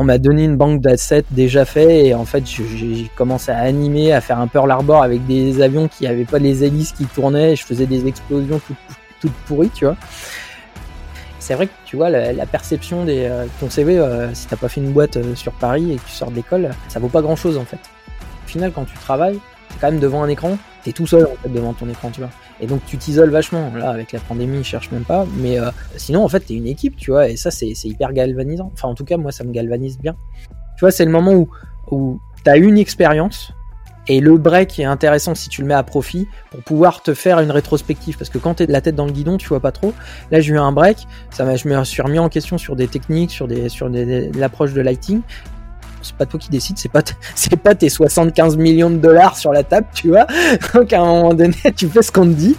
on 0.00 0.04
m'a 0.04 0.16
donné 0.16 0.44
une 0.44 0.56
banque 0.56 0.80
d'assets 0.80 1.24
déjà 1.30 1.66
fait 1.66 2.06
et 2.06 2.14
en 2.14 2.24
fait 2.24 2.42
j'ai 2.46 3.10
commencé 3.16 3.52
à 3.52 3.58
animer, 3.58 4.14
à 4.14 4.22
faire 4.22 4.38
un 4.38 4.46
Pearl 4.46 4.70
Harbor 4.70 5.02
avec 5.02 5.26
des 5.26 5.60
avions 5.60 5.88
qui 5.88 6.06
avaient 6.06 6.24
pas 6.24 6.38
les 6.38 6.64
hélices 6.64 6.92
qui 6.92 7.04
tournaient 7.04 7.52
et 7.52 7.56
je 7.56 7.66
faisais 7.66 7.84
des 7.84 8.06
explosions 8.06 8.62
toutes, 9.20 9.32
pourries, 9.46 9.68
tu 9.68 9.84
vois. 9.84 9.96
C'est 11.38 11.52
vrai 11.52 11.66
que 11.66 11.72
tu 11.84 11.96
vois 11.96 12.08
la, 12.08 12.46
perception 12.46 13.04
des 13.04 13.26
euh, 13.26 13.44
ton 13.60 13.68
CV 13.68 13.98
euh, 13.98 14.32
si 14.32 14.46
t'as 14.46 14.56
pas 14.56 14.68
fait 14.68 14.80
une 14.80 14.92
boîte 14.92 15.18
euh, 15.18 15.34
sur 15.34 15.52
Paris 15.52 15.92
et 15.92 15.96
que 15.96 16.06
tu 16.06 16.12
sors 16.12 16.30
d'école, 16.30 16.70
ça 16.88 16.98
vaut 16.98 17.08
pas 17.08 17.20
grand 17.20 17.36
chose 17.36 17.58
en 17.58 17.66
fait. 17.66 17.80
Au 18.46 18.48
final 18.48 18.72
quand 18.72 18.86
tu 18.86 18.96
travailles, 18.96 19.38
t'es 19.68 19.74
quand 19.82 19.90
même 19.90 20.00
devant 20.00 20.22
un 20.22 20.28
écran, 20.28 20.56
t'es 20.82 20.92
tout 20.92 21.06
seul 21.06 21.28
devant 21.46 21.74
ton 21.74 21.90
écran, 21.90 22.10
tu 22.10 22.22
vois. 22.22 22.30
Et 22.60 22.66
donc 22.66 22.84
tu 22.86 22.98
t'isoles 22.98 23.30
vachement. 23.30 23.72
Là, 23.74 23.90
avec 23.90 24.12
la 24.12 24.20
pandémie, 24.20 24.58
je 24.58 24.68
cherche 24.68 24.90
même 24.90 25.04
pas. 25.04 25.26
Mais 25.38 25.58
euh, 25.58 25.70
sinon, 25.96 26.24
en 26.24 26.28
fait, 26.28 26.40
t'es 26.40 26.54
une 26.54 26.66
équipe, 26.66 26.96
tu 26.96 27.10
vois. 27.10 27.28
Et 27.28 27.36
ça, 27.36 27.50
c'est 27.50 27.74
hyper 27.84 28.12
galvanisant. 28.12 28.70
Enfin, 28.74 28.88
en 28.88 28.94
tout 28.94 29.04
cas, 29.04 29.16
moi, 29.16 29.32
ça 29.32 29.44
me 29.44 29.52
galvanise 29.52 29.98
bien. 29.98 30.16
Tu 30.76 30.80
vois, 30.80 30.90
c'est 30.90 31.04
le 31.04 31.10
moment 31.10 31.32
où, 31.32 31.48
où 31.90 32.20
t'as 32.44 32.58
une 32.58 32.78
expérience. 32.78 33.52
Et 34.08 34.20
le 34.20 34.36
break 34.38 34.78
est 34.80 34.84
intéressant 34.84 35.34
si 35.34 35.48
tu 35.48 35.60
le 35.60 35.68
mets 35.68 35.74
à 35.74 35.82
profit 35.82 36.26
pour 36.50 36.62
pouvoir 36.62 37.02
te 37.02 37.14
faire 37.14 37.38
une 37.38 37.50
rétrospective. 37.50 38.16
Parce 38.16 38.30
que 38.30 38.38
quand 38.38 38.54
t'es 38.54 38.66
la 38.66 38.80
tête 38.80 38.96
dans 38.96 39.06
le 39.06 39.12
guidon, 39.12 39.36
tu 39.36 39.46
vois 39.46 39.60
pas 39.60 39.72
trop. 39.72 39.92
Là, 40.30 40.40
j'ai 40.40 40.52
eu 40.52 40.58
un 40.58 40.72
break. 40.72 41.06
Ça 41.30 41.54
je 41.54 41.68
me 41.68 41.84
suis 41.84 42.02
remis 42.02 42.18
en 42.18 42.28
question 42.28 42.58
sur 42.58 42.76
des 42.76 42.88
techniques, 42.88 43.30
sur 43.30 43.46
des, 43.46 43.68
sur 43.68 43.88
l'approche 43.88 44.72
de 44.72 44.80
lighting 44.80 45.20
c'est 46.02 46.16
pas 46.16 46.26
toi 46.26 46.38
qui 46.38 46.50
décides, 46.50 46.78
c'est 46.78 46.88
pas, 46.88 47.02
c'est 47.34 47.56
pas 47.56 47.74
tes 47.74 47.88
75 47.88 48.56
millions 48.56 48.90
de 48.90 48.96
dollars 48.96 49.36
sur 49.36 49.52
la 49.52 49.62
table, 49.62 49.86
tu 49.94 50.08
vois. 50.08 50.26
Donc 50.74 50.92
à 50.92 51.00
un 51.00 51.04
moment 51.04 51.34
donné, 51.34 51.54
tu 51.76 51.88
fais 51.88 52.02
ce 52.02 52.12
qu'on 52.12 52.26
te 52.26 52.34
dit. 52.34 52.56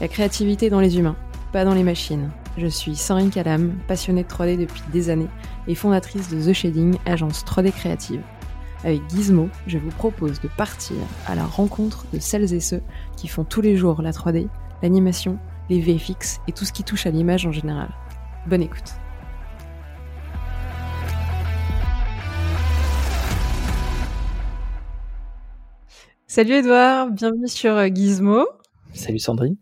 La 0.00 0.08
créativité 0.08 0.70
dans 0.70 0.80
les 0.80 0.98
humains, 0.98 1.16
pas 1.52 1.64
dans 1.64 1.74
les 1.74 1.82
machines. 1.82 2.30
Je 2.56 2.66
suis 2.66 2.94
Sandrine 2.94 3.30
Calam, 3.30 3.74
passionnée 3.88 4.22
de 4.22 4.28
3D 4.28 4.58
depuis 4.58 4.82
des 4.92 5.10
années 5.10 5.28
et 5.66 5.74
fondatrice 5.74 6.28
de 6.28 6.40
The 6.40 6.52
Shading, 6.52 6.96
agence 7.06 7.44
3D 7.44 7.72
créative. 7.72 8.20
Avec 8.84 9.00
Gizmo, 9.08 9.48
je 9.66 9.78
vous 9.78 9.90
propose 9.90 10.40
de 10.40 10.48
partir 10.56 10.96
à 11.26 11.34
la 11.34 11.44
rencontre 11.44 12.04
de 12.12 12.18
celles 12.18 12.52
et 12.52 12.60
ceux 12.60 12.82
qui 13.16 13.28
font 13.28 13.44
tous 13.44 13.62
les 13.62 13.76
jours 13.76 14.02
la 14.02 14.12
3D, 14.12 14.48
l'animation, 14.82 15.38
les 15.70 15.80
VFX 15.80 16.40
et 16.46 16.52
tout 16.52 16.64
ce 16.64 16.72
qui 16.72 16.84
touche 16.84 17.06
à 17.06 17.10
l'image 17.10 17.46
en 17.46 17.52
général. 17.52 17.88
Bonne 18.46 18.62
écoute. 18.62 18.94
Salut 26.34 26.54
Edouard, 26.54 27.12
bienvenue 27.12 27.46
sur 27.46 27.76
euh, 27.76 27.86
Gizmo. 27.86 28.44
Salut 28.92 29.20
Sandrine. 29.20 29.56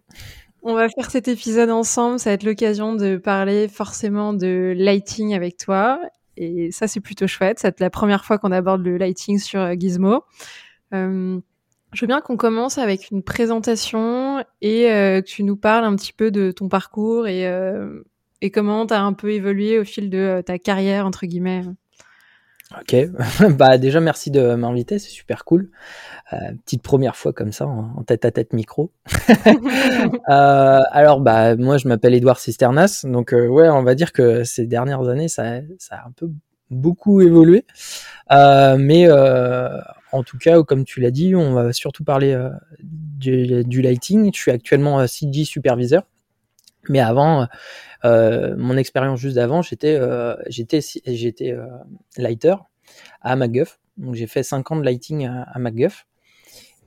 On 0.62 0.72
va 0.72 0.88
faire 0.88 1.10
cet 1.10 1.28
épisode 1.28 1.68
ensemble, 1.68 2.18
ça 2.18 2.30
va 2.30 2.34
être 2.34 2.44
l'occasion 2.44 2.94
de 2.94 3.18
parler 3.18 3.68
forcément 3.68 4.32
de 4.32 4.72
lighting 4.74 5.34
avec 5.34 5.58
toi. 5.58 6.00
Et 6.38 6.72
ça, 6.72 6.88
c'est 6.88 7.00
plutôt 7.00 7.26
chouette. 7.26 7.58
C'est 7.58 7.78
la 7.78 7.90
première 7.90 8.24
fois 8.24 8.38
qu'on 8.38 8.52
aborde 8.52 8.82
le 8.82 8.96
lighting 8.96 9.38
sur 9.38 9.60
euh, 9.60 9.74
Gizmo. 9.78 10.24
Euh, 10.94 11.38
je 11.92 12.00
veux 12.00 12.06
bien 12.06 12.22
qu'on 12.22 12.38
commence 12.38 12.78
avec 12.78 13.10
une 13.10 13.22
présentation 13.22 14.42
et 14.62 14.84
que 14.84 15.20
tu 15.20 15.44
nous 15.44 15.58
parles 15.58 15.84
un 15.84 15.94
petit 15.94 16.14
peu 16.14 16.30
de 16.30 16.52
ton 16.52 16.70
parcours 16.70 17.28
et, 17.28 17.44
et 18.40 18.50
comment 18.50 18.86
tu 18.86 18.94
as 18.94 19.02
un 19.02 19.12
peu 19.12 19.30
évolué 19.30 19.78
au 19.78 19.84
fil 19.84 20.08
de 20.08 20.42
ta 20.46 20.58
carrière, 20.58 21.04
entre 21.04 21.26
guillemets. 21.26 21.64
Ok, 22.80 22.96
bah 23.56 23.78
déjà 23.78 24.00
merci 24.00 24.30
de 24.30 24.54
m'inviter, 24.54 24.98
c'est 24.98 25.10
super 25.10 25.44
cool. 25.44 25.70
Euh, 26.32 26.36
petite 26.64 26.82
première 26.82 27.16
fois 27.16 27.32
comme 27.32 27.52
ça 27.52 27.66
en, 27.66 28.02
tête 28.04 28.24
à 28.24 28.30
tête 28.30 28.52
micro. 28.52 28.90
euh, 30.28 30.80
alors 30.90 31.20
bah 31.20 31.56
moi 31.56 31.76
je 31.76 31.88
m'appelle 31.88 32.14
Edouard 32.14 32.38
Cisternas, 32.38 33.02
donc 33.04 33.34
euh, 33.34 33.46
ouais 33.46 33.68
on 33.68 33.82
va 33.82 33.94
dire 33.94 34.12
que 34.12 34.44
ces 34.44 34.66
dernières 34.66 35.08
années 35.08 35.28
ça, 35.28 35.60
ça 35.78 35.96
a 35.96 36.08
un 36.08 36.12
peu 36.16 36.30
beaucoup 36.70 37.20
évolué, 37.20 37.66
mais 38.30 39.10
en 39.10 40.22
tout 40.22 40.38
cas 40.38 40.62
comme 40.62 40.84
tu 40.84 41.00
l'as 41.00 41.10
dit 41.10 41.34
on 41.34 41.52
va 41.52 41.72
surtout 41.72 42.04
parler 42.04 42.38
du, 42.82 43.64
du, 43.64 43.82
lighting. 43.82 44.30
Je 44.32 44.38
suis 44.38 44.50
actuellement 44.50 45.06
CG 45.06 45.44
superviseur, 45.44 46.04
mais 46.88 47.00
avant 47.00 47.46
mon 48.04 48.76
expérience 48.76 49.20
juste 49.20 49.36
d'avant, 49.36 49.62
j'étais 49.62 49.94
euh, 49.94 50.34
j'étais 50.48 50.80
j'étais 51.06 51.52
euh, 51.52 51.66
lighter 52.16 52.54
à 53.20 53.36
MacGuff. 53.36 53.78
Donc 53.96 54.14
j'ai 54.14 54.26
fait 54.26 54.42
5 54.42 54.70
ans 54.70 54.76
de 54.76 54.84
lighting 54.84 55.26
à, 55.26 55.42
à 55.42 55.58
MacGuff. 55.58 56.06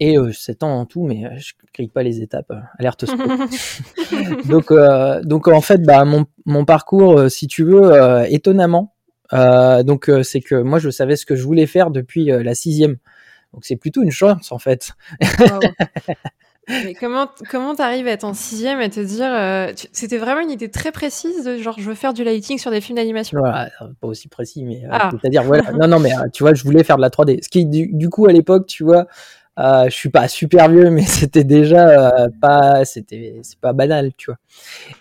Et 0.01 0.17
euh, 0.17 0.33
7 0.33 0.63
ans 0.63 0.79
en 0.79 0.85
tout, 0.85 1.05
mais 1.05 1.23
je 1.39 1.53
ne 1.79 1.87
pas 1.87 2.03
les 2.03 2.21
étapes. 2.21 2.51
alerte 2.77 3.05
donc, 4.49 4.73
donc 5.23 5.47
en 5.47 5.61
fait, 5.61 5.81
bah, 5.81 6.03
mon, 6.03 6.25
mon 6.45 6.65
parcours, 6.65 7.31
si 7.31 7.47
tu 7.47 7.63
veux, 7.63 7.93
étonnamment, 8.29 8.93
donc 9.31 10.11
c'est 10.23 10.41
que 10.41 10.55
moi 10.55 10.79
je 10.79 10.89
savais 10.89 11.15
ce 11.15 11.25
que 11.25 11.35
je 11.35 11.43
voulais 11.43 11.65
faire 11.65 11.91
depuis 11.91 12.25
la 12.25 12.55
sixième. 12.55 12.97
Donc 13.53 13.63
c'est 13.63 13.77
plutôt 13.77 14.03
une 14.03 14.11
chance 14.11 14.51
en 14.51 14.59
fait. 14.59 14.91
Mais 16.67 16.93
comment 16.93 17.27
comment 17.49 17.75
t'arrives 17.75 18.07
à 18.07 18.11
être 18.11 18.23
en 18.23 18.33
sixième 18.33 18.81
et 18.81 18.89
te 18.89 18.99
dire 18.99 19.27
euh, 19.29 19.71
c'était 19.91 20.17
vraiment 20.17 20.41
une 20.41 20.51
idée 20.51 20.69
très 20.69 20.91
précise 20.91 21.43
de 21.43 21.57
genre 21.57 21.75
je 21.77 21.83
veux 21.83 21.95
faire 21.95 22.13
du 22.13 22.23
lighting 22.23 22.57
sur 22.57 22.71
des 22.71 22.81
films 22.81 22.97
d'animation? 22.97 23.39
Voilà, 23.39 23.69
pas 24.01 24.07
aussi 24.07 24.27
précis 24.27 24.63
mais 24.63 24.83
euh, 24.85 24.89
ah. 24.91 25.09
c'est-à-dire 25.11 25.43
voilà 25.43 25.71
non 25.73 25.87
non 25.87 25.99
mais 25.99 26.13
euh, 26.13 26.27
tu 26.33 26.43
vois 26.43 26.53
je 26.53 26.63
voulais 26.63 26.83
faire 26.83 26.97
de 26.97 27.01
la 27.01 27.09
3D. 27.09 27.43
Ce 27.43 27.49
qui 27.49 27.65
du, 27.65 27.87
du 27.91 28.09
coup 28.09 28.25
à 28.25 28.31
l'époque 28.31 28.65
tu 28.65 28.83
vois 28.83 29.05
euh, 29.57 29.85
je 29.85 29.95
suis 29.95 30.09
pas 30.09 30.27
super 30.27 30.69
vieux, 30.69 30.89
mais 30.89 31.01
c'était 31.05 31.43
déjà 31.43 31.87
euh, 31.89 32.29
pas, 32.41 32.85
c'était, 32.85 33.39
c'est 33.43 33.59
pas 33.59 33.73
banal, 33.73 34.11
tu 34.17 34.27
vois. 34.31 34.37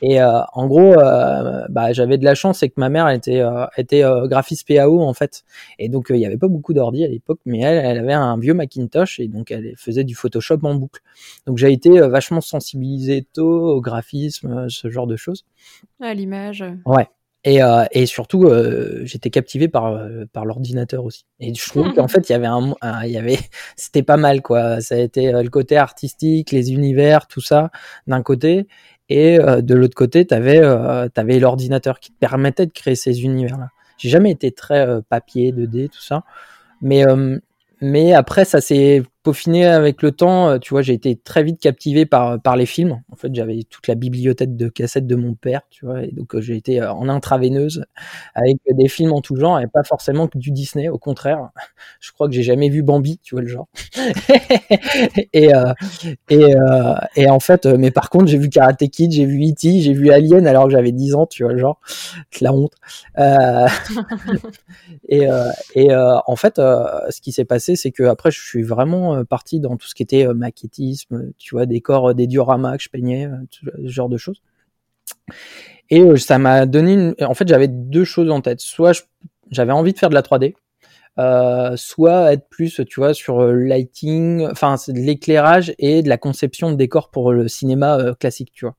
Et 0.03 0.20
euh, 0.20 0.41
en 0.53 0.66
gros, 0.66 0.98
euh, 0.98 1.65
bah, 1.70 1.92
j'avais 1.92 2.19
de 2.19 2.25
la 2.25 2.34
chance, 2.34 2.60
c'est 2.60 2.69
que 2.69 2.78
ma 2.78 2.88
mère 2.88 3.09
était, 3.09 3.42
était 3.76 4.03
graphiste 4.25 4.66
PAO 4.69 5.00
en 5.03 5.15
fait, 5.15 5.44
et 5.78 5.88
donc 5.88 6.06
il 6.10 6.16
y 6.16 6.26
avait 6.26 6.37
pas 6.37 6.48
beaucoup 6.48 6.75
d'ordi 6.75 7.04
à 7.04 7.09
l'époque, 7.09 7.41
mais 7.44 7.60
elle, 7.60 7.84
elle 7.84 7.98
avait 7.98 8.12
un 8.12 8.38
vieux 8.38 8.54
Macintosh 8.54 9.20
et 9.20 9.28
donc 9.28 9.50
elle 9.50 9.75
faisait 9.76 10.04
du 10.04 10.15
Photoshop 10.15 10.59
en 10.62 10.75
boucle. 10.75 11.00
Donc 11.47 11.59
j'ai 11.59 11.72
été 11.72 12.00
vachement 12.00 12.41
sensibilisé 12.41 13.26
tôt 13.32 13.76
au 13.76 13.81
graphisme, 13.81 14.69
ce 14.69 14.88
genre 14.91 15.06
de 15.06 15.16
choses. 15.16 15.44
À 16.00 16.15
l'image. 16.15 16.65
Ouais. 16.86 17.09
Et, 17.44 17.62
euh, 17.62 17.84
et 17.93 18.06
surtout, 18.06 18.44
euh, 18.44 19.03
j'étais 19.05 19.28
captivé 19.28 19.69
par 19.69 19.87
euh, 19.87 20.25
par 20.32 20.47
l'ordinateur 20.47 21.05
aussi. 21.05 21.27
Et 21.41 21.55
je 21.55 21.69
trouve 21.69 21.93
qu'en 21.93 22.09
fait, 22.09 22.28
il 22.28 22.32
y 22.32 22.34
avait 22.34 22.47
un, 22.47 22.72
il 23.05 23.10
y 23.10 23.19
avait, 23.19 23.38
c'était 23.77 24.03
pas 24.03 24.16
mal 24.16 24.41
quoi. 24.43 24.81
Ça 24.81 24.94
a 24.94 24.99
été 24.99 25.31
le 25.31 25.50
côté 25.50 25.77
artistique, 25.77 26.53
les 26.53 26.72
univers, 26.72 27.27
tout 27.27 27.43
ça 27.43 27.71
d'un 28.06 28.22
côté, 28.22 28.66
et 29.10 29.38
de 29.38 29.75
l'autre 29.75 29.94
côté, 29.94 30.27
t'avais 30.27 30.60
t'avais 31.10 31.38
l'ordinateur 31.38 32.00
qui 32.00 32.10
te 32.12 32.19
permettait 32.19 32.66
de 32.66 32.72
créer 32.72 32.94
ces 32.97 33.22
univers 33.25 33.59
là. 33.59 33.69
J'ai 33.99 34.09
jamais 34.09 34.31
été 34.33 34.50
très 34.50 35.03
papier, 35.09 35.53
2D, 35.53 35.88
tout 35.88 36.03
ça, 36.03 36.25
mais 36.81 37.04
mais 37.81 38.15
après, 38.15 38.44
ça 38.47 38.60
s'est 38.60 39.03
peaufiné 39.24 39.64
avec 39.66 40.02
le 40.02 40.12
temps. 40.12 40.50
Euh, 40.50 40.58
tu 40.58 40.70
vois, 40.70 40.82
j'ai 40.82 40.92
été 40.92 41.16
très 41.16 41.42
vite 41.42 41.60
captivé 41.60 42.06
par, 42.06 42.40
par 42.40 42.56
les 42.56 42.66
films. 42.66 43.02
En 43.10 43.16
fait, 43.16 43.34
j'avais 43.34 43.62
toute 43.68 43.88
la 43.88 43.96
bibliothèque 43.96 44.56
de 44.56 44.68
cassettes 44.68 45.06
de 45.08 45.16
mon 45.16 45.34
père, 45.34 45.62
tu 45.70 45.86
vois, 45.86 46.04
et 46.04 46.12
donc 46.12 46.34
euh, 46.34 46.40
j'ai 46.40 46.56
été 46.56 46.80
euh, 46.80 46.92
en 46.92 47.08
intraveineuse 47.08 47.84
avec 48.34 48.58
des 48.70 48.88
films 48.88 49.12
en 49.12 49.20
tout 49.20 49.34
genre 49.36 49.58
et 49.58 49.66
pas 49.66 49.82
forcément 49.82 50.28
que 50.28 50.38
du 50.38 50.52
Disney. 50.52 50.88
Au 50.88 50.98
contraire, 50.98 51.48
je 52.00 52.12
crois 52.12 52.28
que 52.28 52.34
j'ai 52.34 52.42
jamais 52.42 52.68
vu 52.68 52.82
Bambi, 52.82 53.18
tu 53.22 53.34
vois 53.34 53.42
le 53.42 53.48
genre. 53.48 53.66
et, 55.32 55.50
et, 56.28 57.30
en 57.30 57.41
fait, 57.41 57.66
mais 57.66 57.91
par 57.91 58.10
contre, 58.10 58.26
j'ai 58.26 58.38
vu 58.38 58.50
Karate 58.50 58.86
Kid, 58.91 59.10
j'ai 59.10 59.24
vu 59.24 59.42
E.T., 59.42 59.80
j'ai 59.80 59.92
vu 59.94 60.10
Alien 60.10 60.46
alors 60.46 60.64
que 60.64 60.70
j'avais 60.70 60.92
10 60.92 61.14
ans, 61.14 61.26
tu 61.26 61.42
vois 61.44 61.52
le 61.52 61.58
genre. 61.58 61.80
la 62.41 62.52
honte. 62.52 62.74
et 65.08 65.26
et 65.74 65.94
en 65.94 66.36
fait, 66.36 66.56
ce 66.56 67.20
qui 67.22 67.32
s'est 67.32 67.44
passé, 67.46 67.76
c'est 67.76 67.91
que 67.91 68.02
après, 68.04 68.30
je 68.30 68.41
suis 68.41 68.62
vraiment 68.62 69.13
euh, 69.14 69.25
parti 69.25 69.60
dans 69.60 69.76
tout 69.76 69.86
ce 69.86 69.94
qui 69.94 70.02
était 70.02 70.27
euh, 70.27 70.34
maquettisme, 70.34 71.33
tu 71.39 71.54
vois, 71.54 71.66
décor, 71.66 72.10
euh, 72.10 72.15
des 72.15 72.27
dioramas 72.27 72.77
que 72.77 72.83
je 72.83 72.89
peignais, 72.89 73.28
ce 73.50 73.89
genre 73.89 74.09
de 74.09 74.16
choses. 74.16 74.42
Et 75.91 76.16
ça 76.16 76.39
m'a 76.39 76.66
donné, 76.66 76.94
une... 76.94 77.15
en 77.21 77.34
fait, 77.34 77.47
j'avais 77.48 77.68
deux 77.68 78.04
choses 78.04 78.30
en 78.30 78.41
tête. 78.41 78.60
Soit 78.60 79.06
j'avais 79.50 79.72
envie 79.72 79.92
de 79.92 79.98
faire 79.98 80.09
de 80.09 80.15
la 80.15 80.22
3D, 80.22 80.54
euh, 81.18 81.77
soit 81.77 82.33
être 82.33 82.48
plus, 82.48 82.80
tu 82.89 83.00
vois, 83.00 83.15
sur 83.15 83.44
lighting, 83.44 84.47
enfin, 84.50 84.77
de 84.89 84.98
l'éclairage 84.98 85.74
et 85.78 86.03
de 86.03 86.09
la 86.09 86.18
conception 86.18 86.71
de 86.71 86.77
décor 86.77 87.10
pour 87.10 87.33
le 87.33 87.48
cinéma 87.48 88.15
classique, 88.18 88.50
tu 88.53 88.65
vois. 88.65 88.77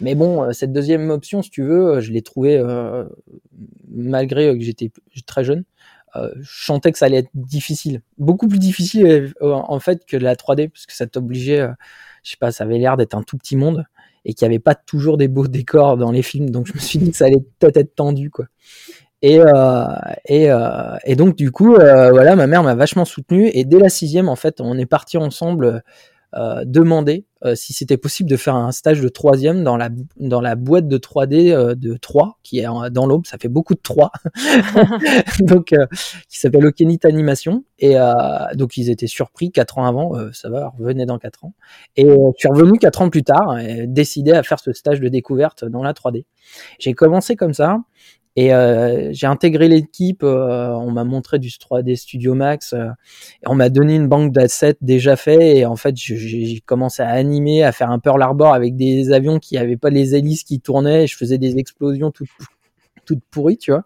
Mais 0.00 0.16
bon, 0.16 0.52
cette 0.52 0.72
deuxième 0.72 1.10
option, 1.10 1.42
si 1.42 1.50
tu 1.50 1.62
veux, 1.62 2.00
je 2.00 2.10
l'ai 2.12 2.22
trouvée 2.22 2.60
malgré 3.88 4.58
que 4.58 4.64
j'étais 4.64 4.90
très 5.26 5.44
jeune. 5.44 5.64
Euh, 6.16 6.30
je 6.40 6.64
sentais 6.64 6.92
que 6.92 6.98
ça 6.98 7.06
allait 7.06 7.18
être 7.18 7.30
difficile, 7.34 8.00
beaucoup 8.18 8.46
plus 8.46 8.58
difficile 8.58 9.32
euh, 9.42 9.52
en 9.52 9.80
fait 9.80 10.04
que 10.06 10.16
la 10.16 10.36
3D, 10.36 10.68
parce 10.68 10.86
que 10.86 10.92
ça 10.92 11.06
t'obligeait, 11.06 11.60
euh, 11.60 11.72
je 12.22 12.32
sais 12.32 12.36
pas, 12.38 12.52
ça 12.52 12.64
avait 12.64 12.78
l'air 12.78 12.96
d'être 12.96 13.14
un 13.14 13.22
tout 13.22 13.36
petit 13.36 13.56
monde 13.56 13.84
et 14.24 14.34
qu'il 14.34 14.46
n'y 14.48 14.54
avait 14.54 14.62
pas 14.62 14.74
toujours 14.74 15.16
des 15.16 15.28
beaux 15.28 15.48
décors 15.48 15.96
dans 15.96 16.12
les 16.12 16.22
films, 16.22 16.50
donc 16.50 16.66
je 16.66 16.74
me 16.74 16.78
suis 16.78 16.98
dit 16.98 17.10
que 17.10 17.16
ça 17.16 17.26
allait 17.26 17.44
peut-être 17.58 17.76
être 17.76 17.94
tendu, 17.94 18.30
quoi. 18.30 18.46
Et, 19.22 19.40
euh, 19.40 19.86
et, 20.26 20.50
euh, 20.50 20.96
et, 21.04 21.16
donc 21.16 21.34
du 21.34 21.50
coup, 21.50 21.76
voilà, 21.76 22.36
ma 22.36 22.46
mère 22.46 22.62
m'a 22.62 22.74
vachement 22.74 23.06
soutenu 23.06 23.50
et 23.54 23.64
dès 23.64 23.78
la 23.78 23.88
sixième, 23.88 24.28
en 24.28 24.36
fait, 24.36 24.60
on 24.60 24.76
est 24.76 24.84
parti 24.84 25.16
ensemble 25.16 25.82
euh, 26.36 26.64
demandé 26.66 27.26
euh, 27.44 27.54
si 27.54 27.72
c'était 27.72 27.96
possible 27.96 28.28
de 28.28 28.36
faire 28.36 28.56
un 28.56 28.72
stage 28.72 29.00
de 29.00 29.08
troisième 29.08 29.62
dans 29.62 29.76
la 29.76 29.90
dans 30.16 30.40
la 30.40 30.56
boîte 30.56 30.88
de 30.88 30.98
3D 30.98 31.52
euh, 31.52 31.74
de 31.74 31.96
3 31.96 32.38
qui 32.42 32.58
est 32.58 32.66
dans 32.90 33.06
l'aube. 33.06 33.26
Ça 33.26 33.38
fait 33.38 33.48
beaucoup 33.48 33.74
de 33.74 33.80
3, 33.80 34.10
donc 35.40 35.74
qui 36.28 36.38
s'appelle 36.38 36.66
Okenit 36.66 36.98
Animation. 37.04 37.64
Et 37.78 37.96
donc 38.54 38.76
ils 38.76 38.90
étaient 38.90 39.06
surpris 39.06 39.50
quatre 39.52 39.78
ans 39.78 39.84
avant. 39.84 40.12
ça 40.32 40.48
va, 40.48 40.72
revenez 40.78 41.06
dans 41.06 41.18
quatre 41.18 41.44
ans. 41.44 41.54
Et 41.96 42.04
je 42.04 42.38
suis 42.38 42.48
revenu 42.48 42.78
quatre 42.78 43.02
ans 43.02 43.10
plus 43.10 43.24
tard, 43.24 43.58
et 43.58 43.86
décidé 43.86 44.32
à 44.32 44.42
faire 44.42 44.58
ce 44.58 44.72
stage 44.72 45.00
de 45.00 45.08
découverte 45.08 45.64
dans 45.64 45.82
la 45.82 45.92
3D. 45.92 46.24
J'ai 46.78 46.94
commencé 46.94 47.36
comme 47.36 47.52
ça. 47.52 47.78
Et 48.36 48.52
euh, 48.52 49.10
j'ai 49.12 49.26
intégré 49.28 49.68
l'équipe, 49.68 50.24
euh, 50.24 50.70
on 50.70 50.90
m'a 50.90 51.04
montré 51.04 51.38
du 51.38 51.50
3D 51.50 51.94
Studio 51.94 52.34
Max, 52.34 52.72
euh, 52.72 52.88
on 53.46 53.54
m'a 53.54 53.68
donné 53.68 53.94
une 53.94 54.08
banque 54.08 54.32
d'assets 54.32 54.76
déjà 54.80 55.14
faits 55.14 55.40
et 55.40 55.66
en 55.66 55.76
fait 55.76 55.94
j'ai 55.96 56.60
commencé 56.66 57.02
à 57.02 57.10
animer, 57.10 57.62
à 57.62 57.70
faire 57.70 57.90
un 57.90 58.00
Pearl 58.00 58.20
Harbor 58.20 58.52
avec 58.52 58.76
des 58.76 59.12
avions 59.12 59.38
qui 59.38 59.56
avaient 59.56 59.76
pas 59.76 59.90
les 59.90 60.16
hélices 60.16 60.42
qui 60.42 60.60
tournaient, 60.60 61.04
et 61.04 61.06
je 61.06 61.16
faisais 61.16 61.38
des 61.38 61.58
explosions 61.58 62.10
toutes 62.10 62.28
toutes 63.06 63.22
pourries, 63.30 63.58
tu 63.58 63.70
vois. 63.70 63.84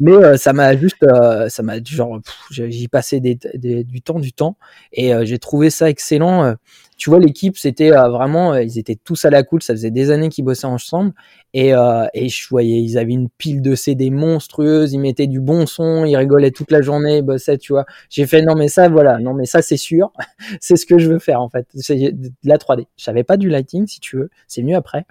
Mais 0.00 0.12
euh, 0.12 0.38
ça 0.38 0.54
m'a 0.54 0.74
juste, 0.74 1.04
ça 1.48 1.62
m'a 1.62 1.82
genre, 1.84 2.20
j'y 2.50 2.88
passé 2.88 3.20
des, 3.20 3.38
des, 3.54 3.84
du 3.84 4.00
temps, 4.00 4.18
du 4.18 4.32
temps, 4.32 4.56
et 4.92 5.12
j'ai 5.26 5.38
trouvé 5.38 5.70
ça 5.70 5.90
excellent 5.90 6.54
tu 7.00 7.08
vois, 7.08 7.18
l'équipe, 7.18 7.56
c'était 7.56 7.92
euh, 7.92 8.10
vraiment, 8.10 8.52
euh, 8.52 8.62
ils 8.62 8.78
étaient 8.78 8.94
tous 8.94 9.24
à 9.24 9.30
la 9.30 9.42
cool. 9.42 9.62
Ça 9.62 9.72
faisait 9.72 9.90
des 9.90 10.10
années 10.10 10.28
qu'ils 10.28 10.44
bossaient 10.44 10.66
ensemble. 10.66 11.14
Et, 11.54 11.72
euh, 11.74 12.06
je 12.14 12.46
voyais, 12.50 12.82
ils 12.82 12.98
avaient 12.98 13.14
une 13.14 13.30
pile 13.30 13.62
de 13.62 13.74
CD 13.74 14.10
monstrueuse. 14.10 14.92
Ils 14.92 14.98
mettaient 14.98 15.26
du 15.26 15.40
bon 15.40 15.64
son. 15.64 16.04
Ils 16.04 16.14
rigolaient 16.14 16.50
toute 16.50 16.70
la 16.70 16.82
journée. 16.82 17.16
Ils 17.16 17.22
bossaient, 17.22 17.56
tu 17.56 17.72
vois. 17.72 17.86
J'ai 18.10 18.26
fait, 18.26 18.42
non, 18.42 18.54
mais 18.54 18.68
ça, 18.68 18.90
voilà. 18.90 19.18
Non, 19.18 19.32
mais 19.32 19.46
ça, 19.46 19.62
c'est 19.62 19.78
sûr. 19.78 20.12
c'est 20.60 20.76
ce 20.76 20.84
que 20.84 20.98
je 20.98 21.10
veux 21.10 21.18
faire, 21.18 21.40
en 21.40 21.48
fait. 21.48 21.66
C'est 21.74 21.96
de 21.96 22.30
la 22.44 22.58
3D. 22.58 22.84
Je 22.98 23.04
savais 23.04 23.24
pas 23.24 23.38
du 23.38 23.48
lighting, 23.48 23.86
si 23.86 23.98
tu 24.00 24.18
veux. 24.18 24.28
C'est 24.46 24.62
mieux 24.62 24.76
après. 24.76 25.06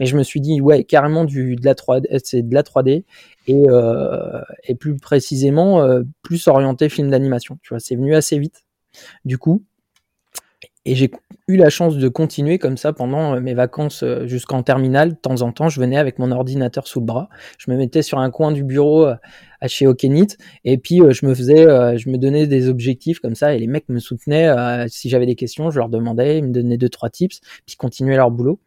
Mais 0.00 0.06
je 0.06 0.16
me 0.16 0.22
suis 0.22 0.40
dit, 0.40 0.62
ouais, 0.62 0.84
carrément 0.84 1.26
du, 1.26 1.56
de 1.56 1.64
la 1.66 1.74
3D, 1.74 2.18
c'est 2.24 2.48
de 2.48 2.54
la 2.54 2.62
3D. 2.62 3.04
Et, 3.46 3.62
et 4.64 4.74
plus 4.74 4.96
précisément, 4.96 5.86
plus 6.22 6.48
orienté 6.48 6.88
film 6.88 7.10
d'animation. 7.10 7.58
Tu 7.62 7.74
vois, 7.74 7.80
c'est 7.80 7.94
venu 7.94 8.14
assez 8.14 8.38
vite. 8.38 8.64
Du 9.26 9.36
coup, 9.36 9.62
et 10.86 10.94
j'ai 10.94 11.10
eu 11.48 11.56
la 11.56 11.68
chance 11.68 11.96
de 11.96 12.08
continuer 12.08 12.58
comme 12.58 12.76
ça 12.76 12.92
pendant 12.92 13.34
euh, 13.34 13.40
mes 13.40 13.54
vacances 13.54 14.04
euh, 14.04 14.26
jusqu'en 14.28 14.62
terminale. 14.62 15.10
De 15.10 15.16
temps 15.16 15.42
en 15.42 15.50
temps, 15.50 15.68
je 15.68 15.80
venais 15.80 15.98
avec 15.98 16.20
mon 16.20 16.30
ordinateur 16.30 16.86
sous 16.86 17.00
le 17.00 17.06
bras. 17.06 17.28
Je 17.58 17.70
me 17.72 17.76
mettais 17.76 18.02
sur 18.02 18.18
un 18.18 18.30
coin 18.30 18.52
du 18.52 18.62
bureau 18.62 19.04
euh, 19.04 19.16
à 19.60 19.66
chez 19.66 19.88
Okenit 19.88 20.28
et 20.64 20.78
puis 20.78 21.00
je 21.10 21.26
me 21.26 21.34
faisais, 21.34 21.64
je 21.96 22.10
me 22.10 22.18
donnais 22.18 22.46
des 22.46 22.68
objectifs 22.68 23.20
comme 23.20 23.34
ça 23.34 23.54
et 23.54 23.58
les 23.58 23.66
mecs 23.66 23.88
me 23.88 23.98
soutenaient. 23.98 24.86
Si 24.88 25.08
j'avais 25.08 25.24
des 25.24 25.34
questions, 25.34 25.70
je 25.70 25.78
leur 25.78 25.88
demandais, 25.88 26.36
ils 26.36 26.44
me 26.44 26.52
donnaient 26.52 26.76
deux 26.76 26.90
trois 26.90 27.08
tips, 27.08 27.40
puis 27.40 27.72
ils 27.72 27.76
continuaient 27.76 28.16
leur 28.16 28.30
boulot. 28.30 28.60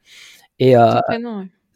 Et 0.58 0.74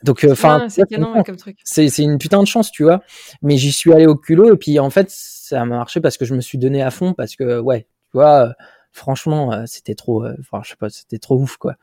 donc, 0.01 0.25
enfin, 0.27 0.65
c'est 0.67 1.99
une 1.99 2.17
putain 2.17 2.41
de 2.41 2.47
chance, 2.47 2.71
tu 2.71 2.81
vois. 2.81 3.03
Mais 3.43 3.55
j'y 3.57 3.71
suis 3.71 3.93
allé 3.93 4.07
au 4.07 4.15
culot 4.15 4.51
et 4.51 4.57
puis 4.57 4.79
en 4.79 4.89
fait, 4.89 5.11
ça 5.11 5.61
a 5.61 5.65
marché 5.65 6.01
parce 6.01 6.17
que 6.17 6.25
je 6.25 6.33
me 6.33 6.41
suis 6.41 6.57
donné 6.57 6.81
à 6.81 6.89
fond 6.89 7.13
parce 7.13 7.35
que 7.35 7.59
ouais, 7.59 7.81
tu 7.81 8.17
vois 8.17 8.55
franchement, 8.93 9.51
euh, 9.51 9.63
c'était 9.65 9.95
trop, 9.95 10.23
euh, 10.23 10.35
enfin, 10.39 10.61
je 10.63 10.69
sais 10.69 10.75
pas, 10.75 10.89
c'était 10.89 11.17
trop 11.17 11.35
ouf, 11.35 11.57
quoi. 11.57 11.75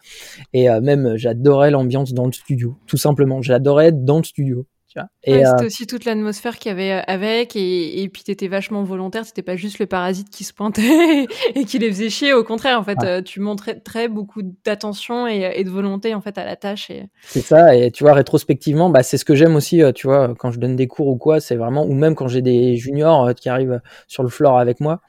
Et 0.52 0.70
euh, 0.70 0.80
même, 0.80 1.16
j'adorais 1.16 1.70
l'ambiance 1.70 2.14
dans 2.14 2.26
le 2.26 2.32
studio, 2.32 2.78
tout 2.86 2.96
simplement. 2.96 3.42
J'adorais 3.42 3.88
être 3.88 4.04
dans 4.04 4.18
le 4.18 4.24
studio. 4.24 4.66
Et 5.22 5.44
c'était 5.44 5.66
aussi 5.66 5.86
toute 5.86 6.04
l'atmosphère 6.04 6.58
qu'il 6.58 6.70
y 6.70 6.72
avait 6.72 6.90
avec, 7.06 7.54
et, 7.54 8.02
et 8.02 8.08
puis 8.08 8.24
t'étais 8.24 8.48
vachement 8.48 8.82
volontaire, 8.82 9.24
c'était 9.24 9.40
pas 9.40 9.54
juste 9.54 9.78
le 9.78 9.86
parasite 9.86 10.30
qui 10.30 10.42
se 10.42 10.52
pointait 10.52 11.28
et 11.54 11.64
qui 11.64 11.78
les 11.78 11.92
faisait 11.92 12.10
chier. 12.10 12.32
Au 12.32 12.42
contraire, 12.42 12.80
en 12.80 12.82
fait, 12.82 13.22
tu 13.22 13.38
montrais 13.38 13.78
très 13.78 14.08
beaucoup 14.08 14.42
d'attention 14.64 15.28
et, 15.28 15.62
de 15.62 15.70
volonté 15.70 16.12
en 16.12 16.20
fait 16.20 16.36
à 16.38 16.44
la 16.44 16.56
tâche. 16.56 16.90
Et... 16.90 17.04
C'est 17.22 17.40
ça, 17.40 17.76
et 17.76 17.92
tu 17.92 18.02
vois, 18.02 18.14
rétrospectivement, 18.14 18.90
bah, 18.90 19.04
c'est 19.04 19.16
ce 19.16 19.24
que 19.24 19.36
j'aime 19.36 19.54
aussi, 19.54 19.80
tu 19.94 20.08
vois, 20.08 20.34
quand 20.36 20.50
je 20.50 20.58
donne 20.58 20.74
des 20.74 20.88
cours 20.88 21.06
ou 21.06 21.16
quoi, 21.16 21.38
c'est 21.38 21.54
vraiment, 21.54 21.86
ou 21.86 21.94
même 21.94 22.16
quand 22.16 22.26
j'ai 22.26 22.42
des 22.42 22.74
juniors 22.74 23.32
qui 23.36 23.48
arrivent 23.48 23.80
sur 24.08 24.24
le 24.24 24.28
floor 24.28 24.58
avec 24.58 24.80
moi, 24.80 25.02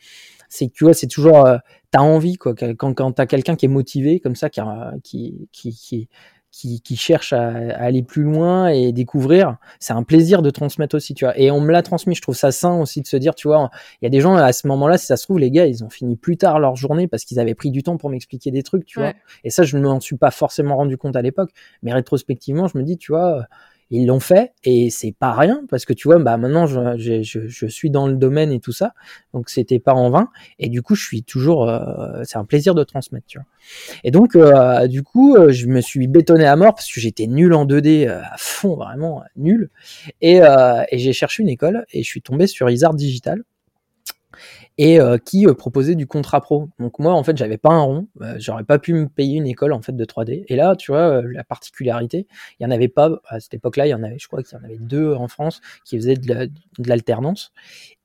c'est 0.47 0.67
que 0.67 0.73
tu 0.73 0.83
vois, 0.83 0.93
c'est 0.93 1.07
toujours, 1.07 1.47
t'as 1.91 1.99
envie 1.99 2.35
quoi 2.35 2.55
quand 2.55 2.93
quand 2.93 3.11
t'as 3.11 3.25
quelqu'un 3.25 3.55
qui 3.55 3.65
est 3.65 3.69
motivé 3.69 4.19
comme 4.19 4.35
ça 4.35 4.49
qui 4.49 4.61
qui 5.03 5.47
qui 5.51 6.09
qui, 6.51 6.81
qui 6.81 6.97
cherche 6.97 7.33
à, 7.33 7.47
aller 7.77 8.03
plus 8.03 8.23
loin 8.23 8.67
et 8.67 8.91
découvrir, 8.91 9.57
c'est 9.79 9.93
un 9.93 10.03
plaisir 10.03 10.41
de 10.41 10.49
transmettre 10.49 10.95
aussi, 10.95 11.13
tu 11.13 11.25
vois. 11.25 11.37
Et 11.39 11.49
on 11.49 11.61
me 11.61 11.71
l'a 11.71 11.81
transmis, 11.81 12.13
je 12.13 12.21
trouve 12.21 12.35
ça 12.35 12.51
sain 12.51 12.79
aussi 12.79 13.01
de 13.01 13.07
se 13.07 13.15
dire, 13.17 13.35
tu 13.35 13.47
vois, 13.47 13.69
il 14.01 14.05
y 14.05 14.07
a 14.07 14.09
des 14.09 14.19
gens 14.19 14.35
à 14.35 14.51
ce 14.51 14.67
moment-là, 14.67 14.97
si 14.97 15.05
ça 15.05 15.17
se 15.17 15.23
trouve, 15.23 15.39
les 15.39 15.49
gars, 15.49 15.65
ils 15.65 15.83
ont 15.83 15.89
fini 15.89 16.17
plus 16.17 16.37
tard 16.37 16.59
leur 16.59 16.75
journée 16.75 17.07
parce 17.07 17.23
qu'ils 17.23 17.39
avaient 17.39 17.55
pris 17.55 17.71
du 17.71 17.83
temps 17.83 17.97
pour 17.97 18.09
m'expliquer 18.09 18.51
des 18.51 18.63
trucs, 18.63 18.85
tu 18.85 18.99
vois. 18.99 19.13
Et 19.43 19.49
ça, 19.49 19.63
je 19.63 19.77
ne 19.77 19.83
m'en 19.83 19.99
suis 19.99 20.17
pas 20.17 20.31
forcément 20.31 20.75
rendu 20.75 20.97
compte 20.97 21.15
à 21.15 21.21
l'époque, 21.21 21.51
mais 21.83 21.93
rétrospectivement, 21.93 22.67
je 22.67 22.77
me 22.77 22.83
dis, 22.83 22.97
tu 22.97 23.13
vois, 23.13 23.45
ils 23.91 24.07
l'ont 24.07 24.21
fait 24.21 24.53
et 24.63 24.89
c'est 24.89 25.11
pas 25.11 25.33
rien 25.33 25.63
parce 25.69 25.83
que 25.83 25.91
tu 25.91 26.07
vois, 26.07 26.17
bah 26.17 26.37
maintenant 26.37 26.65
je, 26.65 26.97
je, 26.97 27.47
je, 27.47 27.67
suis 27.67 27.89
dans 27.89 28.07
le 28.07 28.15
domaine 28.15 28.51
et 28.53 28.61
tout 28.61 28.71
ça, 28.71 28.93
donc 29.33 29.49
c'était 29.49 29.79
pas 29.79 29.93
en 29.93 30.09
vain. 30.09 30.29
Et 30.59 30.69
du 30.69 30.81
coup, 30.81 30.95
je 30.95 31.03
suis 31.03 31.23
toujours, 31.23 31.69
euh, 31.69 32.21
c'est 32.23 32.37
un 32.37 32.45
plaisir 32.45 32.73
de 32.73 32.83
transmettre, 32.83 33.25
tu 33.27 33.37
vois. 33.37 33.45
Et 34.05 34.11
donc, 34.11 34.35
euh, 34.35 34.87
du 34.87 35.03
coup, 35.03 35.35
euh, 35.35 35.51
je 35.51 35.67
me 35.67 35.81
suis 35.81 36.07
bétonné 36.07 36.45
à 36.45 36.55
mort 36.55 36.73
parce 36.73 36.91
que 36.91 37.01
j'étais 37.01 37.27
nul 37.27 37.53
en 37.53 37.65
2D 37.65 38.07
à 38.07 38.35
fond, 38.37 38.75
vraiment 38.75 39.23
nul. 39.35 39.69
Et, 40.21 40.37
et 40.37 40.97
j'ai 40.97 41.13
cherché 41.13 41.43
une 41.43 41.49
école 41.49 41.85
et 41.91 42.03
je 42.03 42.07
suis 42.07 42.21
tombé 42.21 42.47
sur 42.47 42.69
Isard 42.69 42.93
Digital 42.93 43.43
et 44.77 44.99
euh, 44.99 45.17
qui 45.17 45.47
euh, 45.47 45.53
proposait 45.53 45.95
du 45.95 46.07
contrat 46.07 46.41
pro. 46.41 46.69
Donc 46.79 46.99
moi 46.99 47.13
en 47.13 47.23
fait 47.23 47.37
j'avais 47.37 47.57
pas 47.57 47.71
un 47.71 47.81
rond, 47.81 48.07
euh, 48.21 48.35
j'aurais 48.39 48.63
pas 48.63 48.79
pu 48.79 48.93
me 48.93 49.07
payer 49.07 49.37
une 49.37 49.47
école 49.47 49.73
en 49.73 49.81
fait 49.81 49.95
de 49.95 50.05
3D. 50.05 50.45
Et 50.47 50.55
là 50.55 50.75
tu 50.75 50.91
vois 50.91 51.21
la 51.21 51.43
particularité, 51.43 52.27
il 52.59 52.63
y 52.63 52.65
en 52.65 52.71
avait 52.71 52.87
pas 52.87 53.11
à 53.27 53.39
cette 53.39 53.53
époque-là, 53.53 53.87
il 53.87 53.89
y 53.89 53.93
en 53.93 54.03
avait, 54.03 54.19
je 54.19 54.27
crois 54.27 54.43
qu'il 54.43 54.57
y 54.57 54.61
en 54.61 54.63
avait 54.63 54.77
deux 54.79 55.13
en 55.13 55.27
France 55.27 55.61
qui 55.85 55.97
faisaient 55.97 56.15
de 56.15 56.49
l'alternance. 56.79 57.51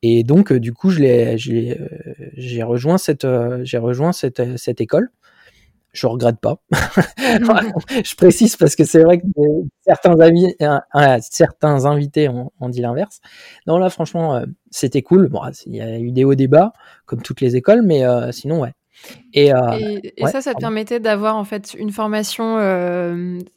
Et 0.03 0.25
donc 0.25 0.53
du 0.53 0.73
coup 0.73 0.91
je 0.91 1.37
j'ai 1.37 2.63
rejoint 2.63 2.99
cette, 2.99 3.27
j'ai 3.63 3.79
rejoint 3.79 4.13
cette 4.13 4.81
école 4.81 5.11
je 5.97 6.07
regrette 6.07 6.39
pas. 6.41 6.61
je 6.73 8.15
précise 8.15 8.57
parce 8.57 8.77
que 8.77 8.85
c'est 8.85 9.03
vrai 9.03 9.19
que 9.19 9.27
certains, 9.87 10.19
amis, 10.21 10.55
certains 11.21 11.85
invités 11.85 12.29
ont, 12.29 12.69
dit 12.69 12.81
l'inverse. 12.81 13.21
Non, 13.67 13.79
là, 13.79 13.91
franchement, 13.91 14.37
euh, 14.37 14.47
c'était 14.71 15.03
cool. 15.03 15.29
Bon, 15.29 15.41
il 15.67 15.77
y 15.77 15.81
a 15.81 15.99
eu 15.99 16.13
des 16.13 16.25
hauts 16.25 16.35
débats, 16.35 16.73
comme 17.07 17.23
toutes 17.23 17.41
les 17.41 17.57
écoles, 17.57 17.83
mais 17.83 18.05
euh, 18.05 18.33
sinon, 18.33 18.61
ouais. 18.61 18.73
Et, 19.35 19.53
euh, 19.53 20.01
et, 20.03 20.27
ça, 20.27 20.41
ça 20.41 20.55
te 20.55 20.61
permettait 20.61 21.01
d'avoir 21.01 21.37
en 21.37 21.45
fait 21.45 21.75
une 21.75 21.91
formation 21.91 22.57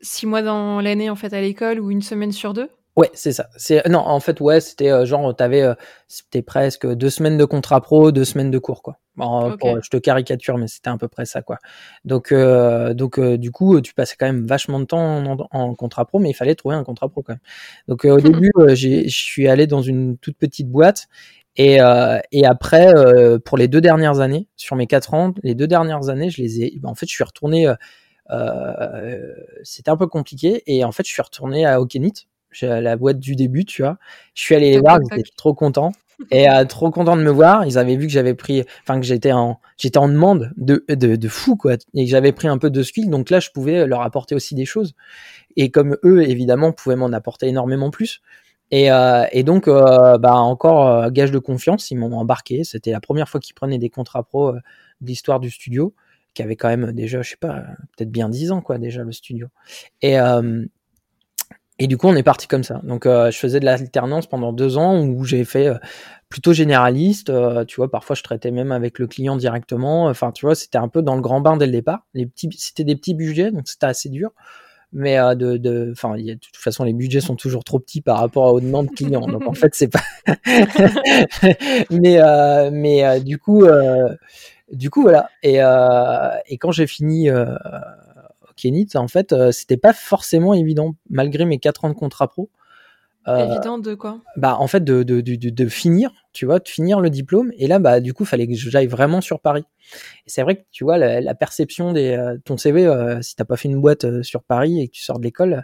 six 0.02 0.26
mois 0.26 0.42
dans 0.42 0.82
l'année 0.82 1.10
en 1.10 1.16
fait 1.16 1.34
à 1.34 1.40
l'école 1.40 1.80
ou 1.80 1.92
une 1.92 2.02
semaine 2.02 2.34
sur 2.34 2.54
deux? 2.54 2.70
Ouais, 3.00 3.10
c'est 3.14 3.32
ça. 3.32 3.48
C'est 3.56 3.88
non, 3.88 4.00
en 4.00 4.20
fait, 4.20 4.42
ouais, 4.42 4.60
c'était 4.60 4.92
euh, 4.92 5.06
genre, 5.06 5.34
t'avais, 5.34 5.62
euh, 5.62 5.74
c'était 6.10 6.42
presque 6.42 6.86
deux 6.86 7.10
semaines 7.10 7.38
de 7.38 7.46
contrat 7.46 7.80
pro, 7.80 8.12
deux 8.12 8.26
semaines 8.26 8.52
de 8.52 8.60
cours, 8.60 8.82
quoi. 8.84 8.98
Bon, 9.16 9.56
je 9.82 9.90
te 9.90 9.96
caricature, 9.96 10.58
mais 10.58 10.68
c'était 10.68 10.90
à 10.90 10.98
peu 10.98 11.08
près 11.08 11.24
ça, 11.24 11.42
quoi. 11.42 11.60
Donc, 12.04 12.34
euh, 12.34 12.94
donc, 12.94 13.18
du 13.18 13.52
coup, 13.52 13.80
tu 13.80 13.94
passais 13.94 14.18
quand 14.20 14.26
même 14.26 14.46
vachement 14.46 14.82
de 14.82 14.86
temps 14.86 15.48
en, 15.52 15.76
contrat 15.76 16.04
pro, 16.04 16.20
mais 16.20 16.30
il 16.30 16.34
fallait 16.34 16.56
trouver 16.56 16.76
un 16.76 16.84
contrat 16.84 17.08
pro 17.08 17.22
quand 17.22 17.34
même. 17.34 17.40
Donc, 17.88 18.04
au 18.04 18.18
début, 18.20 18.52
je 18.68 19.08
suis 19.08 19.48
allé 19.48 19.66
dans 19.66 19.82
une 19.82 20.18
toute 20.18 20.38
petite 20.38 20.70
boîte. 20.70 21.08
Et, 21.56 21.80
et 22.34 22.46
après, 22.46 22.94
pour 23.46 23.58
les 23.58 23.70
deux 23.70 23.82
dernières 23.82 24.20
années, 24.20 24.48
sur 24.58 24.76
mes 24.76 24.88
quatre 24.88 25.14
ans, 25.14 25.34
les 25.42 25.56
deux 25.56 25.68
dernières 25.68 26.10
années, 26.10 26.30
je 26.30 26.42
les 26.42 26.64
ai. 26.64 26.80
En 26.84 26.96
fait, 26.96 27.06
je 27.06 27.14
suis 27.14 27.24
retourné. 27.24 27.74
c'était 29.64 29.90
un 29.90 29.98
peu 29.98 30.08
compliqué, 30.08 30.64
et 30.68 30.84
en 30.84 30.92
fait, 30.92 31.06
je 31.06 31.12
suis 31.12 31.22
retourné 31.22 31.66
à 31.66 31.80
Okenit 31.80 32.29
la 32.62 32.96
boîte 32.98 33.20
du 33.20 33.36
début, 33.36 33.66
tu 33.66 33.82
vois. 33.82 33.98
Je 34.34 34.42
suis 34.42 34.56
allé 34.56 34.72
les 34.72 34.80
voir, 34.80 35.00
ils 35.02 35.20
étaient 35.20 35.32
trop 35.36 35.54
contents. 35.54 35.92
Et 36.32 36.50
euh, 36.50 36.66
trop 36.66 36.92
contents 36.92 37.16
de 37.16 37.22
me 37.22 37.32
voir. 37.32 37.66
Ils 37.66 37.78
avaient 37.78 37.96
vu 37.96 38.08
que 38.08 38.12
j'avais 38.12 38.34
pris, 38.34 38.64
enfin 38.82 39.00
que 39.00 39.06
j'étais 39.06 39.32
en, 39.32 39.60
j'étais 39.78 39.98
en 39.98 40.10
demande 40.10 40.52
de, 40.58 40.84
de, 40.90 41.16
de 41.16 41.28
fou 41.28 41.56
quoi, 41.56 41.76
et 41.94 42.06
que 42.06 42.10
j'avais 42.10 42.32
pris 42.32 42.48
un 42.48 42.58
peu 42.58 42.70
de 42.70 42.84
skill. 42.84 43.10
Donc 43.10 43.30
là, 43.30 43.40
je 43.40 43.50
pouvais 43.52 43.86
leur 43.86 44.02
apporter 44.02 44.36
aussi 44.36 44.56
des 44.56 44.66
choses. 44.66 44.96
Et 45.56 45.72
comme 45.72 45.98
eux, 46.04 46.24
évidemment, 46.24 46.72
pouvaient 46.72 46.96
m'en 46.96 47.12
apporter 47.14 47.48
énormément 47.48 47.90
plus. 47.90 48.22
Et, 48.72 48.92
euh, 48.92 49.26
et 49.32 49.44
donc, 49.44 49.68
euh, 49.68 50.18
bah 50.18 50.36
encore 50.36 51.10
gage 51.12 51.32
de 51.32 51.40
confiance, 51.40 51.90
ils 51.90 51.98
m'ont 51.98 52.14
embarqué. 52.18 52.64
C'était 52.64 52.92
la 52.92 53.00
première 53.00 53.30
fois 53.30 53.40
qu'ils 53.40 53.56
prenaient 53.56 53.80
des 53.80 53.90
contrats 53.90 54.24
pro 54.24 54.52
de 54.52 54.60
l'histoire 55.02 55.40
du 55.40 55.50
studio, 55.50 55.96
qui 56.34 56.44
avait 56.44 56.56
quand 56.56 56.68
même 56.68 56.92
déjà, 56.92 57.22
je 57.22 57.32
sais 57.32 57.38
pas, 57.38 57.64
peut-être 57.98 58.12
bien 58.12 58.30
dix 58.30 58.52
ans 58.52 58.62
quoi 58.62 58.78
déjà 58.78 59.04
le 59.04 59.12
studio. 59.12 59.48
Et 60.02 60.18
et 61.80 61.88
du 61.88 61.98
coup, 61.98 62.08
on 62.08 62.16
est 62.16 62.24
parti 62.24 62.48
comme 62.48 62.64
ça. 62.64 62.82
Donc, 62.84 63.06
euh, 63.06 63.32
je 63.32 63.38
faisais 63.38 63.62
de 63.62 63.66
l'alternance 63.66 64.28
pendant 64.28 64.52
deux 64.52 64.78
ans 64.78 65.02
où 65.02 65.24
j'ai 65.24 65.46
fait 65.46 65.68
euh, 65.68 65.78
plutôt 66.28 66.52
généraliste. 66.52 67.30
Euh, 67.30 67.64
tu 67.64 67.78
vois, 67.78 67.90
parfois, 67.90 68.18
je 68.18 68.24
traitais 68.24 68.52
même 68.52 68.74
avec 68.74 69.00
le 69.00 69.08
client 69.08 69.38
directement. 69.38 70.08
Enfin, 70.08 70.34
tu 70.34 70.46
vois, 70.46 70.56
c'était 70.56 70.78
un 70.78 70.90
peu 70.90 71.02
dans 71.02 71.16
le 71.16 71.22
grand 71.22 71.40
bain 71.40 71.56
dès 71.56 71.66
le 71.66 71.72
départ. 71.72 72.06
Les 72.14 72.26
petits, 72.26 72.50
c'était 72.58 72.84
des 72.84 72.98
petits 72.98 73.14
budgets, 73.14 73.52
donc 73.52 73.70
c'était 73.70 73.86
assez 73.86 74.10
dur. 74.10 74.32
Mais 74.92 75.18
de, 75.36 75.58
de, 75.58 75.90
enfin, 75.92 76.18
de 76.18 76.34
toute 76.34 76.58
façon, 76.58 76.84
les 76.84 76.94
budgets 76.94 77.22
sont 77.22 77.36
toujours 77.36 77.64
trop 77.64 77.80
petits 77.80 78.02
par 78.02 78.20
rapport 78.20 78.52
aux 78.54 78.60
demandes 78.60 78.90
clients. 78.90 79.28
Donc, 79.28 79.48
en 79.48 79.54
fait, 79.54 79.74
c'est 79.76 79.88
pas. 79.88 80.02
mais, 81.92 82.20
mais 82.72 83.22
du 83.22 83.38
coup 83.38 83.66
du 84.72 84.90
coup, 84.90 85.04
voilà. 85.04 85.30
Et, 85.44 85.60
et 86.48 86.58
quand 86.58 86.72
j'ai 86.72 86.88
fini 86.88 87.30
Kenit, 88.60 88.90
en 88.96 89.08
fait, 89.08 89.34
c'était 89.52 89.78
pas 89.78 89.94
forcément 89.94 90.54
évident, 90.54 90.96
malgré 91.10 91.46
mes 91.46 91.60
4 91.60 91.86
ans 91.86 91.90
de 91.90 91.94
contrat 91.94 92.28
pro. 92.28 92.50
Évident 93.28 93.78
de 93.78 93.94
quoi? 93.94 94.22
Bah 94.38 94.58
en 94.58 94.66
fait 94.66 94.84
de, 94.84 95.04
de, 95.04 95.22
de, 95.22 95.36
de, 95.36 95.68
finir, 95.68 96.10
tu 96.34 96.48
vois, 96.48 96.58
de 96.58 96.68
finir 96.68 97.00
le 97.00 97.12
diplôme. 97.12 97.52
Et 97.58 97.68
là, 97.68 97.78
bah 97.78 98.00
du 98.00 98.12
coup, 98.12 98.26
fallait 98.26 98.48
que 98.48 98.56
j'aille 98.56 98.88
vraiment 98.88 99.22
sur 99.22 99.40
Paris. 99.40 99.66
Et 100.26 100.30
c'est 100.30 100.42
vrai 100.42 100.56
que 100.56 100.64
tu 100.72 100.84
vois 100.84 100.98
la, 100.98 101.22
la 101.22 101.36
perception 101.36 101.94
des 101.94 102.18
ton 102.44 102.58
CV, 102.58 102.88
euh, 102.88 103.22
si 103.22 103.36
t'as 103.36 103.46
pas 103.46 103.56
fait 103.56 103.70
une 103.70 103.80
boîte 103.80 104.24
sur 104.24 104.42
Paris 104.42 104.82
et 104.82 104.88
que 104.88 104.94
tu 104.94 105.04
sors 105.04 105.20
de 105.20 105.24
l'école, 105.24 105.64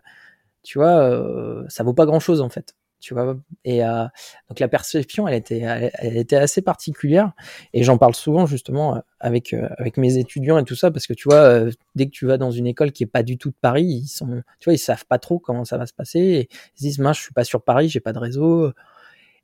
tu 0.62 0.78
vois, 0.78 1.00
euh, 1.00 1.64
ça 1.70 1.84
vaut 1.84 1.94
pas 1.94 2.06
grand 2.06 2.20
chose 2.20 2.42
en 2.42 2.50
fait 2.50 2.76
tu 3.06 3.14
vois. 3.14 3.38
Et 3.66 3.86
euh, 3.86 4.06
donc 4.50 4.60
la 4.60 4.68
perception, 4.68 5.28
elle 5.28 5.36
était, 5.36 5.60
elle, 5.60 6.18
était 6.18 6.38
assez 6.38 6.64
particulière. 6.64 7.34
Et 7.74 7.84
j'en 7.84 8.00
parle 8.00 8.16
souvent 8.16 8.48
justement 8.48 8.96
euh, 8.96 9.00
avec 9.20 9.54
euh, 9.54 9.70
avec 9.78 9.98
mes 9.98 10.18
étudiants 10.18 10.58
et 10.58 10.64
tout 10.64 10.76
ça 10.76 10.90
parce 10.90 11.06
que 11.06 11.14
tu 11.14 11.30
vois, 11.30 11.66
dès 11.94 12.08
que 12.08 12.12
tu 12.12 12.26
vas 12.26 12.38
dans 12.38 12.50
une 12.50 12.66
école 12.66 12.92
qui 12.92 13.04
est 13.04 13.08
pas 13.08 13.22
du 13.22 13.38
tout 13.38 13.50
de 13.50 13.56
Paris, 13.62 13.86
ils 13.86 14.08
sont, 14.08 14.42
tu 14.60 14.66
vois, 14.66 14.74
ils 14.74 14.80
savent 14.80 15.06
pas 15.06 15.20
trop 15.20 15.38
comment 15.38 15.66
ça 15.66 15.78
va 15.78 15.86
se 15.86 15.94
passer. 15.94 16.20
Et 16.20 16.50
ils 16.50 16.80
se 16.80 16.84
disent, 16.84 17.00
mince, 17.00 17.18
je 17.18 17.24
suis 17.24 17.34
pas 17.34 17.44
sur 17.44 17.64
Paris, 17.64 17.90
j'ai 17.90 18.00
pas 18.00 18.14
de 18.14 18.20
réseau. 18.20 18.72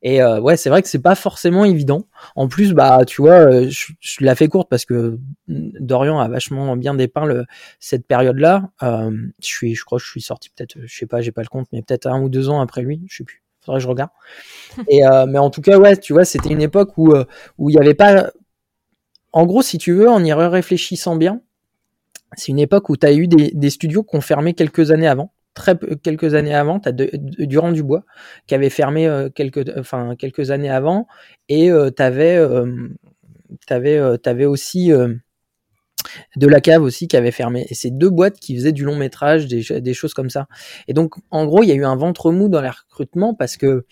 Et 0.04 0.24
ouais, 0.24 0.58
c'est 0.58 0.72
vrai 0.72 0.82
que 0.82 0.88
c'est 0.90 1.02
pas 1.02 1.14
forcément 1.14 1.64
évident. 1.64 2.08
En 2.36 2.48
plus, 2.48 2.74
bah, 2.74 3.06
tu 3.06 3.22
vois, 3.22 3.68
je, 3.70 3.94
je 4.00 4.26
la 4.26 4.34
fais 4.34 4.48
courte 4.48 4.68
parce 4.68 4.86
que 4.86 5.20
Dorian 5.48 6.20
a 6.20 6.28
vachement 6.28 6.76
bien 6.76 6.96
dépeint 6.96 7.26
le, 7.26 7.46
cette 7.80 8.08
période-là. 8.08 8.72
Je 8.82 9.30
suis, 9.42 9.76
je 9.76 9.86
crois, 9.86 10.00
que 10.00 10.06
je 10.06 10.10
suis 10.10 10.22
sorti 10.22 10.50
peut-être, 10.50 10.78
je 10.84 10.98
sais 10.98 11.06
pas, 11.06 11.22
j'ai 11.22 11.32
pas 11.32 11.44
le 11.44 11.50
compte, 11.50 11.68
mais 11.72 11.84
peut-être 11.84 12.08
un 12.08 12.20
ou 12.22 12.30
deux 12.30 12.50
ans 12.50 12.62
après 12.62 12.82
lui, 12.82 13.06
je 13.08 13.18
sais 13.18 13.24
plus 13.24 13.41
faudrait 13.62 13.80
que 13.80 13.84
je 13.84 13.88
regarde. 13.88 14.12
Euh, 14.80 15.26
mais 15.28 15.40
en 15.40 15.50
tout 15.50 15.62
cas, 15.62 15.78
ouais, 15.78 15.98
tu 15.98 16.14
vois, 16.14 16.26
c'était 16.26 16.50
une 16.50 16.62
époque 16.62 16.98
où 16.98 17.12
euh, 17.14 17.26
il 17.60 17.68
n'y 17.68 17.78
avait 17.78 17.94
pas. 17.94 18.32
En 19.34 19.46
gros, 19.46 19.62
si 19.62 19.78
tu 19.78 19.94
veux, 19.94 20.10
en 20.10 20.24
y 20.24 20.34
réfléchissant 20.34 21.16
bien, 21.16 21.42
c'est 22.38 22.50
une 22.50 22.60
époque 22.60 22.90
où 22.90 22.98
tu 22.98 23.06
as 23.06 23.14
eu 23.14 23.28
des, 23.28 23.70
studios 23.70 24.04
qui 24.04 24.16
ont 24.16 24.22
fermé 24.22 24.54
quelques 24.54 24.92
années 24.92 25.08
avant. 25.08 25.34
Très 25.54 25.78
peu, 25.78 25.96
quelques 25.96 26.34
années 26.34 26.56
avant, 26.56 26.80
tu 26.80 26.90
as 26.90 26.94
Durand 26.94 27.74
Dubois 27.74 28.04
qui 28.48 28.56
avait 28.56 28.70
fermé 28.70 29.08
euh, 29.08 29.30
quelques, 29.30 29.70
enfin, 29.78 30.16
quelques 30.18 30.52
années 30.52 30.70
avant, 30.70 31.08
et 31.50 31.70
tu 31.98 32.04
avais 32.04 32.40
aussi 34.46 34.94
de 36.36 36.48
la 36.48 36.62
cave 36.62 36.84
aussi 36.84 37.08
qui 37.08 37.18
avait 37.18 37.32
fermé. 37.32 37.66
Et 37.70 37.76
c'est 37.76 37.92
deux 37.92 38.10
boîtes 38.10 38.40
qui 38.40 38.56
faisaient 38.56 38.72
du 38.72 38.84
long 38.84 38.96
métrage, 38.96 39.48
des, 39.48 39.82
des, 39.82 39.94
choses 39.94 40.14
comme 40.14 40.30
ça. 40.30 40.48
Et 40.88 40.94
donc, 40.94 41.16
en 41.30 41.46
gros, 41.46 41.64
il 41.64 41.68
y 41.68 41.72
a 41.72 41.76
eu 41.76 41.86
un 41.86 41.96
ventre 41.96 42.32
mou 42.32 42.50
dans 42.50 42.62
les 42.62 42.70
recrutements 42.70 43.34
parce 43.34 43.58
que, 43.58 43.86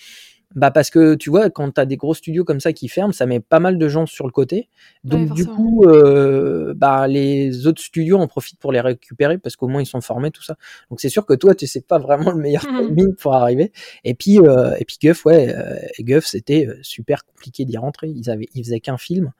bah 0.56 0.72
parce 0.72 0.90
que 0.90 1.14
tu 1.14 1.30
vois, 1.30 1.52
quand 1.52 1.72
tu 1.74 1.82
as 1.82 1.86
des 1.86 1.96
gros 1.96 2.16
studios 2.16 2.44
comme 2.44 2.60
ça 2.60 2.74
qui 2.74 2.88
ferment, 2.88 3.14
ça 3.14 3.28
met 3.28 3.40
pas 3.40 3.60
mal 3.60 3.78
de 3.78 3.88
gens 3.88 4.08
sur 4.08 4.26
le 4.26 4.32
côté. 4.32 4.68
Donc 5.04 5.34
du 5.34 5.46
coup, 5.46 5.84
euh, 5.86 6.74
bah 6.76 7.08
les 7.08 7.68
autres 7.68 7.82
studios 7.82 8.18
en 8.18 8.28
profitent 8.28 8.58
pour 8.58 8.72
les 8.72 8.82
récupérer 8.82 9.38
parce 9.38 9.56
qu'au 9.56 9.68
moins 9.68 9.84
ils 9.84 9.86
sont 9.86 10.02
formés 10.02 10.32
tout 10.32 10.42
ça. 10.42 10.56
Donc 10.90 11.02
c'est 11.02 11.10
sûr 11.10 11.28
que 11.28 11.36
toi, 11.36 11.54
tu 11.54 11.68
sais 11.68 11.82
pas 11.82 12.00
vraiment 12.00 12.32
le 12.32 12.42
meilleur 12.42 12.66
mmh 12.66 12.88
timing 12.88 13.16
pour 13.16 13.36
arriver. 13.36 13.72
Et 14.04 14.16
puis 14.16 14.40
euh, 14.40 14.74
et 14.80 14.86
puis 14.86 14.98
Guff, 15.00 15.24
ouais, 15.26 15.54
euh, 15.56 15.76
Guff, 16.00 16.26
c'était 16.26 16.66
euh, 16.66 16.80
super 16.82 17.26
compliqué 17.26 17.66
d'y 17.66 17.78
rentrer. 17.78 18.08
Ils 18.10 18.32
avaient, 18.32 18.50
ils 18.56 18.64
faisaient 18.64 18.80
qu'un 18.80 18.98
film 18.98 19.32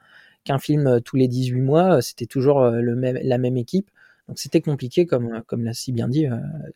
qu'un 0.50 0.58
film 0.58 0.88
euh, 0.88 1.00
tous 1.00 1.16
les 1.16 1.28
18 1.28 1.62
mois, 1.62 1.98
euh, 1.98 2.02
c'était 2.02 2.26
toujours 2.26 2.62
euh, 2.62 2.82
le 2.82 2.96
même, 2.96 3.20
la 3.22 3.38
même 3.38 3.56
équipe. 3.56 3.92
Donc 4.28 4.40
c'était 4.40 4.62
compliqué, 4.62 5.06
comme, 5.06 5.44
comme 5.46 5.64
l'a 5.64 5.74
si 5.74 5.92
bien 5.92 6.08
dit 6.08 6.28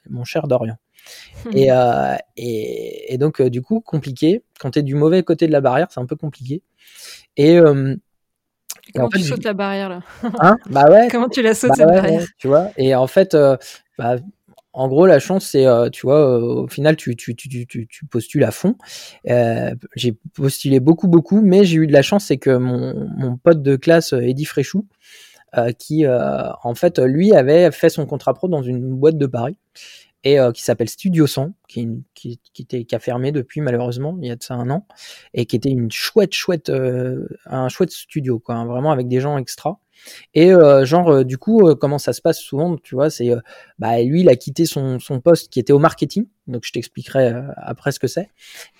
mon 0.10 0.24
cher 0.24 0.48
Dorian. 0.48 0.78
Et, 1.54 1.68
et, 2.38 3.14
et, 3.14 3.18
donc, 3.18 3.42
du 3.42 3.62
coup, 3.62 3.82
compliqué. 3.82 4.42
Quand 4.58 4.72
tu 4.72 4.80
es 4.80 4.84
du 4.84 4.96
mauvais 4.96 5.22
côté 5.22 5.48
de 5.48 5.52
la 5.52 5.60
barrière, 5.60 5.88
c'est 5.92 6.00
un 6.00 6.06
peu 6.06 6.16
compliqué. 6.16 6.64
Et, 7.36 7.60
Comment 8.96 9.10
tu 9.10 9.20
sautes 9.20 9.44
la 9.44 9.54
barrière 9.54 9.90
là? 9.90 10.02
Hein? 10.40 10.58
Bah 10.70 10.90
ouais. 10.90 11.08
Comment 11.12 11.28
tu 11.28 11.42
la 11.42 11.54
sautes 11.54 11.72
bah 11.72 11.76
cette 11.78 11.88
barrière? 11.88 12.26
Tu 12.38 12.48
vois 12.48 12.70
Et 12.78 12.96
en 12.96 13.08
fait, 13.08 13.36
bah, 13.98 14.16
en 14.74 14.88
gros, 14.88 15.06
la 15.06 15.20
chance, 15.20 15.46
c'est, 15.46 15.68
euh, 15.68 15.90
tu 15.90 16.08
vois, 16.08 16.20
euh, 16.20 16.64
au 16.64 16.68
final, 16.68 16.96
tu, 16.96 17.16
tu, 17.16 17.36
tu, 17.36 17.48
tu, 17.68 17.88
tu 17.88 18.06
postules 18.06 18.44
à 18.44 18.52
fond. 18.52 18.76
Euh, 19.30 19.76
j'ai 19.96 20.14
postulé 20.34 20.80
beaucoup, 20.80 21.08
beaucoup, 21.08 21.42
mais 21.42 21.64
j'ai 21.64 21.78
eu 21.78 21.88
de 21.88 21.94
la 21.94 22.02
chance, 22.02 22.26
c'est 22.26 22.38
que 22.38 22.58
mon, 22.58 23.08
mon 23.16 23.38
pote 23.38 23.62
de 23.62 23.76
classe, 23.76 24.14
Eddie 24.14 24.46
Fréchou, 24.46 24.88
qui, 25.78 26.04
en 26.08 26.74
fait, 26.74 26.98
lui 26.98 27.32
avait 27.32 27.72
fait 27.72 27.90
son 27.90 28.08
contrat 28.08 28.34
pro 28.34 28.48
dans 28.48 28.64
une 28.64 28.96
boîte 28.96 29.20
de 29.20 29.28
Paris 29.28 29.56
et 30.24 30.38
qui 30.54 30.64
s'appelle 30.64 30.90
Studio 30.90 31.28
100, 31.28 31.54
qui, 31.68 31.90
qui, 32.14 32.40
qui, 32.54 32.62
était, 32.62 32.86
qui 32.86 32.96
a 32.96 33.00
fermé 33.00 33.32
depuis 33.32 33.60
malheureusement 33.62 34.18
il 34.22 34.28
y 34.28 34.32
a 34.32 34.36
de 34.36 34.44
ça 34.44 34.54
un 34.56 34.70
an, 34.70 34.88
et 35.34 35.46
qui 35.46 35.56
était 35.56 35.70
une 35.70 35.92
chouette, 35.92 36.34
chouette, 36.34 36.72
un 37.46 37.70
chouette 37.70 37.92
studio, 37.92 38.40
quoi, 38.40 38.56
hein, 38.56 38.66
vraiment 38.66 38.92
avec 38.92 39.08
des 39.08 39.20
gens 39.20 39.38
extra. 39.38 39.80
Et 40.34 40.52
euh, 40.54 40.86
genre, 40.86 41.10
euh, 41.10 41.24
du 41.24 41.38
coup, 41.38 41.68
euh, 41.68 41.76
comment 41.76 41.98
ça 41.98 42.14
se 42.14 42.22
passe 42.22 42.40
souvent, 42.40 42.78
tu 42.78 42.96
vois, 42.96 43.10
c'est, 43.10 43.32
bah, 43.80 44.02
lui, 44.02 44.22
il 44.22 44.30
a 44.30 44.36
quitté 44.36 44.66
son, 44.66 45.00
son 45.00 45.20
poste 45.20 45.52
qui 45.52 45.60
était 45.60 45.74
au 45.74 45.80
marketing, 45.80 46.26
donc 46.48 46.64
je 46.66 46.72
t'expliquerai 46.72 47.34
après 47.58 47.92
ce 47.92 48.00
que 48.00 48.08
c'est. 48.08 48.30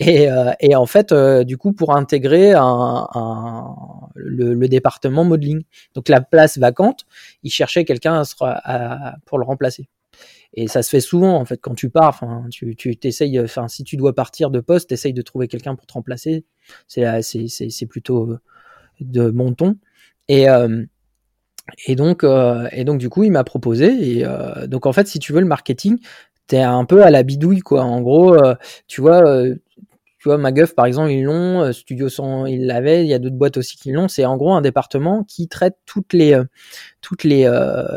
Et, 0.00 0.28
et 0.60 0.76
en 0.76 0.86
fait, 0.86 1.14
du 1.44 1.56
coup, 1.56 1.72
pour 1.72 1.96
intégrer 1.96 2.52
un, 2.52 3.08
un 3.14 3.74
le, 4.14 4.54
le, 4.54 4.68
département 4.68 5.24
modeling, 5.24 5.62
donc 5.94 6.08
la 6.08 6.20
place 6.20 6.58
vacante, 6.58 7.06
il 7.42 7.50
cherchait 7.50 7.84
quelqu'un 7.84 8.22
à, 8.40 9.16
pour 9.24 9.38
le 9.38 9.44
remplacer. 9.44 9.88
Et 10.54 10.68
ça 10.68 10.82
se 10.82 10.90
fait 10.90 11.00
souvent, 11.00 11.36
en 11.36 11.44
fait, 11.44 11.58
quand 11.60 11.74
tu 11.74 11.90
pars, 11.90 12.08
enfin, 12.08 12.46
tu, 12.50 12.76
tu 12.76 12.96
t'essayes, 12.96 13.40
enfin, 13.40 13.68
si 13.68 13.84
tu 13.84 13.96
dois 13.96 14.14
partir 14.14 14.50
de 14.50 14.60
poste, 14.60 14.90
t'essayes 14.90 15.12
de 15.12 15.22
trouver 15.22 15.48
quelqu'un 15.48 15.74
pour 15.74 15.86
te 15.86 15.92
remplacer. 15.92 16.44
C'est, 16.86 17.22
c'est, 17.22 17.48
c'est, 17.48 17.86
plutôt 17.86 18.36
de 19.00 19.30
bon 19.30 19.52
ton. 19.54 19.76
Et, 20.28 20.48
euh, 20.48 20.84
et 21.86 21.96
donc, 21.96 22.24
euh, 22.24 22.68
et 22.72 22.84
donc 22.84 22.98
du 22.98 23.08
coup, 23.08 23.24
il 23.24 23.32
m'a 23.32 23.44
proposé. 23.44 24.18
Et 24.18 24.24
euh, 24.24 24.66
donc 24.66 24.86
en 24.86 24.92
fait, 24.92 25.06
si 25.06 25.18
tu 25.18 25.32
veux 25.32 25.40
le 25.40 25.46
marketing, 25.46 25.98
t'es 26.46 26.60
un 26.60 26.84
peu 26.84 27.02
à 27.02 27.10
la 27.10 27.22
bidouille, 27.22 27.60
quoi. 27.60 27.82
En 27.82 28.00
gros, 28.00 28.34
euh, 28.34 28.54
tu 28.86 29.00
vois, 29.00 29.26
euh, 29.26 29.56
tu 30.24 30.30
vois, 30.30 30.38
Maguff 30.38 30.74
par 30.74 30.86
exemple, 30.86 31.10
ils 31.10 31.22
l'ont. 31.22 31.60
Euh, 31.60 31.72
Studio 31.72 32.08
100, 32.08 32.46
ils 32.46 32.64
l'avaient. 32.64 33.04
Il 33.04 33.08
y 33.08 33.12
a 33.12 33.18
d'autres 33.18 33.36
boîtes 33.36 33.58
aussi 33.58 33.76
qui 33.76 33.92
l'ont. 33.92 34.08
C'est 34.08 34.24
en 34.24 34.38
gros 34.38 34.54
un 34.54 34.62
département 34.62 35.22
qui 35.22 35.48
traite 35.48 35.76
toutes 35.84 36.14
les 36.14 36.40
toutes 37.02 37.24
les 37.24 37.46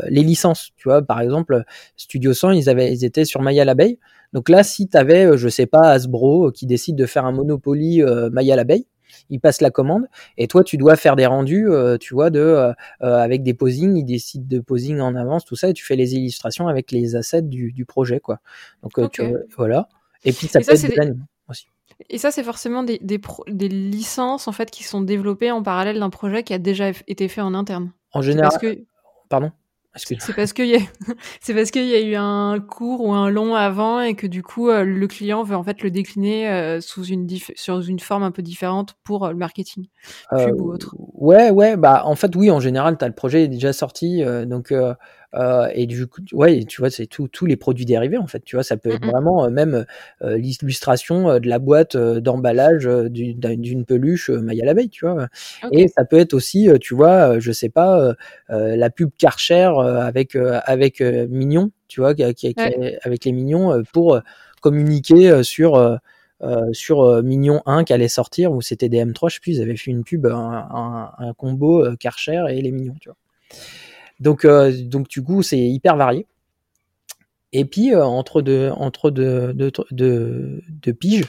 les 0.09 0.23
licences. 0.23 0.71
Tu 0.75 0.89
vois, 0.89 1.01
par 1.01 1.21
exemple, 1.21 1.63
Studio 1.95 2.33
100, 2.33 2.51
ils 2.51 2.69
avaient, 2.69 2.91
ils 2.91 3.05
étaient 3.05 3.23
sur 3.23 3.41
Maya 3.41 3.63
l'abeille. 3.63 3.97
Donc 4.33 4.49
là, 4.49 4.63
si 4.63 4.89
tu 4.89 4.97
avais, 4.97 5.37
je 5.37 5.47
sais 5.47 5.67
pas, 5.67 5.91
Hasbro 5.91 6.51
qui 6.51 6.65
décide 6.65 6.97
de 6.97 7.05
faire 7.05 7.23
un 7.23 7.31
Monopoly 7.31 8.03
Maya 8.29 8.57
l'abeille, 8.57 8.87
il 9.29 9.39
passe 9.39 9.61
la 9.61 9.71
commande 9.71 10.07
et 10.37 10.47
toi 10.47 10.65
tu 10.65 10.75
dois 10.75 10.97
faire 10.97 11.15
des 11.15 11.25
rendus, 11.25 11.69
euh, 11.69 11.97
tu 11.97 12.13
vois, 12.13 12.29
de 12.29 12.39
euh, 12.39 12.73
euh, 13.03 13.17
avec 13.17 13.43
des 13.43 13.53
posings, 13.53 13.95
il 13.95 14.03
décide 14.03 14.47
de 14.47 14.59
posing 14.59 14.99
en 14.99 15.15
avance, 15.15 15.45
tout 15.45 15.55
ça, 15.55 15.69
et 15.69 15.73
tu 15.73 15.85
fais 15.85 15.95
les 15.95 16.15
illustrations 16.15 16.67
avec 16.67 16.91
les 16.91 17.15
assets 17.15 17.43
du, 17.43 17.71
du 17.71 17.85
projet, 17.85 18.19
quoi. 18.19 18.39
Donc 18.83 19.11
tu, 19.11 19.23
voilà. 19.55 19.87
Et 20.23 20.33
puis 20.33 20.47
ça 20.47 20.59
peut 20.59 20.73
être 20.73 20.87
des... 20.87 21.13
Et 22.09 22.17
ça, 22.17 22.31
c'est 22.31 22.43
forcément 22.43 22.83
des, 22.83 22.99
des, 23.01 23.19
des, 23.47 23.69
licences 23.69 24.47
en 24.47 24.51
fait 24.51 24.69
qui 24.69 24.83
sont 24.83 25.01
développées 25.01 25.51
en 25.51 25.63
parallèle 25.63 25.99
d'un 25.99 26.09
projet 26.09 26.43
qui 26.43 26.53
a 26.53 26.59
déjà 26.59 26.89
été 27.07 27.27
fait 27.27 27.41
en 27.41 27.53
interne. 27.53 27.91
En 28.13 28.21
général. 28.21 28.49
Parce 28.49 28.61
que... 28.61 28.79
Pardon. 29.29 29.51
C'est 30.21 30.35
parce 30.35 30.53
qu'il 30.53 30.67
y 30.67 31.95
a, 31.95 31.99
y 31.99 32.09
eu 32.09 32.15
un 32.15 32.59
court 32.59 33.01
ou 33.01 33.13
un 33.13 33.29
long 33.29 33.55
avant 33.55 34.01
et 34.01 34.15
que 34.15 34.27
du 34.27 34.43
coup 34.43 34.69
euh, 34.69 34.83
le 34.83 35.07
client 35.07 35.43
veut 35.43 35.55
en 35.55 35.63
fait 35.63 35.81
le 35.81 35.91
décliner 35.91 36.49
euh, 36.49 36.81
sous 36.81 37.05
une 37.05 37.27
sur 37.55 37.79
une 37.79 37.99
forme 37.99 38.23
un 38.23 38.31
peu 38.31 38.41
différente 38.41 38.95
pour 39.03 39.25
euh, 39.25 39.31
le 39.31 39.37
marketing, 39.37 39.87
pub 40.29 40.61
ou 40.61 40.71
autre. 40.71 40.95
Ouais, 41.13 41.49
ouais, 41.49 41.77
bah 41.77 42.03
en 42.05 42.15
fait 42.15 42.35
oui, 42.35 42.51
en 42.51 42.59
général, 42.59 42.97
tu 42.97 43.05
as 43.05 43.07
le 43.07 43.15
projet 43.15 43.47
déjà 43.47 43.73
sorti, 43.73 44.23
donc 44.45 44.71
euh, 44.71 44.93
et 45.73 45.85
du 45.85 46.07
coup, 46.07 46.21
ouais, 46.33 46.63
tu 46.63 46.81
vois, 46.81 46.89
c'est 46.89 47.05
tous 47.07 47.45
les 47.45 47.55
produits 47.55 47.85
dérivés 47.85 48.17
en 48.17 48.27
fait. 48.27 48.43
Tu 48.43 48.55
vois, 48.55 48.63
ça 48.63 48.77
peut 48.77 48.89
être 48.89 49.05
mmh 49.05 49.11
vraiment 49.11 49.45
euh, 49.45 49.49
même 49.49 49.85
euh, 50.21 50.37
l'illustration 50.37 51.39
de 51.39 51.47
la 51.47 51.59
boîte 51.59 51.97
d'emballage 51.97 52.85
d'une 52.85 53.85
peluche 53.85 54.29
Maya 54.29 54.65
l'abeille, 54.65 54.89
tu 54.89 55.05
vois. 55.05 55.27
Et 55.71 55.87
ça 55.87 56.05
peut 56.05 56.17
être 56.17 56.33
aussi, 56.33 56.69
tu 56.81 56.95
vois, 56.95 57.39
je 57.39 57.51
sais 57.51 57.69
pas, 57.69 58.15
la 58.49 58.89
pub 58.89 59.09
Karcher 59.17 59.71
avec 59.77 60.35
avec 60.35 61.01
Mignon, 61.01 61.71
tu 61.87 62.01
vois, 62.01 62.13
qui, 62.13 62.55
avec 63.03 63.25
les 63.25 63.31
Mignons 63.31 63.83
pour 63.93 64.19
communiquer 64.61 65.43
sur 65.43 65.99
sur 66.71 67.23
Mignon 67.23 67.61
1 67.65 67.83
qui 67.83 67.93
allait 67.93 68.07
sortir, 68.07 68.51
où 68.51 68.61
c'était 68.61 68.89
des 68.89 69.03
M3, 69.03 69.29
je 69.29 69.35
sais 69.35 69.39
plus, 69.41 69.51
ils 69.53 69.61
avaient 69.61 69.77
fait 69.77 69.91
une 69.91 70.03
pub, 70.03 70.25
un, 70.27 70.31
un, 70.31 71.11
un 71.17 71.33
combo 71.33 71.85
Karcher 71.97 72.43
et 72.49 72.61
les 72.61 72.71
Mignons, 72.71 72.95
tu 72.99 73.09
vois. 73.09 73.17
Donc, 74.19 74.45
euh, 74.45 74.71
donc 74.83 75.07
du 75.07 75.23
coup, 75.23 75.43
c'est 75.43 75.59
hyper 75.59 75.95
varié. 75.95 76.25
Et 77.53 77.65
puis, 77.65 77.93
euh, 77.93 78.03
entre 78.03 78.41
deux, 78.41 78.69
entre 78.71 79.09
deux, 79.09 79.53
deux, 79.53 79.71
deux, 79.91 80.93
piges, 80.93 81.25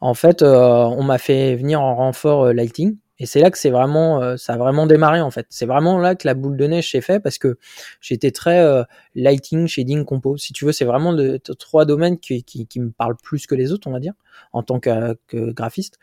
en 0.00 0.14
fait, 0.14 0.42
euh, 0.42 0.84
on 0.84 1.02
m'a 1.02 1.18
fait 1.18 1.56
venir 1.56 1.80
en 1.80 1.94
renfort 1.96 2.52
lighting. 2.52 2.96
Et 3.18 3.26
c'est 3.26 3.40
là 3.40 3.50
que 3.50 3.58
c'est 3.58 3.70
vraiment, 3.70 4.22
euh, 4.22 4.36
ça 4.36 4.54
a 4.54 4.56
vraiment 4.58 4.86
démarré 4.86 5.20
en 5.20 5.30
fait. 5.30 5.46
C'est 5.48 5.66
vraiment 5.66 5.98
là 5.98 6.14
que 6.14 6.26
la 6.26 6.34
boule 6.34 6.56
de 6.56 6.66
neige 6.66 6.90
s'est 6.90 7.00
fait 7.00 7.20
parce 7.20 7.38
que 7.38 7.58
j'étais 8.00 8.30
très 8.30 8.60
euh, 8.60 8.82
lighting, 9.14 9.66
shading, 9.66 10.04
compo. 10.04 10.36
Si 10.36 10.52
tu 10.52 10.64
veux, 10.66 10.72
c'est 10.72 10.84
vraiment 10.84 11.12
de, 11.14 11.38
trois 11.58 11.86
domaines 11.86 12.18
qui, 12.18 12.44
qui, 12.44 12.66
qui, 12.66 12.80
me 12.80 12.90
parlent 12.90 13.16
plus 13.16 13.46
que 13.46 13.54
les 13.54 13.72
autres, 13.72 13.88
on 13.88 13.92
va 13.92 14.00
dire, 14.00 14.12
en 14.52 14.62
tant 14.62 14.80
que, 14.80 15.16
graphiste. 15.52 15.98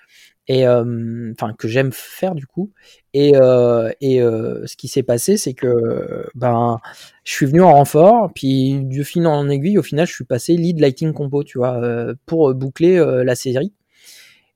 Et 0.49 0.67
euh, 0.67 1.31
enfin 1.39 1.53
que 1.53 1.69
j'aime 1.69 1.91
faire 1.93 2.35
du 2.35 2.45
coup. 2.47 2.71
Et, 3.13 3.29
et 3.29 4.19
ce 4.19 4.75
qui 4.75 4.87
s'est 4.87 5.03
passé, 5.03 5.37
c'est 5.37 5.53
que 5.53 6.27
ben 6.35 6.79
je 7.23 7.31
suis 7.31 7.45
venu 7.45 7.61
en 7.61 7.73
renfort, 7.73 8.31
puis 8.33 8.81
du 8.83 9.03
fil 9.03 9.25
en 9.27 9.47
aiguille, 9.49 9.77
au 9.77 9.83
final, 9.83 10.07
je 10.07 10.13
suis 10.13 10.25
passé 10.25 10.57
lead 10.57 10.79
lighting 10.79 11.13
compo, 11.13 11.43
tu 11.43 11.59
vois, 11.59 11.79
pour 12.25 12.53
boucler 12.55 12.97
la 13.23 13.35
série. 13.35 13.71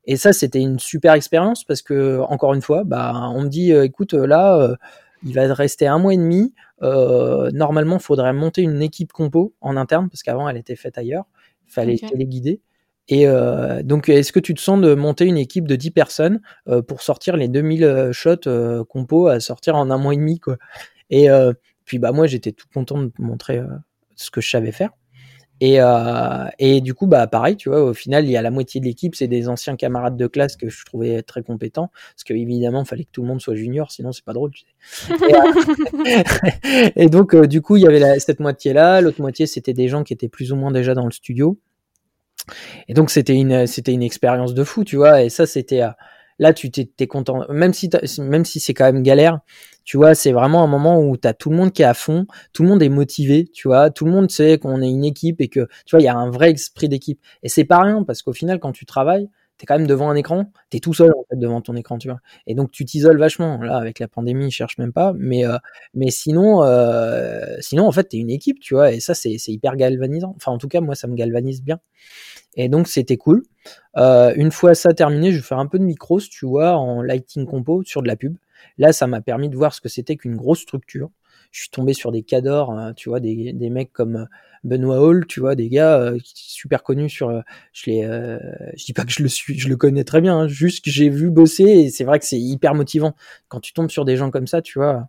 Et 0.08 0.16
ça, 0.16 0.32
c'était 0.32 0.62
une 0.62 0.80
super 0.80 1.14
expérience 1.14 1.66
parce 1.66 1.82
que, 1.82 2.22
encore 2.22 2.54
une 2.54 2.62
fois, 2.62 2.86
bah, 2.86 3.30
on 3.36 3.42
me 3.44 3.50
dit, 3.50 3.74
euh, 3.74 3.84
écoute, 3.84 4.14
euh, 4.14 4.26
là, 4.26 4.58
euh, 4.58 4.76
il 5.24 5.34
va 5.34 5.54
rester 5.54 5.86
un 5.86 6.00
mois 6.00 6.14
et 6.14 6.18
demi. 6.18 6.54
normalement, 6.82 7.98
il 7.98 8.02
faudrait 8.02 8.34
monter 8.34 8.62
une 8.62 8.82
équipe 8.82 9.12
compo 9.12 9.54
en 9.62 9.76
interne 9.76 10.10
parce 10.10 10.24
qu'avant, 10.24 10.48
elle 10.48 10.58
était 10.58 10.78
faite 10.78 10.98
ailleurs. 10.98 11.26
Il 11.68 11.74
fallait 11.74 12.00
les 12.16 12.26
guider. 12.26 12.62
Et 13.10 13.26
donc, 13.84 14.10
est-ce 14.10 14.32
que 14.32 14.40
tu 14.40 14.54
te 14.54 14.62
sens 14.62 14.80
de 14.80 14.94
monter 14.94 15.26
une 15.26 15.38
équipe 15.38 15.68
de 15.68 15.76
10 15.76 15.92
personnes 15.92 16.40
pour 16.88 17.02
sortir 17.02 17.36
les 17.36 17.48
2000 17.48 18.10
shots 18.12 18.86
compo 18.88 19.28
à 19.28 19.40
sortir 19.40 19.76
en 19.76 19.90
un 19.90 19.98
mois 19.98 20.14
et 20.14 20.18
demi, 20.18 20.40
quoi? 20.40 20.58
Et 21.10 21.28
puis, 21.84 21.98
bah, 21.98 22.12
moi, 22.12 22.28
j'étais 22.28 22.52
tout 22.52 22.68
content 22.72 23.02
de 23.02 23.12
montrer 23.18 23.60
ce 24.16 24.30
que 24.30 24.40
je 24.40 24.50
savais 24.50 24.72
faire. 24.72 24.92
Et, 25.60 25.82
euh, 25.82 26.46
et 26.60 26.82
du 26.82 26.94
coup, 26.94 27.08
bah 27.08 27.26
pareil, 27.28 27.56
tu 27.56 27.70
vois, 27.70 27.84
au 27.84 27.94
final, 27.94 28.26
il 28.26 28.32
y 28.32 28.38
a 28.38 28.42
la 28.42 28.52
moitié 28.52 28.80
de 28.80 28.86
l'équipe, 28.86 29.16
c'est 29.16 29.28
des 29.28 29.50
anciens 29.50 29.76
camarades 29.76 30.16
de 30.16 30.28
classe 30.28 30.56
que 30.56 30.70
je 30.70 30.86
trouvais 30.86 31.24
très 31.24 31.42
compétents, 31.42 31.90
parce 32.14 32.24
que 32.24 32.34
évidemment, 32.34 32.84
il 32.84 32.88
fallait 32.88 33.06
que 33.06 33.12
tout 33.12 33.22
le 33.22 33.28
monde 33.28 33.42
soit 33.42 33.56
junior, 33.56 33.92
sinon 33.92 34.12
c'est 34.12 34.24
pas 34.24 34.34
drôle. 34.34 34.52
Tu 34.52 34.66
sais. 34.82 35.14
Et, 36.96 37.06
euh, 37.06 37.10
donc, 37.10 37.34
euh, 37.34 37.48
du 37.48 37.62
coup, 37.62 37.78
il 37.78 37.84
y 37.84 37.88
avait 37.88 38.20
cette 38.20 38.40
moitié-là, 38.40 39.02
l'autre 39.02 39.22
moitié, 39.22 39.48
c'était 39.48 39.74
des 39.74 39.88
gens 39.88 40.04
qui 40.04 40.14
étaient 40.14 40.30
plus 40.30 40.52
ou 40.52 40.56
moins 40.56 40.72
déjà 40.72 40.94
dans 40.94 41.06
le 41.06 41.12
studio. 41.12 41.60
Et 42.88 42.94
donc, 42.94 43.10
c'était 43.10 43.36
une, 43.36 43.66
c'était 43.66 43.94
une 43.94 44.04
expérience 44.04 44.54
de 44.54 44.64
fou, 44.64 44.84
tu 44.84 44.96
vois. 44.96 45.24
Et 45.24 45.30
ça, 45.30 45.46
c'était 45.46 45.82
là, 46.40 46.54
tu 46.54 46.70
t'es 46.70 47.08
content, 47.08 47.46
même 47.50 47.74
si, 47.74 47.90
même 48.20 48.46
si 48.46 48.60
c'est 48.60 48.74
quand 48.74 48.86
même 48.86 49.04
galère 49.04 49.40
tu 49.88 49.96
vois, 49.96 50.15
c'est 50.15 50.34
vraiment 50.34 50.63
un 50.65 50.67
moment 50.67 51.00
où 51.00 51.15
tu 51.15 51.25
as 51.29 51.34
tout 51.34 51.50
le 51.50 51.56
monde 51.56 51.72
qui 51.72 51.82
est 51.82 51.86
à 51.86 51.94
fond, 51.94 52.27
tout 52.51 52.62
le 52.63 52.67
monde 52.67 52.84
est 52.84 52.89
motivé, 52.89 53.48
tu 53.53 53.70
vois, 53.70 53.89
tout 53.89 54.03
le 54.03 54.12
monde 54.12 54.29
sait 54.29 54.58
qu'on 54.58 54.82
est 54.82 54.89
une 54.89 55.06
équipe 55.06 55.39
et 55.39 55.48
que, 55.48 55.62
tu 55.86 55.91
vois, 55.96 56.01
il 56.01 56.03
y 56.03 56.10
a 56.10 56.15
un 56.17 56.29
vrai 56.29 56.51
esprit 56.51 56.89
d'équipe. 56.89 57.22
Et 57.41 57.48
c'est 57.48 57.63
pas 57.63 57.79
rien 57.79 58.03
parce 58.03 58.22
qu'au 58.22 58.34
final, 58.34 58.60
quand 58.60 58.74
tu 58.74 58.86
travailles, 58.86 59.29
tu 59.58 59.63
es 59.63 59.65
quand 59.65 59.77
même 59.77 59.88
devant 59.88 60.10
un 60.10 60.15
écran, 60.15 60.51
tu 60.70 60.77
es 60.77 60.79
tout 60.82 60.94
seul 60.94 61.12
en 61.17 61.24
fait 61.29 61.38
devant 61.39 61.62
ton 61.62 61.74
écran, 61.77 61.98
tu 61.98 62.10
vois. 62.10 62.20
Et 62.48 62.53
donc 62.53 62.70
tu 62.72 62.84
t'isoles 62.84 63.17
vachement. 63.17 63.60
Là, 63.62 63.77
avec 63.77 64.00
la 64.00 64.10
pandémie, 64.10 64.51
je 64.51 64.58
cherche 64.58 64.77
même 64.77 64.91
pas, 64.91 65.13
mais 65.17 65.46
euh, 65.48 65.58
mais 65.94 66.12
sinon, 66.12 66.63
euh, 66.63 67.56
sinon 67.62 67.88
en 67.88 67.91
fait, 67.94 68.10
tu 68.10 68.17
es 68.17 68.20
une 68.20 68.29
équipe, 68.29 68.60
tu 68.60 68.74
vois. 68.75 68.91
Et 68.91 69.00
ça, 69.00 69.13
c'est 69.15 69.38
hyper 69.48 69.77
galvanisant. 69.77 70.34
Enfin, 70.36 70.51
en 70.51 70.58
tout 70.58 70.67
cas, 70.67 70.82
moi, 70.82 70.96
ça 70.96 71.08
me 71.08 71.15
galvanise 71.15 71.63
bien. 71.63 71.79
Et 72.56 72.70
donc 72.70 72.88
c'était 72.88 73.17
cool. 73.17 73.44
Euh, 73.98 74.34
une 74.36 74.51
fois 74.51 74.75
ça 74.75 74.94
terminé, 74.94 75.32
je 75.32 75.38
vais 75.38 75.44
faire 75.44 75.60
un 75.60 75.67
peu 75.67 75.79
de 75.79 75.84
micros, 75.84 76.20
tu 76.22 76.46
vois, 76.46 76.75
en 76.77 77.01
lighting 77.01 77.46
compo 77.46 77.84
sur 77.84 78.01
de 78.01 78.08
la 78.08 78.15
pub. 78.15 78.38
Là, 78.78 78.94
ça 78.94 79.08
m'a 79.08 79.22
permis 79.22 79.50
de 79.50 79.56
voir 79.56 79.74
ce 79.74 79.82
que 79.82 79.90
c'était 79.90 80.16
qu'une 80.16 80.36
grosse 80.36 80.60
structure. 80.60 81.10
Je 81.52 81.62
suis 81.62 81.70
tombé 81.70 81.94
sur 81.94 82.12
des 82.12 82.24
cadors, 82.24 82.72
hein, 82.72 82.94
tu 82.94 83.10
vois, 83.10 83.20
des, 83.20 83.54
des, 83.54 83.70
mecs 83.70 83.94
comme 83.94 84.16
euh, 84.18 84.26
Benoît 84.64 85.00
Hall, 85.00 85.26
tu 85.28 85.40
vois, 85.40 85.56
des 85.56 85.70
gars 85.70 85.98
euh, 85.98 86.20
super 86.24 86.84
connus 86.84 87.10
sur. 87.10 87.30
Euh, 87.30 87.42
je 87.72 87.90
les, 87.90 88.02
je 88.76 88.86
dis 88.86 88.94
pas 88.94 89.06
que 89.06 89.12
je 89.12 89.24
le 89.24 89.30
suis, 89.30 89.58
je 89.58 89.70
le 89.70 89.78
connais 89.78 90.04
très 90.04 90.22
bien, 90.22 90.38
hein, 90.38 90.48
juste 90.48 90.84
que 90.84 90.92
j'ai 90.92 91.10
vu 91.10 91.30
bosser 91.32 91.64
et 91.64 91.90
c'est 91.90 92.04
vrai 92.04 92.20
que 92.20 92.26
c'est 92.26 92.40
hyper 92.40 92.76
motivant 92.76 93.16
quand 93.48 93.60
tu 93.60 93.74
tombes 93.74 93.90
sur 93.90 94.06
des 94.06 94.18
gens 94.18 94.30
comme 94.30 94.48
ça, 94.48 94.62
tu 94.62 94.80
vois. 94.80 95.08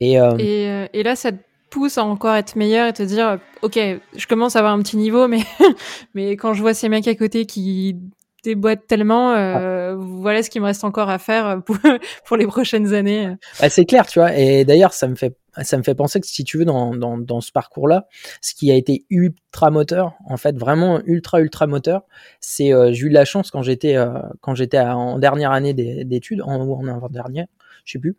Et, 0.00 0.14
et, 0.14 1.02
là, 1.02 1.14
ça 1.14 1.30
te 1.30 1.38
pousse 1.68 1.98
à 1.98 2.04
encore 2.04 2.34
être 2.34 2.56
meilleur 2.56 2.88
et 2.88 2.92
te 2.94 3.02
dire, 3.02 3.38
ok, 3.60 3.78
je 4.16 4.26
commence 4.26 4.56
à 4.56 4.60
avoir 4.60 4.72
un 4.72 4.80
petit 4.80 4.96
niveau, 4.96 5.28
mais 5.28 5.42
mais 6.14 6.32
quand 6.32 6.54
je 6.54 6.62
vois 6.62 6.72
ces 6.72 6.88
mecs 6.88 7.06
à 7.06 7.14
côté 7.14 7.44
qui 7.44 7.96
des 8.44 8.54
boîtes 8.54 8.86
tellement. 8.86 9.32
Euh, 9.32 9.96
voilà 9.96 10.42
ce 10.42 10.50
qu'il 10.50 10.60
me 10.60 10.66
reste 10.66 10.84
encore 10.84 11.10
à 11.10 11.18
faire 11.18 11.62
pour, 11.64 11.76
pour 12.26 12.36
les 12.36 12.46
prochaines 12.46 12.94
années. 12.94 13.34
Bah, 13.60 13.68
c'est 13.68 13.84
clair, 13.84 14.06
tu 14.06 14.18
vois. 14.18 14.36
Et 14.36 14.64
d'ailleurs, 14.64 14.92
ça 14.92 15.08
me 15.08 15.14
fait 15.14 15.36
ça 15.62 15.76
me 15.76 15.82
fait 15.82 15.94
penser 15.94 16.20
que 16.20 16.26
si 16.26 16.44
tu 16.44 16.58
veux 16.58 16.64
dans, 16.64 16.94
dans, 16.94 17.18
dans 17.18 17.40
ce 17.40 17.52
parcours-là, 17.52 18.06
ce 18.40 18.54
qui 18.54 18.70
a 18.70 18.74
été 18.74 19.04
ultra 19.10 19.70
moteur, 19.70 20.14
en 20.26 20.36
fait, 20.36 20.56
vraiment 20.56 21.00
ultra 21.04 21.40
ultra 21.40 21.66
moteur, 21.66 22.02
c'est 22.40 22.72
euh, 22.72 22.92
j'ai 22.92 23.06
eu 23.06 23.08
de 23.08 23.14
la 23.14 23.24
chance 23.24 23.50
quand 23.50 23.62
j'étais 23.62 23.96
euh, 23.96 24.20
quand 24.40 24.54
j'étais 24.54 24.78
en 24.78 25.18
dernière 25.18 25.52
année 25.52 25.74
d'études, 25.74 26.42
en, 26.42 26.60
en 26.60 26.86
avant 26.86 27.08
dernière, 27.08 27.46
je 27.84 27.92
sais 27.92 27.98
plus. 27.98 28.16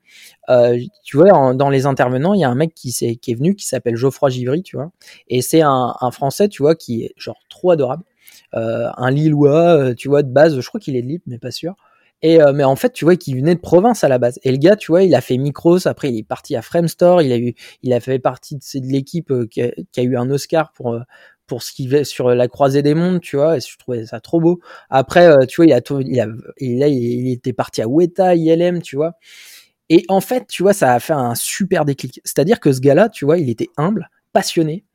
Euh, 0.49 0.77
tu 1.03 1.17
vois, 1.17 1.53
dans 1.53 1.69
les 1.69 1.85
intervenants, 1.85 2.33
il 2.33 2.41
y 2.41 2.43
a 2.43 2.49
un 2.49 2.55
mec 2.55 2.73
qui, 2.73 2.89
est, 3.01 3.15
qui 3.15 3.31
est 3.31 3.35
venu 3.35 3.55
qui 3.55 3.65
s'appelle 3.65 3.95
Geoffroy 3.95 4.29
Givry, 4.29 4.63
tu 4.63 4.75
vois, 4.75 4.91
et 5.27 5.41
c'est 5.41 5.61
un, 5.61 5.95
un 5.99 6.11
Français, 6.11 6.49
tu 6.49 6.63
vois, 6.63 6.75
qui 6.75 7.03
est 7.03 7.13
genre 7.17 7.39
trop 7.49 7.71
adorable 7.71 8.03
euh, 8.03 8.10
un 8.53 9.11
Lillois, 9.11 9.77
euh, 9.77 9.93
tu 9.93 10.09
vois, 10.09 10.23
de 10.23 10.31
base, 10.31 10.59
je 10.59 10.67
crois 10.67 10.79
qu'il 10.79 10.95
est 10.95 11.01
de 11.01 11.07
Lille, 11.07 11.21
mais 11.27 11.37
pas 11.37 11.51
sûr. 11.51 11.75
Et 12.23 12.41
euh, 12.41 12.53
mais 12.53 12.63
en 12.63 12.75
fait, 12.75 12.93
tu 12.93 13.05
vois, 13.05 13.15
qu'il 13.15 13.35
venait 13.37 13.55
de 13.55 13.59
province 13.59 14.03
à 14.03 14.09
la 14.09 14.19
base. 14.19 14.39
Et 14.43 14.51
le 14.51 14.57
gars, 14.57 14.75
tu 14.75 14.91
vois, 14.91 15.03
il 15.03 15.15
a 15.15 15.21
fait 15.21 15.37
Micros. 15.37 15.87
Après, 15.87 16.11
il 16.11 16.19
est 16.19 16.23
parti 16.23 16.55
à 16.55 16.61
Framestore. 16.61 17.21
Il 17.23 17.31
a 17.31 17.37
eu, 17.37 17.55
il 17.81 17.93
a 17.93 17.99
fait 17.99 18.19
partie 18.19 18.55
de, 18.57 18.91
l'équipe 18.91 19.33
qui, 19.49 19.63
qui, 19.91 19.99
a 19.99 20.03
eu 20.03 20.15
un 20.17 20.29
Oscar 20.29 20.71
pour 20.73 20.99
pour 21.47 21.63
ce 21.63 21.73
qu'il 21.73 22.05
sur 22.05 22.29
la 22.29 22.47
croisée 22.47 22.83
des 22.83 22.93
mondes, 22.93 23.21
tu 23.21 23.37
vois. 23.37 23.57
Et 23.57 23.59
je 23.59 23.77
trouvais 23.77 24.05
ça 24.05 24.19
trop 24.21 24.39
beau. 24.39 24.59
Après, 24.89 25.35
tu 25.47 25.57
vois, 25.57 25.65
il 25.65 25.73
a, 25.73 25.81
il, 26.59 26.83
a, 26.83 26.87
il 26.87 27.31
était 27.31 27.53
parti 27.53 27.81
à 27.81 27.87
Weta, 27.87 28.35
ILM, 28.35 28.81
tu 28.81 28.95
vois. 28.95 29.15
Et 29.93 30.05
en 30.07 30.21
fait, 30.21 30.47
tu 30.47 30.63
vois, 30.63 30.71
ça 30.71 30.93
a 30.93 30.99
fait 31.01 31.11
un 31.11 31.35
super 31.35 31.83
déclic. 31.83 32.21
C'est-à-dire 32.23 32.61
que 32.61 32.71
ce 32.71 32.79
gars-là, 32.79 33.09
tu 33.09 33.25
vois, 33.25 33.37
il 33.37 33.49
était 33.49 33.67
humble, 33.75 34.09
passionné. 34.31 34.85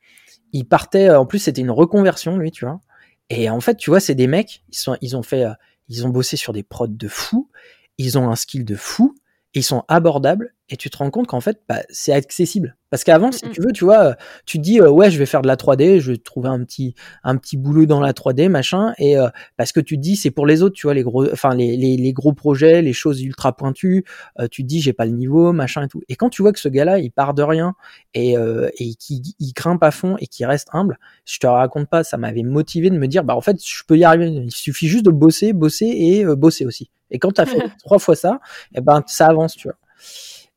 Il 0.55 0.65
partait, 0.67 1.11
en 1.11 1.27
plus, 1.27 1.41
c'était 1.41 1.61
une 1.61 1.71
reconversion, 1.71 2.39
lui, 2.39 2.51
tu 2.51 2.65
vois. 2.65 2.81
Et 3.31 3.51
en 3.51 3.61
fait, 3.61 3.77
tu 3.77 3.91
vois, 3.91 4.01
c'est 4.01 4.15
des 4.15 4.27
mecs, 4.27 4.63
ils, 5.01 5.17
ont 5.17 5.23
fait, 5.23 5.45
euh, 5.45 5.53
ils 5.89 6.07
ont 6.07 6.11
bossé 6.11 6.37
sur 6.37 6.53
des 6.53 6.63
prods 6.63 6.87
de 6.87 7.09
fou, 7.09 7.51
ils 7.99 8.19
ont 8.19 8.31
un 8.31 8.37
skill 8.37 8.65
de 8.65 8.77
fou, 8.77 9.17
ils 9.57 9.63
sont 9.63 9.85
abordables, 9.89 10.55
et 10.69 10.77
tu 10.77 10.91
te 10.91 10.97
rends 10.97 11.11
compte 11.11 11.29
qu'en 11.29 11.41
fait, 11.41 11.63
bah, 11.69 11.83
c'est 11.89 12.13
accessible. 12.13 12.77
Parce 12.91 13.05
qu'avant, 13.05 13.33
si 13.33 13.49
tu 13.51 13.61
veux, 13.61 13.73
tu 13.73 13.85
vois, 13.85 14.17
tu 14.47 14.59
te 14.59 14.63
dis, 14.63 14.81
euh, 14.81 14.91
ouais, 14.91 15.11
je 15.11 15.19
vais 15.19 15.27
faire 15.27 15.43
de 15.43 15.47
la 15.47 15.57
3D, 15.57 16.01
je 16.01 16.13
vais 16.13 16.19
trouver 16.19 16.49
un 16.49 16.63
petit, 16.65 16.95
un 17.25 17.37
petit 17.37 17.57
boulot 17.57 17.87
dans 17.87 18.01
la 18.01 18.13
3D, 18.13 18.49
machin, 18.49 18.93
et 18.99 19.17
euh, 19.17 19.29
parce 19.57 19.73
que 19.73 19.81
tu 19.81 19.97
te 19.97 20.01
dis, 20.03 20.17
c'est 20.17 20.31
pour 20.31 20.45
les 20.47 20.63
autres, 20.63 20.75
tu 20.75 20.87
vois, 20.87 20.95
les 20.95 21.03
gros, 21.03 21.31
enfin, 21.33 21.55
les, 21.55 21.77
les, 21.77 21.97
les 21.97 22.13
gros 22.13 22.33
projets, 22.33 22.83
les 22.83 22.93
choses 22.93 23.23
ultra 23.23 23.57
pointues, 23.57 24.05
euh, 24.41 24.49
tu 24.51 24.63
te 24.63 24.67
dis, 24.69 24.81
j'ai 24.81 24.93
pas 24.93 25.07
le 25.07 25.13
niveau, 25.13 25.53
machin 25.53 25.85
et 25.85 25.89
tout. 25.89 26.03
Et 26.09 26.17
quand 26.17 26.31
tu 26.31 26.43
vois 26.43 26.53
que 26.53 26.61
ce 26.61 26.69
gars-là, 26.69 26.99
il 26.99 27.11
part 27.11 27.33
de 27.33 27.43
rien, 27.43 27.75
et, 28.15 28.35
et 28.79 28.95
qui 28.95 29.37
il 29.39 29.53
grimpe 29.53 29.83
à 29.83 29.91
fond, 29.91 30.17
et 30.19 30.27
qui 30.27 30.45
reste 30.45 30.69
humble, 30.73 30.99
je 31.25 31.39
te 31.39 31.47
raconte 31.47 31.89
pas, 31.89 32.05
ça 32.05 32.17
m'avait 32.19 32.43
motivé 32.43 32.91
de 32.91 32.99
me 32.99 33.09
dire, 33.09 33.25
bah, 33.25 33.37
en 33.37 33.41
fait, 33.41 33.57
je 33.65 33.83
peux 33.87 33.97
y 33.97 34.05
arriver. 34.05 34.29
Il 34.29 34.51
suffit 34.51 34.89
juste 34.89 35.05
de 35.05 35.11
bosser, 35.11 35.53
bosser 35.53 35.87
et 35.87 36.25
bosser 36.25 36.67
aussi. 36.67 36.91
Et 37.11 37.19
quand 37.19 37.33
tu 37.33 37.41
as 37.41 37.47
fait 37.47 37.59
trois 37.85 37.99
fois 37.99 38.17
ça, 38.17 38.41
et 38.75 38.79
eh 38.79 38.81
ben, 38.81 39.03
ça 39.07 39.27
avance, 39.27 39.55
tu 39.55 39.69
vois. 39.69 39.77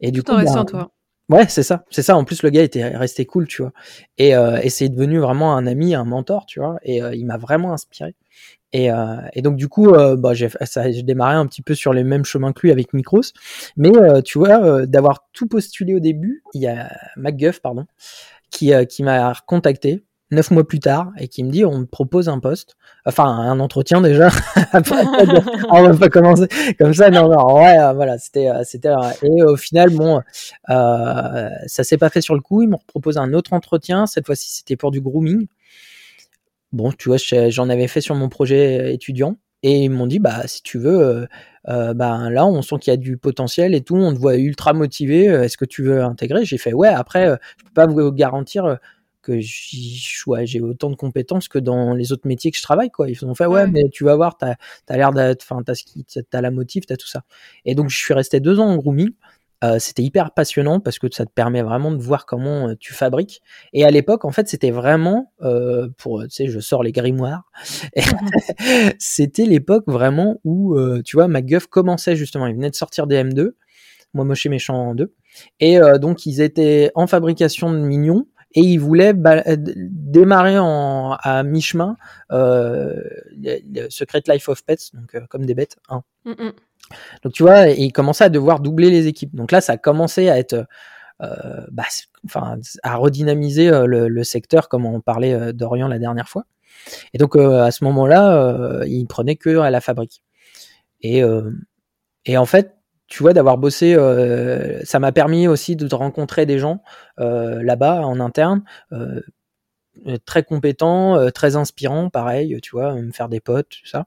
Et 0.02 0.12
du 0.12 0.24
coup, 0.24 0.34
bah, 0.34 0.64
toi. 0.66 0.92
ouais, 1.30 1.48
c'est 1.48 1.64
ça, 1.64 1.84
c'est 1.90 2.02
ça. 2.02 2.16
En 2.16 2.24
plus, 2.24 2.44
le 2.44 2.50
gars 2.50 2.64
était 2.64 2.88
resté 2.88 3.26
cool, 3.26 3.48
tu 3.48 3.62
vois. 3.62 3.74
Et, 4.18 4.36
euh, 4.36 4.60
et 4.62 4.70
c'est 4.70 4.90
devenu 4.90 5.20
vraiment 5.20 5.56
un 5.56 5.68
ami, 5.68 5.94
un 5.96 6.06
mentor, 6.06 6.46
tu 6.46 6.60
vois. 6.60 6.78
Et 6.84 7.04
euh, 7.04 7.14
il 7.16 7.26
m'a 7.26 7.38
vraiment 7.38 7.74
inspiré. 7.74 8.16
Et, 8.72 8.92
euh, 8.92 9.18
et, 9.34 9.42
donc 9.42 9.56
du 9.56 9.68
coup, 9.68 9.90
euh, 9.94 10.16
bah, 10.16 10.34
j'ai, 10.34 10.50
démarré 11.04 11.36
un 11.36 11.48
petit 11.48 11.62
peu 11.62 11.74
sur 11.74 11.94
les 11.94 12.04
mêmes 12.04 12.26
chemins 12.26 12.54
que 12.54 12.62
lui 12.62 12.72
avec 12.72 12.94
Micros. 12.94 13.22
Mais 13.78 13.96
euh, 13.96 14.22
tu 14.22 14.38
vois, 14.38 14.86
d'avoir 14.86 15.28
tout 15.34 15.48
postulé 15.48 15.96
au 15.96 16.00
début, 16.00 16.44
il 16.54 16.62
y 16.62 16.68
a 16.68 16.92
MacGuff, 17.16 17.62
pardon, 17.62 17.86
qui, 18.52 18.72
qui 18.88 19.04
m'a 19.04 19.34
contacté 19.48 20.04
neuf 20.32 20.52
mois 20.52 20.68
plus 20.68 20.80
tard 20.80 21.12
et 21.18 21.28
qui 21.28 21.44
me 21.44 21.50
dit 21.50 21.66
on 21.66 21.80
me 21.80 21.86
propose 21.86 22.30
un 22.30 22.40
poste, 22.40 22.76
enfin 23.06 23.26
un 23.26 23.60
entretien 23.60 24.02
déjà. 24.02 24.30
on 25.72 25.84
va 25.84 25.98
pas 25.98 26.10
commencer 26.10 26.48
comme 26.78 26.94
ça. 26.94 27.10
Non, 27.10 27.30
non, 27.30 27.56
ouais, 27.56 27.80
euh, 27.80 27.94
voilà, 27.94 28.18
c'était, 28.18 28.50
euh, 28.50 28.64
c'était 28.64 28.90
euh, 28.90 29.12
et 29.24 29.44
au 29.44 29.56
final 29.56 29.90
bon, 29.90 30.22
euh, 30.70 31.50
ça 31.66 31.84
s'est 31.84 31.98
pas 31.98 32.10
fait 32.10 32.22
sur 32.22 32.36
le 32.36 32.42
coup. 32.42 32.62
Ils 32.62 32.70
m'ont 32.70 32.80
proposé 32.88 33.20
un 33.20 33.34
autre 33.34 33.54
entretien. 33.54 34.06
Cette 34.06 34.26
fois-ci, 34.26 34.50
c'était 34.52 34.76
pour 34.76 34.92
du 34.92 35.02
grooming. 35.02 35.48
Bon, 36.72 36.92
tu 36.92 37.10
vois, 37.10 37.18
j'en 37.50 37.70
avais 37.70 37.88
fait 37.88 38.02
sur 38.02 38.16
mon 38.16 38.30
projet 38.30 38.94
étudiant. 38.94 39.38
Et 39.64 39.84
ils 39.86 39.90
m'ont 39.90 40.08
dit, 40.08 40.20
bah, 40.20 40.48
si 40.48 40.64
tu 40.64 40.78
veux, 40.78 41.28
euh, 41.68 41.94
bah, 41.94 42.30
là, 42.30 42.46
on 42.46 42.62
sent 42.62 42.76
qu'il 42.80 42.92
y 42.92 42.94
a 42.94 42.98
du 42.98 43.18
potentiel 43.18 43.76
et 43.76 43.82
tout, 43.82 43.96
on 43.96 44.14
te 44.14 44.20
voit 44.20 44.38
ultra 44.38 44.72
motivé, 44.72 45.26
est-ce 45.26 45.58
que 45.58 45.66
tu 45.66 45.84
veux 45.84 46.02
intégrer? 46.02 46.46
J'ai 46.46 46.58
fait, 46.58 46.72
ouais, 46.72 46.88
après, 46.88 47.26
je 47.58 47.66
peux 47.66 47.72
pas 47.74 47.88
vous 47.88 48.12
garantir 48.14 48.78
que 49.30 50.46
j'ai 50.46 50.62
autant 50.62 50.90
de 50.90 50.96
compétences 50.96 51.48
que 51.48 51.60
dans 51.60 51.94
les 51.94 52.12
autres 52.12 52.28
métiers 52.28 52.52
que 52.52 52.58
je 52.58 52.64
travaille 52.64 52.90
quoi 52.90 53.10
ils 53.10 53.26
ont 53.26 53.36
fait 53.36 53.46
ouais, 53.46 53.68
mais 53.68 53.90
tu 53.92 54.04
vas 54.04 54.16
voir 54.16 54.38
t'as 54.38 54.56
as, 54.88 54.98
l'air 54.98 55.12
d'être 55.12 55.44
enfin 55.44 55.62
as 55.68 56.42
la 56.42 56.52
motive 56.52 56.86
t'as 56.86 56.96
tout 56.96 57.08
ça 57.08 57.24
et 57.66 57.76
donc 57.76 57.90
je 57.90 57.98
suis 57.98 58.14
resté 58.14 58.40
deux 58.40 58.60
ans 58.60 58.68
en 58.68 58.78
grooming 58.78 59.12
c'était 59.78 60.04
hyper 60.04 60.32
passionnant 60.32 60.80
parce 60.80 61.00
que 61.00 61.08
ça 61.12 61.26
te 61.26 61.32
permet 61.32 61.62
vraiment 61.62 61.92
de 61.92 61.98
voir 61.98 62.26
comment 62.26 62.74
tu 62.80 62.94
fabriques. 62.94 63.42
Et 63.74 63.84
à 63.84 63.92
l'époque, 63.92 64.24
en 64.24 64.32
fait, 64.32 64.48
c'était 64.48 64.72
vraiment 64.72 65.34
pour, 65.98 66.24
tu 66.24 66.30
sais, 66.30 66.48
je 66.48 66.62
sors 66.62 66.82
les 66.82 66.94
grimoires. 66.94 67.44
c'était 69.00 69.44
l'époque 69.44 69.84
vraiment 69.88 70.40
où, 70.46 70.78
tu 71.02 71.18
vois, 71.18 71.28
MacGuff 71.28 71.68
commençait 71.68 72.16
justement. 72.16 72.48
Il 72.48 72.56
venait 72.56 72.70
de 72.70 72.76
sortir 72.76 73.06
des 73.06 73.22
M2, 73.22 73.52
moi 74.14 74.24
moche 74.24 74.48
méchant 74.48 74.76
en 74.76 74.96
2. 74.96 75.14
Et 75.60 75.78
donc 76.00 76.26
ils 76.26 76.40
étaient 76.40 76.92
en 76.96 77.06
fabrication 77.06 77.70
de 77.70 77.80
mignons 77.80 78.28
et 78.54 78.62
ils 78.62 78.78
voulaient 78.78 79.14
démarrer 79.56 80.58
en, 80.58 81.18
à 81.22 81.44
mi-chemin 81.44 81.98
euh, 82.32 83.02
Secret 83.90 84.24
Life 84.28 84.50
of 84.50 84.64
Pets, 84.66 84.92
donc 84.94 85.28
comme 85.28 85.46
des 85.46 85.54
bêtes. 85.54 85.78
Hein. 85.90 86.04
Donc 87.24 87.34
tu 87.34 87.44
vois, 87.44 87.68
il 87.70 87.92
commençait 87.92 88.24
à 88.24 88.30
devoir 88.30 88.60
doubler 88.60 88.90
les 88.90 89.08
équipes. 89.08 89.36
Donc 89.36 89.52
là, 89.52 89.62
ça 89.62 89.74
a 89.74 89.78
commencé 89.78 90.30
à 90.30 90.38
être, 90.38 90.66
euh, 91.22 91.66
bah, 91.72 91.86
enfin, 92.26 92.58
à 92.84 92.96
redynamiser 92.96 93.70
euh, 93.70 93.86
le, 93.86 94.24
secteur 94.24 94.70
comme 94.70 94.86
on 94.86 95.02
parlait 95.02 95.34
euh, 95.34 95.52
d'Orient 95.54 95.88
la 95.88 96.00
dernière 96.00 96.30
fois. 96.30 96.46
Et 97.14 97.18
donc 97.18 97.36
à 97.36 97.72
ce 97.72 97.84
moment-là, 97.84 98.84
il 98.86 99.06
prenait 99.06 99.36
que 99.36 99.58
à 99.58 99.70
la 99.70 99.82
fabrique. 99.82 100.24
Et, 101.02 101.22
et 102.26 102.38
en 102.38 102.46
fait, 102.46 102.79
tu 103.10 103.24
vois, 103.24 103.34
d'avoir 103.34 103.58
bossé, 103.58 103.98
ça 104.84 105.00
m'a 105.00 105.12
permis 105.12 105.48
aussi 105.48 105.76
de 105.76 105.94
rencontrer 105.96 106.46
des 106.46 106.60
gens 106.60 106.82
là-bas 107.18 108.02
en 108.02 108.20
interne, 108.20 108.64
très 110.26 110.44
compétents, 110.44 111.30
très 111.32 111.56
inspirants, 111.56 112.10
pareil, 112.10 112.58
tu 112.62 112.72
vois, 112.72 112.94
me 112.96 113.12
faire 113.12 113.30
des 113.30 113.40
potes, 113.40 113.70
tout 113.70 113.88
ça. 113.88 114.06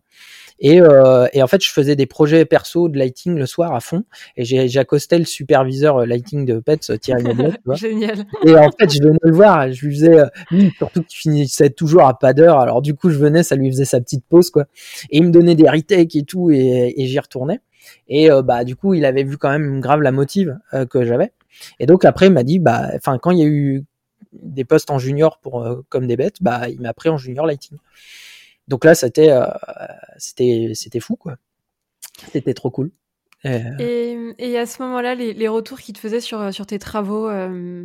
Et, 0.64 0.80
euh, 0.80 1.26
et, 1.32 1.42
en 1.42 1.48
fait, 1.48 1.62
je 1.62 1.70
faisais 1.70 1.96
des 1.96 2.06
projets 2.06 2.44
perso 2.44 2.88
de 2.88 2.96
lighting 2.96 3.36
le 3.36 3.46
soir 3.46 3.74
à 3.74 3.80
fond. 3.80 4.04
Et 4.36 4.44
j'accostais 4.68 5.18
le 5.18 5.24
superviseur 5.24 5.98
euh, 5.98 6.06
lighting 6.06 6.46
de 6.46 6.60
Pets, 6.60 6.90
euh, 6.90 6.96
Thierry. 6.96 7.24
Génial. 7.74 8.24
Et 8.46 8.54
en 8.54 8.70
fait, 8.70 8.88
je 8.92 9.02
venais 9.02 9.18
le 9.22 9.32
voir. 9.32 9.72
Je 9.72 9.84
lui 9.84 9.94
faisais, 9.96 10.22
lui, 10.52 10.72
surtout 10.78 11.02
qu'il 11.02 11.18
finissait 11.18 11.70
toujours 11.70 12.06
à 12.06 12.16
pas 12.16 12.32
d'heure. 12.32 12.60
Alors 12.60 12.80
du 12.80 12.94
coup, 12.94 13.10
je 13.10 13.18
venais, 13.18 13.42
ça 13.42 13.56
lui 13.56 13.70
faisait 13.72 13.84
sa 13.84 14.00
petite 14.00 14.24
pause, 14.24 14.50
quoi. 14.50 14.66
Et 15.10 15.18
il 15.18 15.24
me 15.24 15.32
donnait 15.32 15.56
des 15.56 15.68
retakes 15.68 16.14
et 16.14 16.22
tout, 16.22 16.52
et, 16.52 16.94
et 16.96 17.06
j'y 17.06 17.18
retournais. 17.18 17.60
Et 18.08 18.28
bah 18.44 18.64
du 18.64 18.76
coup, 18.76 18.94
il 18.94 19.04
avait 19.04 19.24
vu 19.24 19.38
quand 19.38 19.50
même 19.50 19.80
grave 19.80 20.02
la 20.02 20.12
motive 20.12 20.58
que 20.90 21.04
j'avais. 21.04 21.32
Et 21.78 21.86
donc 21.86 22.04
après, 22.04 22.26
il 22.26 22.32
m'a 22.32 22.42
dit, 22.42 22.58
bah, 22.58 22.90
enfin, 22.94 23.18
quand 23.18 23.30
il 23.30 23.38
y 23.38 23.42
a 23.42 23.46
eu 23.46 23.84
des 24.32 24.64
postes 24.64 24.90
en 24.90 24.98
junior 24.98 25.38
pour 25.38 25.84
comme 25.88 26.06
des 26.06 26.16
bêtes, 26.16 26.42
bah, 26.42 26.68
il 26.68 26.80
m'a 26.80 26.94
pris 26.94 27.08
en 27.08 27.16
junior 27.16 27.46
lighting. 27.46 27.78
Donc 28.68 28.84
là, 28.84 28.94
c'était 28.94 29.30
euh, 29.30 29.46
c'était 30.18 30.72
c'était 30.74 31.00
fou 31.00 31.16
quoi. 31.16 31.36
C'était 32.32 32.54
trop 32.54 32.70
cool. 32.70 32.90
Euh, 33.44 34.32
et, 34.38 34.56
à 34.56 34.66
ce 34.66 34.80
moment-là, 34.82 35.16
les, 35.16 35.48
retours 35.48 35.80
qu'il 35.80 35.94
te 35.94 35.98
faisait 35.98 36.20
sur, 36.20 36.54
sur 36.54 36.64
tes 36.64 36.78
travaux, 36.78 37.28
euh, 37.28 37.84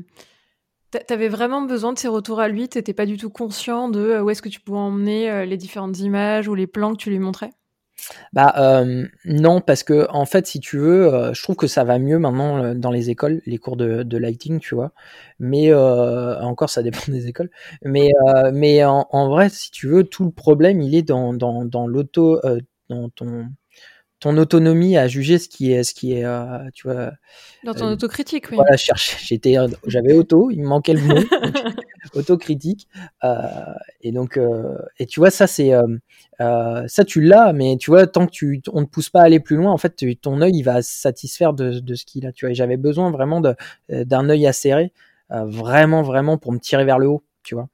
t'avais 1.08 1.30
vraiment 1.30 1.62
besoin 1.62 1.94
de 1.94 1.98
ces 1.98 2.08
retours 2.08 2.40
à 2.40 2.48
lui? 2.48 2.70
T'étais 2.70 2.94
pas 2.94 3.08
du 3.08 3.18
tout 3.18 3.32
conscient 3.32 3.90
de 3.90 4.20
où 4.22 4.30
est-ce 4.30 4.44
que 4.44 4.50
tu 4.50 4.60
pouvais 4.60 4.78
emmener 4.78 5.48
les 5.48 5.58
différentes 5.58 5.98
images 6.00 6.48
ou 6.48 6.54
les 6.54 6.68
plans 6.68 6.92
que 6.92 6.98
tu 6.98 7.10
lui 7.10 7.18
montrais? 7.18 7.50
Bah 8.34 8.54
euh, 8.58 9.08
non, 9.26 9.62
parce 9.62 9.84
que 9.84 10.08
en 10.12 10.26
fait, 10.26 10.48
si 10.48 10.60
tu 10.60 10.78
veux, 10.78 11.14
euh, 11.14 11.34
je 11.34 11.44
trouve 11.44 11.56
que 11.56 11.68
ça 11.68 11.84
va 11.84 12.00
mieux 12.00 12.20
maintenant 12.20 12.64
euh, 12.64 12.74
dans 12.74 12.92
les 12.92 13.10
écoles, 13.10 13.42
les 13.46 13.58
cours 13.58 13.78
de, 13.78 14.04
de 14.04 14.18
lighting, 14.18 14.60
tu 14.60 14.76
vois. 14.76 14.92
Mais 15.40 15.74
encore, 15.74 16.70
ça 16.70 16.84
dépend 16.84 17.12
des 17.12 17.28
écoles. 17.28 17.50
Mais 17.84 18.10
mais 18.54 18.84
en, 18.86 19.30
vrai, 19.30 19.50
si 19.50 19.72
tu 19.72 19.88
veux, 19.88 20.04
tout 20.04 20.26
le 20.26 20.32
problème, 20.32 20.82
il 20.82 20.96
est 20.96 21.04
dans 21.04 21.34
dans, 21.34 21.66
dans 21.66 21.88
l'auto, 21.88 22.42
dans 22.90 23.10
ton 23.10 23.50
ton 24.20 24.38
autonomie 24.38 24.98
à 24.98 25.08
juger 25.08 25.38
ce 25.38 25.48
qui 25.48 25.72
est 25.72 25.84
ce 25.84 25.94
qui 25.94 26.14
est 26.14 26.26
tu 26.74 26.88
vois 26.88 27.12
dans 27.64 27.74
ton 27.74 27.92
autocritique 27.92 28.50
oui 28.50 28.56
voilà 28.56 28.76
j'étais 28.76 29.56
j'avais 29.86 30.14
auto 30.14 30.50
il 30.50 30.62
me 30.62 30.68
manquait 30.68 30.94
le 30.94 31.02
mot 31.02 31.20
autocritique 32.16 32.88
euh, 33.24 33.48
et 34.02 34.12
donc 34.12 34.40
et 34.98 35.06
tu 35.06 35.20
vois 35.20 35.30
ça 35.30 35.46
c'est 35.46 35.74
euh, 36.40 36.88
ça, 36.88 37.04
tu 37.04 37.22
l'as, 37.22 37.54
mais 37.54 37.78
tu 37.78 37.90
vois, 37.90 38.06
tant 38.08 38.26
que 38.26 38.32
tu, 38.32 38.62
on 38.72 38.82
ne 38.82 38.86
pousse 38.86 39.10
pas 39.10 39.22
à 39.22 39.24
aller 39.24 39.40
plus 39.40 39.56
loin, 39.56 39.72
en 39.72 39.78
fait, 39.78 40.04
ton 40.22 40.42
œil, 40.42 40.54
il 40.56 40.64
va 40.64 40.82
se 40.82 40.94
satisfaire 40.94 41.54
de, 41.54 41.80
de 41.80 41.96
ce 41.96 42.06
qu'il 42.06 42.26
a. 42.28 42.32
Tu 42.32 42.46
vois, 42.46 42.54
j'avais 42.54 42.78
besoin 42.78 43.12
vraiment 43.12 43.42
euh, 43.44 44.06
d'un 44.06 44.30
œil 44.30 44.46
acéré, 44.46 44.94
euh, 45.32 45.46
vraiment, 45.46 46.04
vraiment 46.04 46.38
pour 46.38 46.52
me 46.52 46.60
tirer 46.60 46.86
vers 46.86 47.00
le 47.00 47.08
haut, 47.08 47.24
tu 47.48 47.56
vois. 47.56 47.70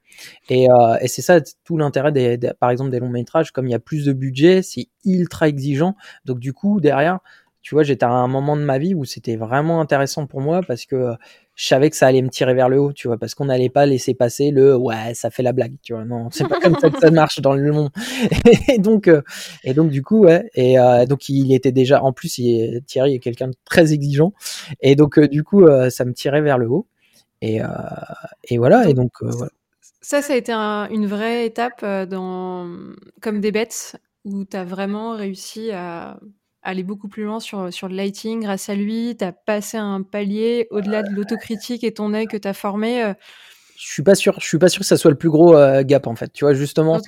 Et, 0.49 0.69
euh, 0.69 0.97
et 1.01 1.07
c'est 1.07 1.23
ça 1.23 1.41
tout 1.65 1.77
l'intérêt 1.77 2.11
des, 2.11 2.37
par 2.59 2.69
exemple, 2.69 2.91
des 2.91 2.99
longs 2.99 3.09
métrages. 3.09 3.51
Comme 3.51 3.67
il 3.67 3.71
y 3.71 3.75
a 3.75 3.79
plus 3.79 4.05
de 4.05 4.13
budget, 4.13 4.61
c'est 4.61 4.87
ultra 5.05 5.47
exigeant. 5.47 5.95
Donc 6.25 6.39
du 6.39 6.53
coup, 6.53 6.79
derrière, 6.79 7.19
tu 7.63 7.75
vois, 7.75 7.83
j'étais 7.83 8.05
à 8.05 8.11
un 8.11 8.27
moment 8.27 8.57
de 8.57 8.61
ma 8.61 8.77
vie 8.77 8.93
où 8.93 9.05
c'était 9.05 9.37
vraiment 9.37 9.81
intéressant 9.81 10.27
pour 10.27 10.41
moi 10.41 10.61
parce 10.67 10.85
que 10.85 11.13
je 11.55 11.65
savais 11.67 11.89
que 11.89 11.95
ça 11.95 12.07
allait 12.07 12.21
me 12.21 12.29
tirer 12.29 12.53
vers 12.53 12.67
le 12.67 12.79
haut, 12.79 12.91
tu 12.93 13.07
vois, 13.07 13.17
parce 13.17 13.35
qu'on 13.35 13.45
n'allait 13.45 13.69
pas 13.69 13.85
laisser 13.85 14.13
passer 14.13 14.51
le 14.51 14.75
ouais, 14.75 15.13
ça 15.13 15.29
fait 15.29 15.43
la 15.43 15.53
blague, 15.53 15.75
tu 15.81 15.93
vois. 15.93 16.03
Non, 16.03 16.29
c'est 16.31 16.47
pas 16.47 16.59
comme 16.59 16.77
ça 16.79 16.89
que 16.89 16.99
ça 16.99 17.09
marche 17.11 17.39
dans 17.41 17.53
le 17.53 17.71
monde. 17.71 17.89
Et 18.69 18.79
donc, 18.79 19.07
euh, 19.07 19.21
et 19.63 19.73
donc 19.73 19.89
du 19.91 20.01
coup, 20.03 20.19
ouais, 20.25 20.49
et 20.55 20.79
euh, 20.79 21.05
donc 21.05 21.29
il 21.29 21.53
était 21.53 21.71
déjà, 21.71 22.03
en 22.03 22.11
plus, 22.13 22.37
il 22.37 22.81
Thierry 22.85 23.15
est 23.15 23.19
quelqu'un 23.19 23.47
de 23.47 23.55
très 23.65 23.93
exigeant, 23.93 24.33
et 24.81 24.95
donc 24.95 25.17
euh, 25.19 25.27
du 25.27 25.43
coup, 25.43 25.65
ça 25.89 26.05
me 26.05 26.13
tirait 26.13 26.41
vers 26.41 26.57
le 26.57 26.67
haut. 26.69 26.87
Et, 27.41 27.59
et 28.49 28.57
voilà, 28.57 28.87
et 28.89 28.93
donc 28.93 29.11
voilà. 29.21 29.51
Ça, 30.03 30.21
ça 30.21 30.33
a 30.33 30.35
été 30.35 30.51
une 30.51 31.07
vraie 31.07 31.45
étape 31.45 31.83
dans 31.83 32.69
comme 33.21 33.39
des 33.39 33.51
bêtes 33.53 33.95
où 34.25 34.43
tu 34.43 34.57
as 34.57 34.65
vraiment 34.65 35.15
réussi 35.15 35.71
à 35.71 36.19
aller 36.61 36.83
beaucoup 36.83 37.07
plus 37.07 37.23
loin 37.23 37.39
sur, 37.39 37.71
sur 37.71 37.87
le 37.87 37.95
lighting. 37.95 38.41
Grâce 38.41 38.67
à 38.67 38.75
lui, 38.75 39.15
tu 39.17 39.23
as 39.23 39.31
passé 39.31 39.77
un 39.77 40.01
palier 40.01 40.67
au-delà 40.71 41.03
de 41.03 41.09
l'autocritique 41.09 41.85
et 41.85 41.93
ton 41.93 42.13
œil 42.13 42.27
que 42.27 42.35
tu 42.37 42.47
as 42.47 42.53
formé. 42.53 43.13
Je 43.85 43.91
suis 43.91 44.03
pas 44.03 44.15
sûr 44.15 44.35
je 44.39 44.47
suis 44.47 44.57
pas 44.57 44.69
sûr 44.69 44.79
que 44.79 44.85
ça 44.85 44.95
soit 44.95 45.11
le 45.11 45.17
plus 45.17 45.29
gros 45.29 45.55
euh, 45.57 45.83
gap 45.83 46.07
en 46.07 46.15
fait. 46.15 46.31
Tu 46.31 46.45
vois 46.45 46.53
justement 46.53 47.01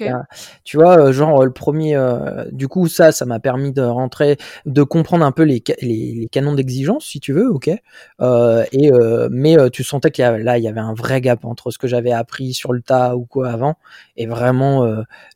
tu 0.63 0.77
vois 0.77 0.97
euh, 0.97 1.13
genre 1.13 1.45
le 1.45 1.53
premier 1.53 1.95
euh, 1.95 2.45
du 2.51 2.67
coup 2.67 2.87
ça 2.87 3.13
ça 3.13 3.25
m'a 3.25 3.39
permis 3.39 3.71
de 3.71 3.81
rentrer 3.81 4.37
de 4.65 4.83
comprendre 4.83 5.25
un 5.25 5.31
peu 5.31 5.43
les, 5.43 5.63
les, 5.81 6.27
canons 6.31 6.53
d'exigence 6.53 7.05
si 7.05 7.19
tu 7.21 7.31
veux 7.31 7.47
ok. 7.49 7.69
Et 7.69 8.91
mais 9.31 9.69
tu 9.71 9.83
sentais 9.83 10.11
qu'il 10.11 10.25
y 10.25 10.43
là 10.43 10.57
il 10.57 10.63
y 10.63 10.67
avait 10.67 10.81
un 10.81 10.93
vrai 10.93 11.21
gap 11.21 11.45
entre 11.45 11.71
ce 11.71 11.77
que 11.77 11.87
j'avais 11.87 12.11
appris 12.11 12.53
sur 12.53 12.73
le 12.73 12.81
tas 12.81 13.15
ou 13.15 13.25
quoi 13.25 13.49
avant 13.49 13.75
et 14.17 14.25
vraiment 14.25 14.85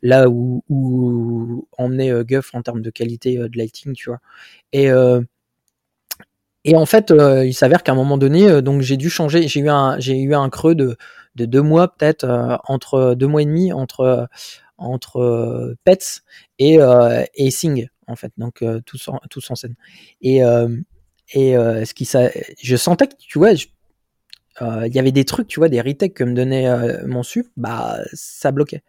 là 0.02 0.28
où 0.28 0.62
où 0.68 1.66
emmener 1.78 2.22
Guff 2.24 2.54
en 2.54 2.62
termes 2.62 2.82
de 2.82 2.90
qualité 2.90 3.36
de 3.38 3.56
lighting 3.56 3.94
tu 3.94 4.10
vois. 4.10 4.20
Et 4.72 4.90
et 6.66 6.76
en 6.76 6.84
fait, 6.84 7.10
il 7.44 7.54
s'avère 7.54 7.82
qu'à 7.82 7.92
un 7.92 7.94
moment 7.94 8.18
donné, 8.18 8.60
donc 8.60 8.82
j'ai 8.82 8.98
dû 8.98 9.08
changer. 9.08 9.48
J'ai 9.48 9.60
eu 9.60 9.70
un, 9.70 9.98
j'ai 9.98 10.20
eu 10.20 10.34
un 10.34 10.50
creux 10.50 10.74
de, 10.74 10.98
de 11.34 11.44
deux 11.44 11.62
mois 11.62 11.88
peut-être 11.88 12.24
euh, 12.24 12.56
entre 12.64 13.14
deux 13.14 13.26
mois 13.26 13.42
et 13.42 13.46
demi 13.46 13.72
entre 13.72 14.28
entre 14.78 15.20
euh, 15.20 15.76
Pets 15.84 16.22
et 16.58 16.78
et 17.34 17.50
Sing 17.50 17.88
en 18.06 18.16
fait 18.16 18.32
donc 18.38 18.64
tous 18.86 19.08
en, 19.08 19.20
tous 19.30 19.50
en 19.50 19.54
scène 19.54 19.74
et 20.20 20.38
et 21.32 21.52
ce 21.52 21.94
qui 21.94 22.04
ça 22.04 22.30
je 22.60 22.76
sentais 22.76 23.08
que 23.08 23.14
tu 23.18 23.38
vois 23.38 23.52
il 24.60 24.94
y 24.94 24.98
avait 24.98 25.12
des 25.12 25.24
trucs, 25.24 25.48
tu 25.48 25.58
vois, 25.58 25.70
des 25.70 25.80
retakes 25.80 26.12
que 26.12 26.24
me 26.24 26.34
donnait 26.34 26.68
mon 27.06 27.22
sup, 27.22 27.46
bah 27.56 27.96
ça 28.12 28.52
bloquait. 28.52 28.82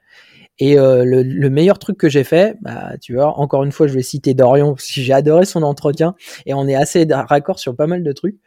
Et 0.60 0.76
le, 0.76 1.24
le, 1.24 1.50
meilleur 1.50 1.80
truc 1.80 1.98
que 1.98 2.10
j'ai 2.10 2.26
fait, 2.26 2.58
bah 2.62 2.98
tu 3.00 3.14
vois, 3.14 3.40
encore 3.40 3.64
une 3.64 3.72
fois, 3.72 3.88
je 3.88 3.94
vais 3.94 4.02
citer 4.02 4.34
Dorian 4.34 4.74
parce 4.74 4.88
que 4.88 5.00
j'ai 5.00 5.14
adoré 5.14 5.46
son 5.46 5.64
entretien 5.64 6.14
et 6.46 6.54
on 6.54 6.68
est 6.68 6.76
assez 6.76 7.08
raccord 7.10 7.58
sur 7.58 7.74
pas 7.74 7.88
mal 7.88 8.04
de 8.04 8.12
trucs. 8.12 8.38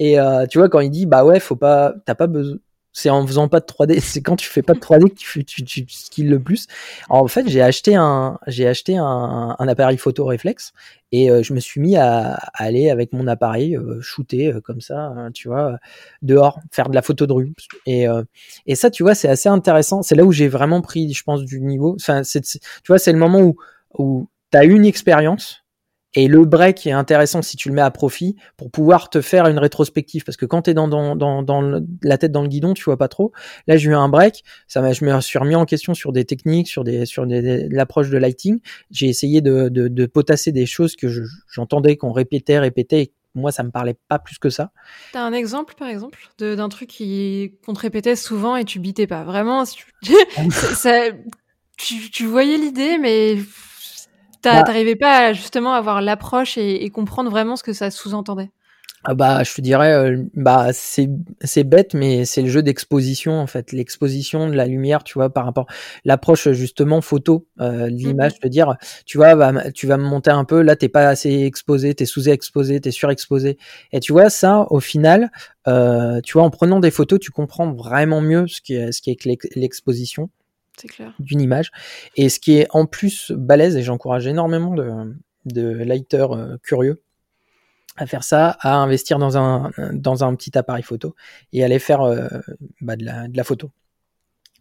Et 0.00 0.16
tu 0.50 0.58
vois, 0.58 0.68
quand 0.68 0.80
il 0.80 0.90
dit 0.90 1.06
bah 1.06 1.24
ouais, 1.24 1.38
faut 1.38 1.54
pas, 1.54 1.94
t'as 2.04 2.16
pas 2.16 2.26
besoin, 2.26 2.58
c'est 2.92 3.10
en 3.10 3.26
faisant 3.26 3.48
pas 3.48 3.60
de 3.60 3.66
3D, 3.66 4.00
c'est 4.00 4.20
quand 4.20 4.36
tu 4.36 4.48
fais 4.48 4.62
pas 4.62 4.74
de 4.74 4.80
3D 4.80 5.10
que 5.10 5.14
tu, 5.14 5.44
tu, 5.44 5.64
tu 5.64 5.86
skills 5.88 6.28
le 6.28 6.40
plus. 6.40 6.66
Alors, 7.08 7.22
en 7.22 7.28
fait, 7.28 7.48
j'ai 7.48 7.62
acheté 7.62 7.94
un, 7.94 8.38
j'ai 8.46 8.66
acheté 8.66 8.96
un, 8.96 9.56
un, 9.58 9.68
appareil 9.68 9.96
photo 9.96 10.24
réflexe 10.26 10.72
et 11.10 11.30
euh, 11.30 11.42
je 11.42 11.52
me 11.54 11.60
suis 11.60 11.80
mis 11.80 11.96
à, 11.96 12.34
aller 12.54 12.90
avec 12.90 13.12
mon 13.12 13.26
appareil 13.26 13.76
euh, 13.76 14.00
shooter 14.00 14.52
euh, 14.52 14.60
comme 14.60 14.80
ça, 14.80 15.06
hein, 15.06 15.30
tu 15.32 15.48
vois, 15.48 15.78
dehors, 16.22 16.60
faire 16.70 16.88
de 16.88 16.94
la 16.94 17.02
photo 17.02 17.26
de 17.26 17.32
rue. 17.32 17.52
Et, 17.86 18.06
et 18.66 18.74
ça, 18.74 18.90
tu 18.90 19.02
vois, 19.02 19.14
c'est 19.14 19.28
assez 19.28 19.48
intéressant. 19.48 20.02
C'est 20.02 20.14
là 20.14 20.24
où 20.24 20.32
j'ai 20.32 20.48
vraiment 20.48 20.80
pris, 20.82 21.12
je 21.12 21.22
pense, 21.22 21.42
du 21.44 21.60
niveau. 21.60 21.96
Enfin, 22.00 22.24
c'est, 22.24 22.42
tu 22.42 22.60
vois, 22.88 22.98
c'est 22.98 23.12
le 23.12 23.18
moment 23.18 23.40
où, 23.40 23.56
où 23.98 24.28
t'as 24.50 24.64
une 24.64 24.84
expérience 24.84 25.61
et 26.14 26.28
le 26.28 26.44
break 26.44 26.86
est 26.86 26.92
intéressant 26.92 27.40
si 27.40 27.56
tu 27.56 27.68
le 27.68 27.74
mets 27.74 27.82
à 27.82 27.90
profit 27.90 28.36
pour 28.56 28.70
pouvoir 28.70 29.08
te 29.08 29.20
faire 29.22 29.46
une 29.46 29.58
rétrospective. 29.58 30.24
Parce 30.24 30.36
que 30.36 30.44
quand 30.44 30.62
tu 30.62 30.70
es 30.70 30.74
dans, 30.74 30.88
dans, 30.88 31.16
dans, 31.16 31.42
dans, 31.42 31.82
la 32.02 32.18
tête 32.18 32.32
dans 32.32 32.42
le 32.42 32.48
guidon, 32.48 32.74
tu 32.74 32.84
vois 32.84 32.98
pas 32.98 33.08
trop. 33.08 33.32
Là, 33.66 33.78
j'ai 33.78 33.90
eu 33.90 33.94
un 33.94 34.08
break. 34.08 34.44
Ça 34.68 34.92
je 34.92 35.04
me 35.04 35.20
suis 35.20 35.38
remis 35.38 35.54
en 35.54 35.64
question 35.64 35.94
sur 35.94 36.12
des 36.12 36.24
techniques, 36.24 36.68
sur, 36.68 36.84
des, 36.84 37.06
sur 37.06 37.26
des, 37.26 37.68
l'approche 37.70 38.10
de 38.10 38.18
lighting. 38.18 38.60
J'ai 38.90 39.08
essayé 39.08 39.40
de, 39.40 39.68
de, 39.70 39.88
de, 39.88 40.06
potasser 40.06 40.52
des 40.52 40.66
choses 40.66 40.96
que 40.96 41.06
j'entendais 41.48 41.96
qu'on 41.96 42.12
répétait, 42.12 42.58
répétait. 42.58 43.12
Moi, 43.34 43.50
ça 43.50 43.62
me 43.62 43.70
parlait 43.70 43.96
pas 44.08 44.18
plus 44.18 44.36
que 44.36 44.50
ça. 44.50 44.72
T'as 45.12 45.22
un 45.22 45.32
exemple, 45.32 45.74
par 45.78 45.88
exemple, 45.88 46.18
d'un 46.38 46.68
truc 46.68 46.90
qui 46.90 47.54
qu'on 47.64 47.72
te 47.72 47.80
répétait 47.80 48.16
souvent 48.16 48.56
et 48.56 48.66
tu 48.66 48.78
bitais 48.78 49.06
pas. 49.06 49.24
Vraiment, 49.24 49.64
ça, 50.50 51.04
tu, 51.78 52.10
tu 52.10 52.26
voyais 52.26 52.58
l'idée, 52.58 52.98
mais 52.98 53.38
bah 54.42 54.62
T'arrivais 54.62 54.96
pas 54.96 55.26
à 55.26 55.32
justement 55.32 55.74
avoir 55.74 56.00
l'approche 56.00 56.58
et, 56.58 56.88
comprendre 56.90 57.30
vraiment 57.30 57.56
ce 57.56 57.62
que 57.62 57.72
ça 57.72 57.90
sous-entendait? 57.90 58.50
ah 59.04 59.14
bah, 59.14 59.42
je 59.42 59.52
te 59.52 59.60
dirais, 59.60 59.92
euh, 59.92 60.22
bah 60.34 60.68
c'est 60.72 61.08
c'est 61.42 61.64
bête, 61.64 61.92
mais 61.92 62.24
c'est 62.24 62.40
le 62.40 62.48
jeu 62.48 62.62
d'exposition 62.62 63.32
en 63.40 63.48
fait, 63.48 63.72
l'exposition 63.72 64.48
de 64.48 64.54
la 64.54 64.66
lumière, 64.66 65.02
tu 65.02 65.14
vois, 65.14 65.28
par 65.28 65.44
rapport 65.44 65.66
l'approche 66.04 66.48
justement 66.52 67.00
photo 67.00 67.48
euh, 67.60 67.86
de 67.86 67.96
l'image, 67.96 68.34
mmh 68.44 68.48
dire, 68.48 68.76
tu 69.04 69.18
vois, 69.18 69.34
bah, 69.34 69.72
tu 69.72 69.88
vas 69.88 69.96
me 69.96 70.04
monter 70.04 70.30
un 70.30 70.44
peu, 70.44 70.62
là 70.62 70.76
t'es 70.76 70.88
pas 70.88 71.08
assez 71.08 71.42
exposé, 71.42 71.94
t'es 71.94 72.06
sous-exposé, 72.06 72.80
t'es 72.80 72.92
surexposé, 72.92 73.58
et 73.90 73.98
tu 73.98 74.12
vois 74.12 74.30
ça, 74.30 74.66
au 74.70 74.78
final, 74.78 75.32
euh, 75.66 76.20
tu 76.20 76.34
vois, 76.34 76.44
en 76.44 76.50
prenant 76.50 76.78
des 76.78 76.92
photos, 76.92 77.18
tu 77.18 77.32
comprends 77.32 77.72
vraiment 77.72 78.20
mieux 78.20 78.46
ce 78.46 78.60
qui 78.60 78.74
est 78.74 78.92
ce 78.92 79.02
qui 79.02 79.10
est 79.10 79.56
l'exposition 79.56 80.30
d'une 81.18 81.40
image, 81.40 81.70
et 82.16 82.28
ce 82.28 82.40
qui 82.40 82.58
est 82.58 82.66
en 82.70 82.86
plus 82.86 83.32
balèze, 83.32 83.76
et 83.76 83.82
j'encourage 83.82 84.26
énormément 84.26 84.74
de 84.74 85.14
de 85.44 85.70
lighters 85.70 86.32
euh, 86.32 86.56
curieux 86.62 87.02
à 87.96 88.06
faire 88.06 88.24
ça, 88.24 88.56
à 88.60 88.76
investir 88.76 89.18
dans 89.18 89.36
un, 89.36 90.34
petit 90.34 90.56
appareil 90.56 90.82
photo 90.82 91.14
et 91.52 91.62
aller 91.62 91.78
faire 91.78 92.00
euh, 92.00 92.26
bah, 92.80 92.96
de, 92.96 93.04
la, 93.04 93.44
photo. 93.44 93.70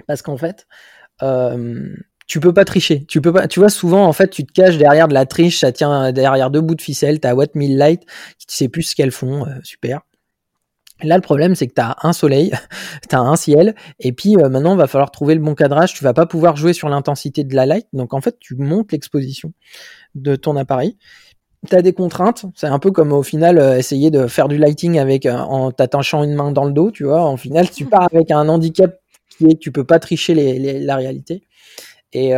Parce 0.06 0.22
qu'en 0.22 0.36
fait, 0.36 0.68
euh, 1.22 1.96
tu 2.28 2.42
peux 2.42 2.54
pas 2.54 2.66
tricher. 2.66 3.06
Tu 3.06 3.22
peux 3.22 3.32
pas. 3.32 3.48
Tu 3.48 3.62
vois, 3.62 3.70
souvent, 3.70 4.06
en 4.06 4.12
fait, 4.12 4.30
tu 4.30 4.46
te 4.46 4.52
caches 4.52 4.78
derrière 4.78 5.08
de 5.08 5.14
la 5.14 5.26
triche, 5.26 5.60
ça 5.60 5.72
tient 5.72 6.12
derrière 6.12 6.52
deux 6.52 6.62
bouts 6.62 6.76
de 6.76 6.82
ficelle, 6.82 7.22
t'as 7.22 7.34
What 7.34 7.48
Mill 7.56 7.78
Light, 7.78 8.02
tu 8.06 8.46
sais 8.50 8.68
plus 8.68 8.84
ce 8.84 8.96
qu'elles 8.96 9.12
font, 9.12 9.46
euh, 9.46 9.60
super. 9.64 10.02
Là, 11.04 11.16
le 11.16 11.22
problème, 11.22 11.56
c'est 11.56 11.68
que 11.68 11.74
tu 11.74 11.82
as 11.82 11.96
un 12.04 12.14
soleil, 12.14 12.52
tu 13.10 13.16
as 13.16 13.20
un 13.20 13.36
ciel, 13.36 13.76
et 14.00 14.12
puis 14.12 14.38
euh, 14.38 14.50
maintenant, 14.50 14.74
il 14.74 14.78
va 14.78 14.88
falloir 14.88 15.12
trouver 15.12 15.36
le 15.36 15.42
bon 15.42 15.56
cadrage. 15.56 15.94
Tu 15.94 16.04
vas 16.04 16.14
pas 16.14 16.26
pouvoir 16.26 16.56
jouer 16.56 16.74
sur 16.74 16.90
l'intensité 16.90 17.44
de 17.44 17.56
la 17.56 17.66
light. 17.66 17.88
Donc, 17.94 18.14
en 18.14 18.22
fait, 18.22 18.38
tu 18.40 18.56
montes 18.56 18.92
l'exposition 18.92 19.54
de 20.16 20.36
ton 20.36 20.56
appareil 20.56 20.98
t'as 21.70 21.84
des 21.84 21.94
contraintes. 21.94 22.46
C'est 22.56 22.66
un 22.66 22.80
peu 22.80 22.90
comme 22.90 23.14
au 23.14 23.22
final 23.22 23.60
euh, 23.60 23.78
essayer 23.78 24.10
de 24.10 24.26
faire 24.26 24.48
du 24.48 24.58
lighting 24.58 24.98
avec 24.98 25.28
euh, 25.28 25.38
en 25.38 25.72
t'attachant 25.72 26.24
une 26.24 26.34
main 26.34 26.52
dans 26.52 26.66
le 26.66 26.72
dos, 26.72 26.90
tu 26.90 27.04
vois. 27.04 27.22
En 27.22 27.38
final, 27.38 27.70
tu 27.70 27.86
pars 27.86 28.08
avec 28.12 28.32
un 28.32 28.50
handicap 28.50 29.00
qui 29.30 29.46
est 29.46 29.60
tu 29.60 29.72
peux 29.72 29.84
pas 29.84 30.00
tricher 30.00 30.34
la 30.34 30.96
réalité. 30.96 31.44
Et, 32.14 32.34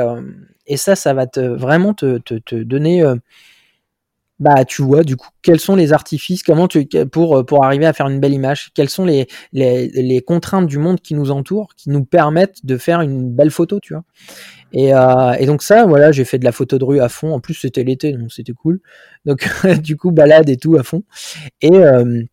ça, 0.76 0.96
ça 0.98 1.14
va 1.14 1.26
te 1.26 1.40
vraiment 1.40 1.94
te 1.94 2.56
donner 2.56 3.02
bah 4.40 4.66
tu 4.66 4.82
vois 4.82 5.04
du 5.04 5.16
coup 5.16 5.30
quels 5.44 5.60
sont 5.60 5.76
les 5.76 5.94
artifices 5.94 6.42
comment 6.42 6.68
tu 6.68 6.88
pour 7.12 7.46
pour 7.46 7.64
arriver 7.64 7.86
à 7.86 7.94
faire 7.94 8.08
une 8.08 8.20
belle 8.20 8.34
image? 8.34 8.72
Quelles 8.74 8.90
sont 8.90 9.06
les, 9.06 9.28
les, 9.52 9.88
les 9.90 10.22
contraintes 10.22 10.68
du 10.68 10.80
monde 10.80 11.00
qui 11.00 11.14
nous 11.14 11.32
entoure 11.32 11.76
qui 11.76 11.90
nous 11.90 12.04
permettent 12.04 12.66
de 12.66 12.78
faire 12.78 13.02
une 13.02 13.32
belle 13.32 13.52
photo 13.52 13.80
tu 13.80 13.94
vois? 13.94 14.04
Et, 14.74 14.94
euh, 14.94 15.34
et 15.34 15.46
donc 15.46 15.62
ça 15.62 15.86
voilà 15.86 16.12
j'ai 16.12 16.26
fait 16.26 16.40
de 16.40 16.46
la 16.46 16.52
photo 16.52 16.80
de 16.80 16.84
rue 16.84 17.00
à 17.00 17.10
fond. 17.10 17.32
En 17.34 17.40
plus 17.40 17.54
c'était 17.54 17.84
l'été 17.84 18.12
donc 18.14 18.32
c'était 18.32 18.54
cool. 18.54 18.82
Donc 19.26 19.48
du 19.84 19.98
coup 19.98 20.12
balade 20.12 20.50
et 20.50 20.58
tout 20.58 20.76
à 20.78 20.84
fond. 20.84 21.04
Et 21.62 21.72
euh, 21.72 22.24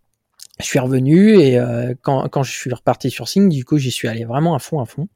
je 0.58 0.64
suis 0.64 0.78
revenu 0.78 1.38
et 1.38 1.58
euh, 1.58 1.94
quand, 2.02 2.28
quand 2.28 2.42
je 2.42 2.52
suis 2.52 2.72
reparti 2.72 3.10
sur 3.10 3.28
Sing 3.28 3.48
du 3.48 3.64
coup 3.64 3.78
j'y 3.78 3.90
suis 3.90 4.08
allé 4.08 4.24
vraiment 4.24 4.54
à 4.54 4.58
fond 4.58 4.80
à 4.80 4.86
fond. 4.86 5.08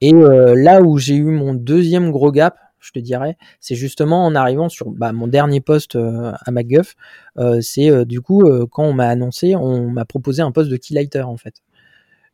Et 0.00 0.14
euh, 0.14 0.54
là 0.56 0.80
où 0.80 0.98
j'ai 0.98 1.14
eu 1.16 1.24
mon 1.24 1.54
deuxième 1.54 2.10
gros 2.10 2.32
gap 2.32 2.56
je 2.84 2.92
te 2.92 2.98
dirais, 2.98 3.36
c'est 3.60 3.74
justement 3.74 4.26
en 4.26 4.34
arrivant 4.34 4.68
sur 4.68 4.90
bah, 4.90 5.12
mon 5.12 5.26
dernier 5.26 5.60
poste 5.60 5.96
euh, 5.96 6.32
à 6.44 6.50
MacGuff, 6.50 6.96
euh, 7.38 7.60
c'est 7.62 7.90
euh, 7.90 8.04
du 8.04 8.20
coup 8.20 8.44
quand 8.70 8.84
on 8.84 8.92
m'a 8.92 9.08
annoncé, 9.08 9.56
on 9.56 9.88
m'a 9.90 10.04
proposé 10.04 10.42
un 10.42 10.52
poste 10.52 10.70
de 10.70 10.76
keylighter 10.76 11.22
en 11.22 11.36
fait. 11.36 11.54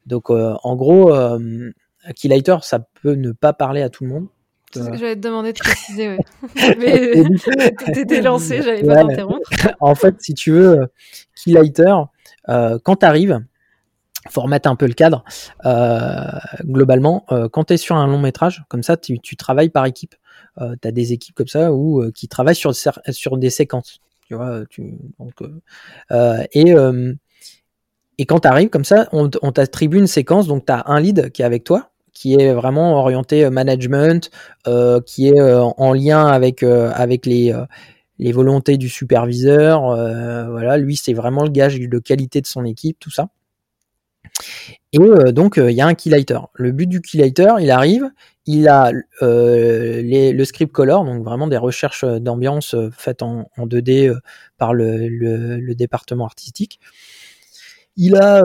Donc 0.06 0.30
en 0.30 0.76
gros, 0.76 1.12
keylighter, 2.16 2.56
ça 2.62 2.80
peut 3.02 3.14
ne 3.14 3.32
pas 3.32 3.52
parler 3.52 3.82
à 3.82 3.90
tout 3.90 4.04
le 4.04 4.10
monde. 4.10 4.26
C'est 4.72 4.84
ce 4.84 4.88
que 4.88 4.96
j'allais 4.96 5.16
te 5.16 5.20
demander 5.20 5.52
de 5.52 5.58
préciser, 5.58 6.08
ouais. 6.08 6.18
Mais 6.78 7.72
t'étais 7.92 8.22
lancé, 8.22 8.62
j'allais 8.62 8.82
pas 8.82 9.04
t'interrompre. 9.04 9.48
en 9.80 9.94
fait, 9.94 10.16
si 10.20 10.34
tu 10.34 10.52
veux, 10.52 10.88
keylighter, 11.36 11.94
quand 12.46 12.96
t'arrives, 12.96 13.38
remettre 14.34 14.68
un 14.68 14.76
peu 14.76 14.86
le 14.86 14.94
cadre. 14.94 15.22
globalement, 16.64 17.24
quand 17.52 17.64
tu 17.64 17.74
es 17.74 17.76
sur 17.76 17.94
un 17.94 18.08
long 18.08 18.18
métrage, 18.18 18.64
comme 18.68 18.82
ça, 18.82 18.96
tu, 18.96 19.20
tu 19.20 19.36
travailles 19.36 19.70
par 19.70 19.84
équipe. 19.84 20.16
Euh, 20.60 20.74
tu 20.80 20.88
as 20.88 20.92
des 20.92 21.12
équipes 21.12 21.34
comme 21.34 21.48
ça 21.48 21.72
où, 21.72 22.02
euh, 22.02 22.10
qui 22.10 22.28
travaillent 22.28 22.54
sur, 22.54 22.72
des 23.38 23.50
séquences. 23.50 24.00
Donc, 24.30 25.42
euh, 26.12 26.44
et, 26.52 28.26
quand 28.26 28.40
tu 28.40 28.48
arrives 28.48 28.68
comme 28.68 28.84
ça, 28.84 29.08
on, 29.12 29.28
t'attribue 29.28 29.98
une 29.98 30.06
séquence, 30.06 30.46
donc 30.46 30.66
tu 30.66 30.72
as 30.72 30.84
un 30.86 31.00
lead 31.00 31.30
qui 31.30 31.42
est 31.42 31.44
avec 31.44 31.64
toi, 31.64 31.90
qui 32.12 32.34
est 32.34 32.52
vraiment 32.52 32.98
orienté 32.98 33.48
management, 33.50 34.30
qui 35.06 35.28
est 35.28 35.40
en 35.40 35.92
lien 35.92 36.26
avec, 36.26 36.62
avec 36.62 37.26
les, 37.26 37.54
les 38.18 38.32
volontés 38.32 38.76
du 38.76 38.88
superviseur. 38.88 39.82
voilà, 40.50 40.76
lui, 40.76 40.96
c'est 40.96 41.14
vraiment 41.14 41.42
le 41.42 41.50
gage 41.50 41.80
de 41.80 41.98
qualité 41.98 42.40
de 42.40 42.46
son 42.46 42.64
équipe, 42.64 42.98
tout 43.00 43.10
ça. 43.10 43.30
Et 44.92 44.98
donc, 45.32 45.56
il 45.56 45.72
y 45.72 45.80
a 45.80 45.86
un 45.86 45.94
keylighter. 45.94 46.40
Le 46.54 46.72
but 46.72 46.86
du 46.86 47.00
keylighter, 47.00 47.54
il 47.60 47.70
arrive, 47.70 48.10
il 48.46 48.68
a 48.68 48.90
euh, 49.22 50.02
le 50.02 50.44
script 50.44 50.72
color, 50.72 51.04
donc 51.04 51.22
vraiment 51.22 51.46
des 51.46 51.56
recherches 51.56 52.04
euh, 52.04 52.18
d'ambiance 52.18 52.74
euh, 52.74 52.90
faites 52.90 53.22
en, 53.22 53.46
2D 53.58 54.12
par 54.58 54.74
le, 54.74 55.74
département 55.74 56.24
artistique. 56.24 56.80
Il 57.96 58.16
a, 58.16 58.42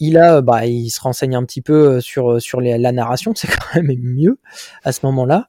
il 0.00 0.18
a, 0.18 0.40
bah, 0.40 0.66
il 0.66 0.90
se 0.90 1.00
renseigne 1.00 1.36
un 1.36 1.44
petit 1.44 1.62
peu 1.62 2.00
sur 2.00 2.40
sur 2.42 2.60
la 2.60 2.92
narration, 2.92 3.32
c'est 3.36 3.48
quand 3.48 3.74
même 3.76 3.96
mieux 4.02 4.38
à 4.82 4.92
ce 4.92 5.06
moment-là, 5.06 5.48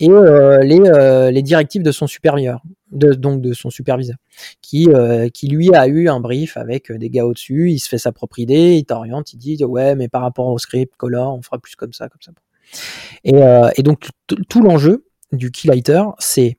et 0.00 0.08
les, 0.08 1.30
les 1.32 1.42
directives 1.42 1.82
de 1.82 1.92
son 1.92 2.06
supérieur, 2.06 2.62
de, 2.92 3.12
donc 3.12 3.40
de 3.40 3.52
son 3.52 3.70
superviseur, 3.70 4.16
qui 4.62 4.88
qui 5.34 5.48
lui 5.48 5.74
a 5.74 5.86
eu 5.86 6.08
un 6.08 6.20
brief 6.20 6.56
avec 6.56 6.92
des 6.92 7.10
gars 7.10 7.26
au-dessus, 7.26 7.70
il 7.70 7.78
se 7.78 7.88
fait 7.88 7.98
sa 7.98 8.12
propre 8.12 8.38
idée, 8.38 8.76
il 8.76 8.84
t'oriente, 8.84 9.32
il 9.32 9.38
dit 9.38 9.64
ouais 9.64 9.94
mais 9.94 10.08
par 10.08 10.22
rapport 10.22 10.46
au 10.46 10.58
script 10.58 10.94
color, 10.96 11.34
on 11.34 11.42
fera 11.42 11.58
plus 11.58 11.76
comme 11.76 11.92
ça, 11.92 12.08
comme 12.08 12.22
ça. 12.22 12.32
Et, 13.24 13.34
euh, 13.34 13.70
et 13.76 13.82
donc 13.82 14.08
tout 14.48 14.62
l'enjeu 14.62 15.04
du 15.32 15.50
keylighter, 15.50 16.02
c'est 16.18 16.58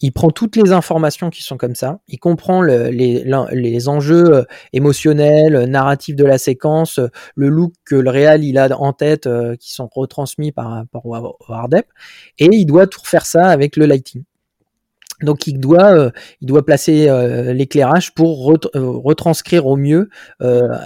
il 0.00 0.12
prend 0.12 0.30
toutes 0.30 0.56
les 0.56 0.72
informations 0.72 1.30
qui 1.30 1.42
sont 1.42 1.56
comme 1.56 1.74
ça, 1.74 2.00
il 2.08 2.18
comprend 2.18 2.62
le, 2.62 2.88
les, 2.90 3.88
enjeux 3.88 4.34
euh, 4.34 4.44
émotionnels, 4.72 5.64
narratifs 5.64 6.16
de 6.16 6.24
la 6.24 6.38
séquence, 6.38 7.00
le 7.34 7.48
look 7.48 7.72
que 7.84 7.94
le 7.94 8.10
réal 8.10 8.44
il 8.44 8.58
a 8.58 8.68
en 8.78 8.92
tête, 8.92 9.26
euh, 9.26 9.56
qui 9.56 9.72
sont 9.72 9.88
retransmis 9.92 10.52
par 10.52 10.84
au 11.04 11.34
hardep, 11.48 11.86
et 12.38 12.46
il 12.46 12.66
doit 12.66 12.86
tout 12.86 13.00
refaire 13.00 13.26
ça 13.26 13.46
avec 13.46 13.76
le 13.76 13.86
lighting. 13.86 14.24
Donc 15.22 15.46
il 15.46 15.58
doit, 15.58 15.94
euh, 15.94 16.10
il 16.42 16.46
doit 16.46 16.64
placer 16.64 17.08
l'éclairage 17.54 18.12
pour 18.12 18.44
retranscrire 18.44 19.66
au 19.66 19.76
mieux 19.76 20.10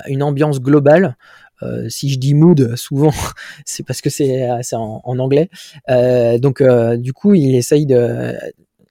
une 0.07 0.23
ambiance 0.23 0.61
globale 0.61 1.17
euh, 1.63 1.89
si 1.89 2.11
je 2.11 2.19
dis 2.19 2.35
mood, 2.35 2.77
souvent, 2.77 3.13
c'est 3.65 3.85
parce 3.85 4.01
que 4.01 4.11
c'est 4.11 4.49
en, 4.73 5.01
en, 5.05 5.19
anglais. 5.19 5.51
Euh, 5.91 6.39
donc, 6.39 6.61
euh, 6.61 6.97
du 6.97 7.13
coup, 7.13 7.35
il 7.35 7.55
essaye 7.55 7.87
de, 7.87 8.35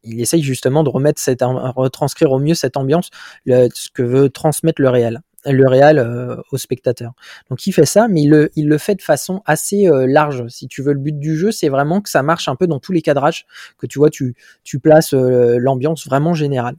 il 0.03 0.21
essaye 0.21 0.41
justement 0.41 0.83
de 0.83 0.89
remettre 0.89 1.19
cette, 1.19 1.41
retranscrire 1.41 2.31
au 2.31 2.39
mieux 2.39 2.53
cette 2.53 2.77
ambiance, 2.77 3.09
ce 3.45 3.89
que 3.93 4.03
veut 4.03 4.29
transmettre 4.29 4.81
le 4.81 4.89
réel 4.89 5.21
le 5.45 5.69
réel 5.69 6.05
au 6.51 6.57
spectateur. 6.57 7.13
Donc 7.49 7.65
il 7.65 7.71
fait 7.71 7.85
ça, 7.85 8.09
mais 8.09 8.23
il 8.23 8.67
le, 8.67 8.77
fait 8.77 8.95
de 8.95 9.01
façon 9.01 9.41
assez 9.45 9.87
large. 9.89 10.45
Si 10.49 10.67
tu 10.67 10.81
veux, 10.81 10.91
le 10.91 10.99
but 10.99 11.17
du 11.17 11.37
jeu, 11.37 11.53
c'est 11.53 11.69
vraiment 11.69 12.01
que 12.01 12.09
ça 12.09 12.23
marche 12.23 12.49
un 12.49 12.57
peu 12.57 12.67
dans 12.67 12.79
tous 12.79 12.91
les 12.91 13.01
cadrages, 13.01 13.45
que 13.77 13.87
tu 13.87 13.99
vois, 13.99 14.09
tu, 14.09 14.35
tu 14.65 14.79
places 14.79 15.13
l'ambiance 15.13 16.05
vraiment 16.05 16.33
générale. 16.33 16.75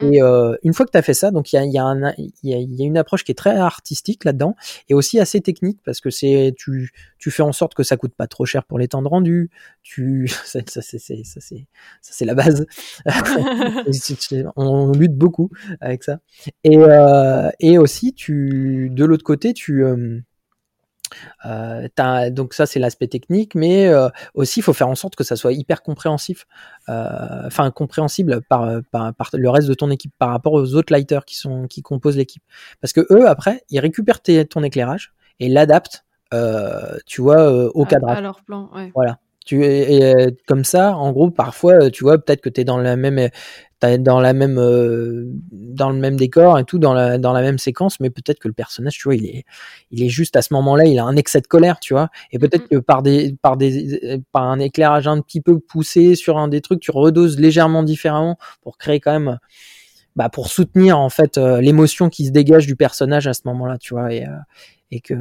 Et 0.00 0.22
euh, 0.22 0.54
une 0.62 0.74
fois 0.74 0.86
que 0.86 0.90
tu 0.90 0.98
as 0.98 1.02
fait 1.02 1.14
ça, 1.14 1.30
donc 1.30 1.52
il 1.52 1.56
y 1.56 1.58
a, 1.58 1.64
y, 1.64 1.78
a 1.78 1.84
un, 1.84 2.12
y, 2.42 2.54
a, 2.54 2.58
y 2.58 2.82
a, 2.82 2.86
une 2.86 2.98
approche 2.98 3.24
qui 3.24 3.32
est 3.32 3.36
très 3.36 3.56
artistique 3.56 4.24
là-dedans 4.24 4.56
et 4.88 4.94
aussi 4.94 5.20
assez 5.20 5.40
technique 5.40 5.80
parce 5.84 6.00
que 6.00 6.10
c'est 6.10 6.54
tu, 6.56 6.92
tu 7.18 7.30
fais 7.30 7.42
en 7.42 7.52
sorte 7.52 7.74
que 7.74 7.82
ça 7.82 7.96
coûte 7.96 8.14
pas 8.14 8.26
trop 8.26 8.44
cher 8.44 8.64
pour 8.64 8.78
les 8.78 8.88
temps 8.88 9.02
de 9.02 9.08
rendu. 9.08 9.50
Tu 9.82 10.28
ça, 10.44 10.60
ça 10.66 10.82
c'est 10.82 10.98
ça 10.98 11.14
c'est 11.24 11.66
ça 12.00 12.12
c'est 12.12 12.24
la 12.24 12.34
base. 12.34 12.66
on 14.56 14.92
lutte 14.92 15.16
beaucoup 15.16 15.50
avec 15.80 16.04
ça. 16.04 16.20
Et 16.64 16.76
euh, 16.76 17.50
et 17.60 17.78
aussi 17.78 18.14
tu 18.14 18.90
de 18.90 19.04
l'autre 19.04 19.24
côté 19.24 19.52
tu 19.52 19.84
euh, 19.84 20.20
euh, 21.44 21.88
donc 22.30 22.54
ça 22.54 22.66
c'est 22.66 22.78
l'aspect 22.78 23.08
technique, 23.08 23.54
mais 23.54 23.88
euh, 23.88 24.08
aussi 24.34 24.60
il 24.60 24.62
faut 24.62 24.72
faire 24.72 24.88
en 24.88 24.94
sorte 24.94 25.16
que 25.16 25.24
ça 25.24 25.36
soit 25.36 25.52
hyper 25.52 25.82
compréhensif, 25.82 26.46
euh, 26.88 27.46
enfin 27.46 27.70
compréhensible 27.70 28.42
par, 28.42 28.80
par, 28.90 29.14
par, 29.14 29.30
le 29.32 29.50
reste 29.50 29.68
de 29.68 29.74
ton 29.74 29.90
équipe 29.90 30.12
par 30.18 30.30
rapport 30.30 30.52
aux 30.52 30.74
autres 30.74 30.92
lighters 30.92 31.24
qui 31.24 31.36
sont 31.36 31.66
qui 31.66 31.82
composent 31.82 32.16
l'équipe, 32.16 32.42
parce 32.80 32.92
que 32.92 33.06
eux 33.10 33.28
après 33.28 33.64
ils 33.70 33.80
récupèrent 33.80 34.20
ton 34.48 34.62
éclairage 34.62 35.12
et 35.40 35.48
l'adaptent, 35.48 36.04
tu 37.06 37.20
vois, 37.20 37.52
au 37.74 37.84
cadrage. 37.84 38.18
À 38.18 38.20
leur 38.20 38.42
plan, 38.42 38.70
ouais. 38.74 38.90
Voilà. 38.94 39.18
Tu 39.44 39.64
es 39.64 40.26
comme 40.46 40.64
ça, 40.64 40.96
en 40.96 41.12
gros, 41.12 41.30
parfois, 41.30 41.90
tu 41.90 42.04
vois, 42.04 42.18
peut-être 42.18 42.40
que 42.40 42.48
tu 42.48 42.60
es 42.60 42.64
dans 42.64 42.78
la 42.78 42.96
même, 42.96 43.28
dans 43.98 44.20
la 44.20 44.32
même, 44.32 44.58
euh, 44.58 45.24
dans 45.50 45.90
le 45.90 45.98
même 45.98 46.16
décor 46.16 46.58
et 46.58 46.64
tout, 46.64 46.78
dans 46.78 46.94
la, 46.94 47.18
dans 47.18 47.32
la 47.32 47.40
même 47.40 47.58
séquence, 47.58 47.98
mais 48.00 48.10
peut-être 48.10 48.38
que 48.38 48.48
le 48.48 48.54
personnage, 48.54 48.94
tu 48.94 49.04
vois, 49.04 49.16
il 49.16 49.26
est, 49.26 49.44
il 49.90 50.02
est 50.02 50.08
juste 50.08 50.36
à 50.36 50.42
ce 50.42 50.54
moment-là, 50.54 50.84
il 50.84 50.98
a 50.98 51.04
un 51.04 51.16
excès 51.16 51.40
de 51.40 51.46
colère, 51.46 51.80
tu 51.80 51.94
vois, 51.94 52.08
et 52.30 52.38
peut-être 52.38 52.68
que 52.68 52.76
par 52.76 53.02
des, 53.02 53.34
par 53.42 53.56
des, 53.56 54.20
par 54.30 54.44
un 54.44 54.60
éclairage 54.60 55.08
un 55.08 55.20
petit 55.20 55.40
peu 55.40 55.58
poussé 55.58 56.14
sur 56.14 56.38
un 56.38 56.48
des 56.48 56.60
trucs, 56.60 56.80
tu 56.80 56.92
redoses 56.92 57.38
légèrement 57.38 57.82
différemment 57.82 58.38
pour 58.62 58.78
créer 58.78 59.00
quand 59.00 59.12
même 59.12 59.38
bah, 60.14 60.28
pour 60.28 60.48
soutenir 60.48 60.98
en 60.98 61.08
fait 61.08 61.36
l'émotion 61.38 62.08
qui 62.08 62.26
se 62.26 62.30
dégage 62.30 62.66
du 62.66 62.76
personnage 62.76 63.26
à 63.26 63.34
ce 63.34 63.42
moment-là, 63.46 63.78
tu 63.78 63.94
vois, 63.94 64.12
et, 64.12 64.26
et 64.90 65.00
que 65.00 65.14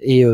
et 0.00 0.24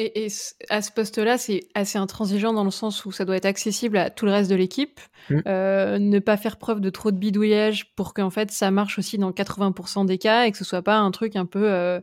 et, 0.00 0.28
à 0.68 0.82
ce 0.82 0.90
poste-là, 0.90 1.36
c'est 1.38 1.64
assez 1.74 1.98
intransigeant 1.98 2.52
dans 2.52 2.64
le 2.64 2.70
sens 2.70 3.04
où 3.04 3.12
ça 3.12 3.24
doit 3.24 3.36
être 3.36 3.46
accessible 3.46 3.98
à 3.98 4.10
tout 4.10 4.24
le 4.24 4.32
reste 4.32 4.50
de 4.50 4.56
l'équipe. 4.56 5.00
Mm. 5.28 5.40
Euh, 5.46 5.98
ne 5.98 6.18
pas 6.18 6.36
faire 6.36 6.56
preuve 6.56 6.80
de 6.80 6.90
trop 6.90 7.10
de 7.10 7.16
bidouillage 7.16 7.92
pour 7.94 8.14
qu'en 8.14 8.30
fait 8.30 8.50
ça 8.50 8.70
marche 8.70 8.98
aussi 8.98 9.18
dans 9.18 9.30
80% 9.30 10.06
des 10.06 10.18
cas 10.18 10.46
et 10.46 10.50
que 10.50 10.56
ce 10.56 10.64
soit 10.64 10.82
pas 10.82 10.96
un 10.96 11.10
truc 11.10 11.36
un 11.36 11.44
peu 11.44 11.70
euh, 11.70 12.00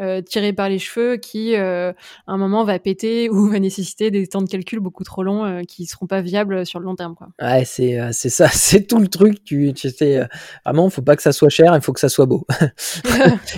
euh, 0.00 0.20
tiré 0.20 0.52
par 0.52 0.68
les 0.68 0.78
cheveux 0.78 1.16
qui, 1.16 1.54
à 1.54 1.94
un 2.26 2.36
moment, 2.36 2.64
va 2.64 2.78
péter 2.78 3.30
ou 3.30 3.48
va 3.48 3.60
nécessiter 3.60 4.10
des 4.10 4.26
temps 4.26 4.42
de 4.42 4.48
calcul 4.48 4.80
beaucoup 4.80 5.04
trop 5.04 5.22
longs 5.22 5.62
qui 5.66 5.86
seront 5.86 6.06
pas 6.06 6.20
viables 6.20 6.66
sur 6.66 6.80
le 6.80 6.86
long 6.86 6.96
terme. 6.96 7.14
Quoi. 7.14 7.28
Ouais, 7.40 7.64
c'est 7.64 7.98
c'est 8.12 8.30
ça, 8.30 8.48
c'est 8.52 8.86
tout 8.86 8.98
le 8.98 9.08
truc. 9.08 9.44
Tu, 9.44 9.72
tu 9.74 9.90
sais, 9.90 10.26
vraiment, 10.64 10.90
faut 10.90 11.02
pas 11.02 11.16
que 11.16 11.22
ça 11.22 11.32
soit 11.32 11.48
cher, 11.48 11.74
il 11.74 11.80
faut 11.80 11.92
que 11.92 12.00
ça 12.00 12.08
soit 12.08 12.26
beau. 12.26 12.46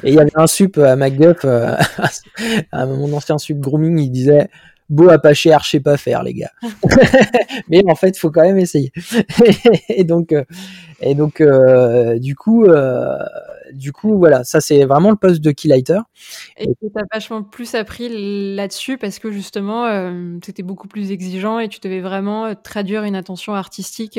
et 0.03 0.11
il 0.11 0.15
y 0.15 0.21
avait 0.21 0.37
un 0.37 0.47
sup 0.47 0.79
à 0.79 0.97
MacGuff, 0.97 1.45
à 1.45 2.87
mon 2.87 3.13
ancien 3.15 3.39
sup 3.39 3.59
il 3.83 4.11
disait 4.11 4.49
beau 4.89 5.11
à 5.11 5.19
pas 5.19 5.35
cher, 5.35 5.63
je 5.65 5.71
sais 5.71 5.81
pas 5.81 5.97
faire, 5.97 6.23
les 6.23 6.35
gars. 6.35 6.53
mais 7.69 7.83
en 7.87 7.95
fait, 7.95 8.17
faut 8.17 8.31
quand 8.31 8.43
même 8.43 8.59
essayer. 8.59 8.93
et 9.89 10.05
donc, 10.05 10.33
euh, 10.33 10.45
et 11.01 11.15
donc, 11.15 11.41
euh, 11.41 12.19
du 12.19 12.35
coup, 12.35 12.65
euh, 12.65 13.19
du 13.73 13.93
coup, 13.93 14.19
voilà, 14.19 14.45
ça 14.45 14.61
c'est 14.61 14.85
vraiment 14.85 15.11
le 15.11 15.17
poste 15.17 15.41
de 15.41 15.51
keylighter. 15.51 16.01
Et 16.59 16.67
tu 16.67 16.87
as 16.97 17.05
vachement 17.13 17.43
plus 17.43 17.75
appris 17.75 18.55
là-dessus 18.57 18.99
parce 18.99 19.19
que 19.19 19.31
justement, 19.31 20.11
c'était 20.43 20.63
beaucoup 20.63 20.89
plus 20.89 21.13
exigeant 21.13 21.59
et 21.59 21.69
tu 21.69 21.79
devais 21.81 22.01
vraiment 22.01 22.55
traduire 22.55 23.05
une 23.05 23.15
attention 23.15 23.55
artistique 23.55 24.19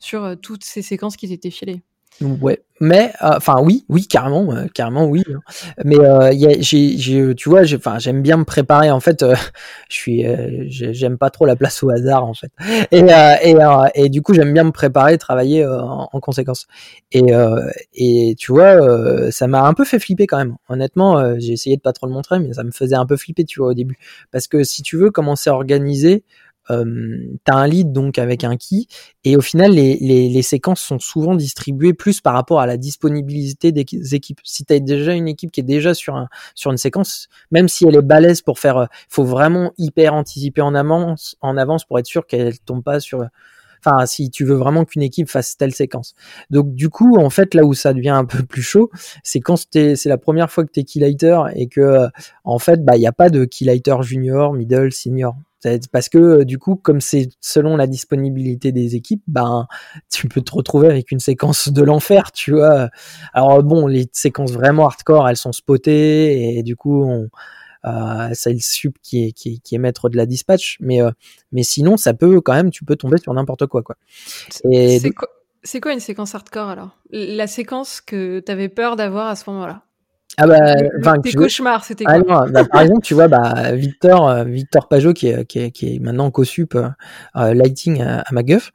sur 0.00 0.36
toutes 0.42 0.64
ces 0.64 0.82
séquences 0.82 1.16
qui 1.16 1.28
t'étaient 1.28 1.50
filées. 1.50 1.82
Ouais, 2.20 2.62
mais 2.80 3.12
euh, 3.22 3.36
enfin 3.36 3.60
oui, 3.62 3.84
oui 3.88 4.06
carrément, 4.06 4.52
euh, 4.52 4.66
carrément 4.72 5.06
oui. 5.06 5.22
Hein. 5.32 5.38
Mais 5.84 5.98
euh, 5.98 7.34
tu 7.34 7.48
vois, 7.48 7.62
j'aime 7.62 8.22
bien 8.22 8.36
me 8.36 8.44
préparer. 8.44 8.90
En 8.90 9.00
fait, 9.00 9.24
je 9.88 9.94
suis, 9.94 10.24
j'aime 10.68 11.18
pas 11.18 11.30
trop 11.30 11.46
la 11.46 11.56
place 11.56 11.82
au 11.82 11.90
hasard 11.90 12.24
en 12.24 12.34
fait. 12.34 12.50
Et 12.92 14.08
du 14.08 14.22
coup 14.22 14.34
j'aime 14.34 14.52
bien 14.52 14.64
me 14.64 14.72
préparer, 14.72 15.18
travailler 15.18 15.66
en, 15.66 16.08
en, 16.12 16.20
conséquence. 16.20 16.66
Et 17.12 17.32
et 17.94 18.34
tu 18.38 18.52
vois, 18.52 19.30
ça 19.30 19.46
m'a 19.46 19.62
un 19.62 19.74
peu 19.74 19.84
fait 19.84 19.98
flipper 19.98 20.26
quand 20.26 20.38
même. 20.38 20.56
Honnêtement, 20.68 21.38
j'ai 21.38 21.52
essayé 21.52 21.76
de 21.76 21.82
pas 21.82 21.92
trop 21.92 22.06
le 22.06 22.12
montrer, 22.12 22.38
mais 22.38 22.52
ça 22.52 22.64
me 22.64 22.70
faisait 22.70 22.96
un 22.96 23.06
peu 23.06 23.16
flipper, 23.16 23.44
tu 23.44 23.60
vois, 23.60 23.70
au 23.70 23.74
début, 23.74 23.98
parce 24.30 24.48
que 24.48 24.64
si 24.64 24.82
tu 24.82 24.96
veux 24.96 25.10
commencer 25.10 25.50
à 25.50 25.54
organiser 25.54 26.24
euh, 26.72 27.38
un 27.48 27.66
lead 27.66 27.92
donc 27.92 28.18
avec 28.18 28.44
un 28.44 28.56
key 28.56 28.86
et 29.24 29.36
au 29.36 29.40
final 29.40 29.72
les, 29.72 29.96
les, 30.00 30.42
séquences 30.42 30.80
sont 30.80 30.98
souvent 30.98 31.34
distribuées 31.34 31.92
plus 31.92 32.20
par 32.20 32.34
rapport 32.34 32.60
à 32.60 32.66
la 32.66 32.76
disponibilité 32.76 33.72
des 33.72 33.84
équipes. 34.14 34.40
Si 34.42 34.64
t'as 34.64 34.78
déjà 34.78 35.12
une 35.12 35.28
équipe 35.28 35.50
qui 35.50 35.60
est 35.60 35.64
déjà 35.64 35.94
sur 35.94 36.16
un 36.16 36.28
sur 36.54 36.70
une 36.70 36.78
séquence, 36.78 37.28
même 37.50 37.68
si 37.68 37.86
elle 37.86 37.96
est 37.96 38.02
balèze 38.02 38.42
pour 38.42 38.58
faire, 38.58 38.88
faut 39.08 39.24
vraiment 39.24 39.72
hyper 39.78 40.14
anticiper 40.14 40.62
en 40.62 40.74
avance 40.74 41.36
en 41.40 41.56
avance 41.56 41.84
pour 41.84 41.98
être 41.98 42.06
sûr 42.06 42.26
qu'elle 42.26 42.58
tombe 42.60 42.82
pas 42.82 43.00
sur 43.00 43.24
enfin 43.84 44.06
si 44.06 44.30
tu 44.30 44.44
veux 44.44 44.54
vraiment 44.54 44.84
qu'une 44.84 45.02
équipe 45.02 45.28
fasse 45.28 45.56
telle 45.56 45.74
séquence. 45.74 46.14
Donc 46.50 46.74
du 46.74 46.88
coup, 46.88 47.16
en 47.16 47.30
fait, 47.30 47.54
là 47.54 47.64
où 47.64 47.74
ça 47.74 47.92
devient 47.92 48.10
un 48.10 48.24
peu 48.24 48.42
plus 48.42 48.62
chaud, 48.62 48.90
c'est 49.22 49.40
quand 49.40 49.56
c'est 49.72 50.06
la 50.06 50.18
première 50.18 50.50
fois 50.50 50.64
que 50.64 50.72
tu 50.72 50.80
es 50.80 50.84
keylighter 50.84 51.40
et 51.54 51.68
que 51.68 52.06
en 52.44 52.58
fait, 52.58 52.84
bah 52.84 52.96
il 52.96 53.02
y 53.02 53.06
a 53.06 53.12
pas 53.12 53.30
de 53.30 53.44
keylighter 53.44 53.96
junior, 54.02 54.52
middle, 54.52 54.92
senior. 54.92 55.36
Parce 55.92 56.08
que 56.08 56.18
euh, 56.18 56.44
du 56.44 56.58
coup, 56.58 56.76
comme 56.76 57.00
c'est 57.00 57.28
selon 57.40 57.76
la 57.76 57.86
disponibilité 57.86 58.72
des 58.72 58.96
équipes, 58.96 59.22
ben 59.26 59.66
tu 60.10 60.28
peux 60.28 60.40
te 60.40 60.52
retrouver 60.52 60.88
avec 60.88 61.10
une 61.10 61.20
séquence 61.20 61.68
de 61.68 61.82
l'enfer, 61.82 62.32
tu 62.32 62.52
vois. 62.52 62.90
Alors 63.32 63.62
bon, 63.62 63.86
les 63.86 64.08
séquences 64.12 64.52
vraiment 64.52 64.86
hardcore, 64.86 65.28
elles 65.28 65.36
sont 65.36 65.52
spotées 65.52 66.58
et 66.58 66.62
du 66.62 66.76
coup, 66.76 67.02
on, 67.04 67.28
euh, 67.84 68.30
c'est 68.32 68.52
le 68.52 68.60
sup 68.60 68.96
qui 69.02 69.26
est, 69.26 69.32
qui, 69.32 69.60
qui 69.60 69.74
est 69.74 69.78
maître 69.78 70.08
de 70.08 70.16
la 70.16 70.26
dispatch, 70.26 70.76
mais 70.80 71.02
euh, 71.02 71.10
mais 71.50 71.62
sinon, 71.62 71.96
ça 71.96 72.14
peut 72.14 72.40
quand 72.40 72.54
même, 72.54 72.70
tu 72.70 72.84
peux 72.84 72.96
tomber 72.96 73.18
sur 73.18 73.34
n'importe 73.34 73.66
quoi, 73.66 73.82
quoi. 73.82 73.96
C'est 74.38 75.10
quoi, 75.10 75.28
quoi 75.80 75.92
une 75.92 76.00
séquence 76.00 76.34
hardcore 76.34 76.68
alors? 76.68 76.96
La 77.10 77.46
séquence 77.46 78.00
que 78.00 78.40
tu 78.40 78.52
avais 78.52 78.68
peur 78.68 78.96
d'avoir 78.96 79.28
à 79.28 79.36
ce 79.36 79.48
moment-là? 79.50 79.84
Ah 80.38 80.46
bah, 80.46 80.74
enfin, 80.98 81.16
cauchemar, 81.34 81.84
c'était 81.84 82.04
ah 82.06 82.20
quoi 82.20 82.46
bah, 82.48 82.64
Par 82.64 82.82
exemple, 82.82 83.02
tu 83.02 83.14
vois, 83.14 83.28
bah, 83.28 83.72
Victor, 83.72 84.28
euh, 84.28 84.44
Victor 84.44 84.88
Pajot, 84.88 85.12
qui 85.12 85.28
est, 85.28 85.44
qui 85.44 85.58
est, 85.58 85.70
qui 85.70 85.94
est 85.94 85.98
maintenant 85.98 86.30
co-sup 86.30 86.74
euh, 86.74 86.88
euh, 87.36 87.54
lighting 87.54 88.00
à, 88.00 88.20
à 88.20 88.32
MacGuff, 88.32 88.72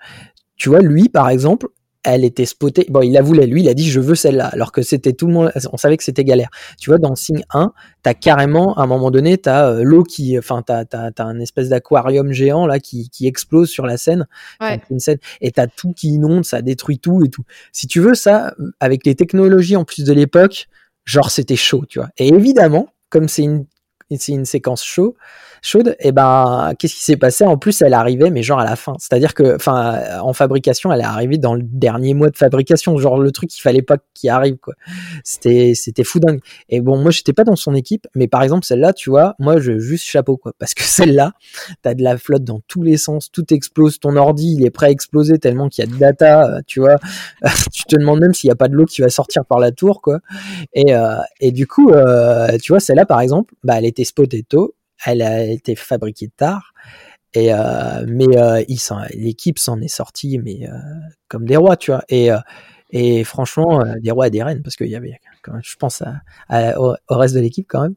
tu 0.55 0.69
vois, 0.69 0.81
lui, 0.81 1.09
par 1.09 1.29
exemple, 1.29 1.67
elle 2.07 2.23
était 2.23 2.45
spotée. 2.45 2.85
Bon, 2.89 3.01
il 3.01 3.11
la 3.11 3.21
voulait, 3.21 3.45
lui, 3.45 3.61
il 3.61 3.69
a 3.69 3.73
dit 3.73 3.89
je 3.89 3.99
veux 3.99 4.15
celle-là, 4.15 4.47
alors 4.47 4.71
que 4.71 4.81
c'était 4.81 5.13
tout 5.13 5.27
le 5.27 5.33
monde, 5.33 5.51
on 5.73 5.77
savait 5.77 5.97
que 5.97 6.03
c'était 6.03 6.23
galère. 6.23 6.49
Tu 6.79 6.89
vois, 6.89 6.99
dans 6.99 7.15
Signe 7.15 7.43
1, 7.53 7.73
t'as 8.01 8.13
carrément, 8.13 8.75
à 8.75 8.83
un 8.83 8.87
moment 8.87 9.11
donné, 9.11 9.37
t'as 9.37 9.71
euh, 9.71 9.83
l'eau 9.83 10.03
qui, 10.03 10.37
enfin, 10.37 10.61
t'as, 10.65 10.85
t'as, 10.85 11.11
t'as 11.11 11.25
un 11.25 11.39
espèce 11.39 11.69
d'aquarium 11.69 12.31
géant, 12.31 12.65
là, 12.65 12.79
qui, 12.79 13.09
qui 13.09 13.27
explose 13.27 13.69
sur 13.69 13.85
la 13.85 13.97
scène. 13.97 14.25
Ouais. 14.61 14.81
Une 14.89 14.99
scène, 14.99 15.17
et 15.41 15.51
t'as 15.51 15.67
tout 15.67 15.91
qui 15.91 16.13
inonde, 16.13 16.45
ça 16.45 16.61
détruit 16.61 16.99
tout 16.99 17.25
et 17.25 17.29
tout. 17.29 17.43
Si 17.73 17.87
tu 17.87 17.99
veux, 17.99 18.15
ça, 18.15 18.53
avec 18.79 19.05
les 19.05 19.15
technologies 19.15 19.75
en 19.75 19.83
plus 19.83 20.05
de 20.05 20.13
l'époque, 20.13 20.67
genre 21.07 21.31
c'était 21.31 21.55
chaud, 21.55 21.85
tu 21.89 21.99
vois. 21.99 22.09
Et 22.17 22.27
évidemment, 22.27 22.93
comme 23.09 23.27
c'est 23.27 23.43
une, 23.43 23.65
une 24.27 24.45
séquence 24.45 24.83
chaud, 24.83 25.15
chaude, 25.61 25.95
et 25.99 26.09
eh 26.09 26.11
ben 26.11 26.73
qu'est-ce 26.77 26.95
qui 26.95 27.03
s'est 27.03 27.17
passé? 27.17 27.45
En 27.45 27.57
plus, 27.57 27.81
elle 27.81 27.93
arrivait, 27.93 28.29
mais 28.29 28.43
genre 28.43 28.59
à 28.59 28.65
la 28.65 28.75
fin. 28.75 28.93
C'est-à-dire 28.99 29.33
que, 29.33 29.55
enfin, 29.55 30.19
en 30.21 30.33
fabrication, 30.33 30.91
elle 30.91 31.01
est 31.01 31.05
arrivée 31.05 31.37
dans 31.37 31.53
le 31.53 31.63
dernier 31.63 32.13
mois 32.13 32.29
de 32.29 32.37
fabrication, 32.37 32.97
genre 32.97 33.19
le 33.19 33.31
truc 33.31 33.49
qu'il 33.49 33.61
fallait 33.61 33.81
pas 33.81 33.97
qu'il 34.13 34.29
arrive, 34.29 34.57
quoi. 34.57 34.73
C'était, 35.23 35.73
c'était 35.75 36.03
fou 36.03 36.19
dingue. 36.19 36.39
Et 36.69 36.81
bon, 36.81 36.97
moi, 36.97 37.11
j'étais 37.11 37.33
pas 37.33 37.43
dans 37.43 37.55
son 37.55 37.75
équipe, 37.75 38.07
mais 38.15 38.27
par 38.27 38.43
exemple 38.43 38.65
celle-là, 38.65 38.93
tu 38.93 39.09
vois, 39.09 39.35
moi, 39.39 39.59
je 39.59 39.79
juste 39.79 40.05
chapeau, 40.05 40.37
quoi, 40.37 40.53
parce 40.59 40.73
que 40.73 40.83
celle-là, 40.97 41.33
t'as 41.81 41.93
de 41.93 42.03
la 42.03 42.17
flotte 42.17 42.43
dans 42.43 42.61
tous 42.67 42.83
les 42.83 42.97
sens, 42.97 43.31
tout 43.31 43.53
explose, 43.53 43.99
ton 43.99 44.15
ordi, 44.15 44.55
il 44.57 44.65
est 44.65 44.69
prêt 44.69 44.87
à 44.87 44.91
exploser 44.91 45.39
tellement 45.39 45.69
qu'il 45.69 45.85
y 45.85 45.87
a 45.87 45.91
de 45.91 45.97
data, 45.97 46.45
euh, 46.45 46.61
tu 46.67 46.79
vois. 46.79 46.95
tu 47.73 47.83
te 47.83 47.95
demandes 47.95 48.19
même 48.19 48.33
s'il 48.33 48.47
y 48.47 48.51
a 48.51 48.55
pas 48.55 48.67
de 48.67 48.75
l'eau 48.75 48.85
qui 48.85 49.01
va 49.01 49.09
sortir 49.09 49.45
par 49.45 49.59
la 49.59 49.71
tour, 49.71 50.01
quoi. 50.01 50.19
Et, 50.73 50.93
euh, 50.93 51.17
et 51.39 51.51
du 51.51 51.67
coup, 51.67 51.91
euh, 51.91 52.57
tu 52.61 52.71
vois, 52.71 52.79
celle-là, 52.79 53.05
par 53.05 53.21
exemple, 53.21 53.53
bah, 53.63 53.75
elle 53.77 53.85
était 53.85 54.03
spotée 54.03 54.43
tôt 54.43 54.75
elle 55.05 55.21
a 55.21 55.43
été 55.43 55.75
fabriquée 55.75 56.29
tard. 56.35 56.73
Et 57.33 57.53
euh, 57.53 58.05
mais 58.07 58.37
euh, 58.37 58.63
l'équipe 59.13 59.59
s'en 59.59 59.79
est 59.81 59.87
sortie, 59.87 60.39
mais 60.39 60.67
euh, 60.67 60.77
comme 61.27 61.45
des 61.45 61.57
rois, 61.57 61.77
tu 61.77 61.91
vois. 61.91 62.03
Et 62.89 63.23
franchement, 63.25 63.83
des 64.01 64.11
rois 64.11 64.27
et 64.27 64.29
des 64.29 64.41
reines, 64.41 64.63
parce 64.63 64.75
qu'il 64.75 64.87
y 64.87 64.95
avait, 64.95 65.19
je 65.61 65.75
pense 65.75 66.01
au, 66.77 66.95
reste 67.09 67.35
de 67.35 67.41
l'équipe 67.41 67.67
quand 67.67 67.81
même. 67.81 67.95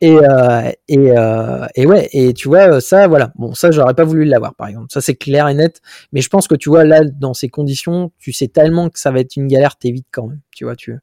Et, 0.00 0.16
euh, 0.16 0.70
et, 0.86 1.10
euh, 1.10 1.66
et 1.74 1.84
ouais, 1.84 2.08
et 2.12 2.32
tu 2.32 2.46
vois, 2.46 2.80
ça, 2.80 3.08
voilà. 3.08 3.32
Bon, 3.34 3.52
ça, 3.54 3.72
j'aurais 3.72 3.94
pas 3.94 4.04
voulu 4.04 4.24
l'avoir, 4.24 4.54
par 4.54 4.68
exemple. 4.68 4.86
Ça, 4.92 5.00
c'est 5.00 5.16
clair 5.16 5.48
et 5.48 5.54
net. 5.54 5.80
Mais 6.12 6.20
je 6.20 6.28
pense 6.28 6.46
que 6.46 6.54
tu 6.54 6.68
vois, 6.68 6.84
là, 6.84 7.02
dans 7.04 7.34
ces 7.34 7.48
conditions, 7.48 8.12
tu 8.18 8.32
sais 8.32 8.46
tellement 8.46 8.90
que 8.90 8.98
ça 9.00 9.10
va 9.10 9.18
être 9.18 9.34
une 9.34 9.48
galère, 9.48 9.76
t'évites 9.76 10.06
quand 10.12 10.28
même. 10.28 10.40
Tu 10.54 10.64
vois, 10.64 10.76
tu. 10.76 10.96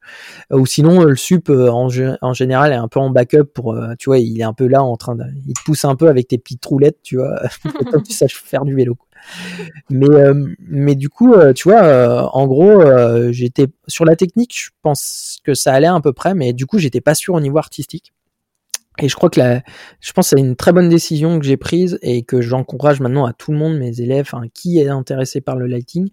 Ou 0.52 0.66
sinon, 0.66 1.04
le 1.04 1.16
sup, 1.18 1.50
euh, 1.50 1.70
en, 1.70 1.90
en 2.22 2.34
général, 2.34 2.72
est 2.72 2.76
un 2.76 2.88
peu 2.88 3.00
en 3.00 3.10
backup 3.10 3.44
pour, 3.54 3.74
euh, 3.74 3.96
tu 4.00 4.10
vois, 4.10 4.20
il 4.20 4.40
est 4.40 4.44
un 4.44 4.54
peu 4.54 4.68
là 4.68 4.82
en 4.82 4.96
train 4.96 5.16
de. 5.16 5.26
Il 5.46 5.54
te 5.54 5.64
pousse 5.66 5.84
un 5.84 5.96
peu 5.98 6.08
avec 6.08 6.30
tes 6.30 6.38
petites 6.38 6.66
roulettes, 6.66 7.00
tu 7.04 7.18
vois, 7.18 7.42
pour 7.92 8.02
tu 8.04 8.14
saches 8.14 8.36
faire 8.36 8.64
du 8.64 8.76
vélo. 8.76 8.98
Mais, 9.90 10.10
euh, 10.10 10.34
mais 10.60 10.96
du 10.96 11.10
coup, 11.10 11.34
tu 11.54 11.70
vois, 11.70 12.34
en 12.36 12.48
gros, 12.48 12.82
j'étais 13.32 13.68
sur 13.88 14.06
la 14.06 14.16
technique, 14.16 14.56
je 14.58 14.70
pense 14.82 15.40
que 15.44 15.54
ça 15.54 15.74
allait 15.74 15.88
à 15.88 16.00
peu 16.00 16.14
près, 16.14 16.34
mais 16.34 16.54
du 16.54 16.66
coup, 16.66 16.80
j'étais 16.80 17.02
pas 17.02 17.16
sûr 17.16 17.34
au 17.34 17.42
niveau 17.42 17.58
artistique. 17.58 18.14
Et 19.00 19.10
je 19.10 19.16
crois 19.16 19.30
que 19.30 19.40
la, 19.40 19.62
je 20.00 20.14
pense 20.14 20.30
que 20.30 20.36
c'est 20.38 20.42
une 20.42 20.56
très 20.56 20.72
bonne 20.72 20.90
décision 20.90 21.40
que 21.40 21.46
j'ai 21.46 21.58
prise 21.58 22.00
et 22.02 22.24
que 22.24 22.42
j'encourage 22.42 23.02
maintenant 23.02 23.26
à 23.26 23.34
tout 23.34 23.52
le 23.52 23.58
monde, 23.58 23.78
mes 23.78 24.00
élèves, 24.00 24.30
hein, 24.34 24.44
qui 24.54 24.80
est 24.80 24.88
intéressé 24.88 25.42
par 25.42 25.56
le 25.58 25.68
lighting. 25.68 26.10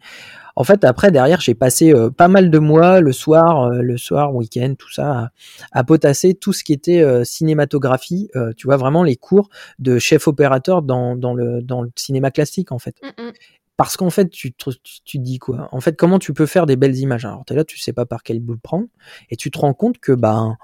En 0.56 0.64
fait, 0.64 0.84
après, 0.84 1.10
derrière, 1.10 1.40
j'ai 1.40 1.54
passé 1.54 1.94
euh, 1.94 2.10
pas 2.10 2.28
mal 2.28 2.50
de 2.50 2.58
mois, 2.58 3.00
le 3.00 3.12
soir, 3.12 3.64
euh, 3.64 3.82
le 3.82 3.96
soir, 3.96 4.34
week-end, 4.34 4.74
tout 4.78 4.90
ça, 4.92 5.30
à, 5.70 5.84
potasser 5.84 6.34
tout 6.34 6.52
ce 6.52 6.64
qui 6.64 6.72
était 6.72 7.02
euh, 7.02 7.24
cinématographie. 7.24 8.30
tu 8.56 8.66
vois, 8.66 8.76
vraiment 8.76 9.02
les 9.02 9.16
cours 9.16 9.48
de 9.78 9.98
chef 9.98 10.28
opérateur 10.28 10.82
dans, 10.82 11.16
dans, 11.16 11.34
le, 11.34 11.62
dans 11.62 11.82
le 11.82 11.90
cinéma 11.96 12.30
classique, 12.30 12.72
en 12.72 12.78
fait. 12.78 12.96
Mm, 13.02 13.22
mm. 13.22 13.32
Parce 13.76 13.96
qu'en 13.96 14.10
fait, 14.10 14.28
tu 14.28 14.52
te, 14.52 14.70
tu, 15.04 15.18
dis 15.18 15.38
quoi? 15.38 15.68
En 15.72 15.80
fait, 15.80 15.96
comment 15.96 16.18
tu 16.18 16.34
peux 16.34 16.46
faire 16.46 16.66
des 16.66 16.76
belles 16.76 16.96
images? 16.96 17.24
Alors, 17.24 17.44
t'es 17.44 17.54
là, 17.54 17.64
tu 17.64 17.78
sais 17.78 17.92
pas 17.92 18.04
par 18.04 18.22
quel 18.22 18.40
bout 18.40 18.58
prendre, 18.58 18.86
et 19.30 19.36
tu 19.36 19.50
te 19.50 19.58
rends 19.58 19.74
compte 19.74 19.98
que, 19.98 20.12
bah, 20.12 20.56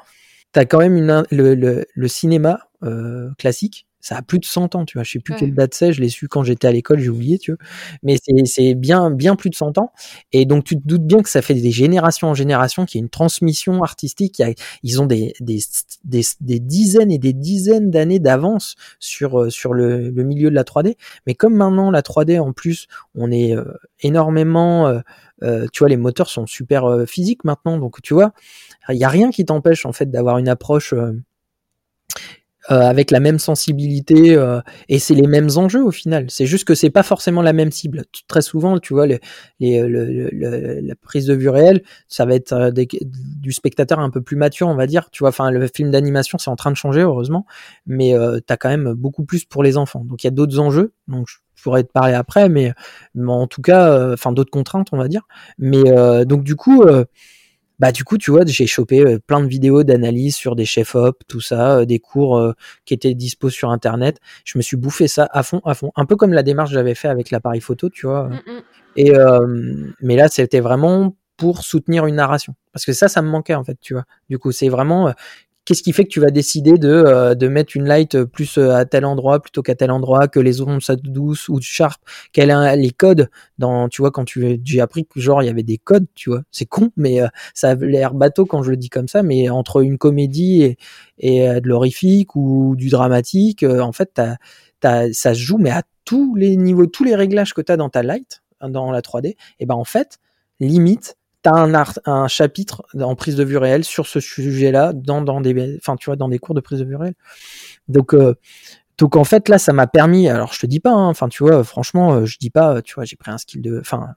t'as 0.53 0.65
quand 0.65 0.79
même 0.79 0.97
une, 0.97 1.25
le, 1.31 1.55
le, 1.55 1.87
le 1.95 2.09
cinéma 2.09 2.61
euh, 2.83 3.31
classique. 3.39 3.87
Ça 4.01 4.17
a 4.17 4.23
plus 4.23 4.39
de 4.39 4.45
100 4.45 4.77
ans, 4.77 4.85
tu 4.85 4.97
vois. 4.97 5.03
Je 5.03 5.11
sais 5.11 5.19
plus 5.19 5.35
quelle 5.35 5.53
date 5.53 5.75
c'est, 5.75 5.93
je 5.93 6.01
l'ai 6.01 6.09
su 6.09 6.29
quand 6.29 6.45
j'étais 6.45 6.69
à 6.69 6.73
l'école, 6.73 7.01
j'ai 7.01 7.09
oublié, 7.09 7.37
tu 7.37 7.51
vois. 7.51 7.59
Mais 8.05 8.17
c'est 8.47 8.75
bien, 8.75 9.11
bien 9.11 9.35
plus 9.35 9.51
de 9.51 9.57
100 9.57 9.77
ans. 9.77 9.93
Et 10.33 10.47
donc, 10.47 10.63
tu 10.65 10.77
te 10.77 10.87
doutes 10.87 11.05
bien 11.05 11.21
que 11.21 11.29
ça 11.29 11.43
fait 11.43 11.55
des 11.55 11.73
générations 11.73 12.29
en 12.29 12.35
génération, 12.35 12.87
qu'il 12.87 13.01
y 13.01 13.03
a 13.03 13.05
une 13.05 13.11
transmission 13.11 13.83
artistique. 13.83 14.41
ils 14.85 15.03
ont 15.03 15.07
des, 15.07 15.35
des, 15.41 15.59
des, 16.05 16.23
des, 16.41 16.61
dizaines 16.61 17.11
et 17.11 17.19
des 17.19 17.33
dizaines 17.33 17.91
d'années 17.91 18.21
d'avance 18.21 18.77
sur, 19.01 19.41
euh, 19.43 19.51
sur 19.51 19.75
le, 19.75 20.11
le, 20.11 20.23
milieu 20.23 20.49
de 20.49 20.55
la 20.55 20.65
3D. 20.65 20.95
Mais 21.27 21.35
comme 21.35 21.57
maintenant, 21.57 21.91
la 21.91 22.03
3D, 22.03 22.39
en 22.41 22.53
plus, 22.53 22.87
on 23.17 23.33
est 23.33 23.55
euh, 23.57 23.65
énormément 24.01 24.93
tu 25.73 25.79
vois, 25.81 25.89
les 25.89 25.97
moteurs 25.97 26.29
sont 26.29 26.47
super 26.47 27.05
physiques 27.07 27.45
maintenant, 27.45 27.79
donc 27.79 28.03
tu 28.03 28.15
vois, 28.15 28.33
il 28.91 28.99
y 28.99 29.05
a 29.05 29.09
rien 29.09 29.31
qui 29.31 29.45
t'empêche 29.45 29.87
en 29.87 29.93
fait 29.93 30.11
d'avoir 30.11 30.39
une 30.39 30.49
approche 30.49 30.95
euh, 32.71 32.81
avec 32.83 33.11
la 33.11 33.19
même 33.19 33.39
sensibilité 33.39 34.37
euh, 34.37 34.61
et 34.91 34.99
c'est 34.99 35.15
les 35.15 35.27
mêmes 35.27 35.49
enjeux 35.57 35.83
au 35.83 35.91
final. 35.91 36.27
C'est 36.29 36.45
juste 36.45 36.67
que 36.67 36.75
c'est 36.75 36.91
pas 36.91 37.03
forcément 37.03 37.41
la 37.41 37.55
même 37.55 37.71
cible. 37.71 38.05
Très 38.27 38.43
souvent, 38.43 38.79
tu 38.79 38.93
vois, 38.93 39.07
la 39.07 39.19
prise 41.01 41.25
de 41.25 41.35
vue 41.35 41.49
réelle, 41.49 41.83
ça 42.09 42.27
va 42.27 42.35
être 42.35 42.53
euh, 42.53 42.71
du 42.71 43.53
spectateur 43.53 44.01
un 44.01 44.11
peu 44.11 44.21
plus 44.21 44.37
mature, 44.37 44.69
on 44.69 44.75
va 44.75 44.87
dire. 44.87 45.09
Tu 45.11 45.21
vois, 45.21 45.31
enfin, 45.31 45.51
le 45.51 45.67
film 45.75 45.91
d'animation, 45.91 46.37
c'est 46.37 46.51
en 46.51 46.57
train 46.57 46.71
de 46.71 46.77
changer 46.77 47.01
heureusement, 47.01 47.47
mais 47.87 48.13
euh, 48.15 48.39
tu 48.47 48.53
as 48.53 48.59
quand 48.59 48.69
même 48.69 48.93
beaucoup 48.93 49.25
plus 49.25 49.47
pour 49.47 49.63
les 49.63 49.79
enfants. 49.79 50.05
Donc 50.05 50.23
il 50.23 50.27
y 50.27 50.29
a 50.29 50.33
d'autres 50.33 50.59
enjeux. 50.59 50.93
Donc 51.07 51.27
je 51.29 51.63
pourrais 51.63 51.85
te 51.85 51.93
parler 51.93 52.13
après, 52.13 52.51
mais, 52.51 52.75
mais 53.15 53.33
en 53.33 53.47
tout 53.47 53.63
cas, 53.63 54.13
enfin 54.13 54.33
d'autres 54.33 54.51
contraintes, 54.51 54.89
on 54.93 54.99
va 54.99 55.09
dire. 55.09 55.27
Mais 55.57 55.85
donc 56.27 56.45
du 56.45 56.55
coup 56.55 56.85
bah 57.79 57.93
du 57.93 58.05
coup 58.05 58.19
tu 58.19 58.31
vois 58.31 58.45
j'ai 58.47 58.67
chopé 58.67 59.01
euh, 59.01 59.19
plein 59.19 59.41
de 59.41 59.47
vidéos 59.47 59.85
d'analyse 59.85 60.35
sur 60.35 60.57
des 60.57 60.65
chefs 60.65 60.95
op 60.95 61.23
tout 61.29 61.41
ça 61.41 61.79
euh, 61.79 61.85
des 61.85 61.99
cours 61.99 62.37
euh, 62.37 62.53
qui 62.85 62.95
étaient 62.95 63.15
dispo 63.15 63.51
sur 63.51 63.71
internet. 63.71 64.19
Je 64.45 64.59
me 64.59 64.63
suis 64.63 64.77
bouffé 64.77 65.09
ça 65.09 65.29
à 65.33 65.43
fond 65.43 65.61
à 65.65 65.75
fond. 65.75 65.93
Un 65.97 66.05
peu 66.07 66.17
comme 66.17 66.33
la 66.33 66.43
démarche 66.43 66.71
que 66.71 66.75
j'avais 66.75 66.95
fait 66.95 67.09
avec 67.09 67.31
l'appareil 67.31 67.61
photo 67.61 67.89
tu 67.89 68.07
vois. 68.07 68.29
Mm, 68.29 68.35
mm. 68.35 68.63
et 68.97 69.13
mais 70.01 70.17
là 70.17 70.29
c'était 70.29 70.61
vraiment 70.61 71.17
pour 71.37 71.63
soutenir 71.63 72.07
une 72.07 72.17
narration. 72.17 72.55
Parce 72.73 72.85
que 72.85 72.93
ça 72.93 73.09
ça 73.09 73.23
me 73.23 73.29
manquait 73.29 73.55
en 73.55 73.65
fait 73.65 73.79
tu 73.81 73.95
vois. 73.95 74.05
Du 74.29 74.39
coup 74.39 74.53
c'est 74.53 74.69
vraiment 74.69 75.13
qu'est-ce 75.69 75.83
qui 75.83 75.93
fait 75.93 76.05
que 76.05 76.09
tu 76.09 76.19
vas 76.19 76.31
décider 76.31 76.79
de, 76.79 76.89
euh, 76.89 77.51
mettre 77.51 77.77
une 77.77 77.85
light 77.85 78.25
plus 78.25 78.57
euh, 78.57 78.75
à 78.75 78.87
tel 78.87 79.05
endroit 79.05 79.39
plutôt 79.43 79.61
qu'à 79.61 79.75
tel 79.75 79.91
endroit, 79.91 80.27
que 80.27 80.41
les 80.41 80.63
ondes 80.63 80.81
soient 80.81 80.97
douces 80.97 81.51
ou 81.51 81.61
sharp, 81.61 82.01
quels 82.33 82.51
sont 82.51 82.75
les 82.75 82.91
codes 82.91 83.29
dans, 83.59 83.91
tu 83.91 84.01
vois, 84.01 84.11
quand 84.11 84.25
tu, 84.25 84.63
j'ai 84.65 84.81
appris 84.81 85.05
que 85.05 85.21
genre 85.21 85.43
il 85.43 85.47
y 85.47 85.51
avait 85.51 85.63
des 85.63 85.77
codes, 85.77 86.07
tu 86.15 86.31
vois, 86.31 86.41
c'est 86.51 86.65
con, 86.65 86.91
mais 86.97 87.21
euh, 87.21 87.29
ça 87.53 87.73
a 87.73 87.75
l'air 87.75 88.15
bateau 88.15 88.47
quand 88.47 88.63
je 88.63 88.71
le 88.71 88.79
dis 88.79 88.89
comme 88.89 89.09
ça, 89.09 89.23
mais 89.23 89.51
entre 89.51 89.83
une 89.83 89.99
comédie 89.99 90.77
et, 91.19 91.61
de 91.61 91.69
l'horrifique 91.69 92.35
ou 92.35 92.75
du 92.75 92.89
dramatique, 92.89 93.63
en 93.63 93.93
fait, 93.93 94.19
ça 94.81 95.35
se 95.35 95.39
joue, 95.39 95.59
mais 95.59 95.71
à 95.71 95.83
tous 96.07 96.35
les 96.35 96.57
niveaux, 96.57 96.87
tous 96.87 97.05
les 97.05 97.15
réglages 97.15 97.53
que 97.53 97.61
tu 97.61 97.73
as 97.73 97.77
dans 97.77 97.91
ta 97.91 98.03
light, 98.03 98.43
dans 98.67 98.91
la 98.91 99.03
3D, 99.03 99.37
et 99.61 99.67
ben 99.67 99.75
en 99.75 99.85
fait, 99.85 100.19
limite, 100.61 101.19
t'as 101.43 101.53
un, 101.53 101.85
un 102.07 102.29
chapitre 102.29 102.85
en 103.01 103.15
prise 103.15 103.37
de 103.37 103.45
vue 103.45 103.57
réelle 103.57 103.85
sur 103.85 104.07
ce 104.07 104.21
sujet-là 104.21 104.93
dans, 104.93 105.23
dans 105.23 105.41
des, 105.41 105.77
enfin, 105.79 105.97
tu 105.97 106.07
vois, 106.07 106.17
dans 106.17 106.29
des 106.29 106.39
cours 106.39 106.55
de 106.55 106.61
prise 106.61 106.81
de 106.81 106.85
vue 106.85 106.97
réelle. 106.97 107.15
Donc, 107.89 108.15
euh, 108.15 108.35
donc 108.99 109.17
en 109.17 109.25
fait 109.25 109.49
là, 109.49 109.59
ça 109.59 109.73
m'a 109.73 109.87
permis. 109.87 110.29
Alors 110.29 110.53
je 110.53 110.61
te 110.61 110.67
dis 110.67 110.81
pas, 110.81 110.91
hein, 110.91 111.09
enfin 111.09 111.29
tu 111.29 111.45
vois, 111.45 111.63
franchement, 111.65 112.15
euh, 112.15 112.27
je 112.27 112.39
dis 112.39 112.51
pas, 112.51 112.83
tu 112.83 112.95
vois, 112.95 113.05
j'ai 113.05 113.17
pris 113.17 113.31
un 113.31 113.39
skill 113.39 113.63
de, 113.63 113.79
enfin 113.81 114.09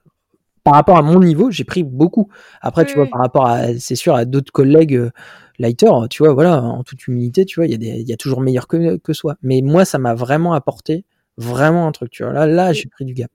par 0.64 0.74
rapport 0.74 0.96
à 0.96 1.02
mon 1.02 1.20
niveau, 1.20 1.50
j'ai 1.50 1.64
pris 1.64 1.82
beaucoup. 1.82 2.28
Après, 2.60 2.86
tu 2.86 2.94
vois, 2.94 3.06
par 3.06 3.20
rapport 3.20 3.46
à, 3.46 3.76
c'est 3.78 3.96
sûr, 3.96 4.14
à 4.14 4.24
d'autres 4.24 4.52
collègues 4.52 4.94
euh, 4.94 5.10
lighter, 5.58 5.90
tu 6.08 6.22
vois, 6.22 6.32
voilà, 6.34 6.62
en 6.62 6.84
toute 6.84 7.06
humilité, 7.08 7.44
tu 7.44 7.60
vois, 7.60 7.66
il 7.66 7.82
y, 7.82 7.90
a 7.90 7.96
y 7.96 8.12
a 8.12 8.16
toujours 8.16 8.40
meilleur 8.40 8.68
que, 8.68 8.96
que 8.98 9.12
soi. 9.12 9.36
Mais 9.42 9.60
moi, 9.62 9.84
ça 9.84 9.98
m'a 9.98 10.14
vraiment 10.14 10.52
apporté 10.54 11.04
vraiment 11.36 11.86
un 11.88 11.92
truc, 11.92 12.10
tu 12.10 12.22
vois. 12.22 12.32
Là, 12.32 12.46
là, 12.46 12.72
j'ai 12.72 12.88
pris 12.88 13.04
du 13.04 13.14
gap. 13.14 13.30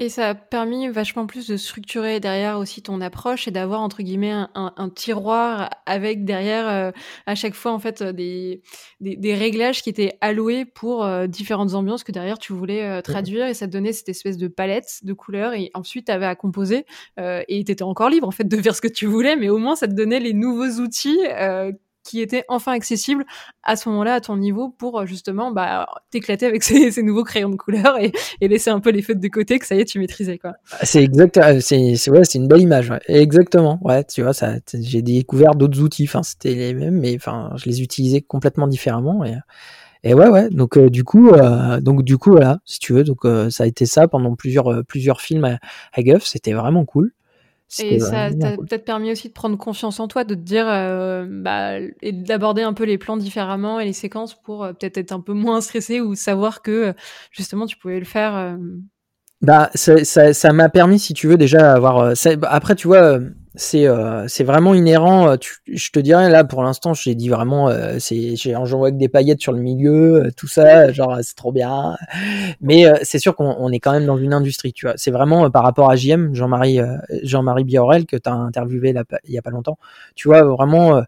Et 0.00 0.08
ça 0.08 0.30
a 0.30 0.34
permis 0.34 0.88
vachement 0.88 1.26
plus 1.26 1.46
de 1.46 1.56
structurer 1.56 2.18
derrière 2.18 2.58
aussi 2.58 2.82
ton 2.82 3.00
approche 3.00 3.46
et 3.46 3.52
d'avoir 3.52 3.80
entre 3.80 4.02
guillemets 4.02 4.32
un, 4.32 4.48
un, 4.54 4.88
tiroir 4.88 5.70
avec 5.86 6.24
derrière 6.24 6.68
euh, 6.68 6.90
à 7.26 7.36
chaque 7.36 7.54
fois 7.54 7.72
en 7.72 7.78
fait 7.78 8.02
euh, 8.02 8.12
des, 8.12 8.60
des, 9.00 9.14
des, 9.14 9.34
réglages 9.34 9.82
qui 9.82 9.90
étaient 9.90 10.18
alloués 10.20 10.64
pour 10.64 11.04
euh, 11.04 11.28
différentes 11.28 11.74
ambiances 11.74 12.02
que 12.02 12.10
derrière 12.10 12.38
tu 12.38 12.52
voulais 12.52 13.02
traduire. 13.02 13.46
Et 13.46 13.54
ça 13.54 13.68
te 13.68 13.72
donnait 13.72 13.92
cette 13.92 14.08
espèce 14.08 14.36
de 14.36 14.48
palette 14.48 15.00
de 15.04 15.12
couleurs 15.12 15.54
et 15.54 15.70
ensuite 15.74 16.06
tu 16.06 16.12
avais 16.12 16.26
à 16.26 16.34
composer 16.34 16.86
et 17.18 17.64
tu 17.64 17.72
étais 17.72 17.82
encore 17.82 18.10
libre 18.10 18.26
en 18.26 18.32
fait 18.32 18.48
de 18.48 18.56
faire 18.60 18.74
ce 18.74 18.80
que 18.80 18.88
tu 18.88 19.06
voulais. 19.06 19.36
Mais 19.36 19.48
au 19.48 19.58
moins 19.58 19.76
ça 19.76 19.86
te 19.86 19.92
donnait 19.92 20.20
les 20.20 20.32
nouveaux 20.32 20.80
outils 20.80 21.18
qui 22.04 22.20
était 22.20 22.44
enfin 22.48 22.72
accessible 22.72 23.24
à 23.62 23.76
ce 23.76 23.88
moment-là 23.88 24.14
à 24.14 24.20
ton 24.20 24.36
niveau 24.36 24.68
pour 24.68 25.00
euh, 25.00 25.06
justement 25.06 25.50
bah, 25.50 25.88
t'éclater 26.10 26.46
avec 26.46 26.62
ces, 26.62 27.02
nouveaux 27.02 27.24
crayons 27.24 27.48
de 27.48 27.56
couleur 27.56 27.98
et, 27.98 28.12
laisser 28.40 28.70
un 28.70 28.78
peu 28.78 28.90
les 28.90 29.02
feux 29.02 29.14
de 29.14 29.28
côté 29.28 29.58
que 29.58 29.66
ça 29.66 29.74
y 29.74 29.80
est 29.80 29.84
tu 29.86 29.98
maîtrisais 29.98 30.38
quoi. 30.38 30.52
Ah, 30.70 30.84
c'est 30.84 31.02
exact, 31.02 31.38
euh, 31.38 31.60
c'est 31.60 32.34
une 32.34 32.46
belle 32.46 32.60
image, 32.60 32.92
exactement. 33.08 33.80
Ouais, 33.82 34.04
tu 34.04 34.22
vois 34.22 34.32
j'ai 34.74 35.02
découvert 35.02 35.54
d'autres 35.54 35.80
outils, 35.80 36.08
c'était 36.22 36.54
les 36.54 36.74
mêmes, 36.74 37.00
mais 37.00 37.16
enfin 37.16 37.52
je 37.56 37.64
les 37.64 37.82
utilisais 37.82 38.20
complètement 38.20 38.68
différemment 38.68 39.24
et. 39.24 39.34
Ouais, 40.12 40.28
ouais. 40.28 40.50
Donc 40.50 40.76
euh, 40.76 40.90
du 40.90 41.02
coup, 41.02 41.30
donc 41.80 42.02
du 42.02 42.18
coup, 42.18 42.32
voilà, 42.32 42.58
si 42.66 42.78
tu 42.78 42.92
veux, 42.92 43.04
donc 43.04 43.20
ça 43.48 43.64
a 43.64 43.66
été 43.66 43.86
ça 43.86 44.06
pendant 44.06 44.34
plusieurs 44.34 44.84
plusieurs 44.84 45.22
films 45.22 45.46
à, 45.46 45.58
à 45.94 46.02
Guff. 46.02 46.26
C'était 46.26 46.52
vraiment 46.52 46.84
cool. 46.84 47.12
Et 47.82 47.98
ça 47.98 48.30
t'a 48.32 48.56
peut-être 48.56 48.84
permis 48.84 49.10
aussi 49.10 49.28
de 49.28 49.32
prendre 49.32 49.56
confiance 49.56 50.00
en 50.00 50.08
toi, 50.08 50.24
de 50.24 50.34
te 50.34 50.40
dire, 50.40 50.66
euh, 50.68 51.26
bah, 51.28 51.78
et 52.02 52.12
d'aborder 52.12 52.62
un 52.62 52.72
peu 52.72 52.84
les 52.84 52.98
plans 52.98 53.16
différemment 53.16 53.80
et 53.80 53.84
les 53.84 53.92
séquences 53.92 54.34
pour 54.34 54.64
euh, 54.64 54.72
peut-être 54.72 54.98
être 54.98 55.12
un 55.12 55.20
peu 55.20 55.32
moins 55.32 55.60
stressé 55.60 56.00
ou 56.00 56.14
savoir 56.14 56.62
que 56.62 56.94
justement 57.30 57.66
tu 57.66 57.76
pouvais 57.76 57.98
le 57.98 58.04
faire. 58.04 58.36
Euh. 58.36 58.56
Bah, 59.42 59.70
ça 59.74 60.52
m'a 60.52 60.68
permis, 60.68 60.98
si 60.98 61.12
tu 61.12 61.26
veux, 61.26 61.36
déjà 61.36 61.74
avoir. 61.74 62.14
après, 62.44 62.74
tu 62.74 62.86
vois 62.86 63.20
c'est 63.56 63.86
euh, 63.86 64.26
c'est 64.26 64.42
vraiment 64.42 64.74
inhérent. 64.74 65.28
Euh, 65.30 65.36
je 65.68 65.90
te 65.90 66.00
dirais 66.00 66.28
là 66.28 66.44
pour 66.44 66.62
l'instant, 66.64 66.92
j'ai 66.92 67.14
dit 67.14 67.28
vraiment, 67.28 67.68
euh, 67.68 67.98
c'est 68.00 68.34
j'ai 68.36 68.52
j'en 68.52 68.78
vois 68.78 68.88
avec 68.88 68.98
des 68.98 69.08
paillettes 69.08 69.40
sur 69.40 69.52
le 69.52 69.60
milieu, 69.60 70.30
tout 70.36 70.48
ça, 70.48 70.90
genre 70.92 71.18
c'est 71.22 71.36
trop 71.36 71.52
bien. 71.52 71.96
Mais 72.60 72.86
c'est 73.02 73.18
sûr 73.18 73.36
qu'on 73.36 73.70
est 73.70 73.78
quand 73.78 73.92
même 73.92 74.06
dans 74.06 74.16
une 74.18 74.34
industrie, 74.34 74.72
tu 74.72 74.86
vois. 74.86 74.94
C'est 74.96 75.12
vraiment 75.12 75.50
par 75.50 75.62
rapport 75.62 75.90
à 75.90 75.96
JM, 75.96 76.34
Jean-Marie 76.34 76.80
Jean-Marie 77.22 77.64
Biorel 77.64 78.06
que 78.06 78.16
tu 78.16 78.28
as 78.28 78.32
interviewé 78.32 78.92
là, 78.92 79.04
il 79.24 79.32
y 79.32 79.38
a 79.38 79.42
pas 79.42 79.50
longtemps. 79.50 79.78
Tu 80.16 80.28
vois 80.28 80.42
vraiment 80.42 81.02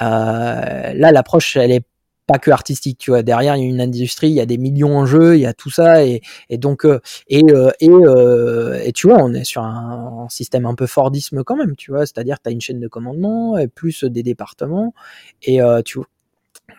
là 0.00 1.12
l'approche 1.12 1.56
elle 1.56 1.70
est 1.72 1.84
pas 2.32 2.38
que 2.38 2.50
artistique, 2.50 2.98
tu 2.98 3.10
vois. 3.10 3.22
Derrière, 3.22 3.56
il 3.56 3.62
y 3.62 3.66
a 3.66 3.68
une 3.68 3.80
industrie, 3.80 4.28
il 4.28 4.34
y 4.34 4.40
a 4.40 4.46
des 4.46 4.58
millions 4.58 4.96
en 4.96 5.06
jeu, 5.06 5.36
il 5.36 5.40
y 5.40 5.46
a 5.46 5.52
tout 5.52 5.70
ça, 5.70 6.04
et, 6.04 6.22
donc 6.52 6.84
euh, 6.84 7.00
et 7.28 7.42
euh, 7.50 7.70
et, 7.80 7.90
euh, 7.90 8.80
et 8.82 8.92
tu 8.92 9.06
vois, 9.08 9.18
on 9.18 9.34
est 9.34 9.44
sur 9.44 9.62
un, 9.62 10.26
système 10.30 10.66
un 10.66 10.74
peu 10.74 10.86
Fordisme 10.86 11.44
quand 11.44 11.56
même, 11.56 11.76
tu 11.76 11.90
vois. 11.90 12.06
C'est-à-dire, 12.06 12.38
tu 12.42 12.48
as 12.48 12.52
une 12.52 12.60
chaîne 12.60 12.80
de 12.80 12.88
commandement, 12.88 13.56
plus 13.74 14.04
des 14.04 14.22
départements, 14.22 14.94
et 15.42 15.60
tu 15.84 15.98
vois. 15.98 16.08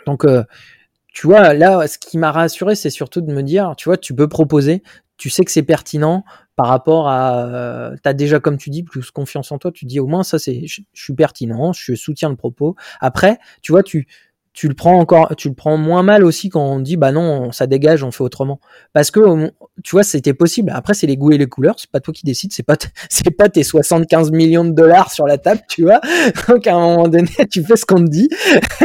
Donc 0.08 0.26
tu 1.14 1.28
vois, 1.28 1.54
là, 1.54 1.88
ce 1.88 2.00
qui 2.00 2.18
m'a 2.18 2.32
rassuré, 2.32 2.76
c'est 2.76 2.90
surtout 2.90 3.22
de 3.22 3.32
me 3.32 3.44
dire, 3.44 3.76
tu 3.78 3.90
vois, 3.90 3.98
tu 3.98 4.16
peux 4.16 4.28
proposer, 4.28 4.82
tu 5.18 5.30
sais 5.30 5.46
que 5.46 5.52
c'est 5.52 5.64
pertinent 5.64 6.24
par 6.56 6.68
rapport 6.68 7.08
à, 7.08 7.92
tu 8.02 8.10
as 8.10 8.14
déjà, 8.14 8.40
comme 8.40 8.58
tu 8.58 8.70
dis, 8.72 8.84
plus 8.84 9.12
confiance 9.12 9.52
en 9.52 9.60
toi, 9.60 9.72
tu 9.72 9.86
dis 9.86 10.00
au 10.00 10.08
moins 10.08 10.24
ça, 10.24 10.40
c'est, 10.40 10.66
je 10.66 10.82
suis 10.94 11.14
pertinent, 11.14 11.74
je 11.74 11.94
soutiens 11.94 12.30
le 12.30 12.36
propos. 12.36 12.76
Après, 13.00 13.38
tu 13.62 13.72
vois, 13.72 13.84
tu, 13.84 14.08
tu 14.54 14.68
le 14.68 14.76
prends 14.76 15.00
encore, 15.00 15.36
tu 15.36 15.50
le 15.50 15.56
prends 15.56 15.78
moins 15.78 16.04
mal 16.04 16.24
aussi 16.24 16.50
quand 16.50 16.64
on 16.64 16.80
dit 16.80 16.96
bah 16.96 17.12
non, 17.12 17.52
ça 17.52 17.66
dégage, 17.66 18.04
on 18.04 18.12
fait 18.12 18.24
autrement. 18.24 18.60
Parce 18.94 19.10
que 19.10 19.52
tu 19.84 19.96
vois, 19.96 20.04
c'était 20.04 20.36
possible. 20.36 20.72
Après, 20.74 20.94
c'est 20.94 21.08
les 21.08 21.18
goûts 21.18 21.32
et 21.32 21.40
les 21.40 21.48
couleurs, 21.48 21.80
c'est 21.80 21.90
pas 21.90 22.00
toi 22.00 22.14
qui 22.14 22.24
décides, 22.24 22.54
c'est 22.54 22.62
pas 22.62 22.78
c'est 23.10 23.32
pas 23.32 23.50
tes 23.50 23.64
75 23.64 24.32
millions 24.32 24.64
de 24.64 24.72
dollars 24.72 25.12
sur 25.12 25.26
la 25.26 25.40
table, 25.40 25.62
tu 25.68 25.82
vois. 25.82 26.02
Donc 26.48 26.68
à 26.68 26.76
un 26.76 26.80
moment 26.80 27.08
donné, 27.08 27.32
tu 27.52 27.64
fais 27.64 27.76
ce 27.76 27.86
qu'on 27.86 28.06
te 28.06 28.12
dit. 28.12 28.30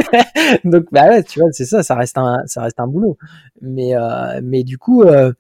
Donc 0.65 0.87
bah 0.91 1.09
ouais, 1.11 1.23
tu 1.23 1.39
vois, 1.41 1.51
c'est 1.53 1.67
ça, 1.67 1.83
ça 1.83 1.95
reste 1.95 2.17
un 2.17 2.39
ça 2.47 2.63
reste 2.63 2.81
un 2.81 2.87
boulot. 2.87 3.19
Mais 3.61 3.95
euh, 3.95 4.41
mais 4.43 4.65
du 4.65 4.79
coup, 4.79 5.03
euh, 5.03 5.33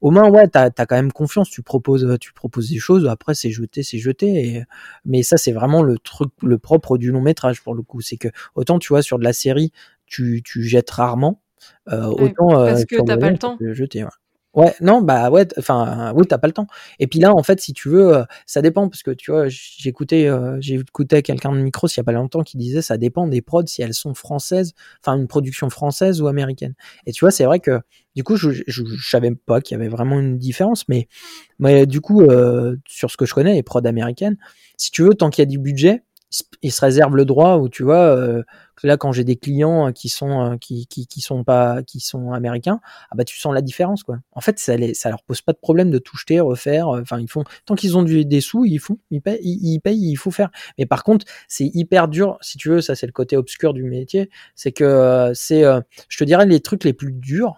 au 0.00 0.12
moins 0.12 0.30
ouais, 0.30 0.46
t'as 0.46 0.70
as 0.76 0.86
quand 0.86 0.96
même 0.96 1.12
confiance. 1.12 1.50
Tu 1.50 1.62
proposes 1.62 2.16
tu 2.20 2.32
proposes 2.32 2.70
des 2.70 2.78
choses. 2.78 3.08
Après, 3.08 3.34
c'est 3.34 3.50
jeté, 3.50 3.82
c'est 3.82 3.98
jeté. 3.98 4.26
Et, 4.28 4.62
mais 5.04 5.24
ça, 5.24 5.38
c'est 5.38 5.52
vraiment 5.52 5.82
le 5.82 5.98
truc, 5.98 6.30
le 6.40 6.58
propre 6.58 6.98
du 6.98 7.10
long 7.10 7.20
métrage 7.20 7.62
pour 7.64 7.74
le 7.74 7.82
coup, 7.82 8.00
c'est 8.00 8.16
que 8.16 8.28
autant 8.54 8.78
tu 8.78 8.88
vois 8.90 9.02
sur 9.02 9.18
de 9.18 9.24
la 9.24 9.32
série 9.32 9.71
tu, 10.12 10.42
tu 10.44 10.62
jettes 10.62 10.90
rarement. 10.90 11.42
Euh, 11.88 12.06
autant 12.06 12.58
euh, 12.58 12.66
parce 12.66 12.84
que 12.84 13.02
t'as 13.04 13.16
pas 13.16 13.30
le 13.30 13.38
temps. 13.38 13.56
Jeter, 13.60 14.04
ouais. 14.04 14.10
Ouais, 14.54 14.74
non, 14.82 15.00
bah 15.00 15.30
ouais, 15.30 15.48
enfin, 15.56 16.12
oui, 16.14 16.26
t'as 16.26 16.36
pas 16.36 16.46
le 16.46 16.52
temps. 16.52 16.66
Et 16.98 17.06
puis 17.06 17.18
là, 17.18 17.34
en 17.34 17.42
fait, 17.42 17.58
si 17.58 17.72
tu 17.72 17.88
veux, 17.88 18.16
euh, 18.16 18.24
ça 18.44 18.60
dépend 18.60 18.86
parce 18.86 19.02
que 19.02 19.10
tu 19.10 19.30
vois, 19.30 19.46
j'écoutais, 19.48 20.26
euh, 20.26 20.58
j'ai 20.60 20.74
écouté 20.74 21.22
quelqu'un 21.22 21.52
de 21.52 21.56
micro 21.56 21.86
il 21.86 21.96
y 21.96 22.00
a 22.00 22.04
pas 22.04 22.12
longtemps 22.12 22.42
qui 22.42 22.58
disait 22.58 22.82
ça 22.82 22.98
dépend 22.98 23.26
des 23.26 23.40
prods 23.40 23.66
si 23.66 23.80
elles 23.80 23.94
sont 23.94 24.12
françaises, 24.12 24.74
enfin 25.00 25.16
une 25.16 25.26
production 25.26 25.70
française 25.70 26.20
ou 26.20 26.26
américaine. 26.26 26.74
Et 27.06 27.12
tu 27.12 27.24
vois, 27.24 27.30
c'est 27.30 27.46
vrai 27.46 27.60
que 27.60 27.80
du 28.14 28.24
coup, 28.24 28.36
je, 28.36 28.50
je, 28.66 28.82
savais 29.02 29.34
pas 29.34 29.62
qu'il 29.62 29.74
y 29.74 29.80
avait 29.80 29.88
vraiment 29.88 30.20
une 30.20 30.36
différence, 30.36 30.86
mais, 30.86 31.08
mais 31.58 31.86
du 31.86 32.02
coup, 32.02 32.20
euh, 32.20 32.76
sur 32.86 33.10
ce 33.10 33.16
que 33.16 33.24
je 33.24 33.32
connais, 33.32 33.54
les 33.54 33.62
prods 33.62 33.86
américaines, 33.86 34.36
si 34.76 34.90
tu 34.90 35.02
veux, 35.02 35.14
tant 35.14 35.30
qu'il 35.30 35.40
y 35.40 35.46
a 35.46 35.50
du 35.50 35.58
budget, 35.58 36.02
ils 36.62 36.72
se 36.72 36.80
réservent 36.80 37.16
le 37.16 37.24
droit 37.24 37.56
où 37.56 37.68
tu 37.68 37.82
vois 37.82 38.16
euh, 38.16 38.42
là 38.82 38.96
quand 38.96 39.12
j'ai 39.12 39.24
des 39.24 39.36
clients 39.36 39.92
qui 39.92 40.08
sont 40.08 40.52
euh, 40.52 40.56
qui, 40.56 40.86
qui, 40.86 41.06
qui 41.06 41.20
sont 41.20 41.44
pas 41.44 41.82
qui 41.82 42.00
sont 42.00 42.32
américains 42.32 42.80
ah 43.10 43.16
bah 43.16 43.24
tu 43.24 43.38
sens 43.38 43.54
la 43.54 43.60
différence 43.60 44.02
quoi 44.02 44.18
en 44.32 44.40
fait 44.40 44.58
ça 44.58 44.76
les, 44.76 44.94
ça 44.94 45.10
leur 45.10 45.22
pose 45.22 45.40
pas 45.40 45.52
de 45.52 45.58
problème 45.58 45.90
de 45.90 45.98
tout 45.98 46.16
jeter 46.16 46.40
refaire 46.40 46.88
euh, 46.88 47.02
enfin 47.02 47.20
ils 47.20 47.30
font 47.30 47.44
tant 47.66 47.74
qu'ils 47.74 47.96
ont 47.96 48.02
du, 48.02 48.24
des 48.24 48.40
sous 48.40 48.64
ils 48.64 48.78
font 48.78 48.98
ils 49.10 49.20
payent 49.20 49.40
ils, 49.42 49.80
payent 49.80 50.10
il 50.10 50.16
faut 50.16 50.30
faire 50.30 50.50
mais 50.78 50.86
par 50.86 51.04
contre 51.04 51.26
c'est 51.48 51.70
hyper 51.74 52.08
dur 52.08 52.38
si 52.40 52.58
tu 52.58 52.70
veux 52.70 52.80
ça 52.80 52.94
c'est 52.94 53.06
le 53.06 53.12
côté 53.12 53.36
obscur 53.36 53.74
du 53.74 53.84
métier 53.84 54.30
c'est 54.54 54.72
que 54.72 55.32
c'est 55.34 55.62
je 56.08 56.18
te 56.18 56.24
dirais 56.24 56.46
les 56.46 56.60
trucs 56.60 56.84
les 56.84 56.92
plus 56.92 57.12
durs 57.12 57.56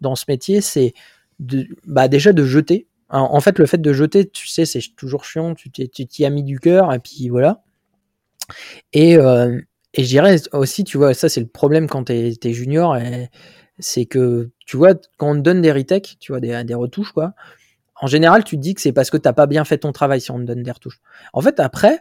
dans 0.00 0.14
ce 0.14 0.24
métier 0.28 0.60
c'est 0.60 0.94
de 1.38 1.66
bah 1.86 2.08
déjà 2.08 2.32
de 2.32 2.44
jeter 2.44 2.86
en 3.12 3.40
fait, 3.40 3.58
le 3.58 3.66
fait 3.66 3.78
de 3.78 3.92
jeter, 3.92 4.26
tu 4.28 4.48
sais, 4.48 4.64
c'est 4.64 4.80
toujours 4.96 5.24
chiant. 5.24 5.54
Tu 5.54 5.70
t'y 5.70 6.24
as 6.24 6.30
mis 6.30 6.42
du 6.42 6.58
cœur 6.58 6.92
et 6.94 6.98
puis 6.98 7.28
voilà. 7.28 7.62
Et, 8.92 9.16
euh, 9.16 9.60
et 9.94 10.04
je 10.04 10.08
dirais 10.08 10.36
aussi, 10.52 10.84
tu 10.84 10.98
vois, 10.98 11.14
ça 11.14 11.28
c'est 11.28 11.40
le 11.40 11.46
problème 11.46 11.88
quand 11.88 12.04
t'es 12.04 12.34
es 12.42 12.52
junior, 12.52 12.96
c'est 13.78 14.06
que 14.06 14.50
tu 14.66 14.76
vois, 14.76 14.94
quand 15.18 15.30
on 15.30 15.34
te 15.34 15.40
donne 15.40 15.60
des 15.60 15.72
retakes, 15.72 16.16
tu 16.20 16.32
vois, 16.32 16.40
des, 16.40 16.74
retouches, 16.74 17.12
quoi, 17.12 17.34
en 18.00 18.06
général, 18.06 18.44
tu 18.44 18.56
te 18.56 18.60
dis 18.60 18.74
que 18.74 18.80
c'est 18.80 18.92
parce 18.92 19.10
que 19.10 19.16
t'as 19.16 19.32
pas 19.32 19.46
bien 19.46 19.64
fait 19.64 19.78
ton 19.78 19.92
travail 19.92 20.20
si 20.20 20.30
on 20.30 20.38
te 20.38 20.44
donne 20.44 20.62
des 20.62 20.70
retouches. 20.70 21.00
En 21.32 21.40
fait, 21.40 21.60
après, 21.60 22.00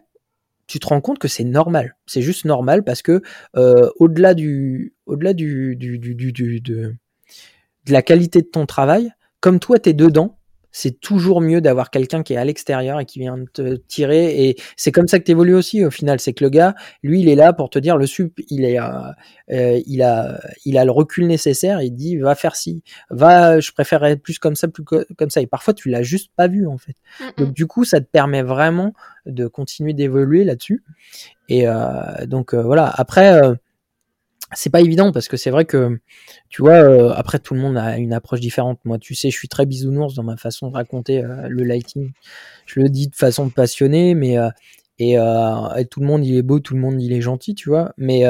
tu 0.68 0.80
te 0.80 0.88
rends 0.88 1.02
compte 1.02 1.20
que 1.20 1.28
c'est 1.28 1.44
normal. 1.44 1.98
C'est 2.08 2.22
juste 2.22 2.46
normal 2.46 2.84
parce 2.84 3.02
que 3.02 3.22
euh, 3.58 3.90
au-delà 3.98 4.34
du, 4.34 4.94
au-delà 5.06 5.34
du, 5.34 5.76
du, 5.76 6.00
du, 6.00 6.16
du, 6.16 6.62
de, 6.62 6.96
de 7.86 7.92
la 7.92 8.02
qualité 8.02 8.42
de 8.42 8.48
ton 8.48 8.66
travail, 8.66 9.12
comme 9.42 9.60
toi, 9.60 9.80
tu 9.80 9.90
es 9.90 9.94
dedans, 9.94 10.38
c'est 10.72 11.00
toujours 11.00 11.42
mieux 11.42 11.62
d'avoir 11.62 11.90
quelqu'un 11.90 12.24
qui 12.24 12.34
est 12.34 12.38
à 12.38 12.46
l'extérieur 12.46 13.00
et 13.00 13.06
qui 13.06 13.20
vient 13.20 13.38
te 13.54 13.76
tirer. 13.76 14.48
Et 14.48 14.56
c'est 14.76 14.92
comme 14.92 15.08
ça 15.08 15.20
que 15.20 15.26
tu 15.26 15.32
évolues 15.32 15.56
aussi 15.56 15.84
au 15.84 15.92
final. 15.92 16.20
C'est 16.20 16.34
que 16.34 16.44
le 16.44 16.50
gars, 16.50 16.76
lui, 17.04 17.22
il 17.22 17.30
est 17.30 17.36
là 17.36 17.54
pour 17.54 17.70
te 17.70 17.80
dire 17.80 17.98
le 17.98 18.06
sup, 18.06 18.40
il 18.50 18.64
est, 18.64 18.80
euh, 18.80 18.86
euh, 19.52 19.82
il 19.86 20.02
a, 20.02 20.40
il 20.66 20.78
a 20.78 20.86
le 20.86 20.92
recul 20.92 21.28
nécessaire. 21.28 21.82
Il 21.82 21.92
dit 21.92 22.18
va 22.18 22.36
faire 22.36 22.56
ci, 22.56 22.84
va, 23.10 23.60
je 23.60 23.72
préférerais 23.72 24.18
plus 24.18 24.40
comme 24.40 24.56
ça, 24.56 24.68
plus 24.68 24.84
comme 24.84 25.30
ça. 25.30 25.42
Et 25.42 25.48
parfois 25.48 25.74
tu 25.74 25.90
l'as 25.90 26.04
juste 26.04 26.32
pas 26.36 26.48
vu 26.48 26.68
en 26.68 26.78
fait. 26.78 26.96
Donc 27.38 27.54
du 27.54 27.68
coup, 27.68 27.84
ça 27.84 28.00
te 28.00 28.06
permet 28.06 28.42
vraiment 28.42 28.94
de 29.26 29.48
continuer 29.48 29.94
d'évoluer 29.94 30.44
là-dessus. 30.44 30.84
Et 31.50 31.68
euh, 31.68 32.26
donc 32.26 32.54
voilà. 32.54 32.88
Après 32.88 33.42
c'est 34.54 34.70
pas 34.70 34.82
évident 34.82 35.12
parce 35.12 35.28
que 35.28 35.38
c'est 35.38 35.50
vrai 35.50 35.66
que 35.66 36.00
tu 36.50 36.62
vois 36.62 36.74
euh, 36.74 37.14
après 37.16 37.40
tout 37.40 37.54
le 37.54 37.60
monde 37.60 37.78
a 37.78 37.98
une 37.98 38.14
approche 38.14 38.40
différente. 38.40 38.80
Moi 38.86 38.98
tu 38.98 39.16
sais 39.16 39.30
je 39.30 39.38
suis 39.38 39.48
très 39.48 39.66
bisounours 39.66 40.16
dans 40.16 40.24
ma 40.24 40.38
façon 40.38 40.70
de 40.70 40.74
raconter 40.74 41.24
euh, 41.24 41.48
le 41.48 41.64
lighting. 41.64 42.12
Je 42.66 42.80
le 42.80 42.90
dis 42.90 43.08
de 43.08 43.16
façon 43.16 43.50
passionnée 43.50 44.16
mais 44.16 44.38
euh, 44.38 44.50
et, 45.00 45.14
et, 45.14 45.86
tout 45.86 46.00
le 46.00 46.06
monde 46.06 46.24
il 46.24 46.36
est 46.36 46.44
beau 46.44 46.60
tout 46.60 46.76
le 46.76 46.80
monde 46.80 47.02
il 47.02 47.14
est 47.14 47.22
gentil 47.22 47.56
tu 47.56 47.70
vois. 47.70 47.94
Mais 47.98 48.24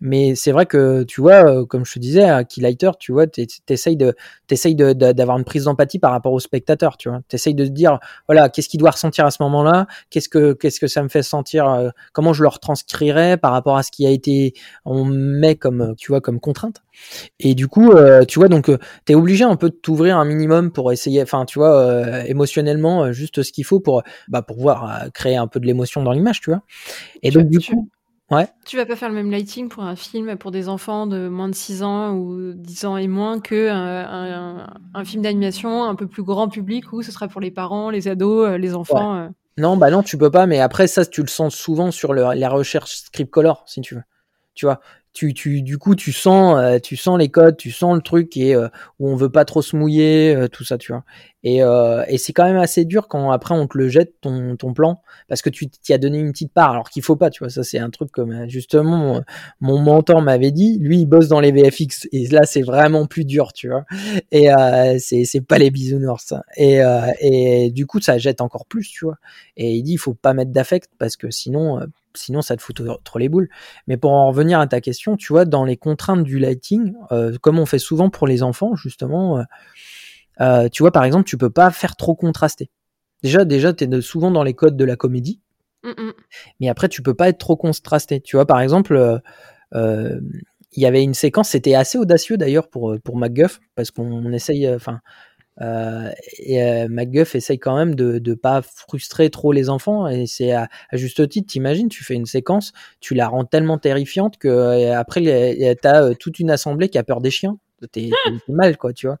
mais 0.00 0.34
c'est 0.34 0.52
vrai 0.52 0.64
que, 0.66 1.02
tu 1.02 1.20
vois, 1.20 1.44
euh, 1.44 1.66
comme 1.66 1.84
je 1.84 1.94
te 1.94 1.98
disais, 1.98 2.24
à 2.24 2.44
Keylighter, 2.44 2.90
tu 2.98 3.12
vois, 3.12 3.26
t'essayes 3.26 3.96
de, 3.96 4.14
t'essayes 4.46 4.74
de, 4.74 4.92
d'avoir 4.92 5.36
une 5.38 5.44
prise 5.44 5.64
d'empathie 5.64 5.98
par 5.98 6.12
rapport 6.12 6.32
au 6.32 6.40
spectateur, 6.40 6.96
tu 6.96 7.10
vois. 7.10 7.20
T'essayes 7.28 7.54
de 7.54 7.64
te 7.66 7.70
dire, 7.70 7.98
voilà, 8.26 8.48
qu'est-ce 8.48 8.68
qu'il 8.68 8.80
doit 8.80 8.92
ressentir 8.92 9.26
à 9.26 9.30
ce 9.30 9.42
moment-là? 9.42 9.86
Qu'est-ce 10.08 10.28
que, 10.30 10.54
qu'est-ce 10.54 10.80
que 10.80 10.86
ça 10.86 11.02
me 11.02 11.08
fait 11.08 11.22
sentir? 11.22 11.68
Euh, 11.68 11.90
comment 12.12 12.32
je 12.32 12.42
le 12.42 12.48
retranscrirais 12.48 13.36
par 13.36 13.52
rapport 13.52 13.76
à 13.76 13.82
ce 13.82 13.90
qui 13.90 14.06
a 14.06 14.10
été, 14.10 14.54
on 14.84 15.04
met 15.04 15.56
comme, 15.56 15.94
tu 15.98 16.12
vois, 16.12 16.20
comme 16.22 16.40
contrainte? 16.40 16.82
Et 17.38 17.54
du 17.54 17.68
coup, 17.68 17.92
euh, 17.92 18.24
tu 18.24 18.38
vois, 18.38 18.48
donc, 18.48 18.70
t'es 19.04 19.14
obligé 19.14 19.44
un 19.44 19.56
peu 19.56 19.70
de 19.70 19.74
t'ouvrir 19.74 20.18
un 20.18 20.24
minimum 20.24 20.72
pour 20.72 20.92
essayer, 20.92 21.22
enfin, 21.22 21.44
tu 21.44 21.58
vois, 21.58 22.26
émotionnellement, 22.26 23.12
juste 23.12 23.42
ce 23.42 23.52
qu'il 23.52 23.64
faut 23.64 23.80
pour, 23.80 24.02
bah, 24.28 24.42
pour 24.42 24.56
pouvoir 24.56 25.10
créer 25.12 25.36
un 25.36 25.46
peu 25.46 25.60
de 25.60 25.66
l'émotion 25.66 26.02
dans 26.02 26.12
l'image, 26.12 26.40
tu 26.40 26.50
vois. 26.50 26.62
Et 27.22 27.30
donc, 27.30 27.48
du 27.48 27.58
coup, 27.60 27.88
Ouais. 28.30 28.46
Tu 28.64 28.76
vas 28.76 28.86
pas 28.86 28.94
faire 28.94 29.08
le 29.08 29.14
même 29.14 29.30
lighting 29.30 29.68
pour 29.68 29.82
un 29.82 29.96
film 29.96 30.36
pour 30.36 30.52
des 30.52 30.68
enfants 30.68 31.08
de 31.08 31.28
moins 31.28 31.48
de 31.48 31.54
6 31.54 31.82
ans 31.82 32.14
ou 32.14 32.52
10 32.54 32.84
ans 32.84 32.96
et 32.96 33.08
moins 33.08 33.40
que 33.40 33.68
un, 33.68 34.66
un, 34.94 35.04
film 35.04 35.22
d'animation 35.22 35.84
un 35.84 35.96
peu 35.96 36.06
plus 36.06 36.22
grand 36.22 36.48
public 36.48 36.92
où 36.92 37.02
ce 37.02 37.10
sera 37.10 37.26
pour 37.26 37.40
les 37.40 37.50
parents, 37.50 37.90
les 37.90 38.06
ados, 38.06 38.48
euh, 38.48 38.56
les 38.56 38.74
enfants. 38.74 39.16
Euh. 39.16 39.28
Non, 39.56 39.76
bah 39.76 39.90
non, 39.90 40.04
tu 40.04 40.16
peux 40.16 40.30
pas. 40.30 40.46
Mais 40.46 40.60
après, 40.60 40.86
ça, 40.86 41.04
tu 41.04 41.22
le 41.22 41.28
sens 41.28 41.56
souvent 41.56 41.90
sur 41.90 42.12
le, 42.12 42.22
la 42.34 42.48
recherche 42.48 42.98
script 42.98 43.30
color, 43.30 43.64
si 43.66 43.80
tu 43.80 43.96
veux. 43.96 44.02
Tu 44.54 44.64
vois, 44.64 44.80
tu, 45.12 45.34
tu, 45.34 45.62
du 45.62 45.76
coup, 45.76 45.96
tu 45.96 46.12
sens, 46.12 46.56
euh, 46.56 46.78
tu 46.78 46.96
sens 46.96 47.18
les 47.18 47.28
codes, 47.30 47.56
tu 47.56 47.72
sens 47.72 47.94
le 47.96 48.00
truc 48.00 48.36
et 48.36 48.54
euh, 48.54 48.68
où 49.00 49.08
on 49.08 49.16
veut 49.16 49.28
pas 49.30 49.44
trop 49.44 49.60
se 49.60 49.74
mouiller, 49.74 50.34
euh, 50.34 50.46
tout 50.46 50.64
ça, 50.64 50.78
tu 50.78 50.92
vois. 50.92 51.04
Et, 51.42 51.60
et 52.08 52.18
c'est 52.18 52.34
quand 52.34 52.44
même 52.44 52.58
assez 52.58 52.84
dur 52.84 53.08
quand 53.08 53.30
après 53.30 53.54
on 53.54 53.66
te 53.66 53.78
le 53.78 53.88
jette 53.88 54.20
ton, 54.20 54.56
ton 54.56 54.74
plan 54.74 55.00
parce 55.26 55.40
que 55.40 55.48
tu 55.48 55.70
t'y 55.70 55.94
as 55.94 55.96
donné 55.96 56.18
une 56.18 56.32
petite 56.32 56.52
part 56.52 56.72
alors 56.72 56.90
qu'il 56.90 57.02
faut 57.02 57.16
pas, 57.16 57.30
tu 57.30 57.38
vois. 57.42 57.48
Ça 57.48 57.62
c'est 57.62 57.78
un 57.78 57.88
truc 57.88 58.10
comme 58.12 58.46
justement 58.50 59.22
mon, 59.58 59.78
mentor 59.78 60.20
m'avait 60.20 60.50
dit. 60.50 60.78
Lui 60.82 60.98
il 60.98 61.06
bosse 61.06 61.28
dans 61.28 61.40
les 61.40 61.50
VFX 61.50 62.08
et 62.12 62.26
là 62.26 62.44
c'est 62.44 62.60
vraiment 62.60 63.06
plus 63.06 63.24
dur, 63.24 63.54
tu 63.54 63.70
vois. 63.70 63.86
Et 64.32 64.48
c'est 64.98 65.24
c'est 65.24 65.40
pas 65.40 65.56
les 65.56 65.70
bisounours. 65.70 66.26
Ça. 66.26 66.42
Et 66.58 66.80
et 67.22 67.70
du 67.70 67.86
coup 67.86 68.02
ça 68.02 68.18
jette 68.18 68.42
encore 68.42 68.66
plus, 68.66 68.86
tu 68.90 69.06
vois. 69.06 69.16
Et 69.56 69.72
il 69.76 69.82
dit 69.82 69.92
il 69.92 69.98
faut 69.98 70.12
pas 70.12 70.34
mettre 70.34 70.50
d'affect 70.50 70.90
parce 70.98 71.16
que 71.16 71.30
sinon 71.30 71.80
sinon 72.14 72.42
ça 72.42 72.56
te 72.56 72.62
fout 72.62 72.80
trop 73.04 73.18
les 73.18 73.28
boules. 73.28 73.48
Mais 73.86 73.96
pour 73.96 74.12
en 74.12 74.28
revenir 74.28 74.60
à 74.60 74.66
ta 74.66 74.80
question, 74.80 75.16
tu 75.16 75.32
vois, 75.32 75.44
dans 75.44 75.64
les 75.64 75.76
contraintes 75.76 76.24
du 76.24 76.38
lighting, 76.38 76.94
euh, 77.12 77.36
comme 77.40 77.58
on 77.58 77.66
fait 77.66 77.78
souvent 77.78 78.10
pour 78.10 78.26
les 78.26 78.42
enfants, 78.42 78.74
justement, 78.76 79.38
euh, 79.38 79.42
euh, 80.40 80.68
tu 80.68 80.82
vois, 80.82 80.92
par 80.92 81.04
exemple, 81.04 81.24
tu 81.24 81.36
peux 81.36 81.50
pas 81.50 81.70
faire 81.70 81.96
trop 81.96 82.14
contrasté. 82.14 82.70
Déjà, 83.22 83.44
déjà, 83.44 83.72
tu 83.72 83.84
es 83.84 84.00
souvent 84.00 84.30
dans 84.30 84.42
les 84.42 84.54
codes 84.54 84.76
de 84.76 84.84
la 84.84 84.96
comédie, 84.96 85.40
mais 86.60 86.68
après, 86.68 86.88
tu 86.88 87.02
peux 87.02 87.14
pas 87.14 87.28
être 87.28 87.38
trop 87.38 87.56
contrasté. 87.56 88.20
Tu 88.20 88.36
vois, 88.36 88.46
par 88.46 88.60
exemple, 88.60 89.20
il 89.74 90.82
y 90.82 90.86
avait 90.86 91.02
une 91.02 91.14
séquence, 91.14 91.50
c'était 91.50 91.74
assez 91.74 91.98
audacieux 91.98 92.36
d'ailleurs 92.36 92.68
pour 92.68 92.96
pour 93.04 93.16
MacGuff, 93.16 93.60
parce 93.74 93.90
qu'on 93.90 94.32
essaye, 94.32 94.68
enfin, 94.72 95.00
euh, 95.60 96.10
et 96.38 96.62
euh, 96.62 96.88
McGuff 96.88 97.34
essaye 97.34 97.58
quand 97.58 97.76
même 97.76 97.94
de 97.94 98.20
ne 98.24 98.34
pas 98.34 98.62
frustrer 98.62 99.28
trop 99.30 99.52
les 99.52 99.68
enfants 99.68 100.08
et 100.08 100.26
c'est 100.26 100.52
à, 100.52 100.68
juste 100.92 101.28
titre, 101.28 101.48
t'imagines, 101.50 101.88
tu 101.88 102.02
fais 102.02 102.14
une 102.14 102.26
séquence, 102.26 102.72
tu 103.00 103.14
la 103.14 103.28
rends 103.28 103.44
tellement 103.44 103.78
terrifiante 103.78 104.38
que 104.38 104.48
euh, 104.48 104.98
après 104.98 105.76
t'as 105.80 106.02
euh, 106.02 106.14
toute 106.14 106.38
une 106.38 106.50
assemblée 106.50 106.88
qui 106.88 106.98
a 106.98 107.02
peur 107.02 107.20
des 107.20 107.30
chiens. 107.30 107.58
T'es 107.92 108.10
mal 108.48 108.76
quoi, 108.76 108.92
tu 108.92 109.06
vois. 109.06 109.16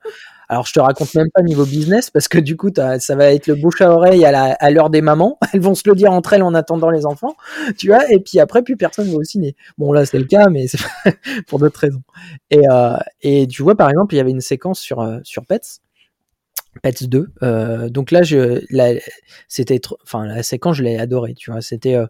Alors 0.50 0.66
je 0.66 0.74
te 0.74 0.80
raconte 0.80 1.14
même 1.14 1.30
pas 1.32 1.40
niveau 1.40 1.64
business 1.64 2.10
parce 2.10 2.28
que 2.28 2.36
du 2.36 2.58
coup 2.58 2.68
ça 2.74 3.14
va 3.16 3.32
être 3.32 3.46
le 3.46 3.54
bouche 3.54 3.80
à 3.80 3.90
oreille 3.90 4.22
à 4.26 4.70
l'heure 4.70 4.90
des 4.90 5.00
mamans. 5.00 5.38
Elles 5.54 5.60
vont 5.60 5.74
se 5.74 5.88
le 5.88 5.94
dire 5.94 6.12
entre 6.12 6.34
elles 6.34 6.42
en 6.42 6.52
attendant 6.52 6.90
les 6.90 7.06
enfants, 7.06 7.36
tu 7.78 7.86
vois. 7.86 8.10
Et 8.12 8.20
puis 8.20 8.38
après 8.38 8.62
plus 8.62 8.76
personne 8.76 9.08
va 9.10 9.16
au 9.16 9.24
ciné. 9.24 9.56
Bon 9.78 9.94
là 9.94 10.04
c'est 10.04 10.18
le 10.18 10.26
cas, 10.26 10.50
mais 10.50 10.66
c'est 10.66 10.78
pour 11.46 11.58
d'autres 11.58 11.80
raisons. 11.80 12.02
Et, 12.50 12.60
et 13.22 13.46
tu 13.46 13.62
vois 13.62 13.76
par 13.76 13.88
exemple 13.88 14.14
il 14.14 14.18
y 14.18 14.20
avait 14.20 14.30
une 14.30 14.42
séquence 14.42 14.78
sur 14.78 15.20
sur 15.22 15.46
Pets 15.46 15.80
Pets 16.82 17.04
2. 17.08 17.32
Euh, 17.42 17.88
donc 17.88 18.10
là, 18.10 18.22
je, 18.22 18.64
c'était, 19.48 19.80
enfin 20.02 20.24
la 20.26 20.42
séquence, 20.42 20.76
je 20.76 20.82
l'ai 20.82 20.98
adoré. 20.98 21.34
Tu 21.34 21.50
vois, 21.50 21.60
c'était 21.60 21.96
euh, 21.96 22.06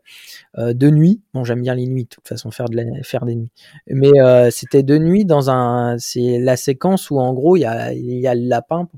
euh, 0.58 0.72
de 0.74 0.90
nuit. 0.90 1.22
Bon, 1.34 1.44
j'aime 1.44 1.62
bien 1.62 1.74
les 1.74 1.86
nuits, 1.86 2.04
de 2.04 2.08
toute 2.08 2.28
façon, 2.28 2.50
faire 2.50 2.66
faire 3.02 3.24
des 3.24 3.34
nuits. 3.34 3.50
Mais 3.88 4.10
c'était 4.50 4.82
de 4.82 4.98
nuit 4.98 5.24
dans 5.24 5.50
un, 5.50 5.98
c'est 5.98 6.38
la 6.38 6.56
séquence 6.56 7.10
où 7.10 7.18
en 7.18 7.32
gros 7.32 7.56
il 7.56 7.60
y 7.60 7.64
a, 7.64 8.34
le 8.34 8.48
lapin 8.48 8.88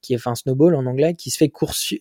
qui 0.00 0.12
est 0.12 0.16
enfin 0.16 0.34
snowball 0.34 0.74
en 0.74 0.86
anglais, 0.86 1.14
qui 1.14 1.30
se 1.30 1.38
fait 1.38 1.52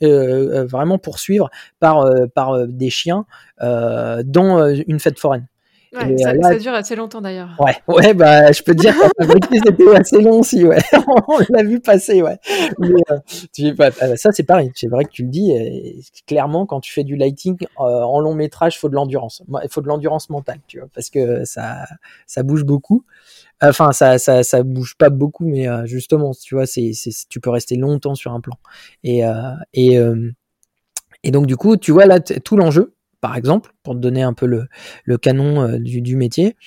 euh, 0.03 0.65
vraiment 0.65 0.97
poursuivre 0.97 1.49
par 1.79 2.67
des 2.67 2.89
chiens 2.89 3.25
dans 3.59 4.73
une 4.87 4.99
fête 4.99 5.19
foraine. 5.19 5.47
Ouais, 5.93 6.17
ça, 6.17 6.29
euh, 6.29 6.41
ça, 6.41 6.55
dure 6.55 6.73
assez 6.73 6.95
longtemps 6.95 7.19
d'ailleurs. 7.19 7.49
Ouais, 7.59 7.75
ouais, 7.89 8.13
bah 8.13 8.49
je 8.53 8.63
peux 8.63 8.73
te 8.73 8.79
dire 8.79 8.95
que 8.95 9.57
c'était 9.65 9.95
assez 9.97 10.21
long 10.21 10.39
aussi, 10.39 10.63
ouais. 10.63 10.77
On 11.27 11.39
l'a 11.49 11.63
vu 11.63 11.81
passer, 11.81 12.21
ouais. 12.21 12.39
Mais, 12.79 13.01
euh, 13.11 13.17
tu, 13.53 13.73
bah, 13.73 13.91
ça 14.15 14.31
c'est 14.31 14.43
pareil, 14.43 14.71
c'est 14.73 14.87
vrai 14.87 15.03
que 15.03 15.09
tu 15.09 15.23
le 15.23 15.29
dis. 15.29 15.51
clairement, 16.25 16.65
quand 16.65 16.79
tu 16.79 16.93
fais 16.93 17.03
du 17.03 17.17
lighting 17.17 17.57
euh, 17.81 17.83
en 17.83 18.21
long 18.21 18.33
métrage, 18.33 18.75
il 18.75 18.79
faut 18.79 18.87
de 18.87 18.95
l'endurance. 18.95 19.43
Il 19.63 19.69
faut 19.69 19.81
de 19.81 19.87
l'endurance 19.87 20.29
mentale, 20.29 20.59
tu 20.65 20.79
vois, 20.79 20.87
parce 20.95 21.09
que 21.09 21.43
ça, 21.43 21.85
ça 22.25 22.43
bouge 22.43 22.63
beaucoup. 22.63 23.03
Enfin, 23.61 23.91
ça, 23.91 24.17
ça, 24.17 24.43
ça 24.43 24.63
bouge 24.63 24.95
pas 24.97 25.09
beaucoup, 25.09 25.45
mais 25.45 25.67
euh, 25.67 25.85
justement, 25.85 26.31
tu 26.33 26.55
vois, 26.55 26.65
c'est, 26.65 26.93
tu 27.27 27.41
peux 27.41 27.49
rester 27.49 27.75
longtemps 27.75 28.15
sur 28.15 28.31
un 28.31 28.39
plan. 28.39 28.55
Et, 29.03 29.23
et, 29.73 29.99
et 31.23 31.31
donc 31.31 31.47
du 31.47 31.57
coup, 31.57 31.75
tu 31.75 31.91
vois 31.91 32.05
là 32.05 32.21
tout 32.21 32.55
l'enjeu 32.55 32.93
par 33.21 33.35
exemple, 33.37 33.73
pour 33.83 33.93
te 33.93 33.99
donner 33.99 34.23
un 34.23 34.33
peu 34.33 34.47
le, 34.47 35.17
canon 35.17 35.61
euh, 35.61 35.77
du, 35.77 36.15
métier, 36.15 36.57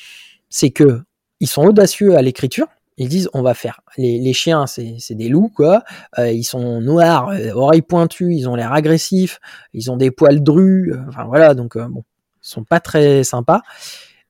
c'est 0.49 0.71
que 0.71 1.03
ils 1.41 1.49
sont 1.49 1.65
audacieux 1.65 2.17
à 2.17 2.23
l'écriture. 2.23 2.69
Ils 2.97 3.09
disent 3.09 3.29
on 3.35 3.43
va 3.43 3.55
faire 3.55 3.81
les, 3.99 4.33
chiens, 4.33 4.67
c'est 4.69 5.15
des 5.15 5.29
loups 5.29 5.51
quoi. 5.55 5.83
Euh, 6.19 6.31
ils 6.31 6.45
sont 6.45 6.81
noirs, 6.81 7.31
euh, 7.31 7.51
oreilles 7.53 7.83
pointues, 7.83 8.33
ils 8.33 8.49
ont 8.49 8.55
l'air 8.55 8.73
agressifs, 8.73 9.41
ils 9.73 9.91
ont 9.91 9.97
des 9.97 10.13
poils 10.13 10.43
drus. 10.45 10.95
enfin 11.09 11.25
voilà, 11.25 11.55
donc 11.55 11.77
bon, 11.77 12.05
ils 12.43 12.49
sont 12.49 12.63
pas 12.63 12.79
très 12.79 13.25
sympas. 13.25 13.63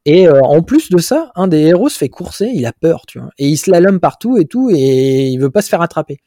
Et 0.06 0.28
en 0.28 0.62
plus 0.62 0.90
de 0.90 0.98
ça, 0.98 1.30
un 1.34 1.48
des 1.48 1.60
héros 1.60 1.88
se 1.88 1.96
fait 1.96 2.10
courser, 2.10 2.50
il 2.54 2.66
a 2.66 2.72
peur, 2.72 3.04
tu 3.06 3.18
vois, 3.18 3.30
et 3.38 3.48
il 3.48 3.56
slalom 3.56 4.00
partout 4.00 4.36
et 4.36 4.44
tout, 4.44 4.70
et 4.70 5.28
il 5.28 5.38
veut 5.38 5.50
pas 5.50 5.62
se 5.62 5.68
faire 5.70 5.80
attraper. 5.80 6.18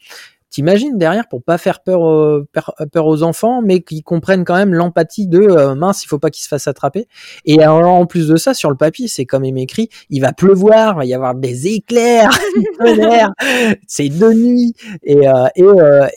T'imagines 0.49 0.97
derrière 0.97 1.27
pour 1.27 1.43
pas 1.43 1.57
faire 1.57 1.81
peur, 1.81 2.07
euh, 2.07 2.47
peur, 2.91 3.05
aux 3.05 3.21
enfants, 3.21 3.61
mais 3.61 3.81
qui 3.81 4.01
comprennent 4.01 4.45
quand 4.45 4.55
même 4.55 4.73
l'empathie 4.73 5.27
de 5.27 5.39
euh, 5.39 5.75
mince, 5.75 6.03
il 6.03 6.07
faut 6.07 6.19
pas 6.19 6.29
qu'ils 6.29 6.43
se 6.43 6.47
fassent 6.47 6.67
attraper. 6.67 7.07
Et 7.45 7.65
en 7.65 8.05
plus 8.05 8.29
de 8.29 8.37
ça, 8.37 8.53
sur 8.53 8.69
le 8.69 8.77
papier, 8.77 9.07
c'est 9.09 9.25
comme 9.25 9.43
il 9.43 9.53
m'écrit, 9.53 9.89
il 10.09 10.21
va 10.21 10.31
pleuvoir, 10.31 10.93
il 10.93 10.97
va 10.97 11.05
y 11.05 11.13
avoir 11.13 11.35
des 11.35 11.67
éclairs, 11.67 12.31
c'est 13.87 14.07
de 14.07 14.33
nuit, 14.33 14.73
et 15.03 15.27
euh, 15.27 15.47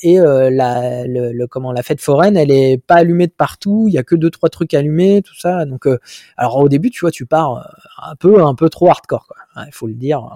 et, 0.03 0.15
et 0.15 0.21
la 0.21 1.05
le, 1.07 1.47
comment 1.47 1.73
la 1.73 1.83
fête 1.83 2.01
foraine, 2.01 2.37
elle 2.37 2.53
est 2.53 2.79
pas 2.79 2.97
allumée 2.97 3.27
de 3.27 3.33
partout, 3.33 3.87
il 3.89 3.95
y 3.95 3.99
a 3.99 4.05
que 4.05 4.15
deux 4.15 4.31
trois 4.31 4.49
trucs 4.49 4.75
allumés, 4.75 5.23
tout 5.23 5.39
ça. 5.39 5.65
Donc 5.65 5.89
alors 6.37 6.59
au 6.59 6.69
début, 6.69 6.91
tu 6.91 7.01
vois, 7.01 7.11
tu 7.11 7.27
pars 7.27 7.69
un 8.03 8.15
peu 8.15 8.43
un 8.45 8.55
peu 8.55 8.69
trop 8.69 8.89
hardcore 8.89 9.27
quoi. 9.27 9.37
Il 9.57 9.73
faut 9.73 9.87
le 9.87 9.95
dire. 9.95 10.29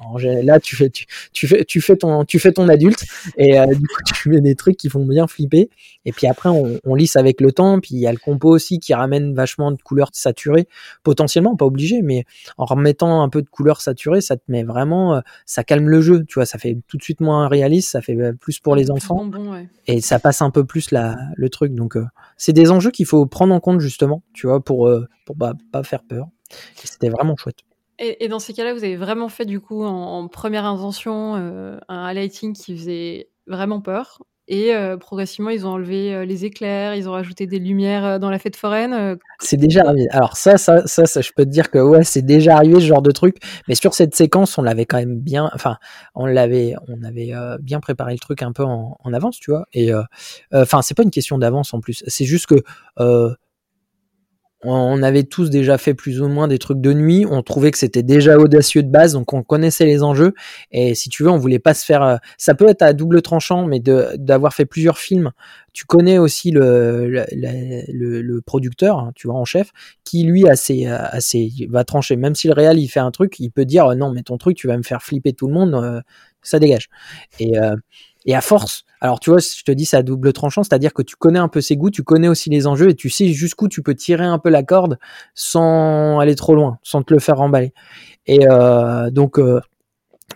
Là, 0.43 0.61
tu 0.61 0.77
fais, 0.77 0.91
tu, 0.91 1.07
fais, 1.47 1.65
tu 1.65 1.81
fais 1.81 1.97
ton, 1.97 2.25
tu 2.25 2.39
fais 2.39 2.53
ton 2.53 2.69
adulte 2.69 3.05
et 3.37 3.59
euh, 3.59 3.67
du 3.67 3.87
coup, 3.87 4.03
tu 4.15 4.29
mets 4.29 4.41
des 4.41 4.55
trucs 4.55 4.77
qui 4.77 4.89
font 4.89 5.05
bien 5.05 5.27
flipper. 5.27 5.71
Et 6.05 6.13
puis 6.13 6.27
après, 6.27 6.49
on, 6.49 6.79
on 6.85 6.95
lisse 6.95 7.17
avec 7.17 7.41
le 7.41 7.53
temps. 7.53 7.81
Puis 7.81 7.91
il 7.93 8.01
y 8.01 8.07
a 8.07 8.13
le 8.13 8.19
compo 8.19 8.49
aussi 8.49 8.79
qui 8.79 8.95
ramène 8.95 9.35
vachement 9.35 9.71
de 9.71 9.81
couleurs 9.81 10.11
saturées, 10.13 10.69
potentiellement, 11.03 11.57
pas 11.57 11.65
obligé, 11.65 12.03
mais 12.03 12.25
en 12.59 12.65
remettant 12.65 13.23
un 13.23 13.29
peu 13.29 13.43
de 13.43 13.49
couleurs 13.49 13.81
saturées, 13.81 14.21
ça 14.21 14.37
te 14.37 14.43
met 14.49 14.65
vraiment, 14.65 15.17
euh, 15.17 15.21
ça 15.47 15.65
calme 15.65 15.89
le 15.89 16.01
jeu. 16.01 16.25
Tu 16.25 16.35
vois, 16.35 16.47
ça 16.47 16.59
fait 16.59 16.77
tout 16.89 16.97
de 16.97 17.03
suite 17.03 17.21
moins 17.21 17.49
réaliste, 17.49 17.91
ça 17.91 18.03
fait 18.03 18.17
plus 18.35 18.59
pour 18.59 18.77
les 18.77 18.91
enfants 18.91 19.31
et 19.87 20.01
ça 20.01 20.19
passe 20.19 20.43
un 20.43 20.51
peu 20.51 20.65
plus 20.65 20.91
la, 20.91 21.17
le 21.37 21.49
truc. 21.49 21.75
Donc, 21.75 21.97
c'est 22.37 22.53
des 22.53 22.71
enjeux 22.71 22.91
qu'il 22.91 23.07
faut 23.07 23.27
prendre 23.27 23.55
en 23.55 23.61
compte 23.61 23.81
justement, 23.81 24.23
tu 24.33 24.47
vois, 24.47 24.63
pour 24.63 24.91
pour 25.25 25.37
bah, 25.37 25.55
pas 25.73 25.83
faire 25.83 26.03
peur. 26.03 26.29
C'était 26.85 27.09
vraiment 27.09 27.37
chouette. 27.37 27.65
Et, 27.99 28.29
dans 28.29 28.39
ces 28.39 28.53
cas-là, 28.53 28.75
vous 28.75 28.85
avez 28.85 28.97
vraiment 28.97 29.29
fait 29.29 29.45
du 29.45 29.61
coup 29.61 29.85
en, 29.85 30.27
première 30.29 30.65
invention 30.65 31.37
euh, 31.37 31.79
un 31.89 32.05
highlighting 32.07 32.55
qui 32.55 32.77
faisait 32.77 33.29
vraiment 33.47 33.81
peur. 33.81 34.21
Et 34.47 34.75
euh, 34.75 34.99
progressivement, 34.99 35.49
ils 35.49 35.67
ont 35.67 35.71
enlevé 35.71 36.13
euh, 36.13 36.27
les 36.27 36.45
éclairs, 36.45 36.95
ils 36.95 37.09
ont 37.09 37.13
rajouté 37.13 37.47
des 37.47 37.59
lumières 37.59 38.21
dans 38.21 38.29
la 38.29 38.39
fête 38.39 38.57
foraine. 38.57 39.17
C'est 39.39 39.57
déjà 39.57 39.83
arrivé. 39.87 40.07
Alors 40.11 40.37
ça, 40.37 40.59
ça, 40.59 40.87
ça, 40.87 41.07
ça, 41.07 41.23
je 41.23 41.31
peux 41.35 41.45
te 41.45 41.51
dire 41.51 41.71
que 41.71 41.79
ouais, 41.79 42.05
c'est 42.05 42.21
déjà 42.21 42.57
arrivé 42.57 42.75
ce 42.75 42.87
genre 42.87 43.01
de 43.01 43.11
truc. 43.11 43.37
Mais 43.69 43.75
sur 43.75 43.95
cette 43.95 44.15
séquence, 44.15 44.59
on 44.59 44.63
l'avait 44.63 44.85
quand 44.85 44.99
même 44.99 45.19
bien, 45.19 45.51
enfin, 45.55 45.79
on 46.15 46.27
l'avait, 46.27 46.75
on 46.89 47.03
avait 47.05 47.33
bien 47.61 47.81
préparé 47.81 48.13
le 48.13 48.19
truc 48.19 48.43
un 48.43 48.53
peu 48.53 48.65
en, 48.65 48.99
en 49.03 49.13
avance, 49.15 49.39
tu 49.39 49.51
vois. 49.51 49.67
Et 49.73 49.93
enfin, 50.53 50.83
c'est 50.83 50.95
pas 50.95 51.05
une 51.05 51.11
question 51.11 51.39
d'avance 51.39 51.73
en 51.73 51.81
plus. 51.81 52.03
C'est 52.07 52.27
juste 52.27 52.47
que 52.47 52.63
on 54.65 55.03
avait 55.03 55.25
tous 55.25 55.51
déjà 55.51 55.79
fait 55.79 55.95
plus 55.95 56.21
ou 56.21 56.29
moins 56.29 56.49
des 56.49 56.59
trucs 56.59 56.81
de 56.81 56.93
nuit, 56.93 57.27
on 57.29 57.43
trouvait 57.43 57.71
que 57.71 57.79
c'était 57.79 58.03
déjà 58.03 58.39
audacieux 58.39 58.83
de 58.83 58.91
base, 58.91 59.13
donc 59.13 59.33
on 59.33 59.43
connaissait 59.43 59.85
les 59.85 60.03
enjeux, 60.03 60.35
et 60.73 60.95
si 60.95 61.09
tu 61.09 61.23
veux, 61.23 61.31
on 61.31 61.39
voulait 61.39 61.59
pas 61.59 61.75
se 61.75 61.85
faire... 61.85 62.03
Euh, 62.03 62.17
ça 62.39 62.55
peut 62.55 62.69
être 62.69 62.83
à 62.83 62.93
double 62.93 63.23
tranchant, 63.23 63.67
mais 63.67 63.81
d'avoir 63.81 64.55
fait 64.55 64.67
plusieurs 64.67 64.99
films, 64.99 65.31
tu 65.73 65.85
connais 65.85 66.19
aussi 66.19 66.51
le, 66.53 67.09
le, 67.09 68.41
producteur, 68.41 68.99
hein, 68.99 69.13
tu 69.15 69.27
vois, 69.27 69.37
en 69.37 69.45
chef, 69.45 69.71
qui 70.05 70.25
lui 70.25 70.49
assez, 70.49 70.87
assez, 70.87 71.51
va 71.69 71.85
trancher, 71.85 72.17
même 72.17 72.35
si 72.35 72.47
le 72.47 72.55
réal 72.55 72.79
il 72.79 72.89
fait 72.89 73.01
un 73.01 73.11
truc, 73.11 73.39
il 73.41 73.51
peut 73.51 73.65
dire 73.65 73.95
non, 73.97 74.13
mais 74.13 74.23
ton 74.23 74.39
truc, 74.39 74.57
tu 74.57 74.69
vas 74.69 74.77
me 74.77 74.83
faire 74.83 75.03
flipper 75.03 75.33
tout 75.33 75.49
le 75.49 75.55
monde, 75.55 75.75
euh, 75.75 76.01
ça 76.43 76.59
dégage. 76.59 76.89
Et, 77.41 77.59
euh, 77.59 77.77
et 78.25 78.35
à 78.35 78.41
force, 78.41 78.85
alors 79.05 79.21
tu 79.21 79.29
vois, 79.29 79.39
je 79.39 79.63
te 79.63 79.71
dis, 79.71 79.85
c'est 79.85 79.99
à 79.99 80.03
double 80.03 80.33
tranchant, 80.33 80.63
c'est-à-dire 80.63 80.95
que 80.95 81.03
tu 81.03 81.15
connais 81.15 81.39
un 81.39 81.49
peu 81.49 81.61
ses 81.61 81.77
goûts, 81.77 81.91
tu 81.91 82.03
connais 82.03 82.27
aussi 82.27 82.49
les 82.49 82.67
enjeux 82.67 82.89
et 82.89 82.95
tu 82.95 83.11
sais 83.11 83.35
jusqu'où 83.35 83.69
tu 83.69 83.83
peux 83.83 83.95
tirer 83.95 84.25
un 84.25 84.39
peu 84.39 84.49
la 84.49 84.63
corde 84.63 84.99
sans 85.35 86.21
aller 86.21 86.35
trop 86.35 86.55
loin, 86.55 86.79
sans 86.83 87.03
te 87.03 87.13
le 87.13 87.21
faire 87.21 87.37
remballer. 87.37 87.75
Et 88.27 88.49
euh, 88.49 89.11
donc, 89.11 89.39
euh, 89.39 89.61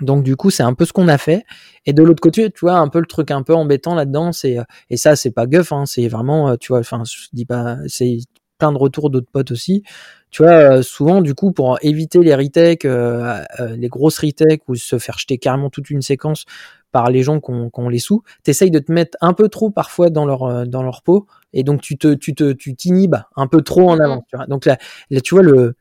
donc 0.03 0.23
du 0.23 0.37
coup, 0.37 0.51
c'est 0.51 0.65
un 0.65 0.75
peu 0.75 0.85
ce 0.85 0.93
qu'on 0.93 1.09
a 1.09 1.17
fait. 1.17 1.45
Et 1.87 1.95
de 1.95 2.03
l'autre 2.03 2.21
côté, 2.21 2.51
tu 2.51 2.61
vois, 2.61 2.75
un 2.75 2.89
peu 2.89 3.01
le 3.01 3.07
truc 3.07 3.31
un 3.31 3.43
peu 3.43 3.55
embêtant 3.55 3.95
là-dedans, 3.95 4.33
c'est 4.33 4.59
et 4.91 4.99
ça, 4.99 5.17
c'est 5.17 5.31
pas 5.31 5.47
guff, 5.47 5.73
hein, 5.73 5.85
c'est 5.87 6.07
vraiment, 6.09 6.59
tu 6.59 6.69
vois, 6.69 6.81
enfin, 6.81 7.05
je 7.07 7.29
dis 7.33 7.47
pas, 7.47 7.79
c'est 7.87 8.19
plein 8.59 8.73
de 8.73 8.79
retours 8.79 9.09
d'autres 9.09 9.31
potes 9.33 9.51
aussi. 9.51 9.83
Tu 10.31 10.43
vois, 10.43 10.83
souvent, 10.83 11.23
du 11.23 11.35
coup, 11.35 11.53
pour 11.53 11.79
éviter 11.81 12.19
les 12.19 12.35
retakes, 12.35 12.85
les 12.85 13.89
grosses 13.89 14.19
retakes 14.19 14.69
ou 14.69 14.75
se 14.75 14.99
faire 14.99 15.17
jeter 15.19 15.39
carrément 15.39 15.71
toute 15.71 15.89
une 15.89 16.03
séquence 16.03 16.45
par 16.93 17.11
les 17.11 17.23
gens 17.23 17.41
qui 17.41 17.51
ont, 17.51 17.89
les 17.89 17.99
sous, 17.99 18.23
t'essayes 18.43 18.71
de 18.71 18.79
te 18.79 18.91
mettre 18.91 19.17
un 19.21 19.33
peu 19.33 19.49
trop 19.49 19.71
parfois 19.71 20.11
dans 20.11 20.25
leur 20.25 20.43
euh, 20.45 20.65
dans 20.65 20.83
leur 20.83 21.03
peau 21.03 21.27
et 21.53 21.63
donc 21.63 21.81
tu 21.81 21.99
te 21.99 22.15
tu 22.15 22.35
te 22.35 22.53
tu 22.53 22.75
t'inhibes 22.75 23.17
un 23.37 23.47
peu 23.47 23.63
trop 23.63 23.91
en 23.91 23.97
mmh 23.97 24.01
avant. 24.01 24.25
Tu 24.29 24.37
vois. 24.37 24.47
Donc 24.47 24.65
là, 24.65 24.79
tu 25.23 25.35
vois 25.35 25.43
le, 25.43 25.75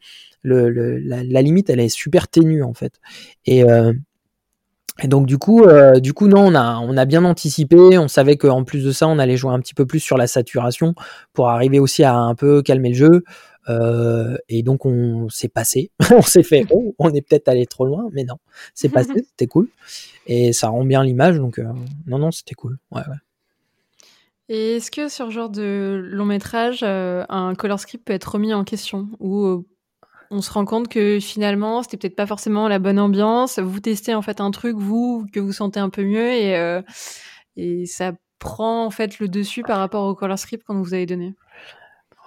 le, 0.44 0.98
la, 1.00 1.42
limite 1.42 1.70
elle 1.70 1.80
est 1.80 1.90
super 1.90 2.28
ténue 2.28 2.64
en 2.64 2.74
fait 2.74 3.00
et 3.46 3.64
euh, 3.64 3.94
et 5.04 5.08
donc 5.08 5.28
du 5.28 5.38
coup, 5.38 5.64
euh, 5.64 6.00
du 6.00 6.14
coup 6.14 6.28
non, 6.28 6.48
on 6.48 6.56
a 6.56 6.80
on 6.80 6.98
a 6.98 7.06
bien 7.06 7.24
anticipé. 7.24 7.98
On 8.00 8.08
savait 8.08 8.36
qu'en 8.36 8.64
plus 8.64 8.84
de 8.84 8.92
ça, 8.92 9.08
on 9.08 9.20
allait 9.20 9.38
jouer 9.38 9.54
un 9.54 9.60
petit 9.60 9.76
peu 9.76 9.86
plus 9.86 10.00
sur 10.00 10.18
la 10.18 10.26
saturation 10.26 10.96
pour 11.34 11.50
arriver 11.50 11.80
aussi 11.80 12.04
à 12.04 12.16
un 12.16 12.34
peu 12.34 12.64
calmer 12.64 12.90
le 12.90 12.96
jeu. 12.96 13.24
Euh, 13.70 14.38
et 14.48 14.64
donc 14.64 14.86
on 14.86 15.30
s'est 15.30 15.50
passé, 15.50 15.92
on 16.12 16.22
s'est 16.22 16.44
fait, 16.44 16.66
oh, 16.72 16.96
on 17.00 17.14
est 17.14 17.22
peut-être 17.22 17.48
allé 17.50 17.66
trop 17.66 17.86
loin, 17.86 18.08
mais 18.14 18.24
non, 18.24 18.38
c'est 18.74 18.90
passé, 18.90 19.12
c'était 19.16 19.48
cool, 19.48 19.68
et 20.26 20.54
ça 20.54 20.70
rend 20.70 20.86
bien 20.86 21.04
l'image, 21.04 21.38
donc 21.38 21.60
euh, 21.60 21.66
non 22.06 22.20
non, 22.20 22.32
c'était 22.32 22.56
cool, 22.56 22.78
ouais 22.92 23.02
ouais. 23.02 23.16
Et 24.50 24.78
est-ce 24.78 24.92
que 24.92 25.10
sur 25.10 25.28
ce 25.28 25.32
genre 25.32 25.50
de 25.50 26.02
long 26.10 26.24
métrage, 26.24 26.80
euh, 26.82 27.26
un 27.28 27.54
color 27.56 27.82
script 27.82 28.06
peut 28.06 28.14
être 28.14 28.32
remis 28.32 28.54
en 28.54 28.64
question 28.64 29.10
ou 29.20 29.66
on 30.32 30.42
se 30.42 30.52
rend 30.52 30.64
compte 30.64 30.88
que 30.88 31.20
finalement 31.20 31.84
c'était 31.84 31.98
peut-être 31.98 32.16
pas 32.16 32.26
forcément 32.26 32.70
la 32.70 32.80
bonne 32.80 33.00
ambiance, 33.00 33.60
vous 33.60 33.80
testez 33.82 34.14
en 34.14 34.22
fait 34.22 34.40
un 34.40 34.52
truc 34.52 34.78
vous 34.78 35.26
que 35.34 35.42
vous 35.42 35.52
sentez 35.52 35.82
un 35.82 35.90
peu 35.90 36.04
mieux 36.04 36.32
et 36.32 36.82
et 37.58 37.86
ça 37.88 38.14
prend 38.40 38.86
en 38.86 38.90
fait 38.90 39.20
le 39.20 39.28
dessus 39.28 39.64
par 39.64 39.80
rapport 39.80 40.06
au 40.06 40.16
color 40.16 40.40
script 40.40 40.64
qu'on 40.64 40.82
vous 40.82 40.94
avez 40.94 41.06
donné? 41.06 41.36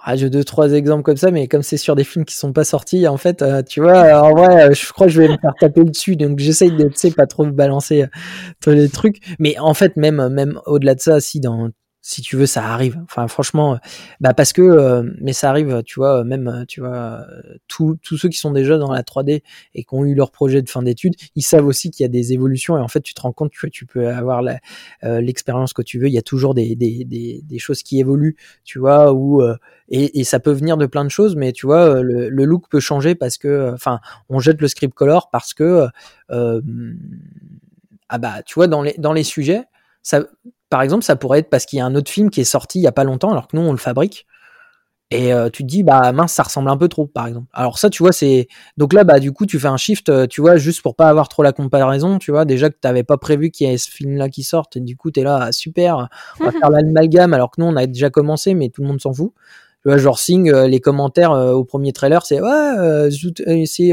Ah, 0.03 0.15
j'ai 0.15 0.31
deux 0.31 0.43
trois 0.43 0.71
exemples 0.73 1.03
comme 1.03 1.17
ça, 1.17 1.29
mais 1.29 1.47
comme 1.47 1.61
c'est 1.61 1.77
sur 1.77 1.95
des 1.95 2.03
films 2.03 2.25
qui 2.25 2.35
sont 2.35 2.53
pas 2.53 2.63
sortis, 2.63 3.07
en 3.07 3.17
fait, 3.17 3.43
euh, 3.43 3.61
tu 3.61 3.81
vois, 3.81 4.23
en 4.23 4.31
vrai, 4.33 4.73
je 4.73 4.91
crois 4.91 5.05
que 5.07 5.13
je 5.13 5.21
vais 5.21 5.27
me 5.27 5.37
faire 5.37 5.53
taper 5.59 5.83
dessus, 5.83 6.15
donc 6.15 6.39
j'essaye 6.39 6.71
de, 6.71 6.85
tu 6.85 6.95
sais, 6.95 7.11
pas 7.11 7.27
trop 7.27 7.45
balancer 7.45 8.03
euh, 8.03 8.07
tous 8.61 8.71
les 8.71 8.89
trucs. 8.89 9.17
Mais 9.37 9.59
en 9.59 9.75
fait, 9.75 9.97
même 9.97 10.27
même 10.29 10.59
au-delà 10.65 10.95
de 10.95 11.01
ça, 11.01 11.19
si 11.19 11.39
dans 11.39 11.69
si 12.03 12.23
tu 12.23 12.35
veux, 12.35 12.47
ça 12.47 12.65
arrive. 12.65 12.99
Enfin, 13.03 13.27
franchement, 13.27 13.77
bah 14.19 14.33
parce 14.33 14.53
que, 14.53 14.61
euh, 14.63 15.03
mais 15.21 15.33
ça 15.33 15.51
arrive, 15.51 15.83
tu 15.83 15.99
vois, 15.99 16.23
même, 16.23 16.65
tu 16.67 16.81
vois, 16.81 17.25
tous 17.67 17.99
ceux 18.03 18.27
qui 18.27 18.37
sont 18.39 18.51
déjà 18.51 18.79
dans 18.79 18.91
la 18.91 19.03
3D 19.03 19.43
et 19.75 19.83
qui 19.83 19.93
ont 19.93 20.03
eu 20.03 20.15
leur 20.15 20.31
projet 20.31 20.63
de 20.63 20.69
fin 20.69 20.81
d'études, 20.81 21.13
ils 21.35 21.43
savent 21.43 21.67
aussi 21.67 21.91
qu'il 21.91 22.03
y 22.03 22.05
a 22.05 22.09
des 22.09 22.33
évolutions 22.33 22.75
et 22.77 22.81
en 22.81 22.87
fait, 22.87 23.01
tu 23.01 23.13
te 23.13 23.21
rends 23.21 23.33
compte 23.33 23.51
que 23.53 23.67
tu 23.67 23.85
peux 23.85 24.07
avoir 24.07 24.43
euh, 25.03 25.21
l'expérience 25.21 25.73
que 25.73 25.83
tu 25.83 25.99
veux. 25.99 26.07
Il 26.07 26.13
y 26.13 26.17
a 26.17 26.23
toujours 26.23 26.55
des, 26.55 26.75
des, 26.75 27.05
des, 27.05 27.41
des 27.43 27.59
choses 27.59 27.83
qui 27.83 27.99
évoluent, 27.99 28.35
tu 28.63 28.79
vois, 28.79 29.13
ou 29.13 29.43
euh, 29.43 29.55
et, 29.89 30.19
et, 30.19 30.23
ça 30.23 30.39
peut 30.39 30.51
venir 30.51 30.77
de 30.77 30.87
plein 30.87 31.03
de 31.03 31.09
choses, 31.09 31.35
mais 31.35 31.51
tu 31.51 31.67
vois, 31.67 32.01
le, 32.01 32.29
le 32.29 32.45
look 32.45 32.67
peut 32.69 32.79
changer 32.79 33.13
parce 33.13 33.37
que, 33.37 33.71
enfin, 33.73 33.99
on 34.29 34.39
jette 34.39 34.61
le 34.61 34.67
script 34.67 34.93
color 34.95 35.29
parce 35.29 35.53
que, 35.53 35.87
ah 36.29 38.17
bah, 38.17 38.41
tu 38.43 38.55
vois, 38.55 38.67
dans 38.67 38.81
les 38.81 38.95
dans 38.97 39.13
les 39.13 39.23
sujets, 39.23 39.63
ça 40.01 40.25
par 40.71 40.81
exemple, 40.81 41.03
ça 41.03 41.17
pourrait 41.17 41.39
être 41.39 41.49
parce 41.49 41.65
qu'il 41.65 41.77
y 41.77 41.81
a 41.81 41.85
un 41.85 41.93
autre 41.95 42.09
film 42.09 42.29
qui 42.29 42.39
est 42.39 42.45
sorti 42.45 42.79
il 42.79 42.81
y 42.81 42.87
a 42.87 42.93
pas 42.93 43.03
longtemps, 43.03 43.29
alors 43.29 43.47
que 43.47 43.57
nous 43.57 43.61
on 43.61 43.73
le 43.73 43.77
fabrique. 43.77 44.25
Et 45.13 45.33
euh, 45.33 45.49
tu 45.49 45.63
te 45.63 45.67
dis, 45.67 45.83
bah 45.83 46.13
mince, 46.13 46.31
ça 46.31 46.43
ressemble 46.43 46.69
un 46.69 46.77
peu 46.77 46.87
trop, 46.87 47.05
par 47.05 47.27
exemple. 47.27 47.47
Alors 47.51 47.77
ça, 47.77 47.89
tu 47.89 48.01
vois, 48.01 48.13
c'est 48.13 48.47
donc 48.77 48.93
là, 48.93 49.03
bah 49.03 49.19
du 49.19 49.33
coup, 49.33 49.45
tu 49.45 49.59
fais 49.59 49.67
un 49.67 49.75
shift, 49.75 50.07
euh, 50.07 50.27
tu 50.27 50.39
vois, 50.39 50.55
juste 50.55 50.81
pour 50.81 50.95
pas 50.95 51.09
avoir 51.09 51.27
trop 51.27 51.43
la 51.43 51.51
comparaison, 51.51 52.17
tu 52.17 52.31
vois, 52.31 52.45
déjà 52.45 52.69
que 52.69 52.77
t'avais 52.79 53.03
pas 53.03 53.17
prévu 53.17 53.51
qu'il 53.51 53.67
y 53.67 53.73
ait 53.73 53.77
ce 53.77 53.91
film-là 53.91 54.29
qui 54.29 54.43
sorte, 54.43 54.77
et 54.77 54.79
du 54.79 54.95
coup, 54.95 55.11
t'es 55.11 55.23
là, 55.23 55.39
ah, 55.41 55.51
super, 55.51 56.07
on 56.39 56.45
va 56.45 56.51
faire 56.57 56.69
l'amalgame, 56.69 57.33
alors 57.33 57.51
que 57.51 57.59
nous, 57.59 57.67
on 57.67 57.75
a 57.75 57.85
déjà 57.85 58.09
commencé, 58.09 58.53
mais 58.53 58.69
tout 58.69 58.81
le 58.81 58.87
monde 58.87 59.01
s'en 59.01 59.13
fout. 59.13 59.33
Tu 59.83 59.89
vois, 59.89 59.97
genre 59.97 60.17
Sing, 60.17 60.49
euh, 60.49 60.69
les 60.69 60.79
commentaires 60.79 61.31
au 61.31 61.65
premier 61.65 61.91
trailer, 61.91 62.25
c'est 62.25 62.39
ouais, 62.39 63.09
c'est 63.65 63.91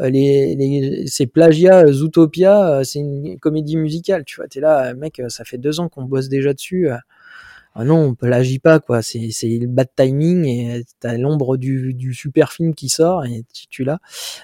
les, 0.00 0.54
les, 0.54 1.06
c'est 1.06 1.26
plagiat 1.26 1.86
euh, 1.86 1.92
Zootopia, 1.92 2.78
euh, 2.78 2.84
c'est 2.84 2.98
une 2.98 3.38
comédie 3.38 3.76
musicale, 3.76 4.24
tu 4.24 4.36
vois. 4.36 4.48
T'es 4.48 4.60
là, 4.60 4.94
mec, 4.94 5.22
ça 5.28 5.44
fait 5.44 5.58
deux 5.58 5.80
ans 5.80 5.88
qu'on 5.88 6.04
bosse 6.04 6.28
déjà 6.28 6.52
dessus. 6.52 6.88
Ah 7.78 7.84
non, 7.84 7.96
on 7.98 8.14
plagie 8.14 8.58
pas, 8.58 8.80
quoi. 8.80 9.02
C'est, 9.02 9.28
c'est 9.32 9.48
le 9.48 9.66
bad 9.66 9.88
timing 9.96 10.46
et 10.46 10.84
t'as 11.00 11.16
l'ombre 11.18 11.56
du, 11.58 11.92
du 11.94 12.14
super 12.14 12.52
film 12.52 12.74
qui 12.74 12.88
sort 12.88 13.24
et 13.26 13.44
tu, 13.52 13.66
tu 13.68 13.84
l'as. 13.84 13.98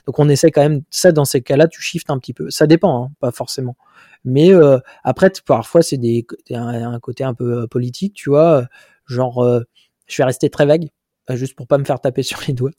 Donc 0.06 0.18
on 0.18 0.28
essaie 0.28 0.50
quand 0.50 0.62
même, 0.62 0.82
ça 0.90 1.12
dans 1.12 1.24
ces 1.24 1.40
cas-là, 1.42 1.66
tu 1.68 1.80
shifts 1.80 2.10
un 2.10 2.18
petit 2.18 2.34
peu. 2.34 2.50
Ça 2.50 2.66
dépend, 2.66 3.04
hein, 3.04 3.10
pas 3.20 3.30
forcément. 3.30 3.76
Mais 4.24 4.52
euh, 4.52 4.78
après, 5.04 5.32
parfois, 5.46 5.82
c'est 5.82 5.96
des, 5.96 6.26
un, 6.50 6.92
un, 6.92 7.00
côté 7.00 7.24
un 7.24 7.34
peu 7.34 7.66
politique, 7.68 8.14
tu 8.14 8.30
vois. 8.30 8.66
Genre, 9.06 9.62
je 10.06 10.16
vais 10.16 10.24
rester 10.24 10.50
très 10.50 10.66
vague 10.66 10.88
juste 11.36 11.54
pour 11.54 11.66
pas 11.66 11.78
me 11.78 11.84
faire 11.84 12.00
taper 12.00 12.22
sur 12.22 12.40
les 12.46 12.54
doigts. 12.54 12.72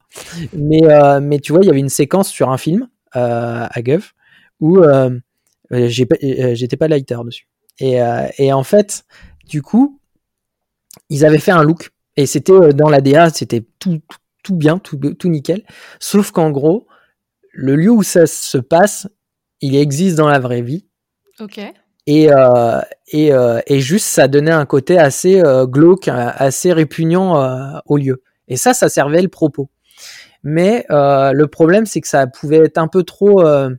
Mais, 0.53 0.83
euh, 0.83 1.19
mais 1.21 1.39
tu 1.39 1.51
vois, 1.51 1.61
il 1.63 1.67
y 1.67 1.69
avait 1.69 1.79
une 1.79 1.89
séquence 1.89 2.29
sur 2.29 2.49
un 2.49 2.57
film 2.57 2.87
euh, 3.15 3.67
à 3.69 3.81
Guff 3.81 4.13
où 4.59 4.79
euh, 4.79 5.19
j'étais 5.71 6.77
pas 6.77 6.87
lighter 6.87 7.17
dessus. 7.25 7.47
Et, 7.79 7.99
et, 8.37 8.53
en 8.53 8.63
fait, 8.63 9.03
du 9.47 9.61
coup, 9.61 9.99
ils 11.09 11.25
avaient 11.25 11.39
fait 11.39 11.51
un 11.51 11.63
look 11.63 11.89
et 12.15 12.27
c'était 12.27 12.71
dans 12.73 12.87
la 12.87 13.01
DA, 13.01 13.31
c'était 13.31 13.65
tout, 13.79 13.99
tout, 14.43 14.55
bien, 14.55 14.77
tout, 14.77 14.97
tout 14.97 15.27
nickel. 15.27 15.63
Sauf 15.99 16.29
qu'en 16.31 16.51
gros, 16.51 16.87
le 17.51 17.75
lieu 17.75 17.89
où 17.89 18.03
ça 18.03 18.27
se 18.27 18.59
passe, 18.59 19.07
il 19.59 19.75
existe 19.75 20.17
dans 20.17 20.27
la 20.27 20.39
vraie 20.39 20.61
vie. 20.61 20.85
Ok. 21.39 21.59
Et, 22.05 22.31
euh, 22.31 22.81
et, 23.07 23.33
euh, 23.33 23.61
et, 23.65 23.79
juste, 23.79 24.07
ça 24.07 24.27
donnait 24.27 24.51
un 24.51 24.65
côté 24.65 24.97
assez 24.97 25.41
euh, 25.41 25.65
glauque, 25.65 26.09
assez 26.09 26.73
répugnant 26.73 27.81
au 27.85 27.97
lieu. 27.97 28.21
Et 28.47 28.57
ça, 28.57 28.73
ça 28.73 28.89
servait 28.89 29.21
le 29.21 29.29
propos. 29.29 29.69
Mais 30.43 30.85
euh, 30.91 31.31
le 31.31 31.47
problème, 31.47 31.85
c'est 31.85 32.01
que 32.01 32.07
ça 32.07 32.27
pouvait 32.27 32.57
être 32.57 32.77
un 32.77 32.87
peu 32.87 33.03
trop 33.03 33.41
euh, 33.41 33.69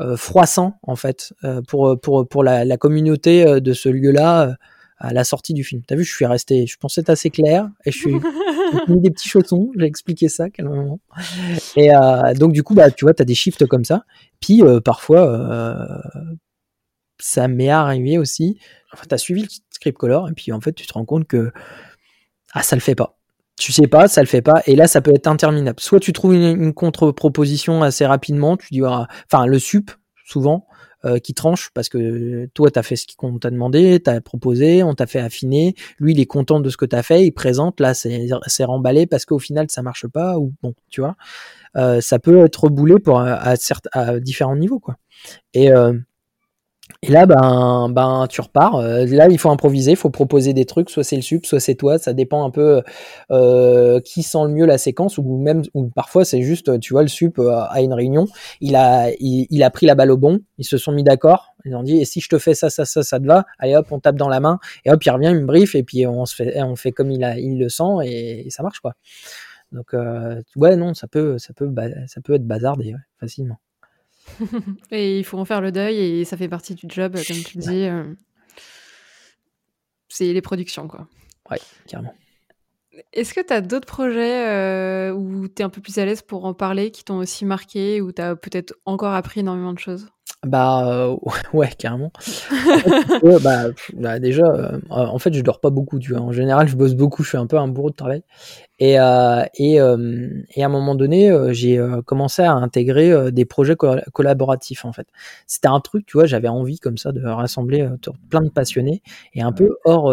euh, 0.00 0.16
froissant, 0.16 0.78
en 0.82 0.96
fait, 0.96 1.32
pour, 1.68 1.98
pour, 2.00 2.28
pour 2.28 2.44
la, 2.44 2.64
la 2.64 2.76
communauté 2.76 3.60
de 3.60 3.72
ce 3.72 3.88
lieu-là. 3.88 4.56
à 4.98 5.12
la 5.12 5.24
sortie 5.24 5.52
du 5.54 5.64
film. 5.64 5.82
T'as 5.86 5.96
vu, 5.96 6.04
je 6.04 6.12
suis 6.12 6.24
resté, 6.24 6.66
je 6.66 6.76
pensais 6.78 7.00
être 7.00 7.10
assez 7.10 7.28
clair 7.28 7.68
et 7.84 7.90
je 7.90 7.98
suis 7.98 8.14
mis 8.88 9.00
des 9.00 9.10
petits 9.10 9.28
chaussons. 9.28 9.70
J'ai 9.76 9.86
expliqué 9.86 10.28
ça 10.28 10.48
calmement. 10.50 11.00
Et 11.76 11.94
euh, 11.94 12.32
donc 12.34 12.52
du 12.52 12.62
coup, 12.62 12.74
bah 12.74 12.90
tu 12.90 13.04
vois, 13.04 13.12
t'as 13.12 13.24
des 13.24 13.34
shifts 13.34 13.66
comme 13.66 13.84
ça. 13.84 14.04
Puis 14.40 14.62
parfois, 14.84 16.00
ça 17.20 17.48
m'est 17.48 17.70
arrivé 17.70 18.18
aussi. 18.18 18.58
Enfin, 18.92 19.04
t'as 19.08 19.18
suivi 19.18 19.42
le 19.42 19.48
script 19.70 19.98
color 19.98 20.28
et 20.28 20.32
puis 20.32 20.52
en 20.52 20.60
fait, 20.60 20.72
tu 20.72 20.86
te 20.86 20.92
rends 20.92 21.04
compte 21.04 21.26
que 21.26 21.52
ah 22.52 22.62
ça 22.62 22.76
le 22.76 22.80
fait 22.80 22.94
pas 22.94 23.18
tu 23.58 23.72
sais 23.72 23.86
pas, 23.86 24.08
ça 24.08 24.20
le 24.20 24.26
fait 24.26 24.42
pas, 24.42 24.62
et 24.66 24.76
là 24.76 24.86
ça 24.86 25.00
peut 25.00 25.12
être 25.14 25.26
interminable. 25.26 25.78
Soit 25.80 26.00
tu 26.00 26.12
trouves 26.12 26.34
une, 26.34 26.74
contre-proposition 26.74 27.82
assez 27.82 28.06
rapidement, 28.06 28.56
tu 28.56 28.68
dis, 28.72 28.82
enfin 28.82 29.46
le 29.46 29.58
sup 29.58 29.90
souvent 30.26 30.66
euh, 31.04 31.18
qui 31.18 31.34
tranche 31.34 31.70
parce 31.74 31.88
que 31.88 32.46
toi 32.54 32.70
tu 32.70 32.78
as 32.78 32.82
fait 32.82 32.96
ce 32.96 33.06
qu'on 33.16 33.38
t'a 33.38 33.50
demandé, 33.50 34.00
t'as 34.00 34.20
proposé, 34.20 34.82
on 34.82 34.94
t'a 34.94 35.06
fait 35.06 35.20
affiner, 35.20 35.74
lui 35.98 36.12
il 36.12 36.20
est 36.20 36.26
content 36.26 36.60
de 36.60 36.68
ce 36.70 36.76
que 36.76 36.86
t'as 36.86 37.02
fait, 37.02 37.24
il 37.24 37.32
présente, 37.32 37.78
là 37.78 37.94
c'est 37.94 38.64
remballé 38.64 39.06
parce 39.06 39.24
qu'au 39.24 39.38
final 39.38 39.66
ça 39.68 39.82
marche 39.82 40.06
pas 40.08 40.38
ou 40.38 40.52
bon, 40.62 40.74
tu 40.90 41.00
vois, 41.00 41.16
euh, 41.76 42.00
ça 42.00 42.18
peut 42.18 42.44
être 42.44 42.68
boulé 42.70 42.98
pour 42.98 43.20
à, 43.20 43.34
à, 43.34 43.54
à 43.92 44.18
différents 44.18 44.56
niveaux 44.56 44.80
quoi. 44.80 44.96
Et 45.52 45.70
euh, 45.70 45.92
et 47.02 47.10
là, 47.10 47.26
ben, 47.26 47.88
ben, 47.90 48.26
tu 48.28 48.40
repars. 48.40 48.76
Euh, 48.76 49.04
là, 49.06 49.28
il 49.28 49.38
faut 49.38 49.50
improviser, 49.50 49.92
il 49.92 49.96
faut 49.96 50.10
proposer 50.10 50.52
des 50.52 50.64
trucs. 50.64 50.90
Soit 50.90 51.04
c'est 51.04 51.16
le 51.16 51.22
sup, 51.22 51.46
soit 51.46 51.60
c'est 51.60 51.74
toi. 51.74 51.98
Ça 51.98 52.12
dépend 52.12 52.44
un 52.44 52.50
peu 52.50 52.82
euh, 53.30 54.00
qui 54.00 54.22
sent 54.22 54.38
le 54.44 54.48
mieux 54.48 54.66
la 54.66 54.78
séquence, 54.78 55.18
ou 55.18 55.38
même, 55.38 55.62
parfois 55.94 56.24
c'est 56.24 56.42
juste, 56.42 56.78
tu 56.80 56.92
vois, 56.92 57.02
le 57.02 57.08
sup 57.08 57.38
euh, 57.38 57.60
à 57.68 57.80
une 57.80 57.92
réunion, 57.92 58.26
il 58.60 58.76
a, 58.76 59.70
pris 59.70 59.86
la 59.86 59.94
balle 59.94 60.10
au 60.10 60.16
bon. 60.16 60.40
Ils 60.58 60.64
se 60.64 60.78
sont 60.78 60.92
mis 60.92 61.04
d'accord. 61.04 61.54
Ils 61.66 61.74
ont 61.74 61.82
dit, 61.82 61.98
et 61.98 62.04
si 62.04 62.20
je 62.20 62.28
te 62.28 62.38
fais 62.38 62.54
ça, 62.54 62.70
ça, 62.70 62.84
ça, 62.84 63.02
ça 63.02 63.18
te 63.18 63.26
va? 63.26 63.44
Allez, 63.58 63.76
hop, 63.76 63.86
on 63.90 64.00
tape 64.00 64.16
dans 64.16 64.28
la 64.28 64.40
main. 64.40 64.58
Et 64.84 64.90
hop, 64.90 65.02
il 65.04 65.10
revient, 65.10 65.30
il 65.30 65.40
me 65.40 65.46
brief, 65.46 65.74
et 65.74 65.82
puis 65.82 66.06
on 66.06 66.26
fait, 66.26 66.92
comme 66.92 67.10
il 67.10 67.24
a, 67.24 67.38
il 67.38 67.58
le 67.58 67.68
sent, 67.68 68.04
et, 68.04 68.46
ça 68.50 68.62
marche 68.62 68.80
quoi. 68.80 68.94
Donc, 69.72 69.94
ouais, 70.56 70.76
non, 70.76 70.94
ça 70.94 71.06
peut, 71.06 71.38
ça 71.38 71.52
peut, 71.54 71.70
ça 72.06 72.20
peut 72.20 72.34
être 72.34 72.46
bazardé 72.46 72.94
facilement. 73.18 73.58
et 74.90 75.18
il 75.18 75.24
faut 75.24 75.38
en 75.38 75.44
faire 75.44 75.60
le 75.60 75.72
deuil 75.72 75.96
et 75.96 76.24
ça 76.24 76.36
fait 76.36 76.48
partie 76.48 76.74
du 76.74 76.86
job, 76.88 77.14
comme 77.14 77.42
tu 77.42 77.58
dis. 77.58 77.84
Euh, 77.84 78.04
c'est 80.08 80.32
les 80.32 80.42
productions, 80.42 80.88
quoi. 80.88 81.08
Ouais, 81.50 81.58
carrément. 81.86 82.14
Est-ce 83.12 83.34
que 83.34 83.40
tu 83.40 83.52
as 83.52 83.60
d'autres 83.60 83.86
projets 83.86 84.48
euh, 84.48 85.12
où 85.12 85.48
tu 85.48 85.62
es 85.62 85.64
un 85.64 85.68
peu 85.68 85.80
plus 85.80 85.98
à 85.98 86.04
l'aise 86.04 86.22
pour 86.22 86.44
en 86.44 86.54
parler, 86.54 86.90
qui 86.90 87.04
t'ont 87.04 87.18
aussi 87.18 87.44
marqué, 87.44 88.00
où 88.00 88.12
tu 88.12 88.22
as 88.22 88.36
peut-être 88.36 88.74
encore 88.84 89.12
appris 89.12 89.40
énormément 89.40 89.72
de 89.72 89.78
choses? 89.78 90.08
Bah 90.44 90.86
euh, 90.86 91.16
ouais, 91.52 91.70
carrément. 91.78 92.12
bah, 93.42 93.64
bah, 93.94 94.18
déjà, 94.18 94.78
en 94.90 95.18
fait, 95.18 95.32
je 95.32 95.40
dors 95.42 95.60
pas 95.60 95.70
beaucoup, 95.70 95.98
tu 95.98 96.12
vois. 96.12 96.20
En 96.22 96.32
général, 96.32 96.68
je 96.68 96.76
bosse 96.76 96.94
beaucoup, 96.94 97.22
je 97.22 97.30
suis 97.30 97.38
un 97.38 97.46
peu 97.46 97.58
un 97.58 97.68
bourreau 97.68 97.90
de 97.90 97.96
travail. 97.96 98.22
Et, 98.80 98.98
euh, 98.98 99.44
et, 99.54 99.80
euh, 99.80 100.42
et, 100.54 100.62
à 100.64 100.66
un 100.66 100.68
moment 100.68 100.96
donné, 100.96 101.30
euh, 101.30 101.52
j'ai 101.52 101.80
commencé 102.06 102.42
à 102.42 102.52
intégrer 102.52 103.30
des 103.30 103.44
projets 103.44 103.76
collaboratifs 103.76 104.84
en 104.84 104.92
fait. 104.92 105.06
C'était 105.46 105.68
un 105.68 105.80
truc, 105.80 106.06
tu 106.06 106.16
vois, 106.16 106.26
j'avais 106.26 106.48
envie 106.48 106.78
comme 106.80 106.98
ça 106.98 107.12
de 107.12 107.24
rassembler 107.24 107.88
plein 108.30 108.42
de 108.42 108.48
passionnés 108.50 109.02
et 109.34 109.42
un 109.42 109.52
peu 109.52 109.76
hors 109.84 110.06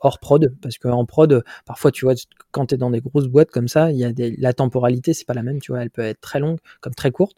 hors 0.00 0.18
prod, 0.18 0.52
parce 0.60 0.78
qu'en 0.78 1.04
prod, 1.04 1.44
parfois, 1.64 1.92
tu 1.92 2.04
vois, 2.06 2.14
quand 2.50 2.66
tu 2.66 2.74
es 2.74 2.78
dans 2.78 2.90
des 2.90 3.00
grosses 3.00 3.28
boîtes 3.28 3.50
comme 3.50 3.68
ça, 3.68 3.92
il 3.92 3.98
y 3.98 4.04
a 4.04 4.12
des, 4.12 4.34
la 4.38 4.52
temporalité, 4.52 5.14
c'est 5.14 5.26
pas 5.26 5.34
la 5.34 5.42
même, 5.44 5.60
tu 5.60 5.72
vois, 5.72 5.82
elle 5.82 5.90
peut 5.90 6.02
être 6.02 6.20
très 6.20 6.40
longue 6.40 6.58
comme 6.80 6.94
très 6.94 7.12
courte. 7.12 7.36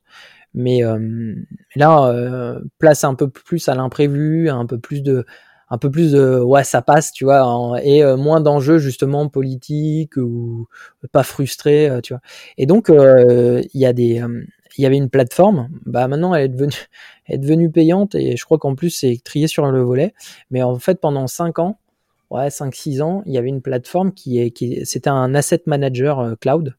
Mais 0.54 0.80
là, 1.76 2.60
place 2.78 3.04
un 3.04 3.14
peu 3.14 3.28
plus 3.28 3.68
à 3.68 3.74
l'imprévu, 3.74 4.50
un 4.50 4.66
peu 4.66 4.78
plus 4.78 5.02
de 5.02 5.24
un 5.70 5.78
peu 5.78 5.90
plus 5.90 6.12
de 6.12 6.40
ouais 6.40 6.64
ça 6.64 6.82
passe 6.82 7.12
tu 7.12 7.24
vois 7.24 7.78
et 7.82 8.02
euh, 8.02 8.16
moins 8.16 8.40
d'enjeux 8.40 8.78
justement 8.78 9.28
politiques 9.28 10.16
ou 10.16 10.66
pas 11.12 11.22
frustré 11.22 11.88
euh, 11.88 12.00
tu 12.00 12.12
vois. 12.12 12.20
Et 12.58 12.66
donc 12.66 12.90
euh, 12.90 13.62
il 13.72 13.80
y 13.80 13.86
a 13.86 13.92
des 13.92 14.22
il 14.76 14.82
y 14.82 14.86
avait 14.86 14.96
une 14.96 15.10
plateforme. 15.10 15.68
Bah 15.86 16.08
maintenant 16.08 16.34
elle 16.34 16.44
est 16.44 16.48
devenue 16.48 16.72
elle 17.26 17.36
est 17.36 17.38
devenue 17.38 17.70
payante 17.70 18.14
et 18.16 18.36
je 18.36 18.44
crois 18.44 18.58
qu'en 18.58 18.74
plus 18.74 18.90
c'est 18.90 19.18
trié 19.24 19.46
sur 19.46 19.70
le 19.70 19.80
volet. 19.82 20.12
Mais 20.50 20.62
en 20.62 20.78
fait 20.78 21.00
pendant 21.00 21.26
5 21.28 21.60
ans 21.60 21.78
ouais 22.30 22.50
5 22.50 22.74
6 22.74 23.00
ans 23.02 23.22
il 23.26 23.32
y 23.32 23.38
avait 23.38 23.48
une 23.48 23.62
plateforme 23.62 24.12
qui 24.12 24.40
est 24.40 24.50
qui 24.50 24.84
c'était 24.84 25.10
un 25.10 25.34
asset 25.34 25.62
manager 25.66 26.36
cloud 26.40 26.74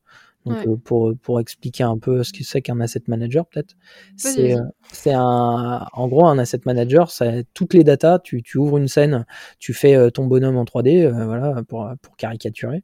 donc, 0.45 0.67
euh, 0.67 0.75
pour, 0.75 1.13
pour 1.21 1.39
expliquer 1.39 1.83
un 1.83 1.97
peu 1.97 2.23
ce 2.23 2.33
que 2.33 2.43
c'est 2.43 2.61
qu'un 2.61 2.79
asset 2.79 3.03
manager, 3.07 3.45
peut-être. 3.45 3.75
C'est, 4.17 4.57
euh, 4.57 4.61
c'est 4.91 5.13
un, 5.13 5.85
en 5.93 6.07
gros, 6.07 6.25
un 6.25 6.39
asset 6.39 6.61
manager, 6.65 7.11
c'est 7.11 7.45
toutes 7.53 7.73
les 7.73 7.83
datas, 7.83 8.19
tu, 8.19 8.41
tu 8.41 8.57
ouvres 8.57 8.77
une 8.77 8.87
scène, 8.87 9.25
tu 9.59 9.73
fais 9.73 9.95
euh, 9.95 10.09
ton 10.09 10.25
bonhomme 10.25 10.57
en 10.57 10.63
3D, 10.63 11.09
voilà, 11.09 11.61
pour, 11.67 11.89
pour 12.01 12.15
caricaturer. 12.15 12.83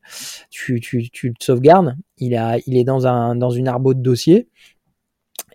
Tu, 0.51 0.79
tu, 0.79 1.09
tu 1.09 1.29
le 1.29 1.33
sauvegardes, 1.39 1.95
il, 2.17 2.35
a, 2.35 2.57
il 2.67 2.77
est 2.77 2.83
dans, 2.83 3.07
un, 3.07 3.35
dans 3.35 3.49
une 3.49 3.67
arbo 3.67 3.93
de 3.93 4.01
dossier, 4.01 4.49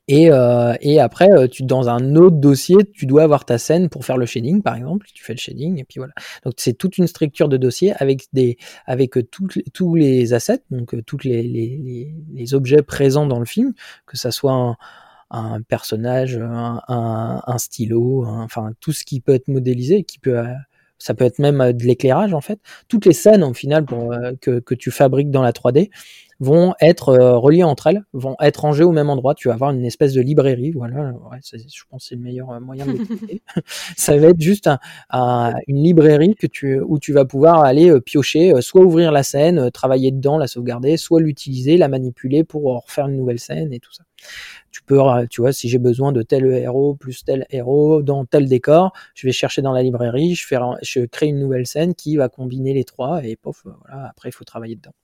et, 0.08 0.30
euh, 0.30 0.74
et 0.80 0.98
après, 0.98 1.30
euh, 1.30 1.46
tu, 1.46 1.62
dans 1.62 1.88
un 1.88 2.16
autre 2.16 2.36
dossier, 2.36 2.76
tu 2.92 3.06
dois 3.06 3.22
avoir 3.22 3.44
ta 3.44 3.58
scène 3.58 3.88
pour 3.88 4.04
faire 4.04 4.16
le 4.16 4.26
shading, 4.26 4.60
par 4.60 4.74
exemple. 4.76 5.06
Tu 5.14 5.22
fais 5.22 5.32
le 5.32 5.38
shading 5.38 5.78
et 5.78 5.84
puis 5.84 5.98
voilà. 5.98 6.12
Donc 6.44 6.54
c'est 6.56 6.72
toute 6.72 6.98
une 6.98 7.06
structure 7.06 7.48
de 7.48 7.56
dossier 7.56 7.92
avec 7.94 8.26
des, 8.32 8.58
avec 8.86 9.16
euh, 9.16 9.22
tous 9.22 9.94
les 9.94 10.34
assets, 10.34 10.62
donc 10.70 10.94
tous 11.06 11.18
les, 11.22 11.42
les, 11.42 12.12
les, 12.34 12.54
objets 12.54 12.82
présents 12.82 13.26
dans 13.26 13.38
le 13.38 13.44
film, 13.44 13.74
que 14.06 14.16
ça 14.16 14.32
soit 14.32 14.52
un, 14.52 14.76
un 15.30 15.62
personnage, 15.62 16.36
un, 16.36 16.80
un, 16.88 17.42
un 17.46 17.58
stylo, 17.58 18.26
enfin 18.26 18.72
tout 18.80 18.92
ce 18.92 19.04
qui 19.04 19.20
peut 19.20 19.34
être 19.34 19.48
modélisé, 19.48 20.02
qui 20.02 20.18
peut 20.18 20.42
ça 20.98 21.14
peut 21.14 21.24
être 21.24 21.38
même 21.38 21.72
de 21.72 21.84
l'éclairage 21.84 22.34
en 22.34 22.40
fait. 22.40 22.60
Toutes 22.88 23.06
les 23.06 23.12
scènes 23.12 23.42
en 23.42 23.54
final 23.54 23.84
pour, 23.84 24.14
que, 24.40 24.60
que 24.60 24.74
tu 24.74 24.90
fabriques 24.90 25.30
dans 25.30 25.42
la 25.42 25.52
3D, 25.52 25.90
vont 26.42 26.74
être 26.80 27.10
euh, 27.10 27.38
reliées 27.38 27.62
entre 27.62 27.86
elles, 27.86 28.02
vont 28.12 28.34
être 28.40 28.62
rangées 28.62 28.82
au 28.82 28.90
même 28.90 29.08
endroit. 29.08 29.32
Tu 29.36 29.46
vas 29.46 29.54
avoir 29.54 29.70
une 29.70 29.84
espèce 29.84 30.12
de 30.12 30.20
librairie, 30.20 30.72
voilà. 30.72 31.14
Je 31.40 31.82
pense 31.88 32.06
c'est 32.08 32.16
le 32.16 32.20
meilleur 32.20 32.50
euh, 32.50 32.58
moyen 32.58 32.84
de 32.84 32.98
ça 33.96 34.16
va 34.16 34.26
être 34.26 34.40
juste 34.40 34.68
un, 35.10 35.54
une 35.68 35.84
librairie 35.84 36.34
tu, 36.50 36.80
où 36.80 36.98
tu 36.98 37.12
vas 37.12 37.24
pouvoir 37.24 37.62
aller 37.62 37.90
euh, 37.90 38.00
piocher, 38.00 38.60
soit 38.60 38.82
ouvrir 38.82 39.12
la 39.12 39.22
scène, 39.22 39.70
travailler 39.70 40.10
dedans, 40.10 40.36
la 40.36 40.48
sauvegarder, 40.48 40.96
soit 40.96 41.20
l'utiliser, 41.20 41.76
la 41.76 41.86
manipuler 41.86 42.42
pour 42.42 42.82
refaire 42.82 43.06
une 43.06 43.18
nouvelle 43.18 43.38
scène 43.38 43.72
et 43.72 43.78
tout 43.78 43.92
ça. 43.92 44.02
Tu 44.72 44.82
peux, 44.82 44.98
tu 45.30 45.42
vois, 45.42 45.52
si 45.52 45.68
j'ai 45.68 45.78
besoin 45.78 46.10
de 46.10 46.22
tel 46.22 46.44
héros 46.46 46.96
plus 46.96 47.24
tel 47.24 47.46
héros 47.50 48.02
dans 48.02 48.24
tel 48.24 48.48
décor, 48.48 48.92
je 49.14 49.28
vais 49.28 49.32
chercher 49.32 49.62
dans 49.62 49.72
la 49.72 49.82
librairie, 49.82 50.34
je, 50.34 50.44
fais, 50.44 50.56
je 50.82 51.00
crée 51.02 51.26
une 51.26 51.38
nouvelle 51.38 51.68
scène 51.68 51.94
qui 51.94 52.16
va 52.16 52.28
combiner 52.28 52.74
les 52.74 52.84
trois 52.84 53.24
et 53.24 53.36
pof, 53.36 53.62
voilà, 53.64 54.08
après 54.08 54.30
il 54.30 54.32
faut 54.32 54.44
travailler 54.44 54.74
dedans. 54.74 54.94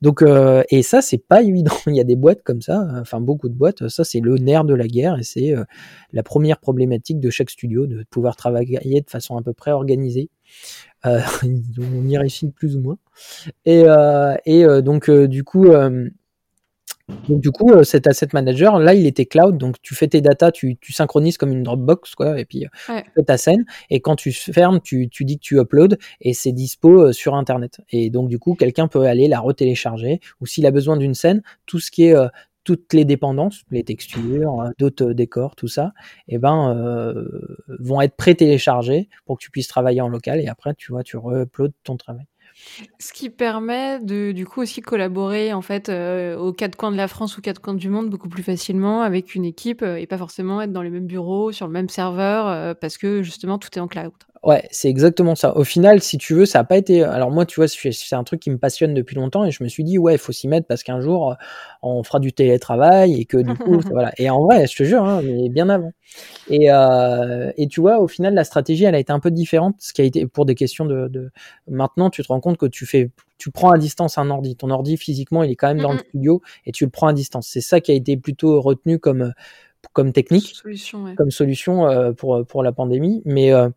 Donc, 0.00 0.22
euh, 0.22 0.62
et 0.70 0.82
ça, 0.82 1.02
c'est 1.02 1.18
pas 1.18 1.42
évident. 1.42 1.74
Il 1.86 1.94
y 1.94 2.00
a 2.00 2.04
des 2.04 2.16
boîtes 2.16 2.42
comme 2.42 2.62
ça, 2.62 2.86
enfin 3.00 3.20
beaucoup 3.20 3.48
de 3.48 3.54
boîtes. 3.54 3.88
Ça, 3.88 4.04
c'est 4.04 4.20
le 4.20 4.36
nerf 4.38 4.64
de 4.64 4.74
la 4.74 4.86
guerre 4.86 5.18
et 5.18 5.22
c'est 5.22 5.54
euh, 5.54 5.64
la 6.12 6.22
première 6.22 6.58
problématique 6.58 7.20
de 7.20 7.30
chaque 7.30 7.50
studio 7.50 7.86
de 7.86 8.04
pouvoir 8.10 8.36
travailler 8.36 9.00
de 9.00 9.10
façon 9.10 9.36
à 9.36 9.42
peu 9.42 9.52
près 9.52 9.72
organisée. 9.72 10.30
Euh, 11.06 11.20
on 11.42 12.08
y 12.08 12.16
réussit 12.16 12.54
plus 12.54 12.76
ou 12.76 12.80
moins. 12.80 12.98
Et, 13.66 13.84
et 14.46 14.82
donc, 14.82 15.10
du 15.10 15.44
coup, 15.44 15.72
donc 17.28 17.40
du 17.40 17.50
coup, 17.50 17.70
euh, 17.72 17.82
cet 17.82 18.06
asset 18.06 18.28
manager, 18.32 18.78
là, 18.78 18.94
il 18.94 19.06
était 19.06 19.26
cloud, 19.26 19.56
donc 19.58 19.76
tu 19.82 19.94
fais 19.94 20.08
tes 20.08 20.20
datas, 20.20 20.50
tu, 20.50 20.76
tu 20.76 20.92
synchronises 20.92 21.36
comme 21.36 21.52
une 21.52 21.62
Dropbox, 21.62 22.14
quoi, 22.14 22.38
et 22.40 22.44
puis 22.44 22.64
euh, 22.64 23.00
tu 23.02 23.10
fais 23.14 23.22
ta 23.22 23.36
scène, 23.36 23.64
et 23.90 24.00
quand 24.00 24.16
tu 24.16 24.32
fermes, 24.32 24.80
tu, 24.80 25.08
tu 25.08 25.24
dis 25.24 25.36
que 25.36 25.42
tu 25.42 25.60
uploads, 25.60 25.96
et 26.20 26.34
c'est 26.34 26.52
dispo 26.52 27.02
euh, 27.02 27.12
sur 27.12 27.34
Internet. 27.34 27.80
Et 27.90 28.10
donc 28.10 28.28
du 28.28 28.38
coup, 28.38 28.54
quelqu'un 28.54 28.88
peut 28.88 29.02
aller 29.02 29.28
la 29.28 29.40
retélécharger, 29.40 30.20
ou 30.40 30.46
s'il 30.46 30.66
a 30.66 30.70
besoin 30.70 30.96
d'une 30.96 31.14
scène, 31.14 31.42
tout 31.66 31.78
ce 31.78 31.90
qui 31.90 32.04
est 32.04 32.14
toutes 32.64 32.92
les 32.92 33.04
dépendances, 33.04 33.62
les 33.70 33.84
textures, 33.84 34.70
d'autres 34.78 35.12
décors, 35.12 35.56
tout 35.56 35.68
ça, 35.68 35.92
et 36.28 36.34
eh 36.34 36.38
ben 36.38 36.76
euh, 36.76 37.56
vont 37.80 38.00
être 38.00 38.16
pré-téléchargés 38.16 39.08
pour 39.24 39.38
que 39.38 39.42
tu 39.42 39.50
puisses 39.50 39.68
travailler 39.68 40.00
en 40.00 40.08
local, 40.08 40.40
et 40.40 40.48
après, 40.48 40.74
tu 40.74 40.92
vois, 40.92 41.02
tu 41.02 41.16
re-uploads 41.16 41.72
ton 41.84 41.96
travail. 41.96 42.26
Ce 42.98 43.12
qui 43.12 43.30
permet 43.30 44.00
de, 44.00 44.32
du 44.32 44.46
coup, 44.46 44.60
aussi 44.60 44.80
collaborer, 44.80 45.52
en 45.52 45.62
fait, 45.62 45.88
euh, 45.88 46.36
aux 46.36 46.52
quatre 46.52 46.76
coins 46.76 46.92
de 46.92 46.96
la 46.96 47.08
France 47.08 47.36
ou 47.36 47.40
quatre 47.40 47.60
coins 47.60 47.74
du 47.74 47.88
monde 47.88 48.10
beaucoup 48.10 48.28
plus 48.28 48.42
facilement 48.42 49.02
avec 49.02 49.34
une 49.34 49.44
équipe 49.44 49.82
euh, 49.82 49.96
et 49.96 50.06
pas 50.06 50.18
forcément 50.18 50.60
être 50.60 50.72
dans 50.72 50.82
les 50.82 50.90
mêmes 50.90 51.06
bureaux, 51.06 51.52
sur 51.52 51.66
le 51.66 51.72
même 51.72 51.88
serveur, 51.88 52.46
euh, 52.46 52.74
parce 52.74 52.98
que 52.98 53.22
justement, 53.22 53.58
tout 53.58 53.70
est 53.76 53.80
en 53.80 53.88
cloud. 53.88 54.12
Ouais, 54.42 54.66
c'est 54.70 54.88
exactement 54.88 55.34
ça. 55.34 55.54
Au 55.54 55.64
final, 55.64 56.00
si 56.00 56.16
tu 56.16 56.32
veux, 56.32 56.46
ça 56.46 56.60
n'a 56.60 56.64
pas 56.64 56.78
été. 56.78 57.02
Alors 57.02 57.30
moi, 57.30 57.44
tu 57.44 57.60
vois, 57.60 57.68
c'est 57.68 58.14
un 58.14 58.24
truc 58.24 58.40
qui 58.40 58.50
me 58.50 58.56
passionne 58.56 58.94
depuis 58.94 59.14
longtemps 59.14 59.44
et 59.44 59.50
je 59.50 59.62
me 59.62 59.68
suis 59.68 59.84
dit 59.84 59.98
ouais, 59.98 60.14
il 60.14 60.18
faut 60.18 60.32
s'y 60.32 60.48
mettre 60.48 60.66
parce 60.66 60.82
qu'un 60.82 61.02
jour 61.02 61.36
on 61.82 62.02
fera 62.02 62.20
du 62.20 62.32
télétravail 62.32 63.20
et 63.20 63.26
que 63.26 63.36
du 63.36 63.54
coup, 63.54 63.80
voilà. 63.90 64.12
Et 64.16 64.30
en 64.30 64.42
vrai, 64.42 64.66
je 64.66 64.76
te 64.76 64.82
jure, 64.82 65.04
hein, 65.04 65.20
mais 65.22 65.50
bien 65.50 65.68
avant. 65.68 65.92
Et, 66.48 66.72
euh, 66.72 67.52
et 67.58 67.68
tu 67.68 67.80
vois, 67.80 68.00
au 68.00 68.08
final, 68.08 68.32
la 68.32 68.44
stratégie, 68.44 68.84
elle 68.84 68.94
a 68.94 68.98
été 68.98 69.12
un 69.12 69.20
peu 69.20 69.30
différente. 69.30 69.76
Ce 69.78 69.92
qui 69.92 70.00
a 70.00 70.04
été 70.04 70.26
pour 70.26 70.46
des 70.46 70.54
questions 70.54 70.86
de, 70.86 71.08
de... 71.08 71.30
maintenant, 71.68 72.08
tu 72.08 72.22
te 72.22 72.28
rends 72.28 72.40
compte 72.40 72.56
que 72.56 72.66
tu 72.66 72.86
fais, 72.86 73.10
tu 73.36 73.50
prends 73.50 73.70
à 73.70 73.78
distance 73.78 74.16
un 74.16 74.30
ordi. 74.30 74.56
Ton 74.56 74.70
ordi 74.70 74.96
physiquement, 74.96 75.42
il 75.42 75.50
est 75.50 75.56
quand 75.56 75.68
même 75.68 75.82
dans 75.82 75.92
le 75.92 75.98
studio 75.98 76.40
et 76.64 76.72
tu 76.72 76.84
le 76.84 76.90
prends 76.90 77.08
à 77.08 77.12
distance. 77.12 77.46
C'est 77.50 77.60
ça 77.60 77.80
qui 77.80 77.92
a 77.92 77.94
été 77.94 78.16
plutôt 78.16 78.62
retenu 78.62 78.98
comme 78.98 79.34
comme 79.94 80.12
technique, 80.12 80.54
solution, 80.54 81.14
comme 81.16 81.30
solution 81.30 81.88
euh, 81.88 82.12
pour 82.12 82.44
pour 82.46 82.62
la 82.62 82.72
pandémie. 82.72 83.22
Mais 83.24 83.52
euh, 83.52 83.68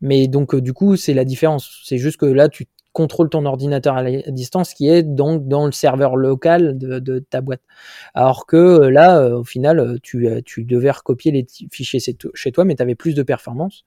Mais 0.00 0.28
donc, 0.28 0.56
du 0.56 0.72
coup, 0.72 0.96
c'est 0.96 1.14
la 1.14 1.24
différence. 1.24 1.82
C'est 1.84 1.98
juste 1.98 2.18
que 2.18 2.26
là, 2.26 2.48
tu 2.48 2.66
contrôles 2.92 3.30
ton 3.30 3.46
ordinateur 3.46 3.96
à, 3.96 4.04
distance 4.28 4.74
qui 4.74 4.88
est 4.88 5.02
donc 5.02 5.46
dans 5.46 5.66
le 5.66 5.72
serveur 5.72 6.16
local 6.16 6.76
de, 6.76 7.18
ta 7.18 7.40
boîte. 7.40 7.62
Alors 8.14 8.46
que 8.46 8.88
là, 8.88 9.28
au 9.28 9.44
final, 9.44 9.98
tu, 10.02 10.26
devais 10.64 10.90
recopier 10.90 11.32
les 11.32 11.46
fichiers 11.70 12.00
chez 12.00 12.52
toi, 12.52 12.64
mais 12.64 12.74
tu 12.74 12.82
avais 12.82 12.96
plus 12.96 13.14
de 13.14 13.22
performance. 13.22 13.84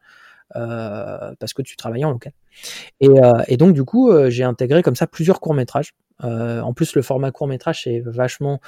Euh, 0.55 1.33
parce 1.39 1.53
que 1.53 1.63
tu 1.63 1.75
travaillais 1.75 2.05
en 2.05 2.11
local. 2.11 2.31
Et, 2.99 3.09
euh, 3.09 3.57
donc 3.57 3.73
du 3.73 3.83
coup, 3.83 4.11
euh, 4.11 4.29
j'ai 4.29 4.43
intégré 4.43 4.83
comme 4.83 4.95
ça 4.95 5.07
plusieurs 5.07 5.39
courts 5.39 5.55
métrages. 5.55 5.93
en 6.21 6.73
plus, 6.73 6.95
le 6.95 7.01
format 7.01 7.31
court 7.31 7.47
métrage 7.47 7.83
c'est 7.83 8.01
vachement 8.01 8.59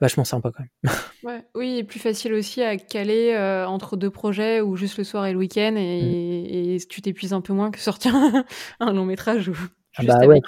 vachement 0.00 0.24
sympa 0.24 0.50
quand 0.54 0.62
même. 0.62 0.94
Ouais, 1.22 1.44
oui, 1.54 1.76
et 1.76 1.84
plus 1.84 2.00
facile 2.00 2.32
aussi 2.32 2.62
à 2.62 2.78
caler 2.78 3.36
entre 3.66 3.96
deux 3.96 4.10
projets 4.10 4.62
ou 4.62 4.76
juste 4.76 4.96
le 4.96 5.04
soir 5.04 5.26
et 5.26 5.32
le 5.32 5.38
week-end 5.38 5.74
et, 5.76 6.78
mm. 6.78 6.86
tu 6.88 7.02
t'épuises 7.02 7.34
un 7.34 7.42
peu 7.42 7.52
moins 7.52 7.70
que 7.70 7.78
sortir 7.78 8.14
un 8.80 8.92
long 8.92 9.04
métrage 9.04 9.50
ou 9.50 9.56
ah 9.96 10.02
bah 10.04 10.26
ouais, 10.26 10.40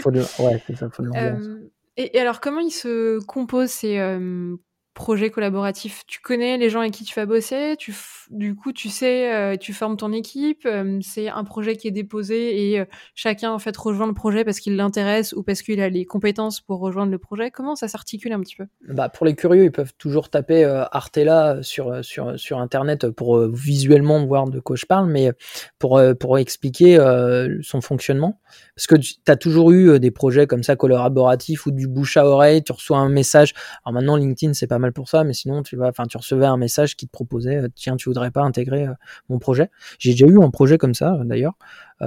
faut 0.00 0.10
le... 0.10 0.20
ouais, 0.20 0.62
c'est 0.66 0.76
ça, 0.76 0.90
faut 0.90 1.02
le 1.02 1.10
et, 1.96 2.16
et, 2.16 2.20
alors, 2.20 2.40
comment 2.40 2.60
il 2.60 2.70
se 2.70 3.18
compose 3.24 3.70
ces 3.70 3.98
projet 4.94 5.30
collaboratif 5.30 6.02
Tu 6.06 6.20
connais 6.20 6.58
les 6.58 6.68
gens 6.68 6.80
avec 6.80 6.92
qui 6.92 7.04
tu 7.04 7.14
vas 7.14 7.26
bosser 7.26 7.76
tu 7.78 7.94
Du 8.30 8.54
coup, 8.54 8.72
tu 8.72 8.88
sais, 8.88 9.32
euh, 9.32 9.56
tu 9.56 9.72
formes 9.72 9.96
ton 9.96 10.12
équipe. 10.12 10.66
Euh, 10.66 10.98
c'est 11.02 11.28
un 11.28 11.44
projet 11.44 11.76
qui 11.76 11.88
est 11.88 11.92
déposé 11.92 12.70
et 12.70 12.80
euh, 12.80 12.84
chacun 13.14 13.52
en 13.52 13.58
fait 13.58 13.76
rejoint 13.76 14.06
le 14.06 14.14
projet 14.14 14.44
parce 14.44 14.60
qu'il 14.60 14.76
l'intéresse 14.76 15.32
ou 15.32 15.42
parce 15.42 15.62
qu'il 15.62 15.80
a 15.80 15.88
les 15.88 16.04
compétences 16.04 16.60
pour 16.60 16.80
rejoindre 16.80 17.10
le 17.10 17.18
projet. 17.18 17.50
Comment 17.50 17.74
ça 17.74 17.88
s'articule 17.88 18.32
un 18.32 18.40
petit 18.40 18.56
peu? 18.56 18.66
Bah, 18.88 19.08
Pour 19.08 19.24
les 19.24 19.34
curieux, 19.34 19.64
ils 19.64 19.72
peuvent 19.72 19.94
toujours 19.96 20.28
taper 20.28 20.64
Artella 20.92 21.62
sur, 21.62 22.04
sur, 22.04 22.38
sur 22.38 22.58
Internet 22.58 23.08
pour 23.10 23.38
visuellement 23.48 24.24
voir 24.26 24.48
de 24.48 24.60
quoi 24.60 24.76
je 24.76 24.86
parle, 24.86 25.08
mais 25.08 25.30
pour, 25.78 26.00
pour 26.20 26.38
expliquer 26.38 26.98
son 27.62 27.80
fonctionnement. 27.80 28.40
Parce 28.76 28.86
que 28.86 28.96
tu 28.96 29.16
as 29.26 29.36
toujours 29.36 29.72
eu 29.72 29.98
des 29.98 30.10
projets 30.10 30.46
comme 30.46 30.62
ça 30.62 30.76
collaboratifs 30.76 31.66
ou 31.66 31.70
du 31.70 31.88
bouche 31.88 32.16
à 32.16 32.26
oreille, 32.26 32.62
tu 32.62 32.72
reçois 32.72 32.98
un 32.98 33.08
message. 33.08 33.54
Alors 33.84 33.94
maintenant, 33.94 34.16
LinkedIn, 34.16 34.52
c'est 34.54 34.66
pas 34.66 34.78
mal 34.82 34.92
pour 34.92 35.08
ça, 35.08 35.24
mais 35.24 35.32
sinon, 35.32 35.62
tu 35.62 35.76
vas, 35.76 35.88
enfin, 35.88 36.04
tu 36.04 36.18
recevais 36.18 36.44
un 36.44 36.58
message 36.58 36.96
qui 36.96 37.06
te 37.06 37.12
proposait, 37.12 37.56
euh, 37.56 37.68
tiens, 37.74 37.96
tu 37.96 38.10
voudrais 38.10 38.30
pas 38.30 38.42
intégrer 38.42 38.86
euh, 38.86 38.92
mon 39.30 39.38
projet. 39.38 39.70
J'ai 39.98 40.10
déjà 40.10 40.26
eu 40.26 40.38
un 40.42 40.50
projet 40.50 40.76
comme 40.76 40.92
ça, 40.92 41.14
euh, 41.14 41.24
d'ailleurs, 41.24 41.54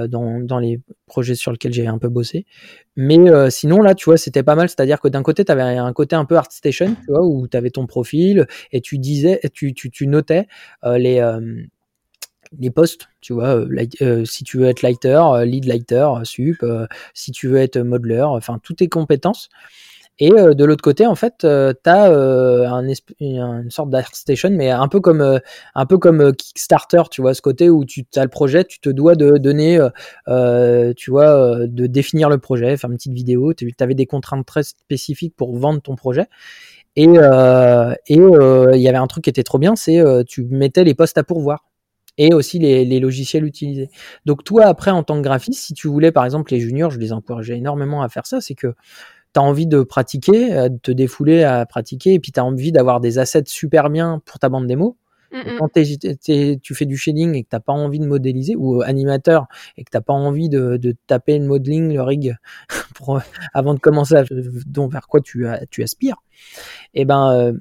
dans, 0.09 0.41
dans 0.41 0.59
les 0.59 0.81
projets 1.05 1.35
sur 1.35 1.53
lesquels 1.53 1.71
j'ai 1.71 1.87
un 1.87 1.97
peu 1.97 2.09
bossé. 2.09 2.45
Mais 2.97 3.17
sinon, 3.49 3.81
là, 3.81 3.95
tu 3.95 4.03
vois, 4.05 4.17
c'était 4.17 4.43
pas 4.43 4.55
mal. 4.55 4.67
C'est-à-dire 4.67 4.99
que 4.99 5.07
d'un 5.07 5.23
côté, 5.23 5.45
tu 5.45 5.51
avais 5.53 5.61
un 5.61 5.93
côté 5.93 6.17
un 6.17 6.25
peu 6.25 6.35
ArtStation, 6.35 6.93
tu 7.05 7.11
vois, 7.13 7.25
où 7.25 7.47
tu 7.47 7.55
avais 7.55 7.69
ton 7.69 7.87
profil 7.87 8.45
et 8.73 8.81
tu 8.81 8.97
disais, 8.97 9.39
tu, 9.53 9.73
tu, 9.73 9.89
tu 9.89 10.07
notais 10.07 10.47
les 10.83 11.21
postes, 12.71 13.07
tu 13.21 13.31
vois, 13.31 13.65
si 14.25 14.43
tu 14.43 14.57
veux 14.57 14.65
être 14.65 14.81
lighter, 14.81 15.21
lead 15.45 15.63
lighter, 15.63 16.09
sup, 16.25 16.65
si 17.13 17.31
tu 17.31 17.47
veux 17.47 17.59
être 17.59 17.79
modeler, 17.79 18.21
enfin 18.21 18.59
toutes 18.61 18.79
tes 18.79 18.89
compétences. 18.89 19.47
Et 20.19 20.31
euh, 20.31 20.53
de 20.53 20.63
l'autre 20.63 20.81
côté, 20.81 21.05
en 21.05 21.15
fait, 21.15 21.43
euh, 21.43 21.73
tu 21.83 21.89
as 21.89 22.09
euh, 22.09 22.67
un 22.69 22.87
une 23.19 23.69
sorte 23.69 23.89
d'ArtStation, 23.89 24.49
mais 24.51 24.69
un 24.69 24.87
peu 24.87 25.01
comme, 25.01 25.41
un 25.75 25.85
peu 25.85 25.97
comme 25.97 26.33
Kickstarter, 26.33 27.03
tu 27.11 27.21
vois, 27.21 27.33
ce 27.33 27.41
côté 27.41 27.69
où 27.69 27.83
tu 27.83 28.05
as 28.15 28.23
le 28.23 28.29
projet, 28.29 28.63
tu 28.63 28.79
te 28.79 28.89
dois 28.89 29.15
de 29.15 29.37
donner, 29.37 29.77
tu 30.95 31.11
vois, 31.11 31.67
de 31.67 31.87
définir 31.87 32.29
le 32.29 32.37
projet, 32.37 32.77
faire 32.77 32.89
une 32.89 32.97
petite 32.97 33.13
vidéo. 33.13 33.53
Tu 33.53 33.73
avais 33.79 33.95
des 33.95 34.05
contraintes 34.05 34.45
très 34.45 34.63
spécifiques 34.63 35.35
pour 35.35 35.57
vendre 35.57 35.81
ton 35.81 35.95
projet. 35.95 36.27
Et 36.95 37.07
euh, 37.09 37.93
et 38.07 38.15
il 38.15 38.81
y 38.81 38.87
avait 38.87 38.97
un 38.97 39.07
truc 39.07 39.25
qui 39.25 39.29
était 39.29 39.43
trop 39.43 39.59
bien, 39.59 39.75
c'est 39.75 40.01
tu 40.27 40.45
mettais 40.45 40.83
les 40.85 40.93
postes 40.95 41.17
à 41.17 41.23
pourvoir 41.23 41.65
et 42.17 42.33
aussi 42.33 42.59
les, 42.59 42.85
les, 42.85 43.01
logiciels 43.01 43.43
utilisés. 43.43 43.89
Donc 44.25 44.45
toi 44.45 44.65
après 44.67 44.91
en 44.91 45.03
tant 45.03 45.17
que 45.17 45.21
graphiste, 45.21 45.59
si 45.59 45.73
tu 45.73 45.89
voulais 45.89 46.13
par 46.13 46.23
exemple 46.23 46.53
les 46.53 46.61
juniors, 46.61 46.91
je 46.91 46.99
les 46.99 47.11
encourageais 47.11 47.57
énormément 47.57 48.01
à 48.03 48.07
faire 48.09 48.25
ça, 48.25 48.39
c'est 48.39 48.55
que 48.55 48.73
tu 49.35 49.39
as 49.39 49.43
envie 49.43 49.67
de 49.67 49.83
pratiquer, 49.83 50.53
euh, 50.53 50.69
de 50.69 50.77
te 50.77 50.91
défouler 50.91 51.43
à 51.43 51.65
pratiquer, 51.65 52.13
et 52.13 52.19
puis 52.19 52.31
tu 52.31 52.39
as 52.39 52.45
envie 52.45 52.71
d'avoir 52.71 53.01
des 53.01 53.19
assets 53.19 53.43
super 53.47 53.89
bien 53.89 54.21
pour 54.25 54.39
ta 54.39 54.49
bande 54.49 54.67
démo. 54.67 54.97
Quand 55.57 55.67
tu 55.73 56.73
fais 56.73 56.85
du 56.85 56.95
shading 56.95 57.35
et 57.35 57.43
que 57.43 57.49
t'as 57.49 57.59
pas 57.59 57.73
envie 57.73 57.99
de 57.99 58.05
modéliser, 58.05 58.55
ou 58.55 58.81
euh, 58.81 58.85
animateur 58.85 59.47
et 59.75 59.83
que 59.83 59.89
t'as 59.91 59.99
pas 59.99 60.13
envie 60.13 60.47
de, 60.47 60.77
de, 60.77 60.95
taper 61.07 61.37
le 61.37 61.45
modeling, 61.45 61.93
le 61.93 62.01
rig, 62.03 62.37
pour, 62.95 63.19
avant 63.53 63.73
de 63.73 63.79
commencer 63.79 64.15
à, 64.15 64.23
donc 64.65 64.93
vers 64.93 65.07
quoi 65.07 65.19
tu, 65.19 65.45
tu 65.69 65.83
aspires, 65.83 66.23
et 66.93 67.01
eh 67.01 67.05
ben 67.05 67.31
euh, 67.33 67.51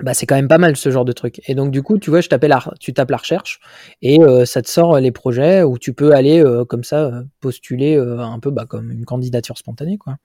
bah 0.00 0.12
c'est 0.12 0.26
quand 0.26 0.34
même 0.34 0.48
pas 0.48 0.58
mal 0.58 0.76
ce 0.76 0.90
genre 0.90 1.04
de 1.04 1.12
truc. 1.12 1.40
Et 1.46 1.54
donc 1.54 1.70
du 1.70 1.82
coup, 1.82 1.98
tu 1.98 2.10
vois, 2.10 2.20
je 2.20 2.28
la, 2.30 2.64
tu 2.80 2.92
tapes 2.92 3.10
la 3.10 3.16
recherche 3.16 3.60
et 4.02 4.20
euh, 4.20 4.44
ça 4.44 4.60
te 4.60 4.68
sort 4.68 4.98
les 5.00 5.10
projets 5.10 5.62
où 5.62 5.78
tu 5.78 5.94
peux 5.94 6.12
aller 6.12 6.44
euh, 6.44 6.64
comme 6.64 6.84
ça 6.84 7.04
euh, 7.04 7.22
postuler 7.40 7.96
un 7.96 8.38
peu 8.38 8.50
bah, 8.50 8.66
comme 8.66 8.90
une 8.90 9.04
candidature 9.04 9.56
spontanée 9.56 9.96
quoi. 9.96 10.16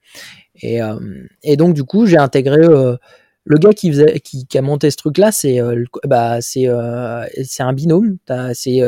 Et, 0.61 0.79
et 1.43 1.57
donc 1.57 1.73
du 1.73 1.83
coup, 1.83 2.05
j'ai 2.05 2.17
intégré 2.17 2.67
le 3.43 3.57
gars 3.57 3.73
qui 3.73 3.89
faisait, 3.89 4.19
qui, 4.19 4.45
qui 4.45 4.57
a 4.57 4.61
monté 4.61 4.91
ce 4.91 4.97
truc 4.97 5.17
là, 5.17 5.31
c'est 5.31 5.59
bah 6.05 6.41
c'est 6.41 6.67
un 6.67 7.73
binôme. 7.73 8.17
C'est 8.53 8.81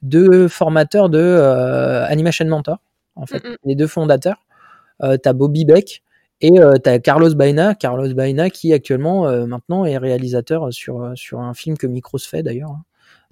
deux 0.00 0.48
formateurs 0.48 1.10
de 1.10 2.04
Animation 2.08 2.46
Mentor 2.46 2.78
en 3.14 3.26
fait, 3.26 3.42
les 3.64 3.74
deux 3.74 3.86
fondateurs. 3.86 4.46
T'as 5.00 5.32
Bobby 5.32 5.64
Beck 5.64 6.02
et 6.42 6.58
euh, 6.58 6.74
tu 6.84 7.00
Carlos 7.00 7.34
Baena, 7.34 7.74
Carlos 7.74 8.12
Baena 8.14 8.50
qui 8.50 8.72
actuellement 8.72 9.28
euh, 9.28 9.46
maintenant 9.46 9.84
est 9.84 9.96
réalisateur 9.96 10.72
sur, 10.72 11.12
sur 11.14 11.40
un 11.40 11.54
film 11.54 11.78
que 11.78 11.86
Micros 11.86 12.18
fait 12.18 12.42
d'ailleurs, 12.42 12.70
hein, 12.70 12.84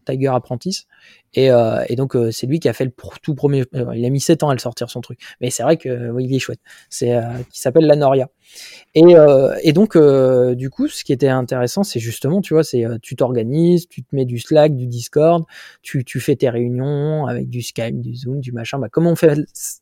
Tiger 0.05 0.29
Apprentice. 0.29 0.87
Et, 1.35 1.51
euh, 1.51 1.85
donc 1.97 2.17
c'est 2.33 2.47
lui 2.47 2.59
qui 2.59 2.69
a 2.69 2.73
fait 2.73 2.85
le 2.85 2.93
tout 3.23 3.35
premier. 3.35 3.65
il 3.73 4.05
a 4.05 4.11
mis 4.11 4.21
7 4.21 4.43
ans 4.43 4.49
à 4.49 4.55
le 4.55 4.59
sortir 4.59 4.91
son 4.91 5.01
truc, 5.01 5.21
mais 5.41 5.51
c'est 5.51 5.63
vrai 5.63 5.77
que 5.77 6.11
oui, 6.11 6.25
il 6.25 6.35
est 6.35 6.39
chouette. 6.39 6.61
C'est 6.89 7.19
qui 7.51 7.61
s'appelle 7.61 7.87
La 7.87 7.97
Noria. 7.97 8.29
Et, 8.95 9.73
donc 9.73 9.97
du 10.57 10.71
coup, 10.71 10.89
ce 10.89 11.05
qui 11.05 11.13
était 11.13 11.29
intéressant, 11.29 11.85
c'est 11.85 12.01
justement, 12.01 12.41
tu 12.41 12.55
vois, 12.55 12.65
c'est 12.65 12.85
tu 13.03 13.17
t'organises, 13.17 13.89
tu 13.89 14.03
te 14.03 14.15
mets 14.15 14.25
du 14.25 14.39
Slack, 14.39 14.75
du 14.75 14.87
Discord, 14.87 15.45
tu, 15.83 16.05
fais 16.21 16.37
tes 16.37 16.51
réunions 16.51 17.27
avec 17.27 17.49
du 17.49 17.63
Skype, 17.63 18.01
du 18.01 18.15
Zoom, 18.15 18.41
du 18.41 18.53
machin. 18.53 18.79
Bah, 18.79 18.89
comme 18.89 19.07
on 19.07 19.17
fait 19.17 19.39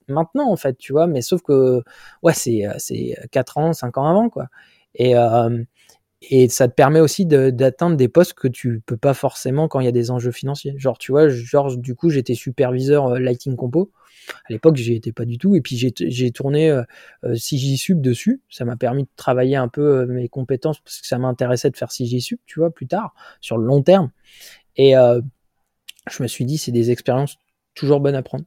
maintenant 0.08 0.50
en 0.50 0.56
fait, 0.56 0.76
tu 0.76 0.92
vois. 0.92 1.06
Mais 1.06 1.22
sauf 1.22 1.42
que 1.42 1.82
ouais, 2.22 2.34
c'est 2.34 2.64
c'est 2.78 3.16
quatre 3.30 3.58
ans, 3.58 3.72
cinq 3.72 3.96
ans 3.96 4.06
avant 4.06 4.28
quoi. 4.28 4.48
Et 4.94 5.14
et 6.20 6.48
ça 6.48 6.66
te 6.66 6.74
permet 6.74 7.00
aussi 7.00 7.26
d'atteindre 7.26 7.96
des 7.96 8.08
postes 8.08 8.34
que 8.34 8.48
tu 8.48 8.82
peux 8.84 8.96
pas 8.96 9.14
forcément 9.14 9.68
quand 9.68 9.78
il 9.80 9.84
y 9.84 9.88
a 9.88 9.92
des 9.92 10.10
enjeux 10.10 10.32
financiers. 10.32 10.74
Genre, 10.76 10.98
tu 10.98 11.12
vois, 11.12 11.28
genre, 11.28 11.76
du 11.76 11.94
coup, 11.94 12.10
j'étais 12.10 12.34
superviseur 12.34 13.06
euh, 13.06 13.18
Lighting 13.20 13.54
Compo. 13.54 13.92
À 14.28 14.52
l'époque, 14.52 14.76
j'y 14.76 14.94
étais 14.94 15.12
pas 15.12 15.24
du 15.24 15.38
tout. 15.38 15.54
Et 15.54 15.60
puis, 15.60 15.76
j'ai 15.76 16.30
tourné 16.32 16.70
euh, 16.70 16.82
euh 17.24 17.34
CJSUB 17.34 18.00
dessus. 18.00 18.42
Ça 18.50 18.64
m'a 18.64 18.76
permis 18.76 19.04
de 19.04 19.08
travailler 19.16 19.56
un 19.56 19.68
peu 19.68 20.00
euh, 20.00 20.06
mes 20.06 20.28
compétences 20.28 20.80
parce 20.80 21.00
que 21.00 21.06
ça 21.06 21.18
m'intéressait 21.18 21.70
de 21.70 21.76
faire 21.76 21.88
CJSUB, 21.88 22.38
tu 22.46 22.58
vois, 22.58 22.70
plus 22.70 22.88
tard, 22.88 23.14
sur 23.40 23.56
le 23.56 23.64
long 23.64 23.82
terme. 23.82 24.10
Et 24.76 24.92
je 24.92 26.22
me 26.22 26.28
suis 26.28 26.44
dit, 26.44 26.56
c'est 26.56 26.70
des 26.70 26.92
expériences 26.92 27.36
toujours 27.78 28.00
bonnes 28.00 28.14
à 28.14 28.22
prendre. 28.22 28.44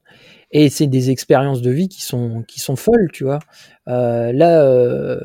Et 0.50 0.68
c'est 0.68 0.86
des 0.86 1.10
expériences 1.10 1.62
de 1.62 1.70
vie 1.70 1.88
qui 1.88 2.02
sont 2.02 2.42
qui 2.46 2.60
sont 2.60 2.76
folles, 2.76 3.08
tu 3.12 3.24
vois. 3.24 3.38
Euh, 3.88 4.32
là, 4.32 4.62
euh, 4.62 5.18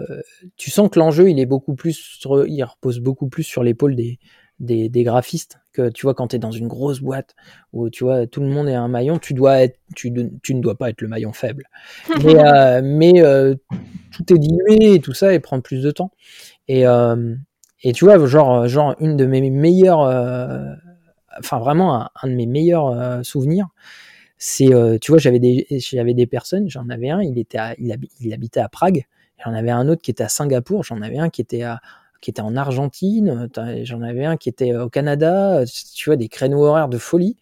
tu 0.56 0.72
sens 0.72 0.90
que 0.90 0.98
l'enjeu, 0.98 1.30
il 1.30 1.40
est 1.40 1.46
beaucoup 1.46 1.76
plus, 1.76 2.20
il 2.48 2.64
repose 2.64 3.00
beaucoup 3.00 3.28
plus 3.28 3.44
sur 3.44 3.64
l'épaule 3.64 3.96
des, 3.96 4.20
des, 4.60 4.88
des 4.88 5.04
graphistes 5.04 5.60
que 5.74 5.90
tu 5.90 6.06
vois 6.06 6.16
quand 6.16 6.30
tu 6.30 6.38
es 6.38 6.40
dans 6.40 6.52
une 6.52 6.68
grosse 6.68 7.02
boîte 7.02 7.36
où 7.74 7.90
tu 7.90 8.06
vois 8.06 8.26
tout 8.26 8.40
le 8.40 8.48
monde 8.48 8.70
est 8.70 8.74
un 8.74 8.88
maillon, 8.88 9.20
tu 9.20 9.34
dois 9.34 9.62
être, 9.62 9.78
tu, 9.96 10.14
tu 10.42 10.56
ne 10.56 10.62
dois 10.62 10.76
pas 10.76 10.90
être 10.90 11.02
le 11.02 11.10
maillon 11.10 11.34
faible. 11.34 11.66
mais 12.24 12.40
euh, 12.40 12.82
mais 12.82 13.14
tout 14.12 14.34
est 14.34 14.40
dilué 14.40 14.94
et 14.96 15.00
tout 15.00 15.14
ça 15.14 15.34
et 15.34 15.40
prend 15.40 15.60
plus 15.60 15.84
de 15.84 15.92
temps. 15.92 16.12
Et 16.70 16.86
et 17.84 17.94
tu 17.94 18.06
vois 18.06 18.26
genre 18.26 18.68
genre 18.68 18.96
une 19.00 19.18
de 19.18 19.26
mes 19.26 19.50
meilleures, 19.50 20.02
enfin 21.40 21.60
vraiment 21.60 22.10
un, 22.22 22.28
de 22.28 22.34
mes 22.34 22.46
meilleurs 22.46 23.26
souvenirs 23.26 23.70
c'est, 24.38 24.74
euh, 24.74 24.98
tu 25.00 25.12
vois, 25.12 25.20
j'avais 25.20 25.40
des, 25.40 26.28
personnes, 26.28 26.70
j'en 26.70 26.90
avais 26.90 27.10
un, 27.10 27.22
il 27.22 27.38
était, 27.40 27.60
il, 27.80 28.34
habitait 28.34 28.60
à 28.60 28.70
Prague, 28.70 29.06
j'en 29.44 29.54
avais 29.54 29.72
un 29.72 29.88
autre 29.90 30.02
qui 30.02 30.12
était 30.12 30.24
à 30.24 30.30
Singapour, 30.30 30.84
j'en 30.84 31.02
avais 31.02 31.18
un 31.18 31.30
qui 31.30 31.42
était 31.42 31.64
à, 31.64 31.82
qui 32.22 32.30
était 32.30 32.42
en 32.42 32.56
Argentine, 32.56 33.50
j'en 33.84 34.02
avais 34.02 34.26
un 34.26 34.38
qui 34.38 34.50
était 34.50 34.76
au 34.76 34.90
Canada, 34.90 35.64
tu 35.96 36.10
vois, 36.10 36.18
des 36.18 36.30
créneaux 36.30 36.66
horaires 36.66 36.90
de 36.90 36.98
folie. 36.98 37.38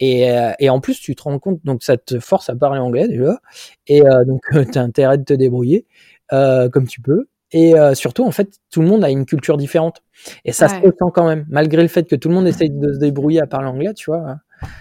Et, 0.00 0.30
euh, 0.30 0.52
et, 0.58 0.70
en 0.70 0.80
plus, 0.80 1.00
tu 1.00 1.14
te 1.14 1.22
rends 1.22 1.38
compte, 1.38 1.60
donc 1.64 1.84
ça 1.84 1.96
te 1.96 2.18
force 2.18 2.50
à 2.50 2.56
parler 2.56 2.80
anglais 2.80 3.06
déjà, 3.06 3.38
et 3.86 4.04
euh, 4.04 4.24
donc 4.24 4.42
tu 4.72 4.78
as 4.78 4.82
intérêt 4.82 5.18
de 5.18 5.24
te 5.24 5.34
débrouiller 5.34 5.86
euh, 6.32 6.68
comme 6.68 6.88
tu 6.88 7.00
peux. 7.00 7.28
Et 7.56 7.74
surtout, 7.94 8.24
en 8.24 8.32
fait, 8.32 8.58
tout 8.70 8.82
le 8.82 8.88
monde 8.88 9.04
a 9.04 9.10
une 9.10 9.24
culture 9.26 9.56
différente. 9.56 10.02
Et 10.44 10.52
ça 10.52 10.68
se 10.68 10.74
ressent 10.74 11.10
quand 11.10 11.26
même, 11.26 11.46
malgré 11.48 11.82
le 11.82 11.88
fait 11.88 12.08
que 12.08 12.16
tout 12.16 12.28
le 12.28 12.34
monde 12.34 12.48
essaye 12.48 12.70
de 12.70 12.92
se 12.92 12.98
débrouiller 12.98 13.40
à 13.40 13.46
parler 13.46 13.68
anglais, 13.68 13.94
tu 13.94 14.10
vois. 14.10 14.38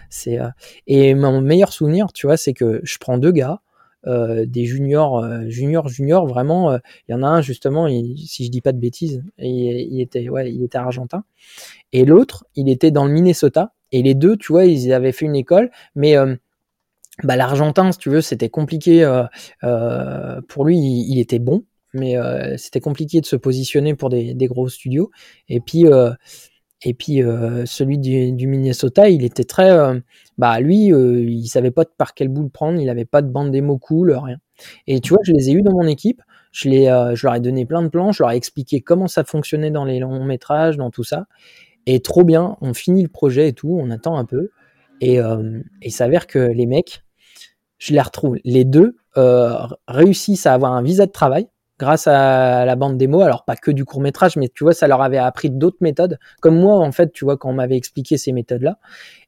C'est 0.09 0.39
euh, 0.39 0.49
et 0.87 1.15
mon 1.15 1.41
meilleur 1.41 1.73
souvenir, 1.73 2.11
tu 2.13 2.27
vois, 2.27 2.37
c'est 2.37 2.53
que 2.53 2.81
je 2.83 2.97
prends 2.97 3.17
deux 3.17 3.31
gars. 3.31 3.59
Euh, 4.05 4.45
des 4.45 4.65
juniors, 4.65 5.23
euh, 5.23 5.47
juniors, 5.47 5.87
juniors, 5.87 6.27
vraiment. 6.27 6.77
Il 7.07 7.11
y 7.11 7.13
en 7.13 7.23
a 7.23 7.27
un 7.27 7.41
justement, 7.41 7.87
si 7.87 8.45
je 8.45 8.51
dis 8.51 8.59
pas 8.59 8.73
de 8.73 8.77
bêtises, 8.77 9.23
il, 9.37 9.47
il 9.47 10.01
était, 10.01 10.27
ouais, 10.27 10.51
il 10.51 10.63
était 10.63 10.77
argentin. 10.77 11.23
Et 11.93 12.03
l'autre, 12.03 12.45
il 12.55 12.69
était 12.69 12.91
dans 12.91 13.05
le 13.05 13.11
Minnesota 13.11 13.71
et 13.93 14.01
les 14.01 14.13
deux, 14.13 14.35
tu 14.35 14.51
vois, 14.51 14.65
ils 14.65 14.91
avaient 14.91 15.13
fait 15.13 15.25
une 15.25 15.35
école, 15.35 15.71
mais 15.95 16.15
bah, 17.23 17.35
l'Argentin, 17.37 17.91
si 17.91 17.99
tu 17.99 18.09
veux, 18.09 18.21
c'était 18.21 18.49
compliqué 18.49 19.05
pour 20.49 20.65
lui. 20.65 20.77
Il, 20.77 21.19
était 21.19 21.39
bon, 21.39 21.63
mais 21.93 22.15
c'était 22.57 22.79
compliqué 22.79 23.21
de 23.21 23.25
se 23.25 23.35
positionner 23.35 23.95
pour 23.95 24.09
des, 24.09 24.35
gros 24.47 24.69
studios. 24.69 25.11
Et 25.49 25.59
puis 25.59 25.85
et 26.85 26.93
puis 26.93 27.21
celui 27.65 27.97
du, 27.97 28.47
Minnesota, 28.47 29.09
il 29.09 29.23
était 29.23 29.45
très, 29.45 29.71
bah 30.37 30.59
lui, 30.59 30.87
il 30.87 31.47
savait 31.47 31.71
pas 31.71 31.85
par 31.85 32.13
quel 32.13 32.27
bout 32.27 32.43
le 32.43 32.49
prendre, 32.49 32.79
il 32.79 32.89
avait 32.89 33.05
pas 33.05 33.21
de 33.21 33.29
bande 33.29 33.51
démo 33.51 33.77
cool, 33.77 34.11
rien. 34.11 34.37
Et 34.87 34.99
tu 34.99 35.13
vois, 35.13 35.21
je 35.23 35.31
les 35.31 35.49
ai 35.49 35.53
eu 35.53 35.61
dans 35.61 35.71
mon 35.71 35.87
équipe. 35.87 36.21
Je, 36.51 36.69
les, 36.69 36.85
je 37.15 37.25
leur 37.25 37.35
ai 37.35 37.39
donné 37.39 37.65
plein 37.65 37.81
de 37.81 37.87
plans, 37.87 38.11
je 38.11 38.21
leur 38.21 38.31
ai 38.31 38.35
expliqué 38.35 38.81
comment 38.81 39.07
ça 39.07 39.23
fonctionnait 39.23 39.71
dans 39.71 39.85
les 39.85 39.99
longs 39.99 40.23
métrages, 40.23 40.77
dans 40.77 40.91
tout 40.91 41.03
ça. 41.03 41.25
Et 41.85 42.01
trop 42.01 42.23
bien, 42.23 42.57
on 42.61 42.73
finit 42.73 43.01
le 43.01 43.09
projet 43.09 43.49
et 43.49 43.53
tout, 43.53 43.77
on 43.79 43.89
attend 43.89 44.17
un 44.17 44.25
peu. 44.25 44.51
Et, 45.01 45.19
il 45.81 45.91
s'avère 45.91 46.27
que 46.27 46.39
les 46.39 46.65
mecs, 46.65 47.03
je 47.77 47.93
les 47.93 48.01
retrouve, 48.01 48.37
les 48.43 48.65
deux 48.65 48.97
réussissent 49.87 50.45
à 50.45 50.53
avoir 50.53 50.73
un 50.73 50.83
visa 50.83 51.05
de 51.05 51.11
travail 51.11 51.47
grâce 51.83 52.07
à 52.07 52.65
la 52.65 52.75
bande 52.75 52.97
démo. 52.97 53.21
Alors 53.21 53.43
pas 53.43 53.55
que 53.55 53.69
du 53.69 53.83
court 53.83 53.99
métrage, 53.99 54.37
mais 54.37 54.47
tu 54.47 54.63
vois, 54.63 54.73
ça 54.73 54.87
leur 54.87 55.01
avait 55.01 55.17
appris 55.17 55.49
d'autres 55.49 55.77
méthodes. 55.81 56.17
Comme 56.41 56.57
moi, 56.57 56.77
en 56.77 56.91
fait, 56.91 57.11
tu 57.11 57.25
vois, 57.25 57.37
quand 57.37 57.49
on 57.49 57.53
m'avait 57.53 57.75
expliqué 57.75 58.17
ces 58.17 58.31
méthodes-là, 58.31 58.77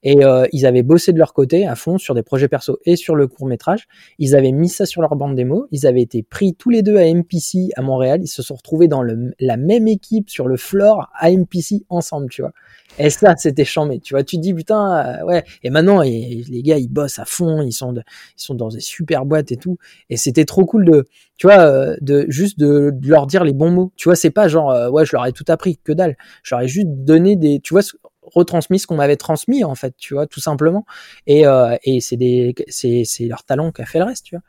et 0.04 0.24
euh, 0.24 0.48
ils 0.54 0.66
avaient 0.66 0.84
bossé 0.84 1.12
de 1.12 1.18
leur 1.18 1.34
côté 1.34 1.68
à 1.68 1.76
fond 1.76 1.98
sur 1.98 2.16
des 2.16 2.24
projets 2.24 2.48
perso 2.48 2.80
et 2.86 2.96
sur 2.96 3.16
le 3.16 3.28
court 3.28 3.48
métrage. 3.48 3.88
Ils 4.20 4.36
avaient 4.36 4.52
mis 4.52 4.70
ça 4.70 4.86
sur 4.86 5.02
leur 5.02 5.16
bande 5.16 5.36
démo. 5.36 5.68
Ils 5.72 5.86
avaient 5.86 6.02
été 6.02 6.24
pris 6.24 6.54
tous 6.54 6.70
les 6.70 6.82
deux 6.82 6.98
à 6.98 7.14
MPC 7.14 7.72
à 7.76 7.82
Montréal. 7.82 8.22
Ils 8.24 8.28
se 8.28 8.42
sont 8.42 8.56
retrouvés 8.56 8.88
dans 8.88 9.04
la 9.04 9.58
même 9.58 9.88
équipe 9.88 10.30
sur 10.30 10.48
le 10.48 10.58
floor 10.58 11.10
à 11.20 11.32
MPC 11.32 11.86
ensemble, 11.90 12.30
tu 12.30 12.42
vois. 12.42 12.52
Et 13.00 13.10
ça, 13.10 13.36
c'était 13.38 13.66
chambé. 13.66 14.00
Tu 14.00 14.14
vois, 14.14 14.24
tu 14.24 14.38
te 14.38 14.42
dis 14.42 14.54
putain, 14.54 15.20
euh, 15.22 15.26
ouais. 15.26 15.44
Et 15.64 15.70
maintenant, 15.70 16.02
les 16.02 16.62
gars, 16.64 16.78
ils 16.78 16.88
bossent 16.88 17.20
à 17.20 17.26
fond. 17.26 17.62
Ils 17.62 17.74
sont, 17.74 17.94
ils 17.94 18.04
sont 18.36 18.56
dans 18.56 18.70
des 18.70 18.80
super 18.80 19.26
boîtes 19.26 19.52
et 19.52 19.58
tout. 19.58 19.78
Et 20.10 20.18
c'était 20.18 20.46
trop 20.46 20.66
cool 20.66 20.86
de, 20.86 21.06
tu 21.38 21.48
vois, 21.48 21.60
euh, 21.60 21.98
de 22.02 22.26
juste 22.30 22.60
de, 22.60 22.94
leur 23.04 23.28
dire 23.28 23.44
les 23.44 23.54
bons 23.54 23.72
mots. 23.72 23.92
Tu 23.96 24.08
vois, 24.08 24.16
c'est 24.16 24.30
pas 24.30 24.48
genre, 24.48 24.72
euh, 24.72 24.90
ouais, 24.90 25.06
je 25.06 25.16
leur 25.16 25.26
ai 25.26 25.32
tout 25.32 25.46
appris, 25.48 25.78
que 25.84 25.92
dalle. 25.92 26.18
Je 26.44 26.56
leur 26.56 26.64
ai 26.64 26.68
juste 26.68 26.88
donné 26.88 27.36
des, 27.36 27.60
tu 27.60 27.74
vois, 27.74 27.82
retransmis 28.22 28.80
ce 28.80 28.88
qu'on 28.88 28.96
m'avait 28.96 29.18
transmis 29.18 29.64
en 29.64 29.76
fait, 29.76 29.96
tu 29.98 30.14
vois, 30.14 30.28
tout 30.28 30.40
simplement. 30.40 30.86
Et, 31.28 31.46
euh, 31.46 31.78
et 31.84 32.00
c'est 32.02 32.18
des, 32.18 32.56
c'est, 32.68 33.04
c'est 33.06 33.26
leur 33.26 33.44
talent 33.44 33.72
qui 33.72 33.82
a 33.82 33.86
fait 33.86 34.00
le 34.00 34.06
reste, 34.06 34.26
tu 34.26 34.36
vois. 34.36 34.44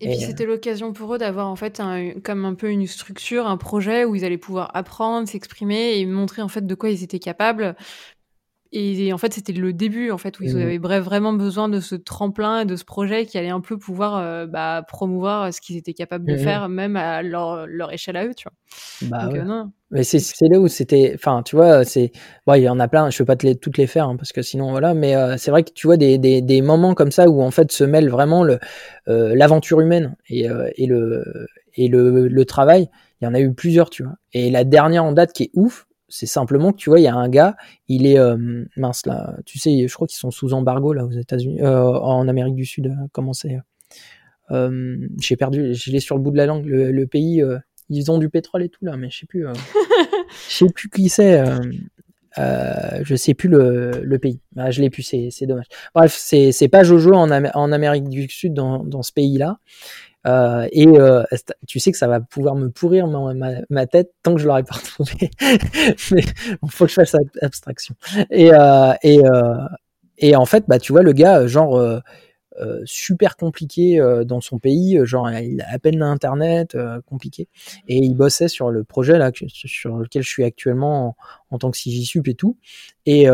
Et, 0.00 0.08
puis 0.08 0.20
c'était 0.20 0.44
l'occasion 0.44 0.92
pour 0.92 1.14
eux 1.14 1.18
d'avoir 1.18 1.46
en 1.48 1.56
fait 1.56 1.80
un, 1.80 2.12
comme 2.20 2.44
un 2.44 2.54
peu 2.54 2.70
une 2.70 2.86
structure, 2.86 3.46
un 3.46 3.56
projet 3.56 4.04
où 4.04 4.14
ils 4.14 4.24
allaient 4.24 4.36
pouvoir 4.36 4.70
apprendre, 4.74 5.26
s'exprimer 5.26 5.98
et 5.98 6.04
montrer 6.04 6.42
en 6.42 6.48
fait 6.48 6.66
de 6.66 6.74
quoi 6.74 6.90
ils 6.90 7.02
étaient 7.02 7.18
capables 7.18 7.74
et, 8.72 9.12
en 9.12 9.18
fait, 9.18 9.32
c'était 9.32 9.52
le 9.52 9.72
début, 9.72 10.10
en 10.10 10.18
fait, 10.18 10.38
où 10.40 10.42
ils 10.42 10.56
mmh. 10.56 10.60
avaient 10.60 11.00
vraiment 11.00 11.32
besoin 11.32 11.68
de 11.68 11.80
ce 11.80 11.94
tremplin 11.94 12.60
et 12.60 12.64
de 12.64 12.76
ce 12.76 12.84
projet 12.84 13.26
qui 13.26 13.38
allait 13.38 13.48
un 13.48 13.60
peu 13.60 13.78
pouvoir 13.78 14.16
euh, 14.16 14.46
bah, 14.46 14.84
promouvoir 14.86 15.44
euh, 15.44 15.50
ce 15.50 15.60
qu'ils 15.60 15.76
étaient 15.76 15.94
capables 15.94 16.24
de 16.26 16.34
mmh 16.34 16.38
faire, 16.38 16.68
même 16.68 16.96
à 16.96 17.22
leur, 17.22 17.66
leur, 17.66 17.92
échelle 17.92 18.16
à 18.16 18.26
eux, 18.26 18.34
tu 18.34 18.48
vois. 18.48 19.08
Bah, 19.08 19.28
euh, 19.32 19.44
non. 19.44 19.72
Mais 19.90 20.02
c'est 20.02 20.48
là 20.48 20.58
où 20.58 20.68
c'était, 20.68 21.12
enfin, 21.14 21.42
tu 21.44 21.54
vois, 21.56 21.84
c'est, 21.84 22.12
bon, 22.46 22.54
il 22.54 22.62
y 22.62 22.68
en 22.68 22.80
a 22.80 22.88
plein. 22.88 23.08
Je 23.10 23.18
peux 23.18 23.24
pas 23.24 23.36
te 23.36 23.46
les, 23.46 23.56
toutes 23.56 23.78
les 23.78 23.86
faire 23.86 24.08
hein, 24.08 24.16
parce 24.16 24.32
que 24.32 24.42
sinon, 24.42 24.70
voilà. 24.70 24.94
Mais 24.94 25.14
c'est 25.38 25.52
vrai 25.52 25.62
que 25.62 25.70
tu 25.72 25.86
vois 25.86 25.96
des, 25.96 26.18
des, 26.18 26.42
des, 26.42 26.60
moments 26.60 26.94
comme 26.94 27.12
ça 27.12 27.28
où 27.28 27.40
en 27.40 27.52
fait 27.52 27.70
se 27.70 27.84
mêle 27.84 28.08
vraiment 28.08 28.42
le 28.42 28.58
l'aventure 29.06 29.80
humaine 29.80 30.16
et, 30.28 30.48
et 30.76 30.86
le 30.86 31.46
et 31.76 31.86
le, 31.86 32.26
le 32.26 32.44
travail. 32.44 32.88
Il 33.20 33.24
y 33.24 33.28
en 33.28 33.34
a 33.34 33.40
eu 33.40 33.54
plusieurs, 33.54 33.90
tu 33.90 34.02
vois. 34.02 34.16
Et 34.32 34.50
la 34.50 34.64
dernière 34.64 35.04
en 35.04 35.12
date 35.12 35.32
qui 35.32 35.44
est 35.44 35.50
ouf, 35.54 35.86
c'est 36.08 36.26
simplement 36.26 36.72
que 36.72 36.78
tu 36.78 36.90
vois, 36.90 37.00
il 37.00 37.04
y 37.04 37.08
a 37.08 37.14
un 37.14 37.28
gars, 37.28 37.56
il 37.88 38.06
est 38.06 38.18
euh, 38.18 38.64
mince 38.76 39.06
là, 39.06 39.36
tu 39.44 39.58
sais, 39.58 39.86
je 39.88 39.94
crois 39.94 40.06
qu'ils 40.06 40.18
sont 40.18 40.30
sous 40.30 40.52
embargo 40.52 40.92
là 40.92 41.04
aux 41.04 41.10
États-Unis, 41.10 41.60
euh, 41.62 41.82
en 41.82 42.28
Amérique 42.28 42.54
du 42.54 42.64
Sud. 42.64 42.86
Euh, 42.86 43.06
comment 43.12 43.32
c'est 43.32 43.58
J'ai 45.20 45.36
perdu, 45.36 45.74
je 45.74 45.90
l'ai 45.90 46.00
sur 46.00 46.16
le 46.16 46.22
bout 46.22 46.30
de 46.30 46.36
la 46.36 46.46
langue. 46.46 46.64
Le, 46.66 47.06
pays, 47.06 47.42
ils 47.88 48.10
ont 48.10 48.18
du 48.18 48.28
pétrole 48.28 48.62
et 48.62 48.68
tout 48.68 48.84
là, 48.84 48.96
mais 48.96 49.10
je 49.10 49.20
sais 49.20 49.26
plus, 49.26 49.44
je 50.48 50.54
sais 50.54 50.66
plus 50.66 50.88
qui 50.88 51.08
c'est. 51.08 51.42
je 52.36 53.14
sais 53.16 53.34
plus 53.34 53.48
le, 53.48 54.02
le 54.02 54.18
pays. 54.18 54.40
Ah, 54.56 54.70
je 54.70 54.82
l'ai 54.82 54.90
plus, 54.90 55.02
c'est 55.02 55.46
dommage. 55.46 55.66
Bref, 55.94 56.14
c'est 56.16 56.68
pas 56.68 56.84
Jojo 56.84 57.14
en, 57.14 57.30
en 57.30 57.72
Amérique 57.72 58.08
du 58.08 58.28
Sud 58.28 58.54
dans, 58.54 58.84
dans 58.84 59.02
ce 59.02 59.12
pays-là. 59.12 59.58
Euh, 60.26 60.66
et 60.72 60.88
euh, 60.88 61.22
tu 61.66 61.78
sais 61.78 61.92
que 61.92 61.98
ça 61.98 62.08
va 62.08 62.20
pouvoir 62.20 62.56
me 62.56 62.68
pourrir 62.68 63.06
ma, 63.06 63.86
tête 63.86 64.12
tant 64.22 64.34
que 64.34 64.40
je 64.40 64.46
l'aurai 64.46 64.64
pas 64.64 64.74
retrouvé. 64.98 65.30
Mais 66.12 66.22
il 66.62 66.70
faut 66.70 66.84
que 66.84 66.90
je 66.90 66.94
fasse 66.94 67.16
abstraction. 67.42 67.94
Et, 68.30 68.52
euh, 68.52 68.92
et, 70.18 70.36
en 70.36 70.46
fait, 70.46 70.64
bah, 70.66 70.78
tu 70.78 70.92
vois, 70.92 71.02
le 71.02 71.12
gars, 71.12 71.46
genre, 71.46 72.00
super 72.84 73.36
compliqué 73.36 74.00
dans 74.24 74.40
son 74.40 74.58
pays, 74.58 74.98
genre, 75.04 75.30
il 75.30 75.60
a 75.60 75.72
à 75.72 75.78
peine 75.78 75.98
l'internet, 75.98 76.76
compliqué. 77.06 77.48
Et 77.86 77.98
il 77.98 78.14
bossait 78.14 78.48
sur 78.48 78.70
le 78.70 78.82
projet 78.82 79.18
là, 79.18 79.30
sur 79.34 79.96
lequel 79.96 80.22
je 80.22 80.28
suis 80.28 80.44
actuellement 80.44 81.08
en, 81.08 81.16
en 81.50 81.58
tant 81.58 81.70
que 81.70 81.78
CJSUP 81.78 82.28
et 82.28 82.34
tout. 82.34 82.56
Et, 83.04 83.28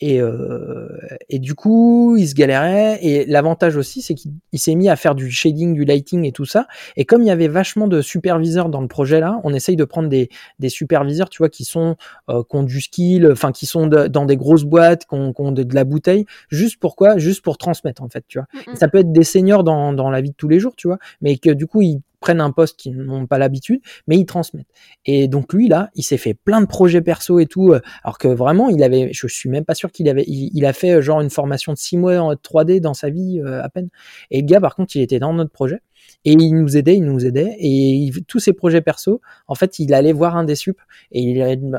et, 0.00 0.20
euh, 0.20 0.88
et 1.28 1.38
du 1.38 1.54
coup, 1.54 2.16
il 2.16 2.28
se 2.28 2.34
galérait. 2.34 2.98
Et 3.02 3.26
l'avantage 3.26 3.76
aussi, 3.76 4.02
c'est 4.02 4.14
qu'il 4.14 4.32
s'est 4.54 4.74
mis 4.74 4.88
à 4.88 4.96
faire 4.96 5.14
du 5.14 5.30
shading, 5.30 5.74
du 5.74 5.84
lighting 5.84 6.24
et 6.24 6.32
tout 6.32 6.44
ça. 6.44 6.66
Et 6.96 7.04
comme 7.04 7.22
il 7.22 7.26
y 7.26 7.30
avait 7.30 7.48
vachement 7.48 7.88
de 7.88 8.00
superviseurs 8.00 8.68
dans 8.68 8.80
le 8.80 8.88
projet 8.88 9.20
là, 9.20 9.40
on 9.44 9.52
essaye 9.52 9.76
de 9.76 9.84
prendre 9.84 10.08
des, 10.08 10.28
des 10.58 10.68
superviseurs, 10.68 11.28
tu 11.28 11.38
vois, 11.38 11.48
qui 11.48 11.64
sont 11.64 11.96
euh, 12.30 12.42
qui 12.48 12.56
ont 12.56 12.62
du 12.62 12.80
skill, 12.80 13.28
enfin 13.32 13.52
qui 13.52 13.66
sont 13.66 13.86
dans 13.86 14.24
des 14.24 14.36
grosses 14.36 14.64
boîtes, 14.64 15.06
qui 15.06 15.14
ont, 15.14 15.52
de, 15.52 15.74
la 15.74 15.84
bouteille. 15.84 16.26
Juste 16.48 16.78
pourquoi 16.80 17.18
Juste 17.18 17.42
pour 17.42 17.58
transmettre 17.58 18.02
en 18.02 18.08
fait, 18.08 18.24
tu 18.28 18.38
vois. 18.38 18.46
Mm, 18.52 18.72
mm. 18.72 18.76
Ça 18.76 18.88
peut 18.88 18.98
être 18.98 19.12
des 19.12 19.24
seniors 19.24 19.64
dans, 19.64 19.92
dans 19.92 20.10
la 20.10 20.20
vie 20.20 20.30
de 20.30 20.36
tous 20.36 20.48
les 20.48 20.60
jours, 20.60 20.76
tu 20.76 20.86
vois, 20.86 20.98
mais 21.20 21.36
que 21.36 21.50
du 21.50 21.66
coup 21.66 21.82
ils 21.82 22.00
prennent 22.20 22.40
un 22.40 22.50
poste 22.50 22.78
qu'ils 22.78 22.96
n'ont 22.96 23.26
pas 23.26 23.38
l'habitude, 23.38 23.80
mais 24.06 24.16
ils 24.16 24.26
transmettent. 24.26 24.68
Et 25.04 25.28
donc 25.28 25.52
lui 25.52 25.68
là, 25.68 25.90
il 25.94 26.02
s'est 26.02 26.16
fait 26.16 26.34
plein 26.34 26.60
de 26.60 26.66
projets 26.66 27.00
perso 27.00 27.38
et 27.38 27.46
tout, 27.46 27.72
euh, 27.72 27.80
alors 28.02 28.18
que 28.18 28.28
vraiment 28.28 28.68
il 28.68 28.82
avait, 28.82 29.10
je 29.12 29.26
suis 29.26 29.48
même 29.48 29.64
pas 29.64 29.74
sûr 29.74 29.92
qu'il 29.92 30.08
avait, 30.08 30.24
il, 30.26 30.64
a 30.66 30.72
fait 30.72 30.94
euh, 30.94 31.02
genre 31.02 31.20
une 31.20 31.30
formation 31.30 31.72
de 31.72 31.78
six 31.78 31.96
mois 31.96 32.18
en 32.18 32.34
3D 32.34 32.80
dans 32.80 32.94
sa 32.94 33.10
vie 33.10 33.40
euh, 33.44 33.62
à 33.62 33.68
peine. 33.68 33.88
Et 34.30 34.40
le 34.40 34.46
gars 34.46 34.60
par 34.60 34.74
contre 34.74 34.96
il 34.96 35.02
était 35.02 35.18
dans 35.18 35.32
notre 35.32 35.50
projet 35.50 35.80
et 36.28 36.32
il 36.32 36.54
nous 36.54 36.76
aidait, 36.76 36.94
il 36.94 37.04
nous 37.04 37.24
aidait. 37.24 37.56
Et 37.58 38.10
tous 38.26 38.38
ses 38.38 38.52
projets 38.52 38.82
perso, 38.82 39.22
en 39.46 39.54
fait, 39.54 39.78
il 39.78 39.94
allait 39.94 40.12
voir 40.12 40.36
un 40.36 40.44
des 40.44 40.56
sup. 40.56 40.78
Et, 41.10 41.22
il, 41.22 41.72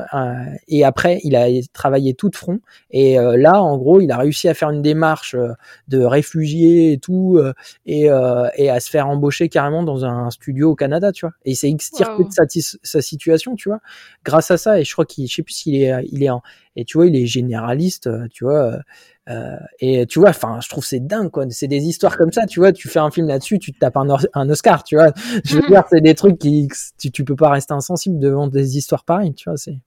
et 0.66 0.84
après, 0.84 1.20
il 1.22 1.36
a 1.36 1.46
travaillé 1.72 2.14
tout 2.14 2.30
de 2.30 2.34
front. 2.34 2.58
Et 2.90 3.16
euh, 3.16 3.36
là, 3.36 3.62
en 3.62 3.78
gros, 3.78 4.00
il 4.00 4.10
a 4.10 4.16
réussi 4.16 4.48
à 4.48 4.54
faire 4.54 4.70
une 4.70 4.82
démarche 4.82 5.36
euh, 5.36 5.52
de 5.86 6.02
réfugié 6.02 6.90
et 6.92 6.98
tout, 6.98 7.36
euh, 7.38 7.52
et, 7.86 8.08
et, 8.56 8.70
à 8.70 8.80
se 8.80 8.90
faire 8.90 9.06
embaucher 9.06 9.48
carrément 9.48 9.84
dans 9.84 10.04
un 10.04 10.30
studio 10.30 10.72
au 10.72 10.74
Canada, 10.74 11.12
tu 11.12 11.26
vois. 11.26 11.34
Et 11.44 11.52
il 11.52 11.56
s'est 11.56 11.70
extirpé 11.70 12.24
de 12.24 12.32
sa, 12.32 12.42
sa, 12.82 13.00
situation, 13.00 13.54
tu 13.54 13.68
vois, 13.68 13.78
grâce 14.24 14.50
à 14.50 14.56
ça. 14.56 14.80
Et 14.80 14.84
je 14.84 14.92
crois 14.92 15.06
qu'il, 15.06 15.28
je 15.28 15.34
sais 15.36 15.42
plus 15.44 15.54
s'il 15.54 15.76
est, 15.76 15.92
il 16.10 16.24
est 16.24 16.30
en, 16.30 16.42
et 16.80 16.84
tu 16.86 16.96
vois, 16.96 17.06
il 17.06 17.14
est 17.14 17.26
généraliste, 17.26 18.08
tu 18.30 18.44
vois. 18.44 18.80
Euh, 19.28 19.56
et 19.80 20.06
tu 20.06 20.18
vois, 20.18 20.30
enfin, 20.30 20.60
je 20.62 20.68
trouve 20.70 20.82
c'est 20.82 21.06
dingue, 21.06 21.30
quoi. 21.30 21.44
C'est 21.50 21.68
des 21.68 21.82
histoires 21.84 22.16
comme 22.16 22.32
ça, 22.32 22.46
tu 22.46 22.58
vois. 22.58 22.72
Tu 22.72 22.88
fais 22.88 23.00
un 23.00 23.10
film 23.10 23.28
là-dessus, 23.28 23.58
tu 23.58 23.70
te 23.70 23.78
tapes 23.78 23.98
un, 23.98 24.48
Oscar, 24.48 24.82
tu 24.82 24.96
vois. 24.96 25.12
Je 25.44 25.56
veux 25.56 25.68
dire, 25.68 25.84
c'est 25.90 26.00
des 26.00 26.14
trucs 26.14 26.38
qui, 26.38 26.68
tu, 26.98 27.10
tu 27.10 27.22
peux 27.22 27.36
pas 27.36 27.50
rester 27.50 27.74
insensible 27.74 28.18
devant 28.18 28.46
des 28.46 28.78
histoires 28.78 29.04
pareilles, 29.04 29.34
tu 29.34 29.50
vois. 29.50 29.58
C'est, 29.58 29.78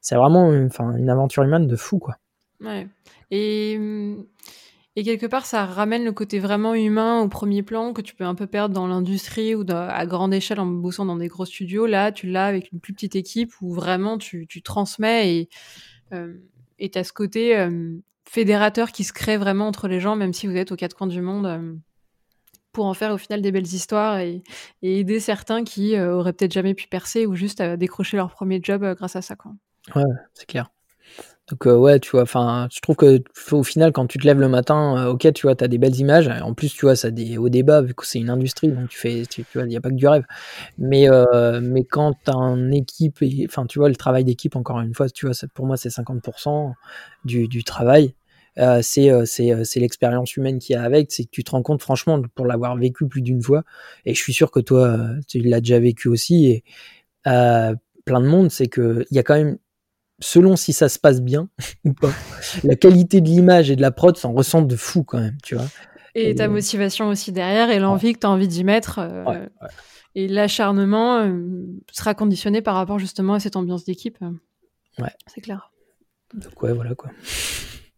c'est 0.00 0.14
vraiment, 0.14 0.48
enfin, 0.64 0.96
une 0.96 1.10
aventure 1.10 1.42
humaine 1.42 1.66
de 1.66 1.74
fou, 1.74 1.98
quoi. 1.98 2.18
Ouais. 2.60 2.86
Et, 3.32 3.80
et 4.94 5.02
quelque 5.02 5.26
part, 5.26 5.44
ça 5.44 5.66
ramène 5.66 6.04
le 6.04 6.12
côté 6.12 6.38
vraiment 6.38 6.74
humain 6.74 7.20
au 7.20 7.28
premier 7.28 7.64
plan 7.64 7.92
que 7.92 8.00
tu 8.00 8.14
peux 8.14 8.24
un 8.24 8.36
peu 8.36 8.46
perdre 8.46 8.76
dans 8.76 8.86
l'industrie 8.86 9.56
ou 9.56 9.64
à 9.68 10.06
grande 10.06 10.32
échelle 10.32 10.60
en 10.60 10.66
bossant 10.66 11.04
dans 11.04 11.16
des 11.16 11.28
gros 11.28 11.46
studios. 11.46 11.86
Là, 11.86 12.12
tu 12.12 12.28
l'as 12.28 12.46
avec 12.46 12.70
une 12.70 12.78
plus 12.78 12.94
petite 12.94 13.16
équipe 13.16 13.50
où 13.60 13.72
vraiment 13.74 14.18
tu, 14.18 14.46
tu 14.46 14.62
transmets 14.62 15.34
et 15.34 15.48
euh, 16.12 16.34
et 16.78 16.90
as 16.94 17.04
ce 17.04 17.12
côté 17.12 17.58
euh, 17.58 17.96
fédérateur 18.24 18.92
qui 18.92 19.04
se 19.04 19.12
crée 19.12 19.36
vraiment 19.36 19.66
entre 19.66 19.88
les 19.88 20.00
gens, 20.00 20.16
même 20.16 20.32
si 20.32 20.46
vous 20.46 20.56
êtes 20.56 20.72
aux 20.72 20.76
quatre 20.76 20.96
coins 20.96 21.06
du 21.06 21.20
monde, 21.20 21.46
euh, 21.46 21.74
pour 22.72 22.86
en 22.86 22.94
faire 22.94 23.12
au 23.12 23.18
final 23.18 23.42
des 23.42 23.50
belles 23.50 23.66
histoires 23.66 24.18
et, 24.18 24.42
aider 24.82 25.20
certains 25.20 25.64
qui 25.64 25.98
auraient 25.98 26.32
peut-être 26.32 26.52
jamais 26.52 26.74
pu 26.74 26.86
percer 26.86 27.26
ou 27.26 27.34
juste 27.34 27.62
décrocher 27.62 28.16
leur 28.16 28.30
premier 28.30 28.60
job 28.62 28.84
grâce 28.96 29.16
à 29.16 29.22
ça. 29.22 29.34
Quoi. 29.34 29.52
Ouais, 29.96 30.04
c'est 30.34 30.46
clair. 30.46 30.70
Donc 31.50 31.64
ouais, 31.64 31.98
tu 32.00 32.10
vois, 32.10 32.22
enfin, 32.22 32.68
je 32.70 32.80
trouve 32.80 32.96
que 32.96 33.22
au 33.52 33.62
final, 33.62 33.92
quand 33.92 34.06
tu 34.06 34.18
te 34.18 34.26
lèves 34.26 34.40
le 34.40 34.48
matin, 34.48 35.06
ok, 35.08 35.32
tu 35.32 35.46
vois, 35.46 35.54
t'as 35.54 35.68
des 35.68 35.78
belles 35.78 35.96
images. 35.96 36.28
En 36.42 36.54
plus, 36.54 36.72
tu 36.74 36.84
vois, 36.84 36.94
ça 36.96 37.10
des 37.10 37.38
au 37.38 37.48
débat 37.48 37.80
vu 37.80 37.94
que 37.94 38.06
c'est 38.06 38.18
une 38.18 38.30
industrie, 38.30 38.68
donc 38.68 38.88
tu 38.90 38.98
fais, 38.98 39.24
tu, 39.26 39.44
vois, 39.54 39.62
il 39.62 39.68
n'y 39.68 39.76
a 39.76 39.80
pas 39.80 39.88
que 39.90 39.94
du 39.94 40.06
rêve. 40.06 40.24
Mais 40.78 41.06
mais 41.62 41.84
quand 41.84 42.14
t'as 42.24 42.34
une 42.34 42.74
équipe, 42.74 43.18
enfin, 43.46 43.66
tu 43.66 43.78
vois, 43.78 43.88
le 43.88 43.96
travail 43.96 44.24
d'équipe, 44.24 44.56
encore 44.56 44.80
une 44.80 44.94
fois, 44.94 45.08
tu 45.08 45.26
vois, 45.26 45.34
pour 45.54 45.66
moi, 45.66 45.76
c'est 45.76 45.90
50% 45.90 46.72
du, 47.24 47.48
du 47.48 47.64
travail. 47.64 48.14
Euh, 48.58 48.80
c'est 48.82 49.10
euh, 49.10 49.24
c'est 49.24 49.52
euh, 49.52 49.62
l'expérience 49.76 50.36
humaine 50.36 50.58
qui 50.58 50.72
y 50.72 50.76
a 50.76 50.82
avec, 50.82 51.12
c'est 51.12 51.24
que 51.24 51.30
tu 51.30 51.44
te 51.44 51.52
rends 51.52 51.62
compte 51.62 51.80
franchement 51.80 52.20
pour 52.34 52.44
l'avoir 52.46 52.76
vécu 52.76 53.06
plus 53.06 53.22
d'une 53.22 53.40
fois 53.40 53.62
et 54.04 54.14
je 54.14 54.18
suis 54.20 54.32
sûr 54.32 54.50
que 54.50 54.58
toi 54.58 54.98
tu 55.28 55.40
l'as 55.40 55.60
déjà 55.60 55.78
vécu 55.78 56.08
aussi 56.08 56.46
et 56.46 56.64
plein 57.24 58.20
de 58.22 58.26
monde, 58.26 58.50
c'est 58.50 58.68
que 58.68 59.04
il 59.10 59.16
y 59.16 59.20
a 59.20 59.22
quand 59.22 59.34
même 59.34 59.58
selon 60.20 60.56
si 60.56 60.72
ça 60.72 60.88
se 60.88 60.98
passe 60.98 61.20
bien 61.20 61.48
ou 61.84 61.92
pas. 61.92 62.12
La 62.64 62.76
qualité 62.76 63.20
de 63.20 63.28
l'image 63.28 63.70
et 63.70 63.76
de 63.76 63.82
la 63.82 63.90
prod 63.90 64.16
s'en 64.16 64.32
ressentent 64.32 64.68
de 64.68 64.76
fou 64.76 65.04
quand 65.04 65.20
même, 65.20 65.38
tu 65.42 65.54
vois. 65.54 65.66
Et, 66.14 66.34
ta 66.34 66.48
motivation 66.48 67.08
aussi 67.08 67.30
derrière 67.30 67.70
et 67.70 67.78
l'envie 67.78 68.12
que 68.12 68.18
tu 68.18 68.26
as 68.26 68.30
envie 68.30 68.48
d'y 68.48 68.64
mettre. 68.64 68.98
Euh, 68.98 69.46
et 70.16 70.26
l'acharnement 70.26 71.18
euh, 71.18 71.64
sera 71.92 72.14
conditionné 72.14 72.60
par 72.60 72.74
rapport 72.74 72.98
justement 72.98 73.34
à 73.34 73.40
cette 73.40 73.54
ambiance 73.54 73.84
d'équipe. 73.84 74.18
Ouais. 74.98 75.12
C'est 75.28 75.40
clair. 75.40 75.70
Donc 76.34 76.60
ouais, 76.62 76.72
voilà 76.72 76.94
quoi. 76.94 77.10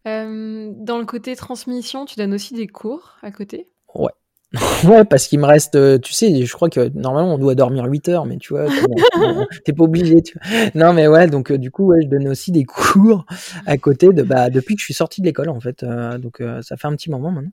Euh, 0.07 0.71
dans 0.75 0.97
le 0.97 1.05
côté 1.05 1.35
transmission, 1.35 2.05
tu 2.05 2.15
donnes 2.15 2.33
aussi 2.33 2.53
des 2.53 2.67
cours 2.67 3.17
à 3.21 3.31
côté? 3.31 3.69
Ouais. 3.93 4.11
ouais, 4.85 5.05
parce 5.05 5.27
qu'il 5.27 5.39
me 5.39 5.45
reste, 5.45 5.75
euh, 5.75 5.97
tu 5.97 6.13
sais, 6.13 6.45
je 6.45 6.53
crois 6.53 6.69
que 6.69 6.89
normalement 6.89 7.35
on 7.35 7.37
doit 7.37 7.55
dormir 7.55 7.85
8 7.85 8.09
heures, 8.09 8.25
mais 8.25 8.37
tu 8.37 8.53
vois, 8.53 8.65
t'es 9.65 9.71
pas 9.73 9.83
obligé. 9.83 10.21
Tu 10.21 10.37
vois. 10.37 10.71
Non, 10.75 10.93
mais 10.93 11.07
ouais, 11.07 11.27
donc 11.27 11.51
du 11.53 11.71
coup, 11.71 11.85
ouais, 11.85 12.01
je 12.03 12.07
donne 12.07 12.27
aussi 12.27 12.51
des 12.51 12.63
cours 12.65 13.25
à 13.65 13.77
côté 13.77 14.11
de, 14.11 14.23
bah, 14.23 14.49
depuis 14.49 14.75
que 14.75 14.81
je 14.81 14.85
suis 14.85 14.93
sorti 14.93 15.21
de 15.21 15.27
l'école 15.27 15.49
en 15.49 15.59
fait. 15.59 15.85
donc 16.19 16.43
ça 16.61 16.75
fait 16.77 16.87
un 16.87 16.95
petit 16.95 17.09
moment 17.09 17.31
maintenant. 17.31 17.51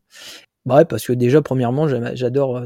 Bah 0.66 0.76
ouais, 0.76 0.84
parce 0.84 1.06
que 1.06 1.12
déjà, 1.12 1.40
premièrement, 1.40 1.86
j'adore 2.14 2.62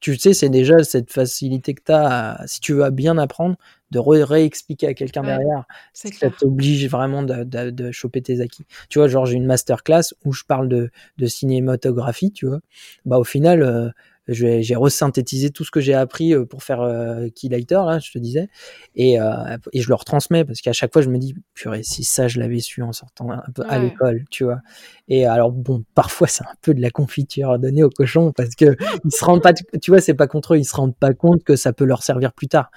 tu 0.00 0.16
sais, 0.16 0.32
c'est 0.32 0.48
déjà 0.48 0.82
cette 0.82 1.12
facilité 1.12 1.74
que 1.74 1.82
tu 1.84 1.92
as, 1.92 2.42
si 2.46 2.60
tu 2.60 2.72
veux 2.72 2.90
bien 2.90 3.18
apprendre, 3.18 3.56
de 3.90 3.98
réexpliquer 3.98 4.86
à 4.86 4.94
quelqu'un 4.94 5.22
derrière. 5.22 5.64
Ça 5.92 6.30
t'oblige 6.30 6.88
vraiment 6.88 7.22
de, 7.22 7.44
de, 7.44 7.70
de, 7.70 7.90
choper 7.90 8.22
tes 8.22 8.40
acquis. 8.40 8.64
Tu 8.88 8.98
vois, 8.98 9.08
genre, 9.08 9.26
j'ai 9.26 9.36
une 9.36 9.46
masterclass 9.46 10.14
où 10.24 10.32
je 10.32 10.44
parle 10.44 10.68
de, 10.68 10.90
de 11.18 11.26
cinématographie, 11.26 12.32
tu 12.32 12.46
vois. 12.46 12.60
Bah, 13.04 13.18
au 13.18 13.24
final, 13.24 13.62
euh, 13.62 13.90
j'ai 14.28 14.76
resynthétisé 14.76 15.50
tout 15.50 15.64
ce 15.64 15.70
que 15.70 15.80
j'ai 15.80 15.94
appris 15.94 16.34
euh, 16.34 16.44
pour 16.44 16.62
faire 16.62 16.80
euh, 16.80 17.28
Keylighter, 17.34 17.80
là, 17.86 17.98
je 17.98 18.12
te 18.12 18.18
disais, 18.18 18.48
et, 18.94 19.20
euh, 19.20 19.56
et 19.72 19.80
je 19.80 19.88
le 19.88 19.94
retransmets 19.94 20.44
parce 20.44 20.60
qu'à 20.60 20.72
chaque 20.72 20.92
fois, 20.92 21.02
je 21.02 21.08
me 21.08 21.18
dis, 21.18 21.34
purée, 21.54 21.82
si 21.82 22.04
ça, 22.04 22.28
je 22.28 22.38
l'avais 22.38 22.60
su 22.60 22.82
en 22.82 22.92
sortant 22.92 23.30
un 23.30 23.42
peu 23.54 23.62
à 23.68 23.78
l'école, 23.78 24.24
tu 24.30 24.44
vois. 24.44 24.60
Et 25.08 25.26
alors, 25.26 25.50
bon, 25.52 25.84
parfois, 25.94 26.28
c'est 26.28 26.44
un 26.44 26.54
peu 26.62 26.74
de 26.74 26.80
la 26.80 26.90
confiture 26.90 27.50
à 27.50 27.58
donner 27.58 27.82
aux 27.82 27.90
cochons 27.90 28.32
parce 28.32 28.54
que 28.54 28.76
ils 29.04 29.12
se 29.12 29.24
rendent 29.24 29.42
pas, 29.42 29.52
tu 29.52 29.90
vois, 29.90 30.00
c'est 30.00 30.14
pas 30.14 30.26
contre 30.26 30.54
eux, 30.54 30.58
ils 30.58 30.64
se 30.64 30.76
rendent 30.76 30.96
pas 30.96 31.14
compte 31.14 31.42
que 31.42 31.56
ça 31.56 31.72
peut 31.72 31.84
leur 31.84 32.02
servir 32.02 32.32
plus 32.32 32.48
tard. 32.48 32.70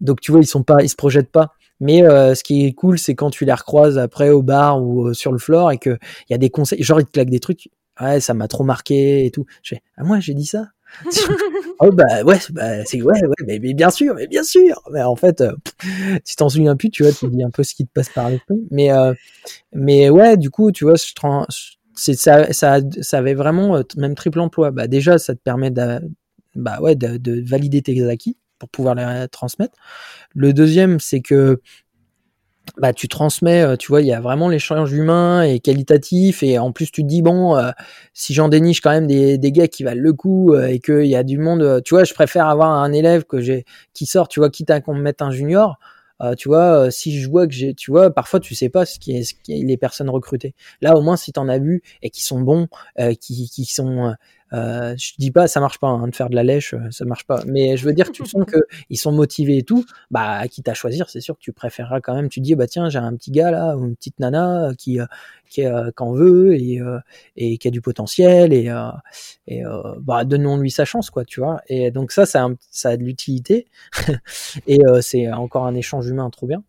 Donc, 0.00 0.20
tu 0.20 0.32
vois, 0.32 0.40
ils 0.40 0.46
sont 0.46 0.62
pas, 0.62 0.82
ils 0.82 0.88
se 0.88 0.96
projettent 0.96 1.32
pas. 1.32 1.54
Mais 1.80 2.02
euh, 2.02 2.34
ce 2.34 2.44
qui 2.44 2.66
est 2.66 2.72
cool, 2.72 2.98
c'est 2.98 3.14
quand 3.14 3.30
tu 3.30 3.44
les 3.44 3.52
recroises 3.52 3.98
après 3.98 4.30
au 4.30 4.42
bar 4.42 4.82
ou 4.82 5.12
sur 5.12 5.32
le 5.32 5.38
floor 5.38 5.72
et 5.72 5.78
que 5.78 5.98
il 6.28 6.32
y 6.32 6.34
a 6.34 6.38
des 6.38 6.50
conseils, 6.50 6.82
genre 6.82 7.00
ils 7.00 7.06
te 7.06 7.10
claquent 7.12 7.30
des 7.30 7.40
trucs. 7.40 7.68
Ouais, 8.00 8.20
ça 8.20 8.34
m'a 8.34 8.48
trop 8.48 8.64
marqué 8.64 9.24
et 9.26 9.30
tout. 9.30 9.46
Je 9.62 9.74
fais, 9.76 9.82
ah, 9.96 10.04
moi 10.04 10.20
j'ai 10.20 10.34
dit 10.34 10.46
ça. 10.46 10.68
oh 11.80 11.90
bah 11.90 12.22
ouais, 12.24 12.38
bah, 12.50 12.84
c'est 12.84 13.02
ouais, 13.02 13.20
ouais 13.24 13.58
mais, 13.60 13.74
bien 13.74 13.90
sûr, 13.90 14.14
mais 14.14 14.26
bien 14.26 14.42
sûr. 14.44 14.80
Mais 14.92 15.02
en 15.02 15.16
fait, 15.16 15.40
euh, 15.40 15.52
tu 16.24 16.36
t'en 16.36 16.48
souviens 16.48 16.76
plus, 16.76 16.90
tu 16.90 17.02
vois, 17.02 17.12
tu 17.12 17.28
dis 17.28 17.42
un 17.42 17.50
peu 17.50 17.64
ce 17.64 17.74
qui 17.74 17.86
te 17.86 17.92
passe 17.92 18.08
par 18.10 18.30
l'esprit. 18.30 18.66
Mais 18.70 18.92
euh, 18.92 19.12
mais 19.72 20.10
ouais, 20.10 20.36
du 20.36 20.50
coup, 20.50 20.72
tu 20.72 20.84
vois, 20.84 20.94
je 20.96 21.12
c'est 21.96 22.14
ça, 22.14 22.52
ça, 22.52 22.80
ça 23.02 23.18
avait 23.18 23.34
vraiment 23.34 23.76
euh, 23.76 23.82
même 23.96 24.14
triple 24.14 24.40
emploi. 24.40 24.70
Bah 24.72 24.88
déjà, 24.88 25.18
ça 25.18 25.34
te 25.34 25.40
permet 25.40 25.70
de, 25.70 26.00
bah 26.56 26.80
ouais, 26.80 26.96
de, 26.96 27.16
de 27.18 27.42
valider 27.48 27.82
tes 27.82 28.08
acquis 28.08 28.36
pour 28.58 28.68
pouvoir 28.68 28.94
les 28.94 29.26
transmettre. 29.30 29.76
Le 30.34 30.52
deuxième, 30.52 31.00
c'est 31.00 31.20
que 31.20 31.60
bah 32.78 32.92
tu 32.92 33.08
transmets, 33.08 33.62
euh, 33.62 33.76
tu 33.76 33.88
vois, 33.88 34.00
il 34.00 34.06
y 34.06 34.12
a 34.12 34.20
vraiment 34.20 34.48
l'échange 34.48 34.92
humain 34.92 35.42
et 35.42 35.60
qualitatif, 35.60 36.42
et 36.42 36.58
en 36.58 36.72
plus 36.72 36.90
tu 36.90 37.02
te 37.02 37.06
dis 37.06 37.22
bon, 37.22 37.56
euh, 37.56 37.70
si 38.14 38.34
j'en 38.34 38.48
déniche 38.48 38.80
quand 38.80 38.90
même 38.90 39.06
des, 39.06 39.38
des 39.38 39.52
gars 39.52 39.68
qui 39.68 39.84
valent 39.84 40.00
le 40.02 40.12
coup 40.12 40.52
euh, 40.54 40.66
et 40.66 40.80
qu'il 40.80 41.06
y 41.06 41.16
a 41.16 41.22
du 41.22 41.38
monde, 41.38 41.82
tu 41.84 41.94
vois, 41.94 42.04
je 42.04 42.14
préfère 42.14 42.48
avoir 42.48 42.70
un 42.70 42.92
élève 42.92 43.24
que 43.24 43.40
j'ai 43.40 43.64
qui 43.92 44.06
sort, 44.06 44.28
tu 44.28 44.40
vois, 44.40 44.50
quitte 44.50 44.70
à 44.70 44.80
qu'on 44.80 44.94
me 44.94 45.02
mette 45.02 45.22
un 45.22 45.30
junior, 45.30 45.78
tu 46.38 46.48
vois, 46.48 46.90
si 46.90 47.20
je 47.20 47.28
vois 47.28 47.46
que 47.46 47.52
j'ai, 47.52 47.74
tu 47.74 47.90
vois, 47.90 48.10
parfois 48.10 48.40
tu 48.40 48.54
sais 48.54 48.70
pas 48.70 48.86
ce 48.86 48.98
qui 48.98 49.14
est, 49.14 49.24
ce 49.24 49.34
qui 49.34 49.60
est 49.60 49.62
les 49.62 49.76
personnes 49.76 50.08
recrutées. 50.08 50.54
Là, 50.80 50.96
au 50.96 51.02
moins, 51.02 51.16
si 51.16 51.32
t'en 51.32 51.48
as 51.48 51.58
vu 51.58 51.82
et 52.00 52.08
qui 52.08 52.22
sont 52.22 52.40
bons, 52.40 52.68
qui, 53.20 53.50
qui 53.50 53.66
sont 53.66 54.14
euh, 54.52 54.94
je 54.96 55.14
dis 55.18 55.30
pas 55.30 55.48
ça 55.48 55.58
marche 55.60 55.78
pas 55.78 55.88
hein, 55.88 56.06
de 56.06 56.14
faire 56.14 56.28
de 56.28 56.36
la 56.36 56.44
lèche, 56.44 56.74
euh, 56.74 56.90
ça 56.90 57.04
marche 57.04 57.26
pas. 57.26 57.42
Mais 57.46 57.76
je 57.76 57.84
veux 57.84 57.92
dire, 57.92 58.12
tu 58.12 58.24
sens 58.26 58.44
que 58.46 58.58
ils 58.90 58.96
sont 58.96 59.12
motivés 59.12 59.58
et 59.58 59.62
tout. 59.62 59.84
Bah, 60.10 60.46
quitte 60.48 60.68
à 60.68 60.74
choisir, 60.74 61.08
c'est 61.08 61.20
sûr 61.20 61.34
que 61.36 61.40
tu 61.40 61.52
préféreras 61.52 62.00
quand 62.00 62.14
même. 62.14 62.28
Tu 62.28 62.40
dis 62.40 62.54
bah 62.54 62.66
tiens, 62.66 62.88
j'ai 62.88 62.98
un 62.98 63.14
petit 63.16 63.30
gars 63.30 63.50
là 63.50 63.76
ou 63.76 63.86
une 63.86 63.96
petite 63.96 64.20
nana 64.20 64.70
qui 64.78 65.00
euh, 65.00 65.06
qui, 65.48 65.66
en 65.66 66.12
veut 66.12 66.54
et 66.54 66.80
et 67.36 67.58
qui 67.58 67.68
a 67.68 67.70
du 67.70 67.80
potentiel 67.80 68.52
et 68.52 68.72
et 69.46 69.62
bah 70.00 70.24
donnons-lui 70.24 70.70
sa 70.70 70.84
chance 70.84 71.10
quoi, 71.10 71.24
tu 71.24 71.40
vois. 71.40 71.60
Et 71.68 71.90
donc 71.92 72.10
ça, 72.10 72.26
ça 72.26 72.44
a, 72.44 72.48
ça 72.70 72.90
a 72.90 72.96
de 72.96 73.04
l'utilité 73.04 73.66
et 74.66 74.80
c'est 75.00 75.30
encore 75.32 75.66
un 75.66 75.74
échange 75.76 76.08
humain 76.08 76.28
trop 76.30 76.46
bien. 76.48 76.64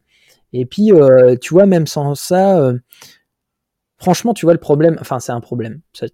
Et 0.53 0.65
puis 0.65 0.91
tu 1.41 1.53
vois 1.53 1.65
même 1.65 1.87
sans 1.87 2.13
ça. 2.15 2.73
Franchement, 3.97 4.33
tu 4.35 4.45
vois 4.45 4.53
le 4.53 4.59
problème, 4.59 4.97
enfin 5.01 5.19
c'est 5.19 5.31
un 5.31 5.41
problème, 5.41 5.81
ça 5.93 6.05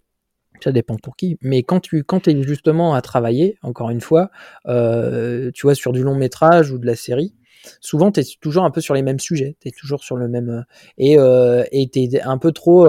dépend 0.70 0.98
pour 0.98 1.16
qui. 1.16 1.38
Mais 1.42 1.64
quand 1.64 1.80
tu 1.80 2.04
quand 2.04 2.28
es 2.28 2.44
justement 2.44 2.94
à 2.94 3.02
travailler, 3.02 3.58
encore 3.62 3.90
une 3.90 4.02
fois, 4.02 4.30
euh, 4.68 5.52
tu 5.54 5.64
vois, 5.64 5.76
sur 5.76 5.92
du 5.92 6.04
long 6.04 6.16
métrage 6.16 6.72
ou 6.72 6.78
de 6.78 6.86
la 6.86 6.96
série, 6.96 7.34
souvent 7.80 8.12
tu 8.12 8.20
es 8.22 8.24
toujours 8.40 8.64
un 8.64 8.72
peu 8.72 8.82
sur 8.82 8.94
les 8.94 9.02
mêmes 9.02 9.20
sujets, 9.20 9.56
tu 9.60 9.68
es 9.68 9.72
toujours 9.72 10.04
sur 10.04 10.18
le 10.18 10.28
même... 10.28 10.50
Euh, 10.50 10.64
et 10.98 11.18
euh, 11.18 11.64
tu 11.72 12.00
es 12.00 12.22
un 12.22 12.38
peu 12.38 12.52
trop... 12.52 12.88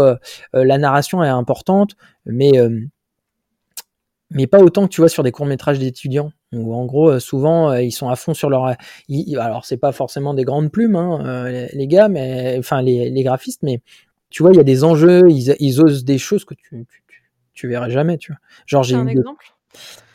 La 0.52 0.78
narration 0.78 1.22
est 1.22 1.28
importante, 1.28 1.92
mais... 2.26 2.52
mais 4.30 4.46
pas 4.46 4.60
autant 4.60 4.84
que 4.86 4.92
tu 4.92 5.00
vois 5.00 5.08
sur 5.08 5.22
des 5.22 5.32
courts 5.32 5.46
métrages 5.46 5.78
d'étudiants 5.78 6.32
où 6.54 6.74
en 6.74 6.84
gros 6.84 7.18
souvent 7.18 7.72
ils 7.74 7.92
sont 7.92 8.10
à 8.10 8.16
fond 8.16 8.34
sur 8.34 8.50
leur 8.50 8.74
alors 9.38 9.64
c'est 9.64 9.78
pas 9.78 9.92
forcément 9.92 10.34
des 10.34 10.44
grandes 10.44 10.70
plumes 10.70 10.96
hein, 10.96 11.48
les, 11.72 11.86
gars 11.86 12.08
mais 12.08 12.56
enfin 12.58 12.82
les, 12.82 13.22
graphistes 13.22 13.62
mais 13.62 13.80
tu 14.32 14.42
vois 14.42 14.52
il 14.52 14.56
y 14.56 14.60
a 14.60 14.64
des 14.64 14.82
enjeux 14.82 15.22
ils, 15.28 15.80
osent 15.80 16.04
des 16.04 16.18
choses 16.18 16.44
que 16.44 16.54
tu 16.54 16.86
tu 17.52 17.68
verrais 17.68 17.90
jamais, 17.90 18.18
tu 18.18 18.32
vois. 18.32 18.38
Genre 18.66 18.82
j'ai 18.82 18.96
un 18.96 19.06
exemple? 19.06 19.54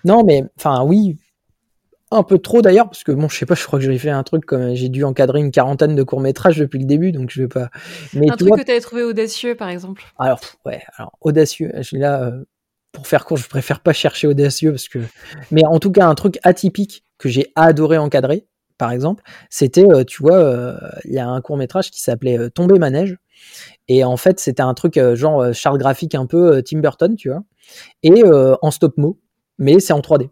Non, 0.03 0.23
mais 0.23 0.43
enfin 0.57 0.83
oui, 0.83 1.17
un 2.11 2.23
peu 2.23 2.37
trop 2.37 2.61
d'ailleurs 2.61 2.89
parce 2.89 3.03
que 3.03 3.11
bon, 3.11 3.27
je 3.27 3.37
sais 3.37 3.45
pas, 3.45 3.55
je 3.55 3.65
crois 3.65 3.79
que 3.79 3.85
j'ai 3.85 3.97
fait 3.97 4.09
un 4.09 4.23
truc 4.23 4.45
comme 4.45 4.73
j'ai 4.75 4.89
dû 4.89 5.03
encadrer 5.03 5.39
une 5.39 5.51
quarantaine 5.51 5.95
de 5.95 6.03
courts 6.03 6.21
métrages 6.21 6.57
depuis 6.57 6.79
le 6.79 6.85
début, 6.85 7.11
donc 7.11 7.29
je 7.31 7.41
vais 7.41 7.47
pas. 7.47 7.69
Mais 8.13 8.31
un 8.31 8.35
truc 8.35 8.55
que 8.55 8.63
tu 8.63 8.71
avais 8.71 8.79
trouvé 8.79 9.03
audacieux, 9.03 9.55
par 9.55 9.69
exemple? 9.69 10.03
Alors 10.17 10.39
ouais, 10.65 10.81
alors 10.97 11.17
audacieux. 11.21 11.71
Là, 11.91 12.23
euh, 12.23 12.45
pour 12.91 13.07
faire 13.07 13.25
court, 13.25 13.37
je 13.37 13.47
préfère 13.49 13.81
pas 13.81 13.93
chercher 13.93 14.27
audacieux 14.27 14.71
parce 14.71 14.87
que. 14.87 14.99
Mais 15.51 15.65
en 15.65 15.79
tout 15.79 15.91
cas, 15.91 16.07
un 16.07 16.15
truc 16.15 16.39
atypique 16.43 17.03
que 17.17 17.29
j'ai 17.29 17.51
adoré 17.55 17.97
encadrer, 17.97 18.47
par 18.77 18.91
exemple, 18.91 19.23
c'était, 19.49 19.89
euh, 19.91 20.03
tu 20.03 20.21
vois, 20.21 20.37
euh, 20.37 20.77
il 21.05 21.13
y 21.13 21.19
a 21.19 21.27
un 21.27 21.41
court 21.41 21.57
métrage 21.57 21.91
qui 21.91 22.01
s'appelait 22.01 22.49
Tomber 22.51 22.79
manège 22.79 23.17
et 23.87 24.03
en 24.03 24.17
fait, 24.17 24.39
c'était 24.39 24.61
un 24.61 24.73
truc 24.73 24.97
euh, 24.97 25.15
genre 25.15 25.41
euh, 25.41 25.53
chart 25.53 25.77
graphique 25.77 26.15
un 26.15 26.25
peu 26.25 26.57
euh, 26.57 26.61
Tim 26.61 26.79
Burton, 26.79 27.15
tu 27.15 27.29
vois, 27.29 27.43
et 28.03 28.23
en 28.23 28.71
stop 28.71 28.97
mo, 28.97 29.19
mais 29.57 29.79
c'est 29.79 29.93
en 29.93 29.99
3D. 29.99 30.29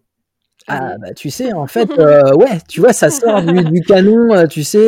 Ah 0.68 0.98
bah 0.98 1.14
tu 1.14 1.30
sais 1.30 1.54
en 1.54 1.68
fait 1.68 1.92
ouais 1.96 2.58
tu 2.68 2.80
vois 2.80 2.92
ça 2.92 3.12
sort 3.12 3.44
du, 3.44 3.82
canon 3.82 4.48
tu 4.48 4.64
sais 4.64 4.88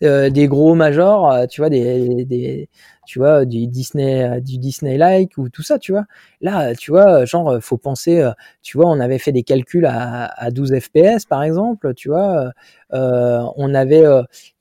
des 0.00 0.48
gros 0.48 0.74
majors 0.74 1.46
tu 1.50 1.60
vois 1.60 1.68
des, 1.68 2.24
des 2.24 2.70
tu 3.06 3.18
vois 3.18 3.44
du 3.44 3.66
Disney 3.66 4.40
du 4.40 4.58
Disney 4.58 4.96
like 4.96 5.36
ou 5.38 5.48
tout 5.48 5.62
ça 5.62 5.78
tu 5.78 5.92
vois 5.92 6.04
là 6.40 6.74
tu 6.74 6.90
vois 6.90 7.24
genre 7.24 7.58
faut 7.60 7.76
penser 7.76 8.28
tu 8.62 8.76
vois 8.76 8.86
on 8.86 9.00
avait 9.00 9.18
fait 9.18 9.32
des 9.32 9.42
calculs 9.42 9.86
à, 9.86 10.26
à 10.26 10.50
12 10.50 10.78
fps 10.80 11.26
par 11.28 11.42
exemple 11.42 11.94
tu 11.94 12.08
vois 12.08 12.52
on 12.90 13.74
avait 13.74 14.04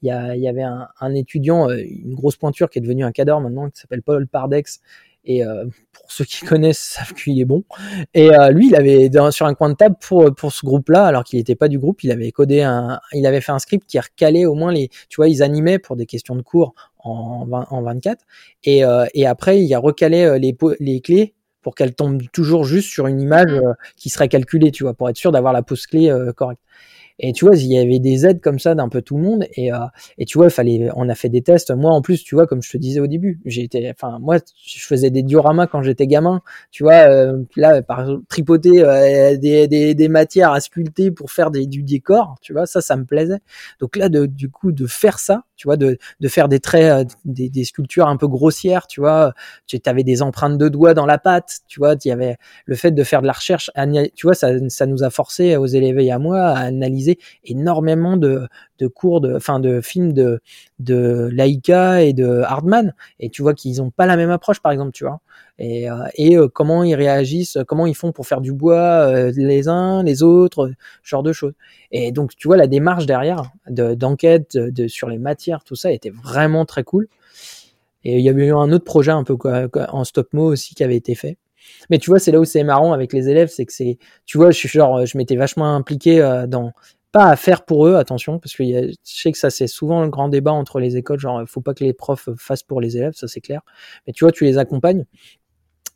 il 0.02 0.08
y, 0.08 0.48
avait 0.48 0.64
un, 0.64 1.14
étudiant 1.14 1.70
une 1.70 2.16
grosse 2.16 2.38
pointure 2.38 2.70
qui 2.70 2.80
est 2.80 2.82
devenu 2.82 3.04
un 3.04 3.12
cadre 3.12 3.40
maintenant 3.40 3.70
qui 3.70 3.80
s'appelle 3.80 4.02
Paul 4.02 4.28
Pardex 4.28 4.82
et 5.26 5.46
euh, 5.46 5.66
pour 5.94 6.12
ceux 6.12 6.26
qui 6.26 6.46
connaissent 6.46 6.80
savent 6.80 7.14
qu'il 7.14 7.40
est 7.40 7.46
bon. 7.46 7.64
Et 8.14 8.34
euh, 8.34 8.50
lui, 8.52 8.68
il 8.68 8.76
avait 8.76 9.10
sur 9.32 9.46
un 9.46 9.54
coin 9.54 9.70
de 9.70 9.76
table 9.76 9.96
pour 10.00 10.34
pour 10.36 10.52
ce 10.52 10.66
groupe-là, 10.66 11.06
alors 11.06 11.24
qu'il 11.24 11.40
n'était 11.40 11.56
pas 11.56 11.68
du 11.68 11.80
groupe, 11.80 12.04
il 12.04 12.12
avait 12.12 12.32
codé 12.32 12.62
un, 12.62 13.00
il 13.14 13.26
avait 13.26 13.42
fait 13.42 13.52
un 13.52 13.60
script 13.60 13.86
qui 13.88 14.00
recalait 14.00 14.46
au 14.46 14.56
moins 14.56 14.72
les, 14.72 14.90
tu 15.10 15.18
vois, 15.18 15.28
ils 15.28 15.44
animaient 15.44 15.80
pour 15.80 15.96
des 15.96 16.06
questions 16.06 16.36
de 16.36 16.42
cours 16.42 16.74
en, 17.04 17.48
en 17.52 17.82
24. 17.82 18.24
Et, 18.64 18.86
euh, 18.86 19.06
et 19.14 19.26
après, 19.26 19.62
il 19.62 19.74
a 19.74 19.80
recalé 19.80 20.38
les 20.40 20.56
les 20.80 21.02
clés 21.02 21.34
pour 21.62 21.76
qu'elles 21.76 21.96
tombent 21.96 22.22
toujours 22.34 22.66
juste 22.66 22.90
sur 22.90 23.08
une 23.08 23.22
image 23.22 23.54
mmh. 23.54 23.74
qui 23.96 24.10
serait 24.10 24.28
calculée, 24.28 24.72
tu 24.72 24.84
vois, 24.84 24.94
pour 24.94 25.10
être 25.10 25.18
sûr 25.18 25.32
d'avoir 25.32 25.54
la 25.54 25.64
pose 25.64 25.86
clé 25.88 26.14
correcte. 26.36 26.62
Et 27.20 27.32
tu 27.32 27.46
vois, 27.46 27.56
il 27.56 27.72
y 27.72 27.78
avait 27.78 28.00
des 28.00 28.26
aides 28.26 28.42
comme 28.42 28.60
ça 28.60 28.74
d'un 28.76 28.90
peu 28.90 29.02
tout 29.02 29.18
le 29.18 29.24
monde. 29.24 29.46
Et, 29.54 29.72
euh, 29.72 29.78
et 30.18 30.26
tu 30.26 30.38
vois, 30.38 30.50
fallait, 30.50 30.90
on 30.96 31.08
a 31.10 31.16
fait 31.16 31.30
des 31.30 31.42
tests. 31.42 31.72
Moi, 31.72 31.92
en 31.92 32.02
plus, 32.02 32.24
tu 32.24 32.36
vois, 32.36 32.48
comme 32.48 32.62
je 32.62 32.72
te 32.72 32.78
disais 32.78 33.00
au 33.00 33.08
début, 33.08 33.40
j'ai 33.46 33.64
été, 33.64 33.92
enfin, 33.92 34.18
moi, 34.20 34.38
je 34.66 34.86
faisais 34.86 35.10
des 35.10 35.22
dioramas 35.22 35.68
quand 35.68 35.82
j'étais 35.84 36.08
gamin. 36.08 36.42
Tu 36.72 36.84
vois, 36.84 37.10
euh, 37.10 37.44
là, 37.56 37.82
par 37.82 38.02
exemple, 38.02 38.24
tripoter 38.28 38.84
euh, 38.84 39.38
des, 39.38 39.68
des, 39.68 39.94
des, 39.94 40.08
matières 40.08 40.52
à 40.52 40.60
sculpter 40.60 41.12
pour 41.12 41.32
faire 41.32 41.52
des, 41.52 41.68
du 41.68 41.84
décor. 41.84 42.36
Tu 42.42 42.54
vois, 42.54 42.66
ça, 42.66 42.82
ça 42.82 42.96
me 42.96 43.06
plaisait. 43.06 43.40
Donc 43.80 43.96
là, 43.96 44.10
de, 44.10 44.26
du 44.26 44.50
coup, 44.50 44.72
de 44.72 44.88
faire 44.88 45.20
ça, 45.20 45.44
tu 45.64 45.68
vois, 45.70 45.78
de, 45.78 45.98
faire 46.28 46.50
des 46.50 46.60
traits, 46.60 47.08
euh, 47.08 47.16
des, 47.24 47.64
sculptures 47.64 48.10
un 48.10 48.18
peu 48.18 48.28
grossières, 48.28 48.86
tu 48.86 49.00
vois, 49.00 49.34
tu 49.66 49.80
avais 49.86 50.04
des 50.04 50.22
empreintes 50.22 50.58
de 50.58 50.68
doigts 50.68 50.94
dans 50.94 51.06
la 51.06 51.18
pâte, 51.18 51.60
tu 51.70 51.80
vois, 51.80 51.96
il 52.04 52.10
y 52.10 52.12
avait 52.12 52.36
le 52.66 52.76
fait 52.76 52.92
de 52.92 53.02
faire 53.02 53.22
de 53.22 53.28
la 53.28 53.32
recherche, 53.32 53.72
tu 54.14 54.28
vois, 54.28 54.36
ça, 54.36 54.86
nous 54.86 55.04
a 55.04 55.10
forcé 55.10 55.56
aux 55.56 55.66
élèves 55.66 56.00
et 56.00 56.12
à 56.12 56.20
moi 56.20 56.42
à 56.42 56.60
analyser 56.60 57.18
énormément 57.46 58.18
de, 58.18 58.46
de 58.80 58.88
cours, 58.88 59.26
enfin, 59.34 59.62
de 59.62 59.80
films 59.80 60.12
de, 60.12 60.42
de 60.80 61.30
Laika 61.32 62.04
et 62.04 62.14
de 62.14 62.42
Hardman, 62.42 62.94
et 63.20 63.30
tu 63.30 63.42
vois 63.42 63.54
qu'ils 63.54 63.82
ont 63.82 63.92
pas 63.92 64.06
la 64.06 64.18
même 64.18 64.30
approche, 64.30 64.60
par 64.60 64.72
exemple, 64.72 64.92
tu 64.92 65.04
vois. 65.04 65.22
Et, 65.60 65.90
euh, 65.90 65.96
et 66.16 66.36
euh, 66.36 66.48
comment 66.48 66.84
ils 66.84 66.96
réagissent, 66.96 67.60
comment 67.68 67.86
ils 67.86 67.96
font 67.96 68.12
pour 68.12 68.26
faire 68.26 68.42
du 68.42 68.52
bois 68.52 69.08
euh, 69.08 69.32
les 69.36 69.68
uns, 69.68 70.04
les 70.04 70.24
autres, 70.24 70.72
ce 71.04 71.10
genre 71.10 71.24
de 71.24 71.32
choses. 71.32 71.54
Et 71.92 72.12
donc, 72.12 72.36
tu 72.36 72.48
vois, 72.48 72.58
la 72.58 72.68
démarche 72.68 73.06
derrière 73.06 73.52
d'enquête 73.70 74.58
de, 74.58 74.88
sur 74.88 75.10
les 75.10 75.20
matières, 75.20 75.64
tout 75.64 75.76
ça 75.76 75.92
était 75.92 76.10
vraiment 76.10 76.66
très 76.66 76.84
cool. 76.84 77.08
Et 78.04 78.18
il 78.18 78.26
y 78.26 78.30
avait 78.30 78.48
eu 78.48 78.54
un 78.54 78.72
autre 78.72 78.84
projet 78.84 79.12
un 79.12 79.24
peu 79.24 79.38
en 79.90 80.04
stop 80.04 80.34
mo 80.34 80.52
aussi 80.52 80.76
qui 80.76 80.84
avait 80.84 80.96
été 80.96 81.16
fait. 81.16 81.38
Mais 81.90 81.98
tu 81.98 82.10
vois, 82.10 82.20
c'est 82.20 82.32
là 82.32 82.40
où 82.40 82.46
c'est 82.46 82.64
marrant 82.64 82.92
avec 82.92 83.14
les 83.14 83.30
élèves, 83.30 83.48
c'est 83.48 83.66
que 83.66 83.72
c'est, 83.72 83.98
tu 84.26 84.38
vois, 84.38 84.52
je 84.52 84.58
suis 84.58 84.68
genre, 84.68 85.06
je 85.06 85.18
m'étais 85.18 85.38
vachement 85.38 85.76
impliqué 85.76 86.20
dans 86.50 86.74
pas 87.14 87.28
à 87.30 87.36
faire 87.38 87.64
pour 87.64 87.88
eux, 87.88 87.96
attention, 87.96 88.40
parce 88.40 88.56
que 88.56 88.66
je 88.66 88.94
sais 89.04 89.32
que 89.32 89.38
ça 89.38 89.50
c'est 89.50 89.68
souvent 89.68 90.02
le 90.04 90.10
grand 90.10 90.30
débat 90.30 90.52
entre 90.52 90.80
les 90.80 90.98
écoles, 90.98 91.20
genre 91.20 91.44
faut 91.48 91.62
pas 91.62 91.74
que 91.74 91.84
les 91.84 91.94
profs 91.94 92.28
fassent 92.38 92.64
pour 92.64 92.82
les 92.82 92.98
élèves, 92.98 93.14
ça 93.14 93.28
c'est 93.30 93.40
clair. 93.40 93.62
Mais 94.08 94.14
tu 94.14 94.26
vois, 94.26 94.32
tu 94.32 94.44
les 94.46 94.58
accompagnes, 94.58 95.06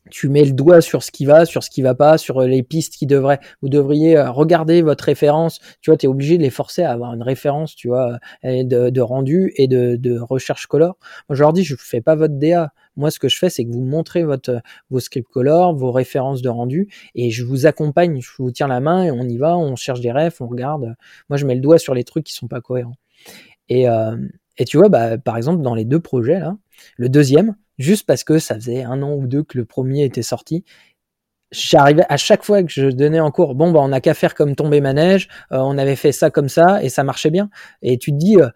tu 0.09 0.29
mets 0.29 0.45
le 0.45 0.51
doigt 0.51 0.81
sur 0.81 1.03
ce 1.03 1.11
qui 1.11 1.25
va, 1.25 1.45
sur 1.45 1.63
ce 1.63 1.69
qui 1.69 1.81
va 1.81 1.95
pas, 1.95 2.17
sur 2.17 2.41
les 2.41 2.63
pistes 2.63 2.95
qui 2.95 3.07
devraient. 3.07 3.39
Vous 3.61 3.69
devriez 3.69 4.17
euh, 4.17 4.31
regarder 4.31 4.81
votre 4.81 5.03
référence. 5.03 5.59
Tu 5.81 5.89
vois, 5.89 5.97
tu 5.97 6.05
es 6.05 6.09
obligé 6.09 6.37
de 6.37 6.43
les 6.43 6.49
forcer 6.49 6.83
à 6.83 6.91
avoir 6.91 7.13
une 7.13 7.23
référence, 7.23 7.75
tu 7.75 7.87
vois, 7.89 8.19
de, 8.43 8.89
de 8.89 9.01
rendu 9.01 9.53
et 9.57 9.67
de, 9.67 9.95
de 9.97 10.19
recherche 10.19 10.67
color. 10.67 10.97
Moi, 11.29 11.35
je 11.35 11.41
leur 11.41 11.53
dis, 11.53 11.63
je 11.63 11.75
fais 11.77 12.01
pas 12.01 12.15
votre 12.15 12.35
DA. 12.35 12.71
Moi, 12.97 13.11
ce 13.11 13.19
que 13.19 13.29
je 13.29 13.37
fais, 13.37 13.49
c'est 13.49 13.63
que 13.65 13.71
vous 13.71 13.83
montrez 13.83 14.23
votre, 14.23 14.61
vos 14.89 14.99
scripts 14.99 15.29
color, 15.29 15.75
vos 15.75 15.91
références 15.91 16.41
de 16.41 16.49
rendu, 16.49 16.89
et 17.15 17.31
je 17.31 17.45
vous 17.45 17.65
accompagne, 17.65 18.19
je 18.21 18.29
vous 18.39 18.51
tiens 18.51 18.67
la 18.67 18.79
main 18.79 19.03
et 19.03 19.11
on 19.11 19.23
y 19.23 19.37
va, 19.37 19.57
on 19.57 19.75
cherche 19.75 20.01
des 20.01 20.11
refs, 20.11 20.41
on 20.41 20.47
regarde. 20.47 20.95
Moi, 21.29 21.37
je 21.37 21.45
mets 21.45 21.55
le 21.55 21.61
doigt 21.61 21.77
sur 21.77 21.93
les 21.93 22.03
trucs 22.03 22.25
qui 22.25 22.33
sont 22.33 22.47
pas 22.47 22.61
cohérents. 22.61 22.97
Et, 23.69 23.89
euh, 23.89 24.17
et 24.57 24.65
tu 24.65 24.77
vois, 24.77 24.89
bah, 24.89 25.17
par 25.17 25.37
exemple, 25.37 25.61
dans 25.61 25.75
les 25.75 25.85
deux 25.85 25.99
projets 25.99 26.39
là, 26.39 26.57
le 26.97 27.09
deuxième, 27.09 27.55
juste 27.77 28.05
parce 28.05 28.23
que 28.23 28.39
ça 28.39 28.55
faisait 28.55 28.83
un 28.83 29.01
an 29.03 29.13
ou 29.15 29.27
deux 29.27 29.43
que 29.43 29.57
le 29.57 29.65
premier 29.65 30.03
était 30.03 30.23
sorti, 30.23 30.63
j'arrivais 31.51 32.05
à 32.09 32.17
chaque 32.17 32.43
fois 32.43 32.63
que 32.63 32.71
je 32.71 32.87
donnais 32.87 33.19
en 33.19 33.31
cours, 33.31 33.55
bon 33.55 33.71
bah 33.71 33.79
on 33.81 33.89
n'a 33.89 34.01
qu'à 34.01 34.13
faire 34.13 34.35
comme 34.35 34.55
tomber 34.55 34.81
manège, 34.81 35.29
euh, 35.51 35.59
on 35.59 35.77
avait 35.77 35.95
fait 35.95 36.11
ça 36.11 36.29
comme 36.29 36.49
ça 36.49 36.83
et 36.83 36.89
ça 36.89 37.03
marchait 37.03 37.29
bien. 37.29 37.49
Et 37.81 37.97
tu 37.97 38.11
te 38.11 38.17
dis, 38.17 38.37
euh, 38.37 38.49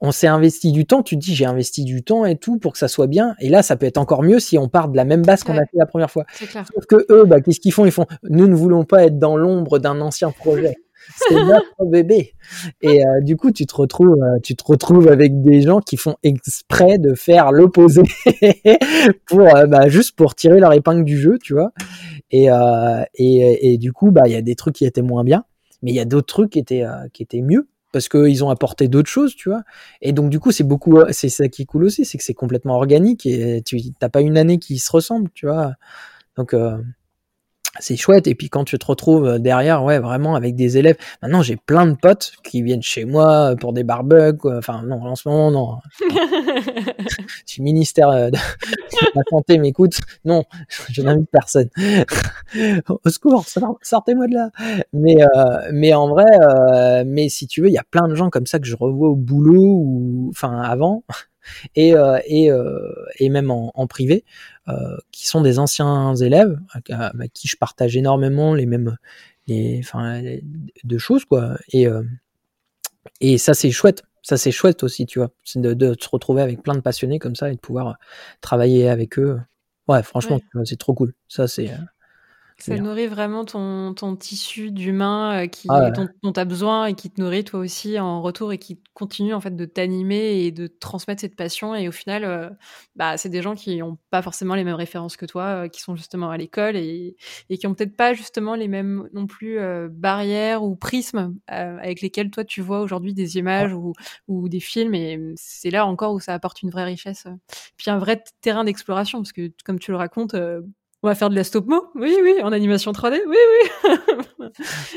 on 0.00 0.12
s'est 0.12 0.26
investi 0.26 0.72
du 0.72 0.86
temps, 0.86 1.02
tu 1.02 1.16
te 1.16 1.20
dis 1.20 1.34
j'ai 1.34 1.44
investi 1.44 1.84
du 1.84 2.02
temps 2.02 2.24
et 2.24 2.36
tout 2.36 2.58
pour 2.58 2.72
que 2.72 2.78
ça 2.78 2.88
soit 2.88 3.06
bien. 3.06 3.34
Et 3.38 3.48
là, 3.48 3.62
ça 3.62 3.76
peut 3.76 3.86
être 3.86 3.98
encore 3.98 4.22
mieux 4.22 4.40
si 4.40 4.56
on 4.56 4.68
part 4.68 4.88
de 4.88 4.96
la 4.96 5.04
même 5.04 5.22
base 5.22 5.44
qu'on 5.44 5.56
a 5.56 5.66
fait 5.66 5.76
la 5.76 5.86
première 5.86 6.10
fois. 6.10 6.24
Sauf 6.38 6.86
que 6.88 7.06
eux, 7.10 7.24
bah, 7.26 7.40
qu'est-ce 7.40 7.60
qu'ils 7.60 7.72
font? 7.72 7.84
Ils 7.84 7.92
font, 7.92 8.06
nous 8.22 8.46
ne 8.46 8.54
voulons 8.54 8.84
pas 8.84 9.04
être 9.04 9.18
dans 9.18 9.36
l'ombre 9.36 9.78
d'un 9.78 10.00
ancien 10.00 10.30
projet. 10.30 10.76
C'est 11.28 11.34
notre 11.34 11.86
bébé. 11.86 12.34
Et 12.82 13.04
euh, 13.04 13.20
du 13.20 13.36
coup, 13.36 13.50
tu 13.50 13.66
te 13.66 13.74
retrouves, 13.74 14.22
euh, 14.22 14.38
tu 14.42 14.54
te 14.54 14.64
retrouves 14.64 15.08
avec 15.08 15.42
des 15.42 15.62
gens 15.62 15.80
qui 15.80 15.96
font 15.96 16.16
exprès 16.22 16.98
de 16.98 17.14
faire 17.14 17.52
l'opposé 17.52 18.02
pour, 19.26 19.54
euh, 19.54 19.66
bah, 19.66 19.88
juste 19.88 20.16
pour 20.16 20.34
tirer 20.34 20.60
leur 20.60 20.72
épingle 20.72 21.04
du 21.04 21.18
jeu, 21.18 21.38
tu 21.42 21.54
vois. 21.54 21.72
Et, 22.30 22.48
et, 23.14 23.72
et 23.72 23.78
du 23.78 23.92
coup, 23.92 24.12
bah, 24.12 24.22
il 24.26 24.32
y 24.32 24.36
a 24.36 24.42
des 24.42 24.54
trucs 24.54 24.76
qui 24.76 24.86
étaient 24.86 25.02
moins 25.02 25.24
bien, 25.24 25.44
mais 25.82 25.90
il 25.90 25.94
y 25.94 26.00
a 26.00 26.04
d'autres 26.04 26.32
trucs 26.32 26.50
qui 26.50 26.60
étaient, 26.60 26.84
qui 27.12 27.24
étaient 27.24 27.42
mieux 27.42 27.68
parce 27.92 28.08
qu'ils 28.08 28.44
ont 28.44 28.50
apporté 28.50 28.88
d'autres 28.88 29.10
choses, 29.10 29.34
tu 29.34 29.48
vois. 29.48 29.62
Et 30.02 30.12
donc 30.12 30.30
du 30.30 30.40
coup, 30.40 30.52
c'est 30.52 30.64
beaucoup, 30.64 30.98
c'est 31.10 31.28
ça 31.28 31.48
qui 31.48 31.62
est 31.62 31.66
cool 31.66 31.84
aussi, 31.84 32.04
c'est 32.04 32.18
que 32.18 32.24
c'est 32.24 32.34
complètement 32.34 32.74
organique 32.76 33.26
et 33.26 33.62
tu 33.64 33.78
t'as 33.98 34.08
pas 34.08 34.20
une 34.20 34.38
année 34.38 34.58
qui 34.58 34.78
se 34.78 34.90
ressemble, 34.92 35.30
tu 35.34 35.46
vois. 35.46 35.74
Donc 36.36 36.54
euh, 36.54 36.78
c'est 37.78 37.96
chouette. 37.96 38.26
Et 38.26 38.34
puis 38.34 38.48
quand 38.48 38.64
tu 38.64 38.78
te 38.78 38.86
retrouves 38.86 39.26
euh, 39.26 39.38
derrière, 39.38 39.84
ouais, 39.84 39.98
vraiment 39.98 40.34
avec 40.34 40.56
des 40.56 40.78
élèves. 40.78 40.96
Maintenant, 41.22 41.42
j'ai 41.42 41.56
plein 41.56 41.86
de 41.86 41.94
potes 41.94 42.32
qui 42.42 42.62
viennent 42.62 42.82
chez 42.82 43.04
moi 43.04 43.54
pour 43.60 43.72
des 43.72 43.84
barbecues. 43.84 44.48
Enfin, 44.56 44.82
non, 44.82 45.00
en 45.02 45.14
ce 45.14 45.28
moment, 45.28 45.50
non. 45.50 45.78
si 47.46 47.60
le 47.60 47.64
ministère 47.64 48.08
euh, 48.08 48.30
de 48.30 48.36
la 49.14 49.22
santé 49.30 49.58
m'écoute, 49.58 49.98
non, 50.24 50.44
je 50.90 51.02
n'invite 51.02 51.30
personne. 51.30 51.68
Au 52.88 53.08
secours, 53.08 53.44
sortez-moi 53.82 54.26
de 54.26 54.34
là. 54.34 54.50
Mais, 54.92 55.22
euh, 55.22 55.70
mais 55.72 55.94
en 55.94 56.08
vrai, 56.08 57.04
mais 57.04 57.28
si 57.28 57.46
tu 57.46 57.62
veux, 57.62 57.68
il 57.68 57.74
y 57.74 57.78
a 57.78 57.84
plein 57.88 58.08
de 58.08 58.14
gens 58.14 58.30
comme 58.30 58.46
ça 58.46 58.58
que 58.58 58.66
je 58.66 58.76
revois 58.76 59.08
au 59.08 59.16
boulot 59.16 59.62
ou, 59.62 60.30
enfin, 60.30 60.60
avant 60.60 61.04
et, 61.74 61.94
euh, 61.94 62.18
et, 62.26 62.50
euh, 62.50 62.92
et 63.18 63.28
même 63.28 63.50
en, 63.50 63.72
en 63.74 63.86
privé, 63.86 64.24
euh, 64.68 64.96
qui 65.12 65.26
sont 65.26 65.40
des 65.40 65.58
anciens 65.58 66.14
élèves, 66.16 66.58
avec 66.90 67.32
qui 67.32 67.48
je 67.48 67.56
partage 67.56 67.96
énormément 67.96 68.54
les 68.54 68.66
mêmes 68.66 68.96
les, 69.46 69.80
enfin, 69.80 70.22
de 70.84 70.98
choses, 70.98 71.24
quoi. 71.24 71.56
Et, 71.72 71.86
et 73.20 73.38
ça, 73.38 73.54
c'est 73.54 73.70
chouette. 73.70 74.02
Ça, 74.22 74.36
c'est 74.36 74.52
chouette 74.52 74.82
aussi, 74.82 75.06
tu 75.06 75.18
vois. 75.18 75.30
De, 75.56 75.74
de, 75.74 75.96
se 75.98 76.08
retrouver 76.08 76.42
avec 76.42 76.62
plein 76.62 76.74
de 76.74 76.80
passionnés 76.80 77.18
comme 77.18 77.34
ça 77.34 77.50
et 77.50 77.54
de 77.54 77.60
pouvoir 77.60 77.96
travailler 78.40 78.88
avec 78.88 79.18
eux. 79.18 79.40
Ouais, 79.88 80.02
franchement, 80.02 80.40
c'est 80.64 80.78
trop 80.78 80.94
cool. 80.94 81.14
Ça, 81.26 81.48
c'est 81.48 81.70
ça 82.62 82.76
nourrit 82.76 83.06
vraiment 83.06 83.44
ton, 83.44 83.94
ton 83.94 84.16
tissu 84.16 84.70
d'humain 84.70 85.44
euh, 85.44 85.46
qui 85.46 85.66
ah 85.70 85.90
dont, 85.90 86.32
tu 86.32 86.40
as 86.40 86.44
besoin 86.44 86.86
et 86.86 86.94
qui 86.94 87.10
te 87.10 87.20
nourrit 87.20 87.44
toi 87.44 87.60
aussi 87.60 87.98
en 87.98 88.22
retour 88.22 88.52
et 88.52 88.58
qui 88.58 88.80
continue 88.94 89.34
en 89.34 89.40
fait 89.40 89.56
de 89.56 89.64
t'animer 89.64 90.44
et 90.44 90.52
de 90.52 90.66
transmettre 90.66 91.20
cette 91.20 91.36
passion. 91.36 91.74
Et 91.74 91.88
au 91.88 91.92
final, 91.92 92.24
euh, 92.24 92.50
bah, 92.96 93.16
c'est 93.16 93.28
des 93.28 93.42
gens 93.42 93.54
qui 93.54 93.76
n'ont 93.76 93.98
pas 94.10 94.22
forcément 94.22 94.54
les 94.54 94.64
mêmes 94.64 94.74
références 94.74 95.16
que 95.16 95.26
toi, 95.26 95.44
euh, 95.44 95.68
qui 95.68 95.80
sont 95.80 95.96
justement 95.96 96.30
à 96.30 96.36
l'école 96.36 96.76
et, 96.76 97.16
et 97.48 97.58
qui 97.58 97.66
ont 97.66 97.74
peut-être 97.74 97.96
pas 97.96 98.14
justement 98.14 98.54
les 98.54 98.68
mêmes 98.68 99.08
non 99.12 99.26
plus 99.26 99.58
barrières 99.90 100.62
ou 100.62 100.76
prismes 100.76 101.34
avec 101.46 102.00
lesquels 102.00 102.30
toi 102.30 102.44
tu 102.44 102.60
vois 102.60 102.80
aujourd'hui 102.80 103.14
des 103.14 103.36
images 103.36 103.72
ou, 103.72 103.92
ou, 104.28 104.48
des 104.48 104.60
films. 104.60 104.94
Et 104.94 105.18
c'est 105.36 105.70
là 105.70 105.86
encore 105.86 106.12
où 106.12 106.20
ça 106.20 106.34
apporte 106.34 106.62
une 106.62 106.70
vraie 106.70 106.84
richesse. 106.84 107.26
Puis 107.76 107.90
un 107.90 107.98
vrai 107.98 108.22
terrain 108.40 108.64
d'exploration 108.64 109.18
parce 109.18 109.32
que 109.32 109.50
comme 109.64 109.78
tu 109.78 109.90
le 109.90 109.96
racontes, 109.96 110.34
on 111.02 111.08
va 111.08 111.14
faire 111.14 111.30
de 111.30 111.34
la 111.34 111.44
stop 111.44 111.66
mo 111.66 111.90
Oui, 111.94 112.16
oui, 112.22 112.34
en 112.42 112.52
animation 112.52 112.92
3D. 112.92 113.20
Oui, 113.26 113.36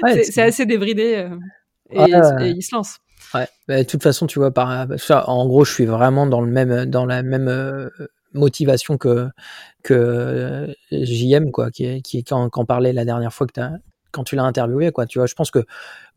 oui. 0.04 0.24
c'est 0.24 0.42
assez 0.42 0.66
débridé 0.66 1.16
euh, 1.16 2.40
et, 2.42 2.50
il 2.50 2.62
se 2.62 2.76
lance. 2.76 2.98
Ouais. 3.34 3.48
Bah, 3.68 3.78
de 3.78 3.84
toute 3.84 4.04
façon, 4.04 4.28
tu 4.28 4.40
vois, 4.40 4.52
par, 4.52 4.88
en 5.28 5.48
gros, 5.48 5.64
je 5.66 5.74
suis 5.74 5.86
vraiment 5.86 6.28
dans 6.28 6.42
le 6.42 6.52
même, 6.52 6.86
dans 6.86 7.06
la 7.06 7.24
même 7.24 7.48
euh, 7.48 7.90
motivation 8.34 8.98
que 8.98 9.30
que 9.84 9.94
euh, 9.94 10.74
JM, 10.92 11.52
quoi, 11.52 11.72
qui, 11.72 12.02
qui 12.02 12.24
quand, 12.24 12.50
quand 12.50 12.66
parlait 12.66 12.94
la 12.94 13.06
dernière 13.06 13.34
fois 13.34 13.48
que 13.48 13.60
as, 13.60 13.74
quand 14.12 14.24
tu 14.24 14.36
l'as 14.36 14.44
interviewé, 14.44 14.92
quoi. 14.92 15.06
Tu 15.06 15.20
vois, 15.20 15.28
je 15.28 15.36
pense 15.36 15.52
que 15.52 15.66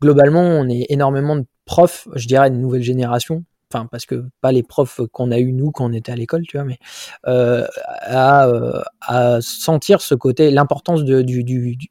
globalement, 0.01 0.41
on 0.41 0.67
est 0.69 0.85
énormément 0.89 1.35
de 1.35 1.45
profs, 1.65 2.07
je 2.15 2.27
dirais, 2.27 2.49
de 2.49 2.55
nouvelle 2.55 2.83
génération, 2.83 3.43
enfin 3.71 3.85
parce 3.87 4.05
que 4.05 4.25
pas 4.41 4.51
les 4.51 4.63
profs 4.63 5.01
qu'on 5.11 5.31
a 5.31 5.39
eu 5.39 5.51
nous 5.51 5.71
quand 5.71 5.85
on 5.89 5.93
était 5.93 6.11
à 6.11 6.15
l'école, 6.15 6.43
tu 6.47 6.57
vois, 6.57 6.65
mais 6.65 6.79
euh, 7.27 7.67
à, 8.01 8.47
euh, 8.47 8.81
à, 9.01 9.39
sentir 9.41 10.01
ce 10.01 10.15
côté, 10.15 10.51
l'importance 10.51 11.03
du, 11.03 11.23
du, 11.23 11.43
du, 11.43 11.89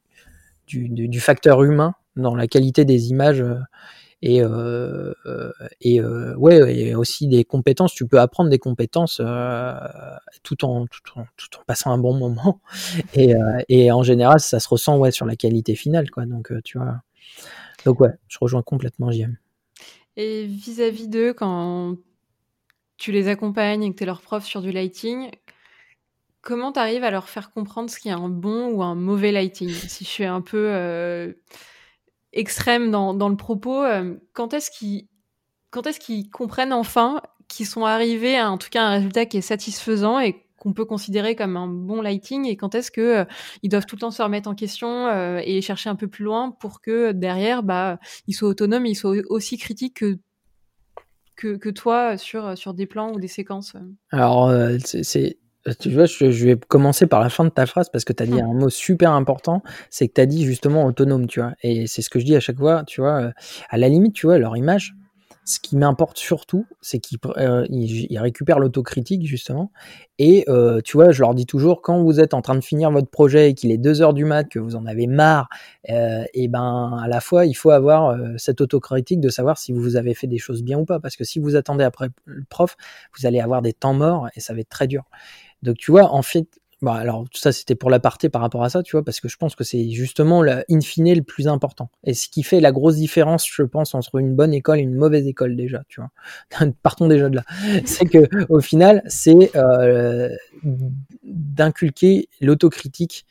du, 0.67 1.21
facteur 1.21 1.63
humain 1.63 1.95
dans 2.17 2.35
la 2.35 2.47
qualité 2.47 2.85
des 2.85 3.11
images 3.11 3.43
euh, 3.43 3.59
et 4.23 4.41
et 5.81 6.03
ouais 6.03 6.75
et 6.75 6.95
aussi 6.95 7.29
des 7.29 7.45
compétences. 7.45 7.95
Tu 7.95 8.07
peux 8.07 8.19
apprendre 8.21 8.51
des 8.51 8.59
compétences 8.59 9.21
tout 10.43 10.65
en, 10.65 10.87
tout 10.87 11.19
en 11.19 11.27
tout 11.37 11.59
en 11.59 11.65
passant 11.67 11.93
un 11.93 11.99
bon 11.99 12.15
moment 12.15 12.61
et 13.15 13.35
et 13.69 13.93
en 13.93 14.03
général 14.03 14.41
ça 14.41 14.59
se 14.59 14.69
ressent 14.69 14.97
ouais 14.99 15.11
sur 15.11 15.27
la 15.27 15.37
qualité 15.37 15.75
finale 15.75 16.11
quoi. 16.11 16.25
Donc 16.27 16.53
tu 16.65 16.79
vois. 16.79 17.03
Donc 17.85 18.01
ouais, 18.01 18.15
je 18.29 18.39
rejoins 18.41 18.63
complètement 18.63 19.11
JM. 19.11 19.37
Et 20.17 20.47
vis-à-vis 20.47 21.09
d'eux, 21.09 21.33
quand 21.33 21.97
tu 22.97 23.13
les 23.13 23.29
accompagnes 23.29 23.83
et 23.83 23.93
que 23.93 23.97
tu 23.97 24.03
es 24.05 24.07
leur 24.07 24.23
prof 24.23 24.45
sur 24.45 24.63
du 24.63 24.73
lighting, 24.73 25.31
comment 26.41 26.73
tu 26.73 26.81
arrives 26.81 27.05
à 27.05 27.11
leur 27.11 27.29
faire 27.29 27.51
comprendre 27.51 27.91
ce 27.91 27.99
qui 27.99 28.09
est 28.09 28.13
un 28.13 28.29
bon 28.29 28.69
ou 28.69 28.83
un 28.83 28.95
mauvais 28.95 29.33
lighting? 29.33 29.71
Si 29.71 30.05
je 30.05 30.09
suis 30.09 30.25
un 30.25 30.41
peu 30.41 30.71
euh, 30.71 31.33
extrême 32.33 32.91
dans, 32.91 33.13
dans, 33.13 33.29
le 33.29 33.37
propos, 33.37 33.83
euh, 33.83 34.15
quand 34.33 34.55
est-ce 34.55 34.71
qu'ils 34.71 35.09
quand 35.71 35.87
est-ce 35.87 36.01
qu'ils 36.01 36.31
comprennent 36.31 36.73
enfin 36.73 37.21
qu'ils 37.49 37.67
sont 37.67 37.85
arrivés 37.85 38.39
à 38.39 38.51
en 38.51 38.57
tout 38.57 38.71
cas 38.71 38.83
un 38.83 38.91
résultat 38.91 39.27
qui 39.27 39.37
est 39.37 39.43
satisfaisant 39.43 40.21
et 40.21 40.46
qu'on 40.67 40.73
peut 40.73 40.85
considérer 40.85 41.37
comme 41.37 41.57
un 41.57 41.69
bon 41.69 42.03
lighting 42.03 42.45
et 42.45 42.57
quand 42.57 42.75
est-ce 42.75 42.91
que 42.91 43.01
euh, 43.01 43.25
ils 43.63 43.69
doivent 43.69 43.87
tout 43.87 43.95
le 43.95 44.01
temps 44.01 44.11
se 44.11 44.21
remettre 44.21 44.49
en 44.49 44.57
question 44.57 45.07
euh, 45.07 45.41
et 45.45 45.61
chercher 45.61 45.89
un 45.89 45.95
peu 45.95 46.09
plus 46.09 46.25
loin 46.25 46.51
pour 46.51 46.81
que 46.81 47.13
derrière 47.13 47.63
bah 47.63 48.01
ils 48.27 48.33
soient 48.33 48.49
autonomes 48.49 48.85
et 48.85 48.91
ils 48.91 48.97
soient 48.97 49.15
aussi 49.29 49.59
critiques 49.59 49.99
que 49.99 50.19
que, 51.37 51.57
que 51.57 51.69
toi 51.69 52.17
sur 52.17 52.59
sur 52.59 52.75
des 52.75 52.87
plans 52.87 53.13
ou 53.13 53.21
des 53.21 53.29
séquences 53.29 53.77
alors 54.11 54.49
euh, 54.49 54.77
c'est 54.81 55.39
tu 55.81 55.91
vois, 55.91 56.07
je, 56.07 56.27
vais 56.27 56.57
commencer 56.57 57.09
par 57.09 57.21
la 57.21 57.29
fin 57.29 57.45
de 57.45 57.49
ta 57.49 57.67
phrase 57.67 57.89
parce 57.91 58.05
que 58.05 58.13
tu 58.13 58.23
as 58.23 58.27
dit 58.27 58.41
hum. 58.41 58.51
un 58.51 58.55
mot 58.55 58.71
super 58.71 59.11
important, 59.13 59.63
c'est 59.91 60.07
que 60.07 60.15
tu 60.15 60.21
as 60.21 60.27
dit 60.27 60.45
justement 60.45 60.85
autonome, 60.85 61.27
tu 61.27 61.41
vois. 61.41 61.55
Et 61.61 61.89
c'est 61.89 62.03
ce 62.03 62.09
que 62.09 62.21
je 62.21 62.25
dis 62.25 62.37
à 62.37 62.41
chaque 62.41 62.59
fois, 62.59 62.85
tu 62.85 63.01
vois, 63.01 63.33
à 63.69 63.77
la 63.77 63.89
limite, 63.89 64.15
tu 64.15 64.27
vois, 64.27 64.39
leur 64.39 64.57
image, 64.57 64.95
ce 65.47 65.61
qui 65.61 65.77
m'importe 65.77 66.19
surtout, 66.19 66.67
c'est 66.81 66.99
qu'ils 66.99 67.19
euh, 67.37 67.65
récupèrent 68.17 68.59
l'autocritique 68.59 69.25
justement. 69.25 69.71
Et 70.19 70.45
euh, 70.49 70.81
tu 70.85 70.97
vois, 70.97 71.13
je 71.13 71.21
leur 71.21 71.35
dis 71.35 71.47
toujours, 71.47 71.83
quand 71.83 72.03
vous 72.03 72.19
êtes 72.19 72.35
en 72.35 72.43
train 72.43 72.57
de 72.57 72.65
finir 72.65 72.91
votre 72.91 73.09
projet 73.09 73.51
et 73.51 73.55
qu'il 73.55 73.71
est 73.71 73.79
2 73.79 74.03
heures 74.03 74.13
du 74.13 74.25
mat, 74.25 74.45
que 74.45 74.59
vous 74.59 74.75
en 74.75 74.87
avez 74.87 75.07
marre, 75.07 75.49
euh, 75.89 76.25
et 76.35 76.49
ben 76.49 76.99
à 77.01 77.07
la 77.07 77.21
fois, 77.21 77.47
il 77.47 77.55
faut 77.55 77.71
avoir 77.71 78.09
euh, 78.09 78.35
cette 78.39 78.61
autocritique 78.61 79.21
de 79.21 79.29
savoir 79.29 79.57
si 79.57 79.73
vous 79.73 79.95
avez 79.95 80.15
fait 80.15 80.27
des 80.27 80.39
choses 80.39 80.65
bien 80.65 80.79
ou 80.79 80.85
pas. 80.85 80.99
Parce 80.99 81.15
que 81.15 81.23
si 81.23 81.39
vous 81.39 81.55
attendez 81.55 81.85
après 81.85 82.09
le 82.25 82.43
prof, 82.49 82.77
vous 83.17 83.25
allez 83.25 83.39
avoir 83.41 83.63
des 83.63 83.73
temps 83.73 83.95
morts 83.95 84.29
et 84.35 84.41
ça 84.41 84.53
va 84.53 84.61
être 84.61 84.69
très 84.69 84.89
dur. 84.89 85.05
Donc 85.63 85.77
tu 85.77 85.93
vois, 85.93 86.13
en 86.13 86.23
fait, 86.23 86.49
bah, 86.83 86.95
alors 86.95 87.25
tout 87.31 87.41
ça 87.41 87.53
c'était 87.53 87.75
pour 87.75 87.89
l'aparté 87.89 88.29
par 88.29 88.43
rapport 88.43 88.63
à 88.63 88.69
ça, 88.69 88.83
tu 88.83 88.93
vois, 88.93 89.05
parce 89.05 89.21
que 89.21 89.29
je 89.29 89.37
pense 89.37 89.55
que 89.55 89.65
c'est 89.65 89.89
justement 89.91 90.43
le 90.43 90.63
in 90.71 90.81
fine 90.81 91.15
le 91.15 91.23
plus 91.23 91.49
important. 91.49 91.91
Et 92.05 92.15
ce 92.15 92.29
qui 92.29 92.43
fait 92.43 92.61
la 92.61 92.73
grosse 92.73 92.97
différence, 92.97 93.47
je 93.47 93.63
pense, 93.63 93.95
entre 93.95 94.17
une 94.17 94.35
bonne 94.35 94.53
école 94.53 94.79
et 94.79 94.83
une 94.83 94.95
mauvaise 94.95 95.27
école 95.27 95.57
déjà, 95.57 95.83
tu 95.89 96.01
vois. 96.01 96.11
Partons 96.83 97.09
déjà 97.09 97.29
de 97.31 97.37
là. 97.37 97.45
C'est 97.87 98.07
que 98.07 98.29
au 98.51 98.61
final, 98.61 99.03
c'est 99.07 99.51
euh, 99.57 100.29
d'inculquer 101.23 102.29
l'autocritique 102.41 103.27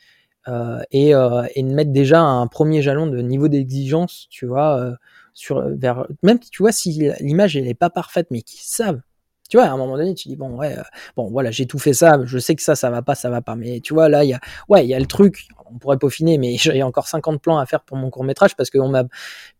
euh, 0.48 0.80
et, 0.92 1.14
euh, 1.14 1.44
et 1.54 1.62
de 1.62 1.68
mettre 1.68 1.92
déjà 1.92 2.20
un 2.20 2.46
premier 2.46 2.80
jalon 2.82 3.06
de 3.08 3.18
niveau 3.20 3.48
d'exigence, 3.48 4.28
tu 4.30 4.46
vois, 4.46 4.78
euh, 4.78 4.94
sur 5.34 5.60
vers 5.76 6.06
même 6.22 6.38
tu 6.38 6.62
vois 6.62 6.72
si 6.72 7.10
l'image 7.20 7.56
elle 7.56 7.66
est 7.66 7.74
pas 7.74 7.90
parfaite, 7.90 8.28
mais 8.30 8.42
qu'ils 8.42 8.60
savent 8.60 9.00
tu 9.48 9.56
vois, 9.56 9.66
à 9.66 9.70
un 9.70 9.76
moment 9.76 9.96
donné, 9.96 10.14
tu 10.14 10.28
dis 10.28 10.36
bon 10.36 10.56
ouais, 10.56 10.76
euh, 10.78 10.82
bon 11.16 11.28
voilà, 11.30 11.50
j'ai 11.50 11.66
tout 11.66 11.78
fait 11.78 11.92
ça, 11.92 12.18
je 12.24 12.38
sais 12.38 12.54
que 12.54 12.62
ça, 12.62 12.74
ça 12.74 12.90
va 12.90 13.02
pas, 13.02 13.14
ça 13.14 13.30
va 13.30 13.42
pas. 13.42 13.56
Mais 13.56 13.80
tu 13.80 13.94
vois, 13.94 14.08
là, 14.08 14.24
il 14.24 14.30
y 14.30 14.34
a, 14.34 14.40
il 14.82 14.88
y 14.88 14.94
a 14.94 14.98
le 14.98 15.06
truc. 15.06 15.48
On 15.68 15.78
pourrait 15.78 15.98
peaufiner, 15.98 16.38
mais 16.38 16.56
j'ai 16.58 16.82
encore 16.82 17.08
50 17.08 17.40
plans 17.40 17.58
à 17.58 17.66
faire 17.66 17.80
pour 17.80 17.96
mon 17.96 18.10
court 18.10 18.24
métrage 18.24 18.56
parce 18.56 18.70
que 18.70 18.78
on 18.78 18.92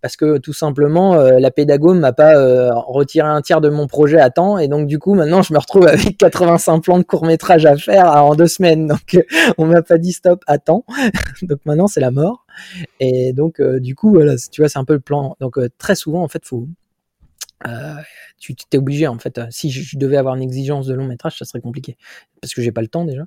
parce 0.01 0.17
que 0.17 0.39
tout 0.39 0.53
simplement, 0.53 1.15
euh, 1.15 1.39
la 1.39 1.51
pédagogue 1.51 1.99
m'a 1.99 2.13
pas 2.13 2.37
euh, 2.37 2.71
retiré 2.75 3.29
un 3.29 3.43
tiers 3.43 3.61
de 3.61 3.69
mon 3.69 3.87
projet 3.87 4.21
à 4.21 4.31
temps, 4.31 4.59
et 4.59 4.69
donc 4.69 4.87
du 4.87 4.99
coup, 4.99 5.15
maintenant, 5.15 5.43
je 5.43 5.53
me 5.53 5.59
retrouve 5.59 5.87
avec 5.87 6.17
85 6.19 6.81
plans 6.81 6.99
de 6.99 7.05
court 7.05 7.27
métrage 7.27 7.67
à 7.67 7.77
faire 7.77 8.07
en 8.07 8.35
deux 8.35 8.47
semaines. 8.47 8.87
Donc, 8.97 9.25
on 9.59 9.67
m'a 9.67 9.83
pas 9.83 9.99
dit 9.99 10.13
stop 10.13 10.45
temps. 10.65 10.85
donc 11.43 11.59
maintenant, 11.65 11.87
c'est 11.87 12.01
la 12.01 12.11
mort. 12.11 12.47
Et 13.01 13.33
donc, 13.33 13.61
du 13.61 13.95
coup, 13.95 14.11
voilà, 14.13 14.35
tu 14.51 14.61
vois, 14.61 14.69
c'est 14.69 14.79
un 14.79 14.85
peu 14.85 14.95
le 14.95 15.01
plan. 15.01 15.37
Donc, 15.41 15.59
très 15.79 15.95
souvent, 15.95 16.23
en 16.23 16.29
fait, 16.29 16.45
faut 16.45 16.67
euh, 17.67 17.95
tu 18.39 18.55
t'es 18.55 18.77
obligé 18.77 19.07
en 19.07 19.19
fait. 19.19 19.41
Si 19.51 19.71
je 19.71 19.99
devais 19.99 20.17
avoir 20.17 20.35
une 20.35 20.43
exigence 20.43 20.87
de 20.87 20.95
long 20.95 21.07
métrage, 21.07 21.39
ça 21.39 21.45
serait 21.45 21.61
compliqué 21.61 21.97
parce 22.41 22.53
que 22.53 22.61
j'ai 22.61 22.71
pas 22.71 22.83
le 22.83 22.89
temps 22.89 23.05
déjà. 23.05 23.25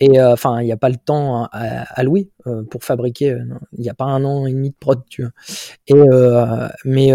Et 0.00 0.18
euh, 0.18 0.32
enfin, 0.32 0.60
il 0.62 0.64
n'y 0.64 0.72
a 0.72 0.76
pas 0.78 0.88
le 0.88 0.96
temps 0.96 1.48
à, 1.52 2.02
louer 2.02 2.30
euh, 2.46 2.62
pour 2.64 2.82
fabriquer. 2.82 3.38
Il 3.72 3.80
n'y 3.80 3.90
a 3.90 3.94
pas 3.94 4.06
un 4.06 4.24
an 4.24 4.46
et 4.46 4.52
demi 4.52 4.70
de 4.70 4.74
prod, 4.74 5.02
tu 5.08 5.22
vois. 5.22 5.32
Et 5.86 5.94
mais 6.84 7.12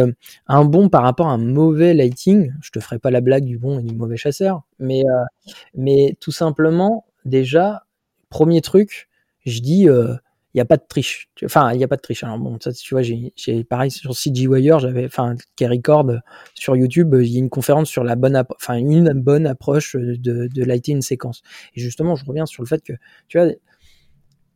un 0.48 0.66
bon 0.66 0.90
par 0.90 1.04
rapport 1.04 1.28
à 1.28 1.34
un 1.34 1.38
mauvais 1.38 1.94
lighting, 1.94 2.54
je 2.62 2.70
te 2.70 2.80
ferai 2.80 3.00
pas 3.00 3.12
la 3.12 3.22
blague 3.22 3.46
du 3.46 3.58
bon 3.58 3.80
et 3.80 3.84
du 3.84 3.96
mauvais 3.96 4.18
chasseur, 4.18 4.64
mais 4.80 5.04
mais 5.74 6.16
tout 6.20 6.32
simplement 6.32 7.06
déjà 7.26 7.84
premier 8.30 8.62
truc, 8.62 9.10
je 9.46 9.60
dis 9.60 9.88
il 10.54 10.58
n'y 10.58 10.62
a 10.62 10.66
pas 10.66 10.78
de 10.78 10.84
triche. 10.88 11.30
Enfin, 11.44 11.72
il 11.74 11.78
n'y 11.78 11.84
a 11.84 11.88
pas 11.88 11.96
de 11.96 12.02
triche. 12.02 12.24
Alors 12.24 12.38
bon, 12.38 12.58
ça, 12.62 12.72
tu 12.72 12.94
vois, 12.94 13.02
j'ai 13.02 13.64
pareil 13.64 13.90
sur 13.90 14.16
CG 14.16 14.48
Wire, 14.48 14.80
j'avais, 14.80 15.06
enfin, 15.06 15.36
qui 15.56 15.66
record 15.66 16.12
sur 16.54 16.76
YouTube, 16.76 17.16
il 17.20 17.28
y 17.28 17.38
a 17.38 17.40
une 17.40 17.50
conférence 17.50 17.90
sur 17.90 18.04
la 18.04 18.16
bonne, 18.16 18.42
enfin, 18.56 18.76
une 18.76 19.12
bonne 19.14 19.48
approche 19.48 19.96
de, 19.96 20.48
de 20.48 20.64
lighter 20.64 20.92
une 20.92 21.02
séquence. 21.02 21.42
Et 21.76 21.82
justement, 21.82 22.16
je 22.16 22.26
reviens 22.26 22.46
sur 22.46 22.62
le 22.62 22.68
fait 22.68 22.84
que, 22.84 22.94
tu 23.28 23.40
vois, 23.40 23.50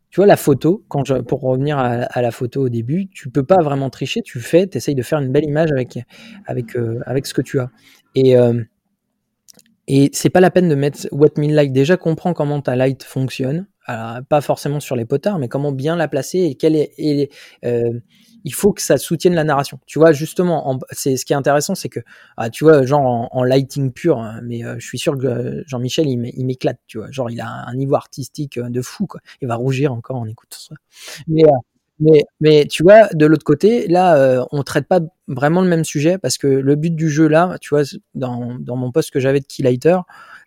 tu 0.09 0.21
vois 0.21 0.27
la 0.27 0.37
photo, 0.37 0.85
quand 0.87 1.21
pour 1.23 1.41
revenir 1.41 1.77
à, 1.77 2.21
la 2.21 2.31
photo 2.31 2.65
au 2.65 2.69
début, 2.69 3.09
tu 3.09 3.29
peux 3.29 3.43
pas 3.43 3.61
vraiment 3.61 3.89
tricher. 3.89 4.21
Tu 4.21 4.39
fais, 4.39 4.67
tu 4.67 4.77
essayes 4.77 4.95
de 4.95 5.03
faire 5.03 5.19
une 5.19 5.31
belle 5.31 5.43
image 5.43 5.71
avec, 5.71 5.99
avec, 6.45 6.75
euh, 6.75 6.99
avec 7.05 7.25
ce 7.25 7.33
que 7.33 7.41
tu 7.41 7.59
as. 7.59 7.69
Et 8.15 8.37
euh, 8.37 8.63
et 9.87 10.09
c'est 10.11 10.29
pas 10.29 10.41
la 10.41 10.51
peine 10.51 10.67
de 10.67 10.75
mettre 10.75 11.07
What 11.11 11.31
Me 11.37 11.47
Light. 11.47 11.71
Déjà, 11.71 11.95
comprends 11.95 12.33
comment 12.33 12.61
ta 12.61 12.75
light 12.75 13.03
fonctionne 13.03 13.67
alors, 13.87 14.21
pas 14.27 14.41
forcément 14.41 14.81
sur 14.81 14.97
les 14.97 15.05
potards, 15.05 15.39
mais 15.39 15.47
comment 15.47 15.71
bien 15.71 15.95
la 15.95 16.09
placer 16.09 16.39
et 16.39 16.55
quelle 16.55 16.75
est, 16.75 17.29
euh, 17.65 17.99
il 18.43 18.53
faut 18.53 18.73
que 18.73 18.81
ça 18.81 18.97
soutienne 18.97 19.33
la 19.33 19.45
narration. 19.45 19.79
Tu 19.85 19.97
vois, 19.97 20.11
justement, 20.11 20.77
c'est 20.91 21.15
ce 21.15 21.25
qui 21.25 21.31
est 21.31 21.37
intéressant, 21.37 21.73
c'est 21.73 21.87
que, 21.87 22.01
ah, 22.35 22.49
tu 22.49 22.65
vois, 22.65 22.85
genre 22.85 23.29
en, 23.31 23.43
lighting 23.43 23.93
pur, 23.93 24.19
hein, 24.19 24.41
mais 24.43 24.65
euh, 24.65 24.75
je 24.77 24.85
suis 24.85 24.97
sûr 24.99 25.17
que 25.17 25.63
Jean-Michel, 25.65 26.05
il 26.07 26.45
m'éclate, 26.45 26.79
tu 26.87 26.97
vois. 26.97 27.09
Genre, 27.11 27.29
il 27.31 27.39
a 27.39 27.47
un 27.47 27.75
niveau 27.75 27.95
artistique 27.95 28.57
euh, 28.57 28.69
de 28.69 28.81
fou, 28.81 29.07
quoi. 29.07 29.21
Il 29.41 29.47
va 29.47 29.55
rougir 29.55 29.93
encore 29.93 30.17
en 30.17 30.27
écoutant 30.27 30.57
ça. 30.59 30.75
Mais, 31.99 32.25
mais, 32.41 32.65
tu 32.65 32.83
vois, 32.83 33.07
de 33.13 33.25
l'autre 33.25 33.45
côté, 33.45 33.87
là, 33.87 34.45
on 34.51 34.63
traite 34.63 34.87
pas 34.87 34.99
vraiment 35.27 35.61
le 35.61 35.67
même 35.67 35.83
sujet 35.85 36.17
parce 36.17 36.37
que 36.37 36.47
le 36.47 36.75
but 36.75 36.93
du 36.93 37.09
jeu, 37.09 37.27
là, 37.27 37.57
tu 37.59 37.69
vois, 37.69 37.83
dans, 38.15 38.55
dans 38.59 38.75
mon 38.75 38.91
poste 38.91 39.11
que 39.11 39.19
j'avais 39.19 39.39
de 39.39 39.45
Keylighter, 39.45 39.97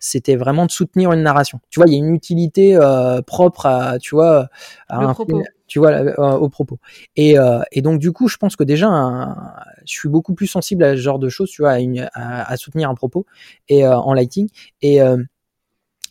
c'était 0.01 0.35
vraiment 0.35 0.67
de 0.67 0.71
soutenir 0.71 1.13
une 1.13 1.23
narration. 1.23 1.61
Tu 1.69 1.79
vois, 1.79 1.87
il 1.87 1.93
y 1.93 1.97
a 1.97 1.99
une 1.99 2.15
utilité 2.15 2.75
euh, 2.75 3.21
propre 3.23 3.67
à, 3.67 3.99
tu 3.99 4.15
vois, 4.15 4.49
à 4.89 4.99
un 4.99 5.13
propos. 5.13 5.43
tu 5.67 5.79
vois, 5.79 5.91
euh, 5.91 6.15
au 6.17 6.49
propos. 6.49 6.79
Et, 7.17 7.39
euh, 7.39 7.61
et, 7.71 7.83
donc 7.83 8.01
du 8.01 8.11
coup, 8.11 8.27
je 8.27 8.39
pense 8.39 8.57
que 8.57 8.65
déjà, 8.65 9.37
je 9.85 9.93
suis 9.93 10.09
beaucoup 10.09 10.35
plus 10.35 10.47
sensible 10.47 10.83
à 10.83 10.97
ce 10.97 11.01
genre 11.01 11.19
de 11.19 11.29
choses, 11.29 11.51
tu 11.51 11.63
vois, 11.63 11.77
à, 12.15 12.51
à, 12.51 12.57
soutenir 12.57 12.89
un 12.89 12.95
propos 12.95 13.27
et 13.69 13.87
en 13.87 14.13
lighting. 14.15 14.49
Et 14.81 15.01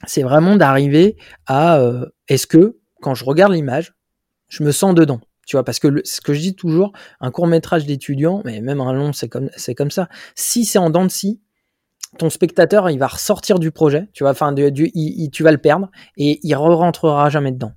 c'est 0.06 0.24
vraiment 0.24 0.56
d'arriver 0.56 1.18
à, 1.48 1.82
est-ce 2.28 2.46
que 2.46 2.78
quand 3.02 3.16
je 3.16 3.26
regarde 3.26 3.54
l'image, 3.54 3.96
je 4.50 4.64
me 4.64 4.72
sens 4.72 4.94
dedans. 4.94 5.20
Tu 5.48 5.56
vois, 5.56 5.64
parce 5.64 5.80
que 5.80 6.02
ce 6.04 6.22
que 6.22 6.34
je 6.34 6.42
dis 6.42 6.56
toujours, 6.56 6.92
un 7.22 7.32
court 7.32 7.48
métrage 7.48 7.88
d'étudiant, 7.88 8.44
mais 8.46 8.62
même 8.62 8.82
un 8.82 8.94
long, 8.94 9.14
c'est 9.14 9.30
comme, 9.30 9.50
c'est 9.58 9.74
comme 9.74 9.90
ça. 9.90 10.08
Si 10.36 10.64
c'est 10.64 10.78
en 10.78 10.92
dents 10.92 11.06
de 11.06 11.10
scie, 11.10 11.40
ton 12.18 12.30
spectateur, 12.30 12.90
il 12.90 13.00
va 13.00 13.08
ressortir 13.08 13.60
du 13.60 13.72
projet, 13.72 14.10
tu 14.14 14.24
vois, 14.24 14.32
enfin, 14.32 14.52
du, 14.52 14.92
tu 15.32 15.44
vas 15.44 15.52
le 15.52 15.58
perdre 15.58 15.90
et 16.18 16.40
il 16.44 16.56
re-rentrera 16.56 17.30
jamais 17.30 17.52
dedans. 17.52 17.74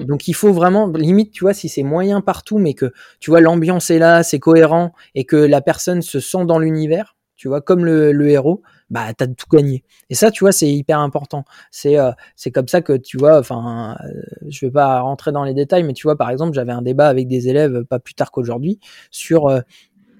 donc 0.00 0.28
il 0.28 0.34
faut 0.34 0.52
vraiment, 0.52 0.86
limite, 0.88 1.32
tu 1.32 1.44
vois, 1.44 1.52
si 1.52 1.68
c'est 1.68 1.82
moyen 1.82 2.20
partout, 2.20 2.58
mais 2.58 2.74
que 2.74 2.92
tu 3.20 3.30
vois 3.30 3.40
l'ambiance 3.40 3.90
est 3.90 3.98
là, 3.98 4.22
c'est 4.22 4.38
cohérent 4.38 4.92
et 5.14 5.24
que 5.24 5.36
la 5.36 5.60
personne 5.60 6.02
se 6.02 6.20
sent 6.20 6.46
dans 6.46 6.58
l'univers, 6.58 7.16
tu 7.36 7.48
vois, 7.48 7.60
comme 7.60 7.84
le, 7.84 8.28
héros, 8.28 8.62
bah 8.88 9.12
t'as 9.12 9.26
tout 9.26 9.46
gagné. 9.50 9.84
Et 10.08 10.14
ça, 10.14 10.30
tu 10.30 10.44
vois, 10.44 10.52
c'est 10.52 10.70
hyper 10.72 11.00
important. 11.00 11.44
C'est 11.70 11.98
euh, 11.98 12.12
c'est 12.34 12.50
comme 12.50 12.68
ça 12.68 12.80
que 12.80 12.94
tu 12.94 13.18
vois. 13.18 13.38
Enfin, 13.38 13.96
euh, 14.04 14.22
je 14.48 14.64
vais 14.64 14.72
pas 14.72 15.00
rentrer 15.00 15.32
dans 15.32 15.44
les 15.44 15.52
détails, 15.52 15.82
mais 15.82 15.92
tu 15.92 16.04
vois, 16.04 16.16
par 16.16 16.30
exemple, 16.30 16.54
j'avais 16.54 16.72
un 16.72 16.82
débat 16.82 17.08
avec 17.08 17.28
des 17.28 17.48
élèves 17.48 17.84
pas 17.84 17.98
plus 17.98 18.14
tard 18.14 18.30
qu'aujourd'hui 18.30 18.80
sur 19.10 19.48
euh, 19.48 19.60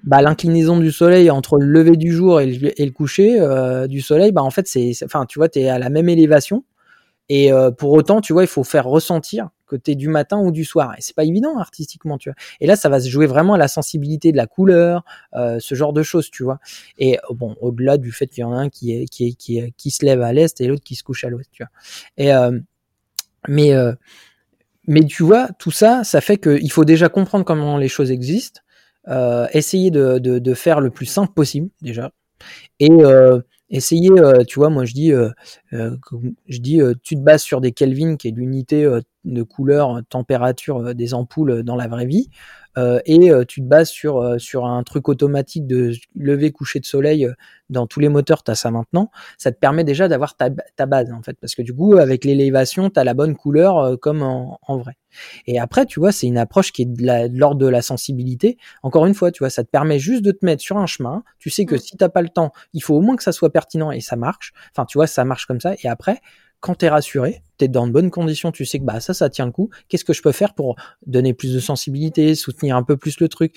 bah, 0.07 0.23
l'inclinaison 0.23 0.79
du 0.79 0.93
soleil 0.93 1.31
entre 1.31 1.59
le 1.59 1.67
lever 1.67 1.97
du 1.97 2.13
jour 2.13 2.41
et 2.41 2.47
le, 2.47 2.91
coucher 2.91 3.41
euh, 3.41 3.89
du 3.89 4.01
soleil, 4.01 4.33
bah 4.33 4.43
en 4.43 4.51
fait 4.51 4.69
c'est, 4.69 4.93
enfin 5.05 5.27
tu 5.27 5.39
vois, 5.39 5.49
tu 5.49 5.59
es 5.59 5.69
à 5.69 5.79
la 5.79 5.91
même 5.91 6.09
élévation 6.09 6.65
et 7.29 7.53
euh, 7.53 7.73
pour 7.73 7.93
autant, 7.93 8.21
tu 8.21 8.33
vois, 8.33 8.45
il 8.45 8.49
faut 8.49 8.63
faire 8.63 8.87
ressentir 8.87 9.51
que 9.67 9.75
tu 9.75 9.91
es 9.91 9.95
du 9.97 10.07
matin 10.07 10.39
ou 10.39 10.53
du 10.53 10.65
soir 10.65 10.95
et 10.97 11.01
c'est 11.01 11.17
pas 11.17 11.25
évident 11.25 11.59
artistiquement, 11.59 12.19
tu 12.19 12.29
vois. 12.29 12.37
Et 12.61 12.69
là, 12.69 12.77
ça 12.77 12.89
va 12.89 13.01
se 13.01 13.09
jouer 13.09 13.27
vraiment 13.27 13.55
à 13.55 13.59
la 13.59 13.67
sensibilité 13.67 14.31
de 14.31 14.37
la 14.37 14.47
couleur, 14.47 15.05
euh, 15.35 15.59
ce 15.59 15.75
genre 15.75 15.93
de 15.93 16.05
choses, 16.05 16.31
tu 16.31 16.45
vois. 16.45 16.61
Et 16.99 17.19
bon, 17.31 17.57
au-delà 17.61 17.99
du 17.99 18.13
fait 18.13 18.29
qu'il 18.29 18.43
y 18.43 18.45
en 18.45 18.53
a 18.53 18.59
un 18.59 18.69
qui 18.69 18.93
est 18.93 19.07
qui 19.07 19.27
est, 19.59 19.73
qui, 19.77 19.91
se 19.91 20.05
lève 20.05 20.23
à 20.23 20.33
l'est 20.33 20.61
et 20.61 20.69
l'autre 20.69 20.85
qui 20.85 20.95
se 20.95 21.03
couche 21.03 21.25
à 21.25 21.31
l'ouest, 21.31 21.51
tu 21.51 21.65
vois. 21.65 21.71
Et 22.17 22.31
mais 23.49 23.73
mais 24.87 25.05
tu 25.05 25.25
vois, 25.25 25.49
tout 25.59 25.73
ça, 25.73 26.05
ça 26.05 26.21
fait 26.21 26.39
qu'il 26.39 26.71
faut 26.71 26.85
déjà 26.85 27.09
comprendre 27.09 27.45
comment 27.45 27.77
les 27.77 27.89
choses 27.89 28.13
existent 28.13 28.61
euh, 29.09 29.47
essayer 29.53 29.91
de, 29.91 30.55
faire 30.55 30.81
le 30.81 30.91
plus 30.91 31.07
simple 31.07 31.33
possible 31.33 31.69
déjà. 31.81 32.11
Et 32.81 32.91
euh, 32.91 33.41
essayer 33.71 34.11
euh, 34.11 34.45
tu 34.45 34.59
vois 34.59 34.69
moi 34.69 34.85
je 34.85 34.93
dis 34.93 35.13
je 35.73 36.59
dis 36.59 36.81
tu 37.03 37.17
te 37.17 37.21
bases 37.21 37.43
sur 37.43 37.61
des 37.61 37.73
Kelvin 37.73 38.17
qui 38.17 38.29
est 38.29 38.33
l'unité 38.33 38.89
de 39.25 39.43
couleur 39.43 40.01
température 40.09 40.95
des 40.95 41.15
ampoules 41.15 41.63
dans 41.63 41.77
la 41.77 41.89
vraie 41.89 42.07
vie 42.07 42.31
euh, 42.79 43.01
et 43.07 43.31
euh, 43.31 43.45
tu 43.45 43.61
te 43.61 43.67
bases 43.67 43.89
sur, 43.89 44.19
euh, 44.19 44.39
sur 44.39 44.67
un 44.67 44.83
truc 44.83 45.09
automatique 45.09 45.67
de 45.67 45.93
lever 46.15 46.53
coucher 46.53 46.79
de 46.79 46.85
soleil 46.85 47.29
dans 47.71 47.87
tous 47.87 48.01
les 48.01 48.09
moteurs, 48.09 48.45
tu 48.45 48.51
as 48.51 48.55
ça 48.55 48.71
maintenant, 48.71 49.11
ça 49.39 49.51
te 49.51 49.59
permet 49.59 49.83
déjà 49.83 50.07
d'avoir 50.07 50.37
ta, 50.37 50.51
ta, 50.51 50.87
base 50.87 51.13
en 51.13 51.23
fait, 51.23 51.37
parce 51.41 51.55
que 51.55 51.63
du 51.63 51.75
coup 51.75 51.97
avec 51.97 52.25
l'élévation, 52.25 52.91
tu 52.91 53.01
as 53.01 53.05
la 53.05 53.15
bonne 53.15 53.35
couleur 53.35 53.99
comme 54.01 54.23
en, 54.23 54.61
en, 54.63 54.77
vrai. 54.77 54.93
Et 55.47 55.59
après, 55.59 55.87
tu 55.87 55.99
vois, 55.99 56.13
c'est 56.13 56.27
une 56.29 56.39
approche 56.39 56.71
qui 56.71 56.83
est 56.83 56.85
de 56.85 57.39
l'ordre 57.39 57.59
de 57.59 57.67
la 57.67 57.83
sensibilité. 57.83 58.57
Encore 58.83 59.07
une 59.07 59.15
fois, 59.15 59.33
tu 59.33 59.41
vois, 59.41 59.51
ça 59.51 59.65
te 59.65 59.71
permet 59.71 59.99
juste 59.99 60.23
de 60.23 60.31
te 60.31 60.45
mettre 60.45 60.63
sur 60.63 60.77
un 60.77 60.87
chemin. 60.87 61.25
Tu 61.39 61.51
sais 61.51 61.65
que 61.65 61.75
mmh. 61.75 61.79
si 61.79 61.97
t'as 61.97 62.09
pas 62.09 62.23
le 62.23 62.29
temps, 62.29 62.53
il 62.73 62.83
faut 62.83 62.95
au 62.95 63.01
moins 63.01 63.17
que 63.17 63.23
ça 63.23 63.33
soit 63.33 63.51
pertinent 63.51 63.91
et 63.91 64.01
ça 64.01 64.15
marche. 64.15 64.53
Enfin, 64.71 64.85
tu 64.85 64.99
vois, 64.99 65.07
ça 65.07 65.25
marche 65.25 65.47
comme 65.47 65.61
ça. 65.61 65.75
Et 65.83 65.89
après, 65.89 66.21
quand 66.61 66.77
tu 66.77 66.87
es 66.87 66.89
rassuré, 66.89 67.43
tu 67.59 67.67
es 67.67 67.69
dans 67.69 67.87
de 67.87 67.93
bonnes 67.93 68.11
conditions, 68.11 68.53
tu 68.53 68.65
sais 68.65 68.79
que 68.79 68.85
bah 68.85 69.01
ça, 69.01 69.15
ça 69.15 69.31
tient 69.31 69.47
le 69.47 69.53
coup. 69.53 69.71
Qu'est-ce 69.89 70.05
que 70.05 70.13
je 70.13 70.23
peux 70.23 70.33
faire 70.33 70.55
pour 70.55 70.77
donner 71.07 71.35
plus 71.35 71.55
de 71.55 71.61
sensibilité, 71.61 72.35
soutenir 72.35 72.77
un 72.77 72.83
peu 72.83 72.97
plus 72.97 73.21
le 73.21 73.29
truc? 73.29 73.55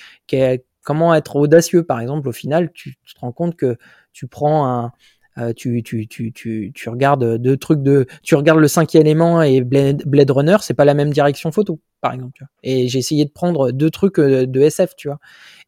Comment 0.84 1.14
être 1.14 1.36
audacieux, 1.36 1.84
par 1.84 2.00
exemple, 2.00 2.30
au 2.30 2.32
final, 2.32 2.72
tu, 2.74 2.96
te 2.96 3.20
rends 3.20 3.32
compte 3.32 3.56
que 3.56 3.78
tu 4.14 4.28
prends 4.28 4.68
un, 4.68 5.54
tu, 5.54 5.84
tu, 5.84 6.08
tu, 6.08 6.32
tu, 6.32 6.72
tu 6.74 6.90
regardes 6.90 7.38
deux 7.38 7.58
trucs 7.58 7.82
de, 7.82 8.08
tu 8.24 8.36
regardes 8.36 8.60
le 8.60 8.68
cinquième 8.68 9.02
élément 9.02 9.42
et 9.42 9.62
Blade 9.62 10.32
Runner, 10.32 10.58
c'est 10.62 10.74
pas 10.74 10.86
la 10.86 10.94
même 10.94 11.12
direction 11.12 11.52
photo, 11.52 11.80
par 12.02 12.14
exemple. 12.14 12.32
Tu 12.36 12.44
vois. 12.44 12.50
Et 12.64 12.88
j'ai 12.88 13.00
essayé 13.00 13.26
de 13.26 13.32
prendre 13.32 13.72
deux 13.72 13.90
trucs 13.90 14.20
de 14.20 14.62
SF, 14.62 14.96
tu 14.96 15.08
vois. 15.08 15.20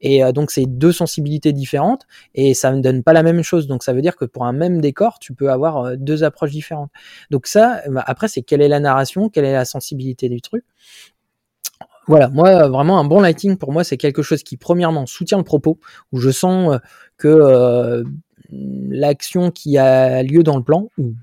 Et 0.01 0.21
donc 0.33 0.51
c'est 0.51 0.65
deux 0.65 0.91
sensibilités 0.91 1.53
différentes 1.53 2.07
et 2.33 2.53
ça 2.53 2.71
ne 2.71 2.81
donne 2.81 3.03
pas 3.03 3.13
la 3.13 3.23
même 3.23 3.43
chose. 3.43 3.67
Donc 3.67 3.83
ça 3.83 3.93
veut 3.93 4.01
dire 4.01 4.15
que 4.15 4.25
pour 4.25 4.45
un 4.45 4.53
même 4.53 4.81
décor, 4.81 5.19
tu 5.19 5.33
peux 5.33 5.51
avoir 5.51 5.97
deux 5.97 6.23
approches 6.23 6.51
différentes. 6.51 6.91
Donc 7.29 7.47
ça, 7.47 7.81
bah, 7.89 8.03
après 8.05 8.27
c'est 8.27 8.41
quelle 8.41 8.61
est 8.61 8.67
la 8.67 8.79
narration, 8.79 9.29
quelle 9.29 9.45
est 9.45 9.53
la 9.53 9.65
sensibilité 9.65 10.29
du 10.29 10.41
truc 10.41 10.63
voilà, 12.07 12.29
moi 12.29 12.67
vraiment 12.67 12.99
un 12.99 13.03
bon 13.03 13.21
lighting 13.21 13.57
pour 13.57 13.71
moi 13.71 13.83
c'est 13.83 13.95
quelque 13.95 14.23
chose 14.23 14.41
qui 14.41 14.57
premièrement 14.57 15.05
soutient 15.05 15.37
le 15.37 15.43
propos, 15.43 15.79
où 16.11 16.17
je 16.19 16.31
sens 16.31 16.79
que 17.17 17.27
euh, 17.27 18.03
l'action 18.51 19.51
qui 19.51 19.77
a 19.77 20.23
lieu 20.23 20.41
dans 20.41 20.57
le 20.57 20.63
plan, 20.63 20.89
ou 20.97 21.13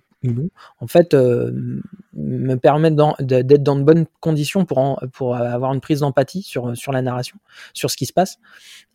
en 0.81 0.87
fait, 0.87 1.15
euh, 1.15 1.81
me 2.19 2.57
permettent 2.57 2.97
d'être 3.21 3.63
dans 3.63 3.77
de 3.77 3.83
bonnes 3.83 4.07
conditions 4.21 4.65
pour, 4.65 5.01
pour 5.13 5.37
avoir 5.37 5.73
une 5.73 5.81
prise 5.81 6.01
d'empathie 6.01 6.43
sur, 6.43 6.77
sur 6.77 6.93
la 6.93 7.03
narration, 7.03 7.37
sur 7.73 7.91
ce 7.91 7.97
qui 7.97 8.07
se 8.07 8.13
passe. 8.13 8.39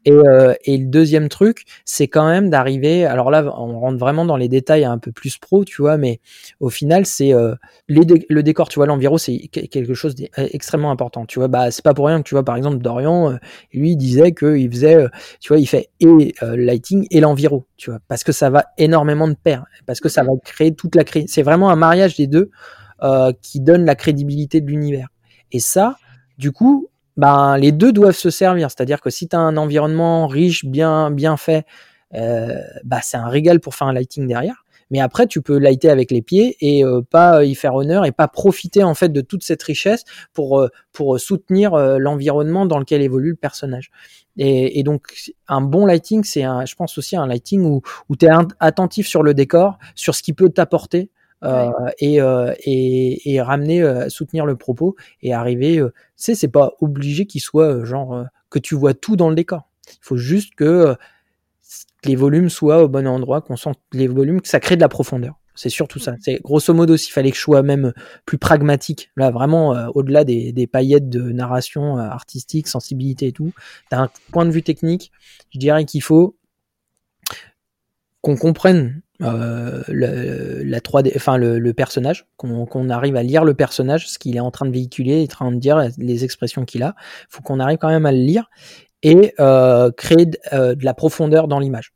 Et, 0.06 0.12
euh, 0.12 0.54
et 0.66 0.78
le 0.78 0.88
deuxième 0.88 1.30
truc, 1.30 1.64
c'est 1.86 2.10
quand 2.10 2.28
même 2.28 2.50
d'arriver. 2.50 3.06
Alors 3.06 3.32
là, 3.32 3.46
on 3.58 3.80
rentre 3.80 3.98
vraiment 3.98 4.26
dans 4.26 4.36
les 4.36 4.50
détails 4.50 4.84
un 4.84 4.98
peu 4.98 5.14
plus 5.14 5.38
pro, 5.38 5.64
tu 5.64 5.82
vois, 5.82 5.98
mais 5.98 6.20
au 6.60 6.70
final, 6.70 7.06
c'est 7.06 7.34
euh, 7.34 7.56
le 7.88 8.42
décor, 8.42 8.68
tu 8.68 8.80
vois, 8.80 8.86
l'environ, 8.86 9.18
c'est 9.18 9.38
quelque 9.48 9.94
chose 9.94 10.14
d'extrêmement 10.16 10.92
important. 10.92 11.26
Tu 11.26 11.40
vois, 11.40 11.48
bah 11.48 11.72
c'est 11.72 11.86
pas 11.86 11.94
pour 11.94 12.08
rien 12.08 12.22
que 12.22 12.28
tu 12.28 12.36
vois, 12.36 12.44
par 12.44 12.58
exemple, 12.58 12.80
Dorian, 12.80 13.32
euh, 13.32 13.38
lui, 13.72 13.92
il 13.92 13.98
disait 13.98 14.34
qu'il 14.34 14.70
faisait, 14.70 15.06
tu 15.40 15.48
vois, 15.48 15.60
il 15.60 15.68
fait 15.68 15.90
et 16.02 16.34
euh, 16.44 16.58
lighting 16.58 17.08
et 17.10 17.22
l'environ, 17.22 17.64
tu 17.78 17.90
vois, 17.90 18.00
parce 18.10 18.26
que 18.26 18.34
ça 18.34 18.50
va 18.50 18.66
énormément 18.78 19.30
de 19.30 19.36
pair, 19.36 19.64
parce 19.86 20.02
que 20.02 20.10
ça 20.10 20.24
va 20.24 20.32
créer 20.44 20.76
toute 20.76 20.96
la 20.96 21.06
cré... 21.06 21.24
C'est 21.28 21.44
vraiment 21.44 21.70
un 21.70 21.78
mariage 21.78 22.18
des 22.18 22.28
deux 22.28 22.52
qui 23.42 23.60
donne 23.60 23.86
la 23.86 23.96
crédibilité 23.96 24.62
de 24.62 24.68
l'univers. 24.68 25.10
Et 25.52 25.60
ça, 25.60 25.98
du 26.38 26.52
coup, 26.52 26.90
ben, 27.18 27.58
les 27.58 27.72
deux 27.72 27.92
doivent 27.92 28.16
se 28.16 28.30
servir. 28.30 28.72
C'est-à-dire 28.72 29.02
que 29.02 29.10
si 29.10 29.28
tu 29.28 29.36
as 29.36 29.40
un 29.40 29.58
environnement 29.58 30.28
riche, 30.28 30.66
bien, 30.66 31.12
bien 31.12 31.38
fait, 31.38 31.66
euh, 32.16 32.60
bah, 32.84 33.00
c'est 33.02 33.18
un 33.18 33.28
régal 33.28 33.60
pour 33.60 33.76
faire 33.76 33.88
un 33.88 33.94
lighting 33.94 34.28
derrière. 34.28 34.64
Mais 34.92 35.00
après, 35.00 35.26
tu 35.26 35.42
peux 35.42 35.58
lighter 35.58 35.90
avec 35.90 36.12
les 36.12 36.22
pieds 36.22 36.56
et 36.60 36.84
euh, 36.84 37.02
pas 37.02 37.44
y 37.46 37.56
faire 37.56 37.74
honneur 37.74 38.06
et 38.06 38.12
pas 38.12 38.28
profiter 38.28 38.84
en 38.84 38.94
fait 38.94 39.10
de 39.10 39.22
toute 39.22 39.42
cette 39.42 39.64
richesse 39.64 40.04
pour 40.34 40.60
euh, 40.60 40.70
pour 40.92 41.20
soutenir 41.20 41.74
euh, 41.74 41.98
l'environnement 41.98 42.68
dans 42.68 42.78
lequel 42.78 43.02
évolue 43.02 43.32
le 43.32 43.36
personnage. 43.36 43.90
Et, 44.38 44.82
donc, 44.84 45.14
un 45.48 45.62
bon 45.62 45.86
lighting, 45.86 46.24
c'est 46.24 46.42
je 46.42 46.76
pense 46.76 46.98
aussi 46.98 47.16
un 47.16 47.28
lighting 47.28 47.64
où 47.66 47.82
où 48.10 48.16
tu 48.16 48.26
es 48.26 48.30
attentif 48.60 49.08
sur 49.08 49.22
le 49.22 49.36
décor, 49.36 49.78
sur 49.94 50.16
ce 50.16 50.24
qui 50.24 50.34
peut 50.34 50.50
t'apporter. 50.50 51.12
Euh, 51.44 51.72
et, 52.00 52.22
euh, 52.22 52.54
et, 52.60 53.34
et, 53.34 53.42
ramener, 53.42 53.82
euh, 53.82 54.10
soutenir 54.10 54.46
le 54.46 54.56
propos 54.56 54.96
et 55.22 55.34
arriver. 55.34 55.78
tu 55.78 55.92
sais, 56.16 56.36
c'est 56.36 56.48
pas 56.48 56.74
obligé 56.80 57.26
qu'il 57.26 57.42
soit 57.42 57.84
genre 57.84 58.26
que 58.50 58.60
tu 58.60 58.76
vois 58.76 58.94
tout 58.94 59.16
dans 59.16 59.30
le 59.30 59.36
décor. 59.36 59.70
Il 59.90 59.98
faut 60.02 60.18
juste 60.18 60.56
que 60.56 60.96
les 62.06 62.16
volumes 62.16 62.50
soient 62.50 62.84
au 62.84 62.88
bon 62.88 63.08
endroit, 63.08 63.42
qu'on 63.42 63.58
sente 63.58 63.80
les 63.94 64.08
volumes, 64.08 64.42
que 64.42 64.48
ça 64.48 64.60
crée 64.60 64.76
de 64.76 64.82
la 64.82 64.90
profondeur. 64.90 65.36
C'est 65.56 65.70
surtout 65.70 66.00
ça. 66.00 66.14
Mmh. 66.14 66.18
C'est 66.22 66.42
grosso 66.42 66.74
modo 66.74 66.98
s'il 66.98 67.14
fallait 67.14 67.30
que 67.30 67.38
je 67.38 67.42
sois 67.42 67.62
même 67.62 67.94
plus 68.26 68.40
pragmatique, 68.40 69.12
là 69.16 69.30
vraiment 69.30 69.88
au-delà 69.94 70.24
des, 70.24 70.52
des, 70.52 70.66
paillettes 70.66 71.10
de 71.10 71.32
narration 71.32 71.98
artistique, 71.98 72.68
sensibilité 72.68 73.28
et 73.28 73.32
tout. 73.34 73.54
D'un 73.92 74.10
point 74.32 74.46
de 74.46 74.52
vue 74.52 74.64
technique, 74.64 75.12
je 75.52 75.60
dirais 75.60 75.86
qu'il 75.86 76.02
faut 76.02 76.36
qu'on 78.22 78.38
comprenne 78.38 79.03
euh, 79.22 79.84
le, 79.88 80.64
la 80.64 80.80
3D, 80.80 81.12
enfin 81.16 81.38
le, 81.38 81.60
le 81.60 81.74
personnage, 81.74 82.26
qu'on 82.38 82.90
arrive 82.90 83.16
à 83.16 83.24
lire 83.24 83.44
le 83.44 83.54
personnage, 83.54 84.10
ce 84.10 84.18
qu'il 84.18 84.36
est 84.36 84.42
en 84.42 84.52
train 84.52 84.66
de 84.66 84.72
véhiculer, 84.72 85.24
en 85.24 85.28
train 85.28 85.52
de 85.52 85.60
dire, 85.60 85.88
les 85.98 86.24
expressions 86.24 86.66
qu'il 86.66 86.84
a. 86.84 86.96
faut 87.30 87.44
qu'on 87.44 87.60
arrive 87.60 87.78
quand 87.78 87.90
même 87.90 88.06
à 88.06 88.12
le 88.12 88.18
lire 88.18 88.50
et 89.04 89.34
euh, 89.40 89.92
créer 89.92 90.26
de, 90.26 90.38
euh, 90.54 90.76
de, 90.76 90.84
la 90.84 90.94
profondeur 90.94 91.48
dans 91.48 91.60
l'image. 91.60 91.94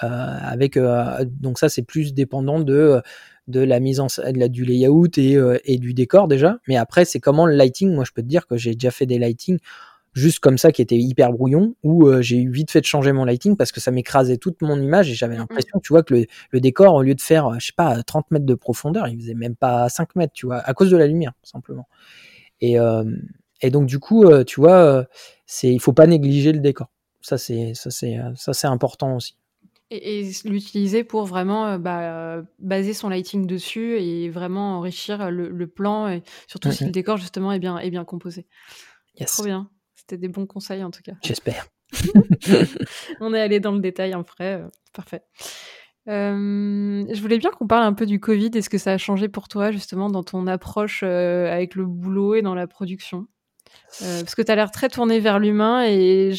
Avec 0.00 0.78
donc 0.78 1.58
ça 1.58 1.68
c'est 1.68 1.82
plus 1.82 2.14
dépendant 2.14 2.60
de 2.60 3.02
de 3.48 3.58
la 3.58 3.80
mise 3.80 3.98
en 3.98 4.06
de 4.06 4.38
la, 4.38 4.46
du 4.46 4.64
layout 4.64 5.18
et, 5.18 5.36
et 5.64 5.78
du 5.78 5.92
décor 5.92 6.28
déjà. 6.28 6.58
Mais 6.68 6.76
après 6.76 7.04
c'est 7.04 7.18
comment 7.18 7.46
le 7.46 7.56
lighting. 7.56 7.92
Moi 7.92 8.04
je 8.04 8.12
peux 8.12 8.22
te 8.22 8.28
dire 8.28 8.46
que 8.46 8.56
j'ai 8.56 8.74
déjà 8.74 8.92
fait 8.92 9.06
des 9.06 9.18
lightings 9.18 9.58
juste 10.14 10.40
comme 10.40 10.58
ça 10.58 10.72
qui 10.72 10.82
était 10.82 10.96
hyper 10.96 11.32
brouillon 11.32 11.74
où 11.82 12.06
euh, 12.06 12.22
j'ai 12.22 12.36
eu 12.36 12.50
vite 12.50 12.70
fait 12.70 12.80
de 12.80 12.86
changer 12.86 13.12
mon 13.12 13.24
lighting 13.24 13.56
parce 13.56 13.72
que 13.72 13.80
ça 13.80 13.90
m'écrasait 13.90 14.36
toute 14.36 14.60
mon 14.62 14.80
image 14.80 15.10
et 15.10 15.14
j'avais 15.14 15.36
mmh. 15.36 15.38
l'impression 15.38 15.80
tu 15.80 15.92
vois 15.92 16.02
que 16.02 16.14
le, 16.52 16.60
décor 16.60 16.94
au 16.94 17.02
lieu 17.02 17.14
de 17.14 17.20
faire 17.20 17.58
je 17.60 17.66
sais 17.66 17.72
pas 17.76 18.02
30 18.02 18.30
mètres 18.30 18.46
de 18.46 18.54
profondeur 18.54 19.08
il 19.08 19.18
faisait 19.20 19.34
même 19.34 19.56
pas 19.56 19.88
5 19.88 20.16
mètres 20.16 20.32
tu 20.32 20.46
vois 20.46 20.58
à 20.58 20.74
cause 20.74 20.90
de 20.90 20.96
la 20.96 21.06
lumière 21.06 21.32
simplement 21.42 21.88
et, 22.60 22.78
euh, 22.78 23.04
et 23.60 23.70
donc 23.70 23.86
du 23.86 23.98
coup 23.98 24.24
euh, 24.24 24.44
tu 24.44 24.60
vois 24.60 25.06
c'est 25.46 25.72
il 25.72 25.80
faut 25.80 25.92
pas 25.92 26.06
négliger 26.06 26.52
le 26.52 26.60
décor 26.60 26.90
ça 27.20 27.38
c'est 27.38 27.74
ça 27.74 27.90
c'est 27.90 28.18
ça 28.36 28.52
c'est 28.52 28.66
important 28.66 29.16
aussi 29.16 29.36
et, 29.90 30.30
l'utiliser 30.44 31.02
pour 31.02 31.24
vraiment 31.24 31.78
bah, 31.78 32.42
baser 32.58 32.92
son 32.92 33.08
lighting 33.08 33.46
dessus 33.46 33.98
et 33.98 34.28
vraiment 34.28 34.76
enrichir 34.76 35.30
le, 35.30 35.66
plan, 35.66 36.08
et 36.08 36.22
surtout 36.46 36.70
si 36.72 36.84
le 36.84 36.90
décor 36.90 37.16
justement 37.16 37.52
est 37.52 37.58
bien, 37.58 37.78
est 37.78 37.88
bien 37.88 38.04
composé. 38.04 38.46
Yes. 39.18 39.32
Trop 39.32 39.44
bien. 39.44 39.70
C'était 40.08 40.20
des 40.22 40.28
bons 40.28 40.46
conseils 40.46 40.82
en 40.82 40.90
tout 40.90 41.02
cas. 41.02 41.12
J'espère. 41.22 41.66
On 43.20 43.34
est 43.34 43.40
allé 43.40 43.60
dans 43.60 43.72
le 43.72 43.80
détail 43.80 44.14
en 44.14 44.22
vrai. 44.22 44.54
Euh, 44.54 44.68
parfait. 44.94 45.20
Euh, 46.08 47.04
je 47.12 47.20
voulais 47.20 47.36
bien 47.36 47.50
qu'on 47.50 47.66
parle 47.66 47.82
un 47.82 47.92
peu 47.92 48.06
du 48.06 48.18
Covid. 48.18 48.50
Est-ce 48.54 48.70
que 48.70 48.78
ça 48.78 48.92
a 48.92 48.98
changé 48.98 49.28
pour 49.28 49.48
toi 49.48 49.70
justement 49.70 50.08
dans 50.08 50.22
ton 50.22 50.46
approche 50.46 51.02
euh, 51.04 51.52
avec 51.52 51.74
le 51.74 51.84
boulot 51.84 52.36
et 52.36 52.42
dans 52.42 52.54
la 52.54 52.66
production? 52.66 53.26
Parce 54.00 54.34
que 54.34 54.40
tu 54.40 54.50
as 54.50 54.56
l'air 54.56 54.70
très 54.70 54.88
tourné 54.88 55.20
vers 55.20 55.38
l'humain 55.38 55.84
et 55.86 56.32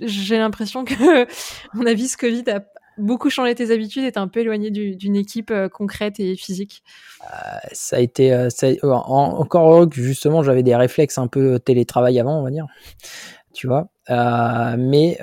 j'ai 0.00 0.38
l'impression 0.38 0.84
que, 0.84 1.26
mon 1.74 1.86
avis, 1.86 2.08
ce 2.08 2.16
Covid 2.16 2.50
a 2.50 2.64
beaucoup 2.98 3.30
changé 3.30 3.54
tes 3.54 3.70
habitudes 3.70 4.04
et 4.04 4.12
t'es 4.12 4.18
un 4.18 4.28
peu 4.28 4.40
éloigné 4.40 4.70
d'une 4.70 5.16
équipe 5.16 5.50
euh, 5.50 5.68
concrète 5.68 6.20
et 6.20 6.36
physique 6.36 6.82
euh, 7.22 7.58
Ça 7.72 7.96
a 7.96 8.00
été 8.00 8.32
euh, 8.32 8.50
ça, 8.50 8.68
encore 8.82 9.90
justement 9.92 10.42
j'avais 10.42 10.62
des 10.62 10.76
réflexes 10.76 11.18
un 11.18 11.26
peu 11.26 11.58
télétravail 11.58 12.18
avant, 12.18 12.40
on 12.40 12.44
va 12.44 12.50
dire. 12.50 12.66
Tu 13.52 13.68
vois, 13.68 13.88
mais 14.08 15.16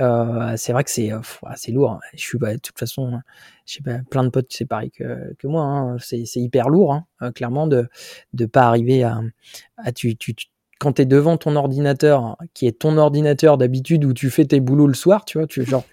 c'est 0.56 0.72
vrai 0.72 0.86
que 0.86 0.90
c'est 0.90 1.12
c'est 1.56 1.74
lourd. 1.74 2.00
Je 2.14 2.22
suis 2.22 2.40
de 2.40 2.58
toute 2.60 2.80
façon, 2.80 3.20
je 3.66 3.74
sais 3.74 3.84
pas, 3.84 4.00
plein 4.10 4.24
de 4.24 4.30
potes 4.30 4.48
c'est 4.50 4.66
pareil 4.66 4.90
que, 4.90 5.36
moi. 5.44 5.64
Hein. 5.64 5.98
C'est 6.00 6.24
hyper 6.38 6.70
lourd, 6.70 7.02
hein, 7.20 7.32
clairement, 7.34 7.68
de 7.68 8.46
pas 8.46 8.64
arriver 8.64 9.04
à, 9.04 9.22
quand 10.82 10.94
tu 10.94 11.04
es 11.04 11.06
devant 11.06 11.38
ton 11.38 11.56
ordinateur, 11.56 12.38
qui 12.56 12.66
est 12.66 12.80
ton 12.80 12.98
ordinateur 12.98 13.60
d'habitude 13.60 14.04
où 14.04 14.14
tu 14.14 14.32
fais 14.32 14.46
tes 14.46 14.60
boulots 14.60 14.88
le 14.88 14.96
soir, 14.96 15.26
tu 15.26 15.38
vois, 15.38 15.46
tu 15.46 15.64
genre 15.64 15.86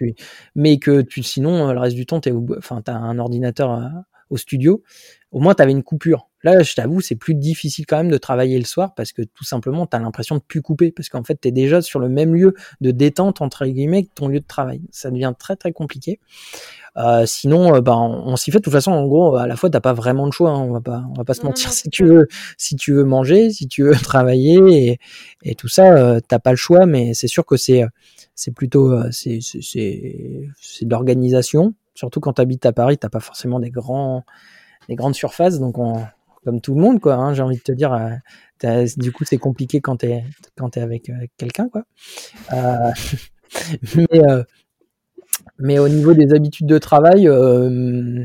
mais 0.55 0.79
que 0.79 1.03
tu 1.03 1.23
sinon 1.23 1.71
le 1.71 1.79
reste 1.79 1.95
du 1.95 2.07
temps 2.07 2.23
tu 2.23 2.33
enfin 2.57 2.83
as 2.87 2.93
un 2.93 3.19
ordinateur 3.19 3.71
euh, 3.71 3.87
au 4.31 4.39
studio, 4.39 4.83
au 5.31 5.41
moins 5.41 5.55
tu 5.55 5.63
avais 5.63 5.73
une 5.73 5.83
coupure. 5.83 6.31
Là, 6.43 6.63
je 6.63 6.75
t'avoue, 6.75 7.03
c'est 7.03 7.17
plus 7.17 7.35
difficile 7.35 7.85
quand 7.85 7.99
même 7.99 8.11
de 8.11 8.17
travailler 8.17 8.59
le 8.59 8.65
soir 8.65 8.95
parce 8.95 9.13
que 9.13 9.21
tout 9.21 9.45
simplement, 9.45 9.87
tu 9.87 9.95
as 9.95 10.01
l'impression 10.01 10.37
de 10.37 10.41
plus 10.41 10.63
couper 10.63 10.91
parce 10.91 11.11
qu'en 11.11 11.23
fait, 11.23 11.39
tu 11.39 11.49
es 11.49 11.53
déjà 11.53 11.83
sur 11.83 12.01
le 12.01 12.09
même 12.09 12.35
lieu 12.35 12.55
de 12.81 12.91
détente 12.91 13.43
entre 13.43 13.67
guillemets 13.67 14.05
que 14.05 14.13
ton 14.15 14.29
lieu 14.29 14.41
de 14.41 14.47
travail. 14.47 14.81
Ça 14.91 15.11
devient 15.11 15.35
très 15.39 15.57
très 15.57 15.73
compliqué. 15.73 16.19
Euh, 16.97 17.27
sinon, 17.27 17.75
euh, 17.75 17.81
ben, 17.81 17.97
on, 17.97 18.37
s'y 18.37 18.51
fait. 18.51 18.59
De 18.59 18.65
toute 18.65 18.73
façon, 18.73 18.93
en 18.93 19.07
gros, 19.07 19.37
à 19.37 19.47
la 19.47 19.57
fois, 19.57 19.71
t'as 19.71 19.81
pas 19.81 19.93
vraiment 19.93 20.27
de 20.27 20.33
choix. 20.33 20.51
Hein, 20.51 20.61
on 20.61 20.73
va 20.73 20.81
pas, 20.81 21.05
on 21.11 21.15
va 21.15 21.25
pas 21.25 21.35
se 21.35 21.45
mentir. 21.45 21.73
si 21.73 21.91
tu 21.91 22.05
veux, 22.05 22.29
si 22.57 22.77
tu 22.77 22.93
veux 22.93 23.05
manger, 23.05 23.51
si 23.51 23.69
tu 23.69 23.83
veux 23.83 23.95
travailler 24.03 24.59
et, 24.89 24.99
et 25.43 25.55
tout 25.55 25.69
ça, 25.69 25.93
euh, 25.93 26.21
t'as 26.27 26.39
pas 26.39 26.51
le 26.51 26.57
choix. 26.57 26.87
Mais 26.87 27.15
c'est 27.15 27.29
sûr 27.29 27.45
que 27.45 27.57
c'est, 27.57 27.85
c'est 28.35 28.53
plutôt, 28.53 29.11
c'est, 29.11 29.39
c'est, 29.41 30.85
de 30.85 30.91
l'organisation. 30.91 31.75
Surtout 31.95 32.21
quand 32.21 32.35
t'habites 32.35 32.67
à 32.67 32.73
Paris, 32.73 32.99
t'as 32.99 33.09
pas 33.09 33.21
forcément 33.21 33.61
des 33.61 33.71
grands, 33.71 34.25
des 34.89 34.95
grandes 34.95 35.15
surfaces. 35.15 35.59
Donc, 35.59 35.79
on, 35.79 36.05
comme 36.45 36.61
tout 36.61 36.75
le 36.75 36.81
monde, 36.81 37.01
quoi. 37.01 37.15
Hein, 37.15 37.35
j'ai 37.35 37.43
envie 37.43 37.57
de 37.59 37.63
te 37.63 37.73
dire. 37.73 37.97
du 38.97 39.13
coup, 39.13 39.25
c'est 39.25 39.39
compliqué 39.39 39.81
quand 39.81 39.97
t'es 39.99 40.25
quand 40.57 40.77
avec, 40.77 41.11
avec 41.11 41.33
quelqu'un, 41.37 41.69
quoi. 41.69 41.85
mais 43.97 44.23
mais 45.59 45.79
au 45.79 45.89
niveau 45.89 46.15
des 46.15 46.33
habitudes 46.33 46.67
de 46.67 46.79
travail, 46.79 47.29
euh, 47.29 48.25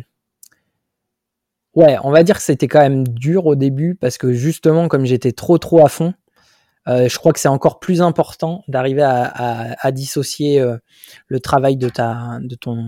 ouais, 1.75 1.97
on 2.03 2.11
va 2.11 2.23
dire 2.23 2.37
que 2.37 2.43
c'était 2.43 2.67
quand 2.67 2.81
même 2.81 3.07
dur 3.07 3.45
au 3.45 3.55
début 3.55 3.95
parce 3.95 4.17
que 4.17 4.33
justement, 4.33 4.87
comme 4.87 5.05
j'étais 5.05 5.31
trop 5.31 5.57
trop 5.57 5.83
à 5.85 5.89
fond, 5.89 6.13
euh, 6.87 7.07
je 7.07 7.17
crois 7.17 7.33
que 7.33 7.39
c'est 7.39 7.47
encore 7.47 7.79
plus 7.79 8.01
important 8.01 8.63
d'arriver 8.67 9.03
à, 9.03 9.91
dissocier 9.91 10.59
euh, 10.59 10.77
le 11.27 11.39
travail 11.39 11.77
de 11.77 11.89
ta, 11.89 12.39
de 12.41 12.55
ton. 12.55 12.87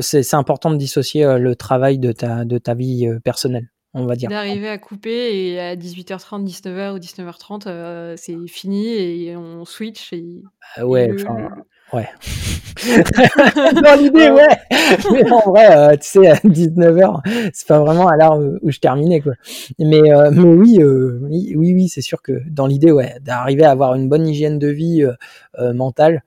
C'est 0.00 0.34
important 0.34 0.70
de 0.70 0.76
dissocier 0.76 1.24
le 1.38 1.56
travail 1.56 1.98
de 1.98 2.12
ta, 2.12 2.44
de 2.44 2.58
ta 2.58 2.74
vie 2.74 3.08
personnelle 3.24 3.68
on 3.94 4.06
va 4.06 4.14
dire. 4.14 4.30
D'arriver 4.30 4.68
à 4.68 4.78
couper 4.78 5.36
et 5.36 5.60
à 5.60 5.76
18h30, 5.76 6.46
19h 6.46 6.94
ou 6.94 6.98
19h30, 6.98 8.16
c'est 8.16 8.36
fini 8.46 8.86
et 8.86 9.36
on 9.36 9.64
switch. 9.64 10.12
Et, 10.12 10.42
ouais, 10.82 11.10
Ouais. 11.92 12.08
Dans 13.82 14.00
l'idée, 14.00 14.30
ouais. 14.30 14.48
Mais 15.12 15.30
en 15.30 15.50
vrai, 15.50 15.76
euh, 15.76 15.96
tu 15.96 16.08
sais, 16.08 16.26
à 16.26 16.34
19h, 16.36 17.50
c'est 17.52 17.68
pas 17.68 17.78
vraiment 17.80 18.08
à 18.08 18.16
l'heure 18.16 18.38
où, 18.38 18.70
je 18.70 18.78
terminais, 18.78 19.20
quoi. 19.20 19.34
Mais, 19.78 20.10
euh, 20.10 20.30
mais 20.32 20.42
oui, 20.42 20.78
euh, 20.80 21.18
oui, 21.22 21.54
oui, 21.54 21.88
c'est 21.88 22.00
sûr 22.00 22.22
que 22.22 22.40
dans 22.48 22.66
l'idée, 22.66 22.90
ouais, 22.90 23.16
d'arriver 23.20 23.64
à 23.64 23.70
avoir 23.70 23.94
une 23.94 24.08
bonne 24.08 24.26
hygiène 24.26 24.58
de 24.58 24.68
vie 24.68 25.04
mentale. 25.74 26.22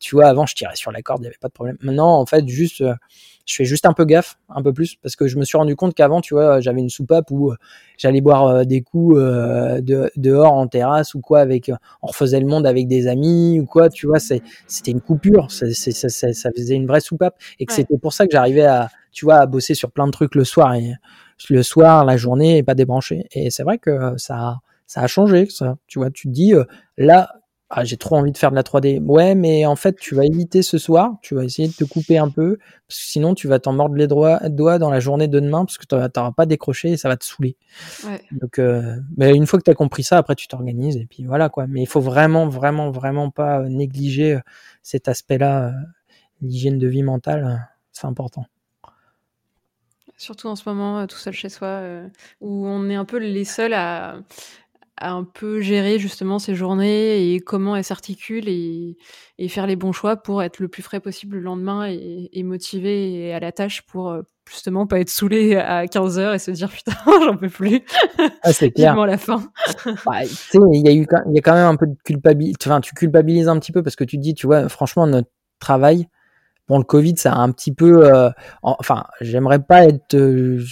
tu 0.00 0.14
vois, 0.14 0.26
avant, 0.26 0.46
je 0.46 0.54
tirais 0.54 0.76
sur 0.76 0.92
la 0.92 1.02
corde, 1.02 1.20
il 1.20 1.22
n'y 1.22 1.28
avait 1.28 1.36
pas 1.40 1.48
de 1.48 1.54
problème. 1.54 1.78
Maintenant, 1.80 2.18
en 2.18 2.26
fait, 2.26 2.46
juste 2.46 2.84
je 3.46 3.56
fais 3.56 3.64
juste 3.64 3.86
un 3.86 3.92
peu 3.92 4.04
gaffe, 4.04 4.38
un 4.48 4.62
peu 4.62 4.72
plus, 4.72 4.96
parce 5.02 5.16
que 5.16 5.26
je 5.26 5.38
me 5.38 5.44
suis 5.44 5.58
rendu 5.58 5.74
compte 5.76 5.94
qu'avant, 5.94 6.20
tu 6.20 6.34
vois, 6.34 6.60
j'avais 6.60 6.80
une 6.80 6.88
soupape 6.90 7.30
où 7.30 7.50
euh, 7.50 7.56
j'allais 7.98 8.20
boire 8.20 8.46
euh, 8.46 8.64
des 8.64 8.80
coups 8.80 9.16
euh, 9.18 9.80
dehors 10.16 10.52
en 10.52 10.66
terrasse 10.66 11.14
ou 11.14 11.20
quoi, 11.20 11.40
avec, 11.40 11.70
on 12.02 12.06
refaisait 12.06 12.40
le 12.40 12.46
monde 12.46 12.66
avec 12.66 12.86
des 12.86 13.06
amis 13.08 13.58
ou 13.60 13.66
quoi, 13.66 13.88
tu 13.88 14.06
vois, 14.06 14.18
c'était 14.18 14.90
une 14.90 15.00
coupure, 15.00 15.50
ça, 15.50 15.66
faisait 15.66 16.74
une 16.74 16.86
vraie 16.86 17.00
soupape, 17.00 17.36
et 17.58 17.66
que 17.66 17.72
c'était 17.72 17.98
pour 17.98 18.12
ça 18.12 18.26
que 18.26 18.32
j'arrivais 18.32 18.66
à, 18.66 18.88
tu 19.12 19.24
vois, 19.24 19.36
à 19.36 19.46
bosser 19.46 19.74
sur 19.74 19.90
plein 19.90 20.06
de 20.06 20.12
trucs 20.12 20.34
le 20.34 20.44
soir 20.44 20.74
et 20.74 20.92
le 21.48 21.62
soir, 21.62 22.04
la 22.04 22.16
journée, 22.16 22.58
et 22.58 22.62
pas 22.62 22.74
débranché. 22.74 23.26
Et 23.32 23.50
c'est 23.50 23.62
vrai 23.62 23.78
que 23.78 24.16
ça, 24.18 24.58
ça 24.86 25.00
a 25.00 25.06
changé, 25.06 25.46
ça. 25.48 25.76
Tu 25.86 25.98
vois, 25.98 26.10
tu 26.10 26.28
te 26.28 26.32
dis, 26.32 26.52
là, 26.98 27.39
ah, 27.72 27.84
j'ai 27.84 27.96
trop 27.96 28.16
envie 28.16 28.32
de 28.32 28.36
faire 28.36 28.50
de 28.50 28.56
la 28.56 28.64
3D. 28.64 29.00
Ouais, 29.00 29.36
mais 29.36 29.64
en 29.64 29.76
fait, 29.76 29.94
tu 29.94 30.16
vas 30.16 30.24
éviter 30.24 30.60
ce 30.60 30.76
soir, 30.76 31.14
tu 31.22 31.36
vas 31.36 31.44
essayer 31.44 31.68
de 31.68 31.72
te 31.72 31.84
couper 31.84 32.18
un 32.18 32.28
peu, 32.28 32.56
parce 32.88 32.98
que 32.98 33.06
sinon, 33.06 33.32
tu 33.34 33.46
vas 33.46 33.60
t'en 33.60 33.72
mordre 33.72 33.94
les 33.94 34.08
doigts, 34.08 34.40
dans 34.50 34.90
la 34.90 34.98
journée 34.98 35.28
de 35.28 35.38
demain, 35.38 35.64
parce 35.64 35.78
que 35.78 35.86
tu 35.86 35.94
n'auras 35.94 36.32
pas 36.32 36.46
décroché 36.46 36.90
et 36.90 36.96
ça 36.96 37.08
va 37.08 37.16
te 37.16 37.24
saouler. 37.24 37.56
Ouais. 38.04 38.20
Donc, 38.32 38.58
euh, 38.58 38.96
mais 39.16 39.32
une 39.36 39.46
fois 39.46 39.60
que 39.60 39.64
tu 39.64 39.70
as 39.70 39.76
compris 39.76 40.02
ça, 40.02 40.18
après, 40.18 40.34
tu 40.34 40.48
t'organises 40.48 40.96
et 40.96 41.06
puis 41.06 41.24
voilà, 41.24 41.48
quoi. 41.48 41.68
Mais 41.68 41.80
il 41.80 41.86
faut 41.86 42.00
vraiment, 42.00 42.48
vraiment, 42.48 42.90
vraiment 42.90 43.30
pas 43.30 43.60
négliger 43.60 44.34
euh, 44.34 44.40
cet 44.82 45.06
aspect-là, 45.06 45.68
euh, 45.68 45.72
l'hygiène 46.42 46.78
de 46.78 46.88
vie 46.88 47.04
mentale, 47.04 47.68
c'est 47.92 48.08
important. 48.08 48.46
Surtout 50.16 50.48
en 50.48 50.56
ce 50.56 50.68
moment, 50.68 51.06
tout 51.06 51.16
seul 51.16 51.32
chez 51.32 51.48
soi, 51.48 51.82
où 52.40 52.66
on 52.66 52.90
est 52.90 52.94
un 52.96 53.06
peu 53.06 53.16
les 53.16 53.46
seuls 53.46 53.72
à, 53.72 54.16
un 55.00 55.24
peu 55.24 55.60
gérer 55.60 55.98
justement 55.98 56.38
ces 56.38 56.54
journées 56.54 57.32
et 57.32 57.40
comment 57.40 57.76
elles 57.76 57.84
s'articulent 57.84 58.48
et, 58.48 58.96
faire 59.48 59.66
les 59.66 59.76
bons 59.76 59.92
choix 59.92 60.16
pour 60.16 60.42
être 60.42 60.58
le 60.58 60.68
plus 60.68 60.82
frais 60.82 61.00
possible 61.00 61.36
le 61.36 61.42
lendemain 61.42 61.86
et, 61.88 62.42
motivé 62.42 63.28
et 63.28 63.34
à 63.34 63.40
la 63.40 63.52
tâche 63.52 63.82
pour 63.82 64.10
euh, 64.10 64.22
justement 64.48 64.86
pas 64.86 65.00
être 65.00 65.08
saoulé 65.08 65.56
à 65.56 65.86
15 65.86 66.18
heures 66.18 66.34
et 66.34 66.38
se 66.38 66.50
dire 66.50 66.68
putain 66.68 66.92
j'en 67.24 67.36
peux 67.36 67.48
plus. 67.48 67.82
Ah, 68.42 68.52
c'est 68.52 68.70
clair. 68.74 68.94
la 69.06 69.18
fin. 69.18 69.42
Bah, 70.04 70.22
il 70.54 70.86
y 70.86 70.88
a 70.88 70.92
eu 70.92 71.06
il 71.26 71.34
y 71.34 71.38
a 71.38 71.42
quand 71.42 71.54
même 71.54 71.66
un 71.66 71.76
peu 71.76 71.86
de 71.86 71.96
culpabilité. 72.04 72.68
Enfin, 72.68 72.80
tu 72.80 72.94
culpabilises 72.94 73.48
un 73.48 73.58
petit 73.58 73.72
peu 73.72 73.82
parce 73.82 73.96
que 73.96 74.04
tu 74.04 74.16
te 74.16 74.22
dis, 74.22 74.34
tu 74.34 74.46
vois, 74.46 74.68
franchement 74.68 75.06
notre 75.06 75.30
travail, 75.58 76.06
Bon, 76.70 76.78
le 76.78 76.84
Covid, 76.84 77.16
ça 77.16 77.32
a 77.32 77.38
un 77.38 77.50
petit 77.50 77.72
peu. 77.72 78.06
Euh, 78.06 78.30
enfin, 78.62 79.02
j'aimerais 79.20 79.58
pas 79.58 79.86
être 79.86 80.14
euh, 80.14 80.62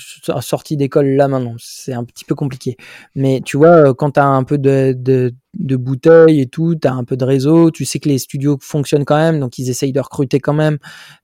sorti 0.40 0.76
d'école 0.76 1.08
là 1.08 1.26
maintenant. 1.26 1.56
C'est 1.58 1.92
un 1.92 2.04
petit 2.04 2.24
peu 2.24 2.36
compliqué. 2.36 2.76
Mais 3.16 3.40
tu 3.44 3.56
vois, 3.56 3.88
euh, 3.88 3.94
quand 3.94 4.12
tu 4.12 4.20
as 4.20 4.26
un 4.28 4.44
peu 4.44 4.58
de, 4.58 4.94
de, 4.96 5.34
de 5.58 5.74
bouteilles 5.74 6.40
et 6.40 6.46
tout, 6.46 6.76
tu 6.76 6.86
as 6.86 6.92
un 6.92 7.02
peu 7.02 7.16
de 7.16 7.24
réseau, 7.24 7.72
tu 7.72 7.84
sais 7.84 7.98
que 7.98 8.08
les 8.08 8.18
studios 8.18 8.58
fonctionnent 8.62 9.04
quand 9.04 9.16
même, 9.16 9.40
donc 9.40 9.58
ils 9.58 9.70
essayent 9.70 9.92
de 9.92 9.98
recruter 9.98 10.38
quand 10.38 10.52
même. 10.52 10.78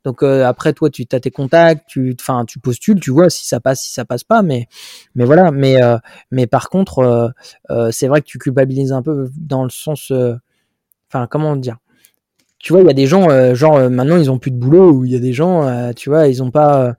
Donc 0.05 0.25
après, 0.25 0.73
toi, 0.73 0.91
tu 0.91 1.07
as 1.13 1.21
tes 1.21 1.31
contacts, 1.31 1.85
tu, 1.87 2.17
enfin, 2.21 2.45
tu 2.45 2.59
postules, 2.59 2.99
tu 2.99 3.13
vois 3.13 3.31
si 3.31 3.47
ça 3.47 3.61
passe, 3.61 3.83
si 3.83 3.93
ça 3.93 4.05
passe 4.05 4.25
pas. 4.25 4.43
Mais, 4.43 4.67
mais 5.15 5.25
voilà. 5.25 5.53
Mais, 5.53 5.77
mais 6.33 6.49
par 6.49 6.69
contre, 6.69 7.33
c'est 7.93 8.09
vrai 8.09 8.23
que 8.23 8.27
tu 8.27 8.39
culpabilises 8.39 8.93
un 8.93 9.03
peu 9.03 9.31
dans 9.37 9.63
le 9.63 9.71
sens. 9.71 10.13
Enfin, 11.09 11.29
comment 11.29 11.55
dire 11.55 11.77
tu 12.65 12.73
vois, 12.73 12.81
il 12.81 12.87
y 12.87 12.91
a 12.91 12.95
des 12.95 13.07
gens, 13.07 13.29
euh, 13.29 13.55
genre 13.55 13.77
euh, 13.77 13.91
maintenant 13.91 14.17
ils 14.17 14.31
ont 14.31 14.39
plus 14.39 14.51
de 14.51 14.57
boulot, 14.57 14.91
ou 14.91 15.05
il 15.05 15.13
y 15.13 15.17
a 15.17 15.19
des 15.19 15.35
gens, 15.35 15.69
euh, 15.69 15.93
tu 15.93 16.09
vois, 16.09 16.29
ils 16.29 16.43
ont 16.43 16.51
pas, 16.51 16.97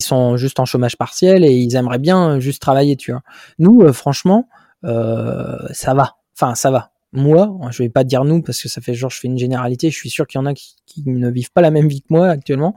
ils 0.00 0.04
sont 0.04 0.36
juste 0.36 0.58
en 0.58 0.64
chômage 0.64 0.96
partiel 0.96 1.44
et 1.44 1.52
ils 1.52 1.76
aimeraient 1.76 2.00
bien 2.00 2.40
juste 2.40 2.62
travailler, 2.62 2.96
tu 2.96 3.12
vois. 3.12 3.22
Nous, 3.60 3.92
franchement, 3.92 4.48
ça 4.82 5.94
va. 5.94 6.16
Enfin, 6.36 6.56
ça 6.56 6.72
va. 6.72 6.90
Moi, 7.12 7.48
je 7.70 7.84
vais 7.84 7.88
pas 7.88 8.02
dire 8.02 8.24
nous 8.24 8.42
parce 8.42 8.60
que 8.60 8.68
ça 8.68 8.80
fait 8.80 8.92
genre 8.92 9.08
je 9.08 9.20
fais 9.20 9.28
une 9.28 9.38
généralité. 9.38 9.88
Je 9.88 9.96
suis 9.96 10.10
sûr 10.10 10.26
qu'il 10.26 10.40
y 10.40 10.42
en 10.42 10.46
a 10.46 10.52
qui, 10.52 10.74
ne 11.06 11.30
vivent 11.30 11.52
pas 11.52 11.60
la 11.62 11.70
même 11.70 11.86
vie 11.86 12.02
que 12.02 12.08
moi 12.10 12.28
actuellement 12.28 12.74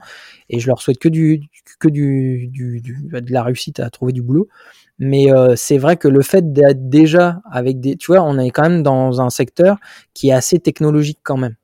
et 0.48 0.60
je 0.60 0.68
leur 0.68 0.80
souhaite 0.80 0.98
que 0.98 1.08
du 1.08 1.48
que 1.80 1.88
du, 1.88 2.46
du, 2.52 2.80
de 2.80 3.32
la 3.32 3.42
réussite 3.42 3.80
à 3.80 3.90
trouver 3.90 4.12
du 4.12 4.22
boulot. 4.22 4.48
Mais 5.00 5.26
c'est 5.56 5.78
vrai 5.78 5.96
que 5.96 6.06
le 6.06 6.22
fait 6.22 6.52
d'être 6.52 6.88
déjà 6.88 7.42
avec 7.50 7.80
des, 7.80 7.96
tu 7.96 8.12
vois, 8.12 8.22
on 8.22 8.38
est 8.38 8.50
quand 8.50 8.62
même 8.62 8.84
dans 8.84 9.20
un 9.20 9.30
secteur 9.30 9.78
qui 10.14 10.28
est 10.28 10.32
assez 10.32 10.60
technologique 10.60 11.18
quand 11.24 11.36
même. 11.36 11.56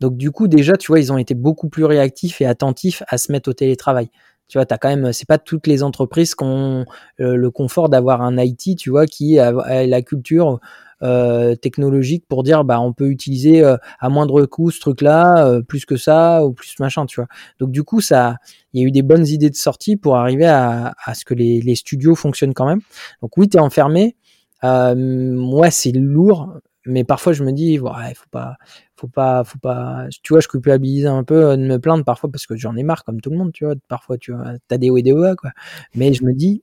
Donc 0.00 0.16
du 0.16 0.30
coup 0.30 0.48
déjà, 0.48 0.76
tu 0.76 0.88
vois, 0.88 1.00
ils 1.00 1.12
ont 1.12 1.18
été 1.18 1.34
beaucoup 1.34 1.68
plus 1.68 1.84
réactifs 1.84 2.40
et 2.40 2.46
attentifs 2.46 3.02
à 3.08 3.18
se 3.18 3.32
mettre 3.32 3.50
au 3.50 3.52
télétravail. 3.52 4.10
Tu 4.48 4.58
vois, 4.58 4.66
t'as 4.66 4.78
quand 4.78 4.88
même, 4.88 5.12
c'est 5.12 5.26
pas 5.26 5.38
toutes 5.38 5.66
les 5.66 5.82
entreprises 5.82 6.36
qui 6.36 6.44
ont 6.44 6.84
euh, 7.20 7.34
le 7.34 7.50
confort 7.50 7.88
d'avoir 7.88 8.22
un 8.22 8.36
IT, 8.38 8.76
tu 8.78 8.90
vois, 8.90 9.06
qui 9.06 9.40
a, 9.40 9.50
la 9.86 10.02
culture 10.02 10.60
euh, 11.02 11.56
technologique 11.56 12.24
pour 12.28 12.44
dire, 12.44 12.62
bah, 12.64 12.80
on 12.80 12.92
peut 12.92 13.08
utiliser 13.08 13.64
euh, 13.64 13.76
à 13.98 14.08
moindre 14.08 14.46
coût 14.46 14.70
ce 14.70 14.78
truc-là, 14.78 15.60
plus 15.66 15.84
que 15.84 15.96
ça 15.96 16.46
ou 16.46 16.52
plus 16.52 16.78
machin, 16.78 17.06
tu 17.06 17.16
vois. 17.20 17.26
Donc 17.58 17.72
du 17.72 17.82
coup, 17.82 18.00
ça, 18.00 18.36
il 18.72 18.80
y 18.80 18.84
a 18.84 18.86
eu 18.86 18.92
des 18.92 19.02
bonnes 19.02 19.26
idées 19.26 19.50
de 19.50 19.56
sortie 19.56 19.96
pour 19.96 20.16
arriver 20.16 20.46
à, 20.46 20.94
ce 21.14 21.24
que 21.24 21.34
les, 21.34 21.60
les, 21.60 21.74
studios 21.74 22.14
fonctionnent 22.14 22.54
quand 22.54 22.66
même. 22.66 22.80
Donc 23.22 23.36
oui, 23.36 23.48
t'es 23.48 23.58
enfermé. 23.58 24.14
moi, 24.62 25.70
c'est 25.72 25.92
lourd, 25.92 26.52
mais 26.86 27.04
parfois 27.04 27.32
je 27.32 27.44
me 27.44 27.52
dis, 27.52 27.78
ouais, 27.78 28.14
faut 28.14 28.28
pas, 28.30 28.56
faut 28.96 29.08
pas, 29.08 29.44
faut 29.44 29.58
pas, 29.58 30.06
tu 30.22 30.32
vois, 30.32 30.40
je 30.40 30.48
culpabilise 30.48 31.06
un 31.06 31.24
peu 31.24 31.56
de 31.56 31.62
me 31.62 31.78
plaindre 31.78 32.04
parfois 32.04 32.30
parce 32.30 32.46
que 32.46 32.56
j'en 32.56 32.76
ai 32.76 32.82
marre 32.82 33.04
comme 33.04 33.20
tout 33.20 33.30
le 33.30 33.36
monde, 33.38 33.52
tu 33.52 33.64
vois. 33.64 33.74
Parfois, 33.88 34.18
tu 34.18 34.32
vois, 34.32 34.54
t'as 34.68 34.78
des 34.78 34.90
hauts 34.90 34.96
et 34.98 35.02
des 35.02 35.12
bas, 35.12 35.34
quoi. 35.36 35.50
Mais 35.94 36.12
je 36.14 36.24
me 36.24 36.32
dis, 36.32 36.62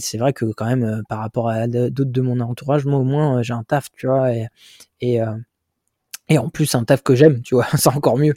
c'est 0.00 0.18
vrai 0.18 0.32
que 0.32 0.44
quand 0.46 0.66
même, 0.66 0.84
euh, 0.84 1.02
par 1.08 1.20
rapport 1.20 1.48
à 1.48 1.66
d'autres 1.66 2.10
de 2.10 2.20
mon 2.20 2.40
entourage, 2.40 2.84
moi 2.84 2.98
au 2.98 3.04
moins, 3.04 3.38
euh, 3.38 3.42
j'ai 3.42 3.52
un 3.54 3.64
taf, 3.64 3.88
tu 3.96 4.06
vois, 4.06 4.32
et, 4.34 4.46
et, 5.00 5.22
euh, 5.22 5.34
en 6.38 6.48
plus, 6.48 6.74
un 6.74 6.84
taf 6.84 7.02
que 7.02 7.14
j'aime, 7.14 7.42
tu 7.42 7.54
vois, 7.54 7.66
c'est 7.76 7.88
encore 7.88 8.18
mieux. 8.18 8.34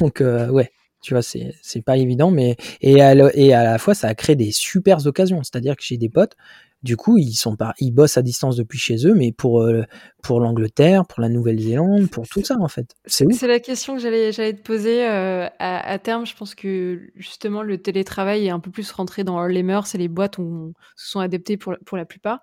Donc, 0.00 0.20
ouais, 0.22 0.70
tu 1.02 1.14
vois, 1.14 1.22
c'est, 1.22 1.54
c'est 1.62 1.82
pas 1.82 1.96
évident, 1.96 2.30
mais, 2.30 2.56
et 2.80 3.02
à, 3.02 3.14
et 3.34 3.52
à 3.54 3.64
la 3.64 3.78
fois, 3.78 3.94
ça 3.94 4.08
a 4.08 4.14
créé 4.14 4.36
des 4.36 4.52
super 4.52 5.04
occasions. 5.06 5.42
C'est-à-dire 5.42 5.76
que 5.76 5.82
j'ai 5.84 5.96
des 5.98 6.08
potes, 6.08 6.36
du 6.82 6.96
coup, 6.96 7.16
ils 7.16 7.34
sont 7.34 7.54
pas, 7.56 7.74
ils 7.78 7.92
bossent 7.92 8.16
à 8.16 8.22
distance 8.22 8.56
depuis 8.56 8.78
chez 8.78 9.06
eux, 9.06 9.14
mais 9.14 9.30
pour 9.30 9.62
euh, 9.62 9.84
pour 10.22 10.40
l'Angleterre, 10.40 11.06
pour 11.06 11.20
la 11.20 11.28
Nouvelle-Zélande, 11.28 12.10
pour 12.10 12.26
tout 12.28 12.42
ça 12.42 12.56
en 12.58 12.68
fait. 12.68 12.94
C'est 13.06 13.46
la 13.46 13.60
question 13.60 13.94
que 13.94 14.02
j'allais 14.02 14.32
j'allais 14.32 14.54
te 14.54 14.62
poser 14.62 15.06
euh, 15.06 15.48
à, 15.58 15.98
terme. 15.98 16.26
Je 16.26 16.34
pense 16.34 16.54
que 16.54 17.10
justement 17.14 17.62
le 17.62 17.78
télétravail 17.78 18.46
est 18.46 18.50
un 18.50 18.58
peu 18.58 18.70
plus 18.70 18.90
rentré 18.90 19.22
dans 19.22 19.46
les 19.46 19.62
mœurs 19.62 19.94
et 19.94 19.98
les 19.98 20.08
boîtes 20.08 20.38
ont, 20.38 20.74
se 20.96 21.10
sont 21.10 21.20
adaptées 21.20 21.56
pour 21.56 21.76
pour 21.84 21.96
la 21.96 22.04
plupart. 22.04 22.40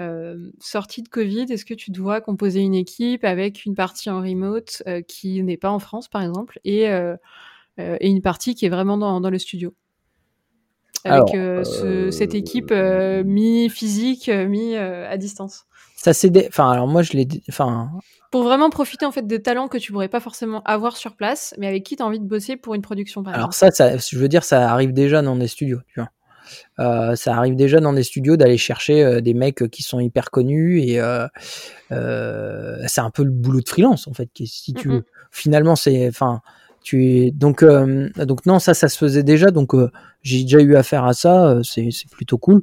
Euh, 0.00 0.50
sortie 0.58 1.02
de 1.02 1.08
Covid, 1.08 1.46
est-ce 1.50 1.66
que 1.66 1.74
tu 1.74 1.90
dois 1.90 2.22
composer 2.22 2.60
une 2.60 2.74
équipe 2.74 3.24
avec 3.24 3.66
une 3.66 3.74
partie 3.74 4.08
en 4.08 4.22
remote 4.22 4.82
qui 5.06 5.42
n'est 5.42 5.58
pas 5.58 5.70
en 5.70 5.78
France 5.78 6.08
par 6.08 6.22
exemple 6.22 6.58
et 6.64 6.86
et 7.78 8.08
une 8.08 8.22
partie 8.22 8.54
qui 8.54 8.64
est 8.66 8.70
vraiment 8.70 8.96
dans 8.96 9.30
le 9.30 9.38
studio? 9.38 9.74
Avec 11.04 11.34
euh, 11.34 11.64
ce, 11.64 12.10
cette 12.10 12.34
équipe 12.34 12.70
euh, 12.70 13.24
mi-physique, 13.24 14.28
euh, 14.28 14.46
mi 14.46 14.76
à 14.76 15.16
distance 15.16 15.64
Ça 15.96 16.12
c'est 16.12 16.46
enfin 16.48 16.70
alors 16.70 16.86
moi 16.86 17.02
je 17.02 17.12
l'ai 17.12 17.28
enfin 17.48 17.90
pour 18.30 18.44
vraiment 18.44 18.70
profiter 18.70 19.04
en 19.04 19.12
fait 19.12 19.26
des 19.26 19.42
talents 19.42 19.68
que 19.68 19.78
tu 19.78 19.92
pourrais 19.92 20.08
pas 20.08 20.20
forcément 20.20 20.62
avoir 20.64 20.96
sur 20.96 21.16
place, 21.16 21.54
mais 21.58 21.66
avec 21.66 21.84
qui 21.84 21.96
tu 21.96 22.02
as 22.02 22.06
envie 22.06 22.20
de 22.20 22.24
bosser 22.24 22.56
pour 22.56 22.74
une 22.74 22.80
production 22.80 23.22
par 23.22 23.34
Alors 23.34 23.52
ça, 23.52 23.70
ça, 23.70 23.98
je 23.98 24.18
veux 24.18 24.28
dire, 24.28 24.42
ça 24.42 24.70
arrive 24.70 24.94
déjà 24.94 25.20
dans 25.20 25.36
des 25.36 25.48
studios, 25.48 25.80
tu 25.88 26.00
vois. 26.00 26.08
Euh, 26.80 27.14
ça 27.14 27.36
arrive 27.36 27.56
déjà 27.56 27.78
dans 27.78 27.92
des 27.92 28.02
studios 28.02 28.36
d'aller 28.38 28.56
chercher 28.56 29.20
des 29.20 29.34
mecs 29.34 29.68
qui 29.70 29.82
sont 29.82 30.00
hyper 30.00 30.30
connus 30.30 30.80
et 30.80 30.98
euh, 30.98 31.28
c'est 32.86 33.02
un 33.02 33.10
peu 33.10 33.22
le 33.22 33.30
boulot 33.30 33.60
de 33.60 33.68
freelance 33.68 34.08
en 34.08 34.14
fait. 34.14 34.30
Si 34.46 34.72
tu 34.72 34.88
veux. 34.88 35.04
finalement 35.30 35.76
c'est, 35.76 36.08
enfin, 36.08 36.40
euh, 37.62 38.08
donc 38.16 38.46
non 38.46 38.58
ça 38.58 38.74
ça 38.74 38.88
se 38.88 38.98
faisait 38.98 39.22
déjà 39.22 39.50
donc 39.50 39.74
euh, 39.74 39.90
j'ai 40.22 40.42
déjà 40.42 40.60
eu 40.60 40.76
affaire 40.76 41.04
à 41.04 41.12
ça 41.12 41.48
euh, 41.48 41.62
c'est 41.62 41.90
plutôt 42.10 42.38
cool. 42.38 42.62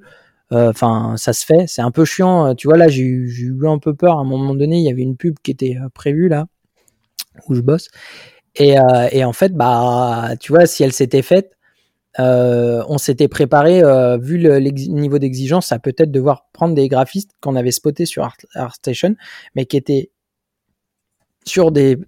Enfin 0.52 1.16
ça 1.18 1.32
se 1.32 1.46
fait 1.46 1.66
c'est 1.68 1.84
un 1.84 1.92
peu 1.92 2.06
chiant 2.06 2.56
tu 2.56 2.68
vois 2.68 2.78
là 2.78 2.88
j'ai 2.88 3.04
eu, 3.04 3.68
un 3.68 3.78
peu 3.78 3.94
peur 3.94 4.18
à 4.18 4.22
un 4.22 4.24
moment 4.24 4.56
donné 4.56 4.80
il 4.80 4.84
y 4.84 4.92
avait 4.92 5.04
une 5.04 5.16
pub 5.16 5.36
qui 5.44 5.52
était 5.52 5.78
prévue 5.94 6.28
là 6.28 6.48
où 7.48 7.56
je 7.56 7.62
bosse. 7.62 7.90
Et, 8.56 8.80
en 8.80 9.34
fait 9.34 9.54
bah 9.54 10.32
tu 10.40 10.52
vois 10.52 10.66
si 10.66 10.84
elle 10.84 10.94
s'était 10.94 11.22
faite 11.22 11.52
on 12.18 12.98
s'était 12.98 13.28
préparé 13.28 13.84
vu 14.20 14.40
le 14.40 14.60
niveau 14.60 15.20
d'exigence 15.20 15.72
à 15.72 15.78
peut-être 15.78 16.12
devoir 16.12 16.48
prendre 16.52 16.74
des 16.74 16.88
graphistes 16.88 17.32
qu'on 17.42 17.56
avait 17.56 17.72
spotés 17.72 18.08
sur 18.08 18.28
ArtStation 18.56 19.16
mais 19.56 19.66
qui 19.66 19.78
étaient 19.78 20.10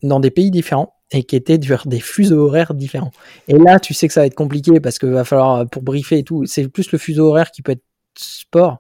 dans 0.02 0.20
des 0.20 0.32
pays 0.32 0.50
différents 0.50 0.96
et 1.12 1.24
qui 1.24 1.36
étaient 1.36 1.62
sur 1.62 1.88
des 1.88 2.00
fuseaux 2.00 2.48
horaires 2.48 2.74
différents. 2.74 3.12
Et 3.48 3.58
là, 3.58 3.80
tu 3.80 3.94
sais 3.94 4.08
que 4.08 4.14
ça 4.14 4.22
va 4.22 4.28
être 4.28 4.36
compliqué 4.36 4.80
parce 4.80 4.98
que 4.98 5.06
va 5.06 5.24
falloir 5.24 5.56
euh, 5.58 5.66
pour 5.66 5.84
briefer 5.84 6.20
et 6.20 6.24
tout. 6.24 6.46
C'est 6.46 6.68
plus 6.68 6.92
le 6.92 6.98
fuseau 6.98 7.28
horaire 7.28 7.52
qui 7.52 7.62
peut 7.62 7.74
être 7.74 7.84
sport, 8.18 8.80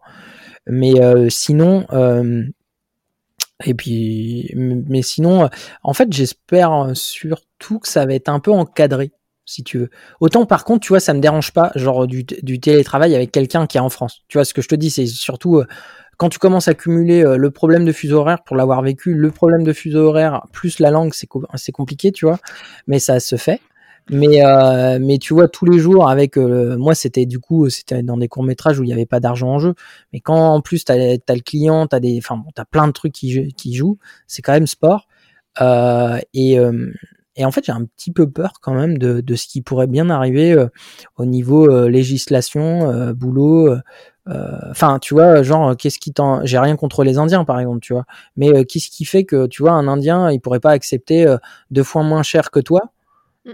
mais 0.67 1.01
euh, 1.01 1.29
sinon, 1.29 1.85
euh, 1.91 2.43
Et 3.65 3.73
puis, 3.73 4.51
mais 4.55 5.03
sinon, 5.03 5.49
en 5.83 5.93
fait, 5.93 6.11
j'espère 6.11 6.91
surtout 6.95 7.79
que 7.79 7.87
ça 7.87 8.05
va 8.05 8.13
être 8.15 8.29
un 8.29 8.39
peu 8.39 8.51
encadré, 8.51 9.11
si 9.45 9.63
tu 9.63 9.77
veux. 9.77 9.89
Autant, 10.19 10.45
par 10.45 10.63
contre, 10.63 10.81
tu 10.81 10.89
vois, 10.89 10.99
ça 10.99 11.13
me 11.13 11.19
dérange 11.19 11.53
pas, 11.53 11.71
genre 11.75 12.07
du, 12.07 12.25
télétravail 12.25 13.13
avec 13.13 13.31
quelqu'un 13.31 13.67
qui 13.67 13.77
est 13.77 13.81
en 13.81 13.89
France. 13.89 14.23
Tu 14.29 14.37
vois, 14.37 14.45
ce 14.45 14.53
que 14.53 14.63
je 14.63 14.67
te 14.67 14.75
dis, 14.75 14.89
c'est 14.89 15.05
surtout 15.05 15.61
quand 16.21 16.29
tu 16.29 16.37
commences 16.37 16.67
à 16.67 16.75
cumuler 16.75 17.25
euh, 17.25 17.35
le 17.35 17.49
problème 17.49 17.83
de 17.83 17.91
fuseau 17.91 18.19
horaire 18.19 18.43
pour 18.43 18.55
l'avoir 18.55 18.83
vécu, 18.83 19.15
le 19.15 19.31
problème 19.31 19.63
de 19.63 19.73
fuseau 19.73 20.09
horaire 20.09 20.45
plus 20.51 20.77
la 20.77 20.91
langue, 20.91 21.13
c'est 21.15 21.71
compliqué, 21.71 22.11
tu 22.11 22.25
vois. 22.25 22.37
Mais 22.85 22.99
ça 22.99 23.19
se 23.19 23.37
fait. 23.37 23.59
Mais 24.11 24.45
euh, 24.45 25.17
tu 25.19 25.33
vois 25.33 25.47
tous 25.47 25.65
les 25.65 25.79
jours 25.79 26.07
avec 26.07 26.37
euh, 26.37 26.77
moi 26.77 26.93
c'était 26.93 27.25
du 27.25 27.39
coup 27.39 27.69
c'était 27.69 28.03
dans 28.03 28.17
des 28.17 28.27
courts 28.27 28.43
métrages 28.43 28.79
où 28.79 28.83
il 28.83 28.87
n'y 28.87 28.93
avait 28.93 29.07
pas 29.07 29.19
d'argent 29.19 29.47
en 29.47 29.57
jeu. 29.57 29.73
Mais 30.13 30.19
quand 30.19 30.53
en 30.53 30.61
plus 30.61 30.85
t'as 30.85 30.93
as 30.93 31.33
le 31.33 31.41
client, 31.41 31.87
des 31.99 32.19
enfin 32.19 32.43
t'as 32.53 32.65
plein 32.65 32.85
de 32.85 32.91
trucs 32.91 33.13
qui 33.13 33.73
jouent, 33.73 33.97
c'est 34.27 34.43
quand 34.43 34.53
même 34.53 34.67
sport. 34.67 35.07
Et 35.59 36.59
en 36.59 37.51
fait 37.51 37.65
j'ai 37.65 37.71
un 37.71 37.85
petit 37.85 38.11
peu 38.11 38.29
peur 38.29 38.53
quand 38.61 38.75
même 38.75 38.99
de 38.99 39.35
ce 39.35 39.47
qui 39.47 39.63
pourrait 39.63 39.87
bien 39.87 40.11
arriver 40.11 40.67
au 41.15 41.25
niveau 41.25 41.87
législation, 41.87 43.11
boulot. 43.13 43.75
Enfin, 44.27 44.99
tu 44.99 45.13
vois, 45.13 45.43
genre, 45.43 45.75
qu'est-ce 45.75 45.99
qui 45.99 46.13
t'en. 46.13 46.45
J'ai 46.45 46.59
rien 46.59 46.75
contre 46.75 47.03
les 47.03 47.17
Indiens, 47.17 47.43
par 47.43 47.59
exemple, 47.59 47.79
tu 47.79 47.93
vois. 47.93 48.05
Mais 48.37 48.65
qu'est-ce 48.65 48.89
qui 48.89 49.05
fait 49.05 49.23
que, 49.23 49.47
tu 49.47 49.63
vois, 49.63 49.71
un 49.71 49.87
Indien, 49.87 50.31
il 50.31 50.39
pourrait 50.39 50.59
pas 50.59 50.71
accepter 50.71 51.35
deux 51.71 51.83
fois 51.83 52.03
moins 52.03 52.23
cher 52.23 52.51
que 52.51 52.59
toi 52.59 52.91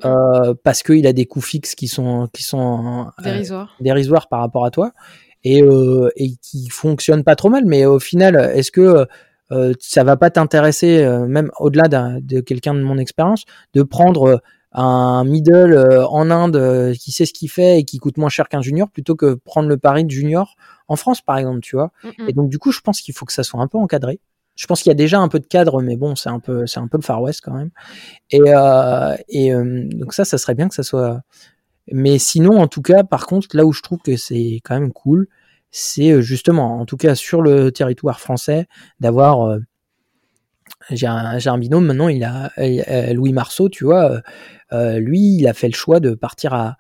euh, 0.05 0.53
parce 0.63 0.83
qu'il 0.83 1.07
a 1.07 1.13
des 1.13 1.25
coûts 1.25 1.41
fixes 1.41 1.75
qui 1.75 1.87
sont 1.87 2.27
qui 2.33 2.43
sont 2.43 3.07
euh, 3.19 3.23
dérisoires. 3.79 4.27
par 4.27 4.41
rapport 4.41 4.65
à 4.65 4.71
toi 4.71 4.91
et 5.43 5.61
euh, 5.61 6.09
et 6.15 6.31
qui 6.41 6.67
fonctionnent 6.69 7.23
pas 7.23 7.35
trop 7.35 7.49
mal. 7.49 7.65
Mais 7.65 7.85
au 7.85 7.99
final, 7.99 8.35
est-ce 8.53 8.71
que 8.71 9.07
euh, 9.51 9.73
ça 9.79 10.03
va 10.03 10.17
pas 10.17 10.29
t'intéresser, 10.29 11.03
euh, 11.03 11.25
même 11.25 11.51
au-delà 11.59 11.87
de 11.87 12.41
quelqu'un 12.41 12.73
de 12.73 12.81
mon 12.81 12.97
expérience, 12.97 13.45
de 13.73 13.83
prendre 13.83 14.41
un 14.73 15.23
middle 15.23 16.05
en 16.09 16.29
Inde 16.29 16.93
qui 16.99 17.11
sait 17.11 17.25
ce 17.25 17.33
qu'il 17.33 17.49
fait 17.49 17.79
et 17.79 17.83
qui 17.83 17.97
coûte 17.97 18.17
moins 18.17 18.29
cher 18.29 18.49
qu'un 18.49 18.61
junior 18.61 18.89
plutôt 18.89 19.15
que 19.15 19.35
prendre 19.35 19.69
le 19.69 19.77
pari 19.77 20.05
de 20.05 20.11
junior 20.11 20.55
en 20.87 20.95
France 20.95 21.21
par 21.21 21.37
exemple, 21.37 21.61
tu 21.61 21.75
vois. 21.75 21.91
Et 22.27 22.33
donc 22.33 22.49
du 22.49 22.59
coup, 22.59 22.71
je 22.71 22.81
pense 22.81 23.01
qu'il 23.01 23.13
faut 23.13 23.25
que 23.25 23.33
ça 23.33 23.43
soit 23.43 23.61
un 23.61 23.67
peu 23.67 23.77
encadré. 23.77 24.19
Je 24.57 24.65
pense 24.65 24.81
qu'il 24.81 24.89
y 24.89 24.91
a 24.91 24.95
déjà 24.95 25.19
un 25.19 25.27
peu 25.27 25.39
de 25.39 25.45
cadre, 25.45 25.81
mais 25.81 25.95
bon, 25.97 26.15
c'est 26.15 26.29
un 26.29 26.39
peu, 26.39 26.65
c'est 26.65 26.79
un 26.79 26.87
peu 26.87 26.97
le 26.97 27.03
Far 27.03 27.21
West 27.21 27.41
quand 27.43 27.53
même. 27.53 27.69
Et, 28.31 28.41
euh, 28.47 29.15
et 29.29 29.53
euh, 29.53 29.87
donc 29.91 30.13
ça, 30.13 30.25
ça 30.25 30.37
serait 30.39 30.55
bien 30.55 30.67
que 30.67 30.73
ça 30.73 30.83
soit. 30.83 31.21
Mais 31.91 32.17
sinon, 32.17 32.59
en 32.59 32.67
tout 32.67 32.81
cas, 32.81 33.03
par 33.03 33.27
contre, 33.27 33.55
là 33.55 33.65
où 33.65 33.71
je 33.71 33.81
trouve 33.81 33.99
que 33.99 34.17
c'est 34.17 34.59
quand 34.63 34.73
même 34.73 34.91
cool, 34.91 35.27
c'est 35.69 36.11
euh, 36.11 36.21
justement, 36.21 36.79
en 36.79 36.85
tout 36.85 36.97
cas 36.97 37.13
sur 37.13 37.41
le 37.41 37.71
territoire 37.71 38.19
français, 38.19 38.67
d'avoir. 38.99 39.57
J'ai 40.89 41.07
un, 41.07 41.37
un 41.43 41.57
binôme 41.57 41.85
maintenant, 41.85 42.07
il 42.07 42.23
a 42.23 42.51
Louis 43.13 43.33
Marceau, 43.33 43.69
tu 43.69 43.85
vois. 43.85 44.21
lui, 44.71 45.37
il 45.37 45.47
a 45.47 45.53
fait 45.53 45.67
le 45.67 45.73
choix 45.73 45.99
de 45.99 46.13
partir 46.13 46.53
à, 46.53 46.77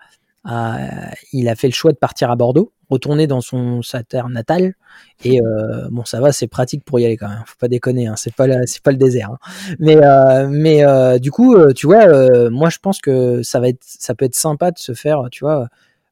il 1.33 1.49
a 1.49 1.55
fait 1.55 1.67
le 1.67 1.73
choix 1.73 1.91
de 1.91 1.97
partir 1.97 2.31
à 2.31 2.35
Bordeaux 2.35 2.73
retourner 2.89 3.27
dans 3.27 3.41
son 3.41 3.81
sa 3.81 4.03
terre 4.03 4.29
natale 4.29 4.75
et 5.23 5.41
euh, 5.41 5.87
bon 5.91 6.05
ça 6.05 6.21
va 6.21 6.31
c'est 6.31 6.47
pratique 6.47 6.85
pour 6.85 6.99
y 6.99 7.05
aller 7.05 7.17
quand 7.17 7.27
même 7.27 7.43
faut 7.45 7.57
pas 7.59 7.67
déconner 7.67 8.07
hein, 8.07 8.15
c'est 8.15 8.33
pas 8.33 8.47
c'est 8.65 8.81
pas 8.81 8.91
le 8.91 8.97
désert 8.97 9.31
hein. 9.31 9.75
mais 9.79 9.97
euh, 9.97 10.47
mais 10.49 10.85
euh, 10.85 11.19
du 11.19 11.31
coup 11.31 11.55
euh, 11.55 11.73
tu 11.73 11.87
vois 11.87 12.07
euh, 12.07 12.49
moi 12.49 12.69
je 12.69 12.77
pense 12.77 12.99
que 12.99 13.43
ça 13.43 13.59
va 13.59 13.67
être 13.67 13.83
ça 13.83 14.15
peut 14.15 14.25
être 14.25 14.35
sympa 14.35 14.71
de 14.71 14.79
se 14.79 14.93
faire 14.93 15.23
tu 15.31 15.43
vois 15.43 15.67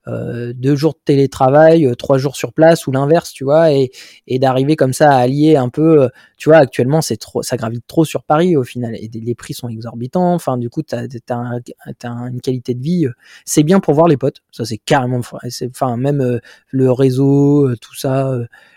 euh, 0.07 0.53
deux 0.53 0.75
jours 0.75 0.93
de 0.93 0.99
télétravail, 1.03 1.87
euh, 1.87 1.95
trois 1.95 2.17
jours 2.17 2.35
sur 2.35 2.53
place 2.53 2.85
ou 2.85 2.91
l'inverse, 2.91 3.31
tu 3.31 3.43
vois, 3.43 3.71
et, 3.71 3.91
et 4.27 4.37
d'arriver 4.37 4.75
comme 4.75 4.93
ça 4.93 5.11
à 5.11 5.17
allier 5.17 5.55
un 5.55 5.69
peu, 5.69 6.03
euh, 6.03 6.09
tu 6.37 6.49
vois, 6.49 6.57
actuellement 6.57 7.01
c'est 7.01 7.17
trop, 7.17 7.41
ça 7.41 7.57
gravite 7.57 7.85
trop 7.87 8.05
sur 8.05 8.23
Paris 8.23 8.55
au 8.55 8.63
final, 8.63 8.95
et 8.95 9.09
les 9.13 9.35
prix 9.35 9.53
sont 9.53 9.67
exorbitants. 9.67 10.33
Enfin, 10.33 10.57
du 10.57 10.69
coup, 10.69 10.83
t'as 10.83 11.05
as, 11.29 11.59
as, 12.03 12.07
une 12.07 12.41
qualité 12.41 12.75
de 12.75 12.83
vie, 12.83 13.07
c'est 13.45 13.63
bien 13.63 13.79
pour 13.79 13.93
voir 13.93 14.07
les 14.07 14.17
potes, 14.17 14.43
ça 14.51 14.65
c'est 14.65 14.77
carrément, 14.77 15.19
enfin 15.19 15.97
même 15.97 16.39
le 16.69 16.91
réseau, 16.91 17.75
tout 17.77 17.95
ça, 17.95 18.31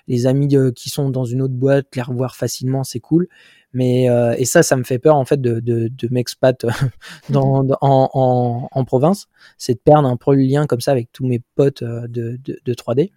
les 0.06 0.26
amis 0.26 0.48
qui 0.74 0.88
sont 0.88 1.10
dans 1.10 1.24
une 1.24 1.42
autre 1.42 1.55
boîte, 1.55 1.86
les 1.94 2.02
revoir 2.02 2.36
facilement, 2.36 2.84
c'est 2.84 3.00
cool. 3.00 3.28
Mais 3.74 4.09
euh, 4.09 4.35
et 4.39 4.47
ça, 4.47 4.62
ça 4.62 4.77
me 4.77 4.82
fait 4.82 4.99
peur 4.99 5.16
en 5.16 5.27
fait 5.27 5.40
de, 5.40 5.61
de, 5.61 5.89
de 5.89 6.09
m'expat 6.11 6.65
euh, 6.65 6.70
dans, 7.31 7.66
en, 7.82 8.11
en, 8.15 8.69
en, 8.70 8.85
province, 8.85 9.28
c'est 9.59 9.74
de 9.74 9.78
perdre 9.78 10.09
un 10.09 10.16
peu 10.16 10.35
le 10.35 10.43
lien 10.43 10.66
comme 10.66 10.81
ça 10.81 10.93
avec 10.93 11.12
tous 11.12 11.27
mes 11.27 11.43
potes 11.55 11.82
euh, 11.82 12.09
de, 12.09 12.39
de, 12.43 12.59
de 12.65 12.74
3D. 12.74 13.11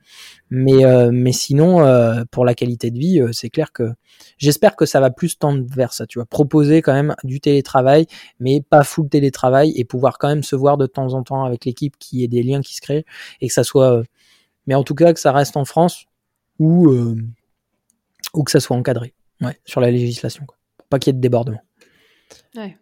Mais 0.50 0.84
mais 1.12 1.32
sinon, 1.32 1.86
pour 2.32 2.44
la 2.44 2.54
qualité 2.56 2.92
de 2.92 3.00
vie, 3.00 3.22
c'est 3.32 3.50
clair 3.50 3.72
que 3.72 3.94
j'espère 4.38 4.76
que 4.76 4.86
ça 4.86 5.00
va 5.00 5.10
plus 5.10 5.38
tendre 5.38 5.64
vers 5.74 5.94
ça. 5.94 6.06
Tu 6.06 6.20
vois, 6.20 6.26
proposer 6.26 6.82
quand 6.82 6.94
même 6.94 7.16
du 7.24 7.40
télétravail, 7.40 8.06
mais 8.40 8.62
pas 8.62 8.84
full 8.84 9.08
télétravail 9.08 9.72
et 9.78 9.86
pouvoir 9.86 10.18
quand 10.18 10.28
même 10.28 10.44
se 10.44 10.58
voir 10.58 10.78
de 10.78 10.88
temps 10.88 11.14
en 11.14 11.24
temps 11.24 11.46
avec 11.46 11.64
l'équipe, 11.64 11.96
qui 12.00 12.24
ait 12.26 12.28
des 12.28 12.44
liens 12.44 12.62
qui 12.62 12.76
se 12.76 12.82
créent 12.82 13.06
et 13.40 13.48
que 13.48 13.54
ça 13.54 13.64
soit, 13.64 14.04
mais 14.68 14.76
en 14.76 14.84
tout 14.84 14.96
cas 14.96 15.14
que 15.14 15.20
ça 15.22 15.32
reste 15.32 15.56
en 15.56 15.64
France 15.64 16.06
ou 16.60 16.90
ou 18.34 18.44
que 18.44 18.52
ça 18.52 18.60
soit 18.60 18.76
encadré. 18.76 19.14
Ouais, 19.42 19.60
sur 19.66 19.82
la 19.82 19.92
législation, 19.92 20.46
quoi. 20.46 20.58
Pour 20.78 20.88
pas 20.88 21.00
qu'il 21.00 21.12
y 21.12 21.12
ait 21.12 21.18
de 21.18 21.22
débordement. 21.22 21.62
Ouais. 22.56 22.78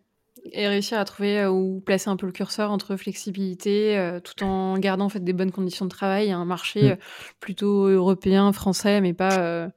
Et 0.51 0.67
réussir 0.67 0.97
à 0.97 1.05
trouver 1.05 1.39
euh, 1.39 1.51
ou 1.51 1.81
placer 1.81 2.09
un 2.09 2.15
peu 2.15 2.25
le 2.25 2.31
curseur 2.31 2.71
entre 2.71 2.95
flexibilité, 2.95 3.97
euh, 3.97 4.19
tout 4.19 4.43
en 4.43 4.77
gardant 4.77 5.05
en 5.05 5.09
fait 5.09 5.23
des 5.23 5.33
bonnes 5.33 5.51
conditions 5.51 5.85
de 5.85 5.89
travail, 5.89 6.31
un 6.31 6.45
marché 6.45 6.83
mm. 6.83 6.91
euh, 6.91 6.95
plutôt 7.39 7.87
européen, 7.87 8.51
français, 8.53 9.01
mais 9.01 9.13
pas 9.13 9.69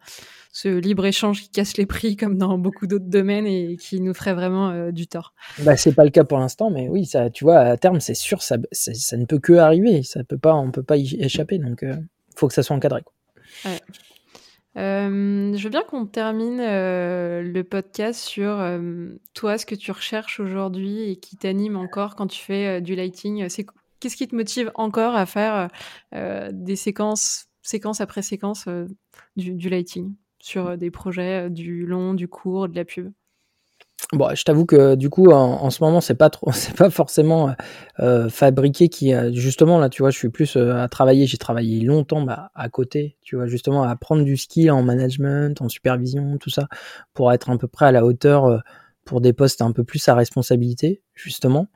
ce 0.54 0.68
libre 0.68 1.06
échange 1.06 1.42
qui 1.42 1.48
casse 1.48 1.78
les 1.78 1.86
prix 1.86 2.14
comme 2.14 2.36
dans 2.36 2.58
beaucoup 2.58 2.86
d'autres 2.86 3.08
domaines 3.08 3.46
et 3.46 3.78
qui 3.78 4.00
nous 4.00 4.12
ferait 4.12 4.34
vraiment 4.34 4.90
du 4.90 5.06
tort. 5.06 5.32
Bah 5.60 5.78
c'est 5.78 5.94
pas 5.94 6.04
le 6.04 6.10
cas 6.10 6.24
pour 6.24 6.38
l'instant, 6.38 6.70
mais 6.70 6.88
oui, 6.88 7.06
ça, 7.06 7.30
tu 7.30 7.44
vois, 7.44 7.58
à 7.58 7.76
terme, 7.78 8.00
c'est 8.00 8.14
sûr, 8.14 8.42
ça, 8.42 8.56
ça 8.70 9.16
ne 9.16 9.24
peut 9.24 9.38
que 9.38 9.54
arriver, 9.54 10.02
ça 10.02 10.24
peut 10.24 10.36
pas, 10.36 10.54
on 10.54 10.70
peut 10.70 10.82
pas 10.82 10.98
y 10.98 11.16
échapper, 11.22 11.58
donc 11.58 11.80
il 11.82 12.06
faut 12.36 12.48
que 12.48 12.54
ça 12.54 12.62
soit 12.62 12.76
encadré. 12.76 13.02
Quoi. 13.02 13.14
Ouais. 13.72 13.80
Euh, 14.78 15.54
je 15.54 15.62
veux 15.62 15.70
bien 15.70 15.82
qu'on 15.82 16.06
termine 16.06 16.60
euh, 16.60 17.42
le 17.42 17.62
podcast 17.62 18.20
sur 18.20 18.58
euh, 18.58 19.10
toi, 19.34 19.58
ce 19.58 19.66
que 19.66 19.74
tu 19.74 19.92
recherches 19.92 20.40
aujourd'hui 20.40 21.10
et 21.10 21.16
qui 21.16 21.36
t'anime 21.36 21.76
encore 21.76 22.16
quand 22.16 22.26
tu 22.26 22.40
fais 22.40 22.80
du 22.80 22.94
lighting. 22.94 23.48
C'est 23.48 23.66
qu'est-ce 24.00 24.16
qui 24.16 24.26
te 24.26 24.34
motive 24.34 24.70
encore 24.74 25.14
à 25.14 25.26
faire 25.26 25.68
des 26.12 26.76
séquences, 26.76 27.46
séquence 27.62 28.00
après 28.00 28.22
séquence 28.22 28.68
du, 29.36 29.54
du, 29.54 29.68
lighting 29.68 30.14
sur 30.40 30.76
des 30.76 30.90
projets 30.90 31.50
du 31.50 31.86
long, 31.86 32.14
du 32.14 32.28
court, 32.28 32.68
de 32.68 32.76
la 32.76 32.84
pub? 32.84 33.12
Bon, 34.12 34.34
je 34.34 34.42
t'avoue 34.44 34.66
que 34.66 34.94
du 34.94 35.08
coup, 35.08 35.30
en, 35.30 35.70
ce 35.70 35.82
moment, 35.82 36.00
c'est 36.00 36.14
pas 36.14 36.28
trop, 36.28 36.50
c'est 36.52 36.76
pas 36.76 36.90
forcément 36.90 37.54
euh, 38.00 38.28
fabriqué 38.28 38.88
qui, 38.88 39.14
justement 39.32 39.78
là, 39.78 39.88
tu 39.88 40.02
vois, 40.02 40.10
je 40.10 40.18
suis 40.18 40.28
plus 40.28 40.56
euh, 40.56 40.76
à 40.76 40.88
travailler. 40.88 41.26
J'ai 41.26 41.38
travaillé 41.38 41.80
longtemps 41.80 42.22
bah, 42.22 42.50
à 42.54 42.68
côté, 42.68 43.16
tu 43.22 43.36
vois, 43.36 43.46
justement 43.46 43.84
à 43.84 43.96
prendre 43.96 44.24
du 44.24 44.36
skill 44.36 44.70
en 44.70 44.82
management, 44.82 45.60
en 45.62 45.68
supervision, 45.68 46.36
tout 46.38 46.50
ça, 46.50 46.68
pour 47.14 47.32
être 47.32 47.48
à 47.50 47.56
peu 47.56 47.68
près 47.68 47.86
à 47.86 47.92
la 47.92 48.04
hauteur 48.04 48.44
euh, 48.46 48.58
pour 49.04 49.20
des 49.20 49.32
postes 49.32 49.62
un 49.62 49.72
peu 49.72 49.84
plus 49.84 50.06
à 50.08 50.14
responsabilité, 50.14 51.02
justement. 51.14 51.68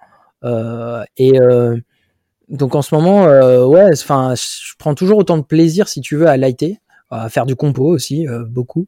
Euh, 0.44 1.02
et 1.16 1.38
donc 2.48 2.76
en 2.76 2.82
ce 2.82 2.94
moment, 2.94 3.24
ouais, 3.66 3.90
enfin, 3.92 4.34
je 4.36 4.74
prends 4.78 4.94
toujours 4.94 5.18
autant 5.18 5.36
de 5.38 5.42
plaisir, 5.42 5.88
si 5.88 6.00
tu 6.00 6.16
veux, 6.16 6.28
à 6.28 6.36
lighter, 6.36 6.78
à 7.10 7.28
faire 7.28 7.46
du 7.46 7.56
compo 7.56 7.84
aussi, 7.84 8.26
beaucoup, 8.48 8.86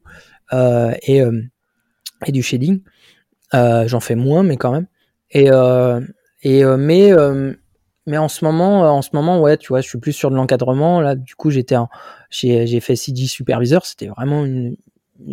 et 0.53 1.21
et 2.25 2.31
du 2.31 2.41
shading. 2.41 2.81
Euh, 3.53 3.87
j'en 3.87 3.99
fais 3.99 4.15
moins, 4.15 4.43
mais 4.43 4.57
quand 4.57 4.71
même. 4.71 4.87
Et, 5.31 5.49
euh, 5.51 6.01
et 6.43 6.63
euh, 6.63 6.77
mais 6.77 7.11
mais 8.05 8.17
en 8.17 8.27
ce 8.27 8.43
moment, 8.43 8.81
en 8.91 9.01
ce 9.03 9.09
moment, 9.13 9.39
ouais, 9.39 9.57
tu 9.57 9.67
vois, 9.67 9.81
je 9.81 9.87
suis 9.87 9.99
plus 9.99 10.13
sur 10.13 10.31
de 10.31 10.35
l'encadrement. 10.35 10.99
Là, 10.99 11.15
du 11.15 11.35
coup, 11.35 11.51
j'étais, 11.51 11.75
j'ai, 12.31 12.65
j'ai 12.65 12.79
fait 12.79 12.95
CG 12.95 13.27
superviseur. 13.27 13.85
C'était 13.85 14.07
vraiment 14.07 14.45
une, 14.45 14.77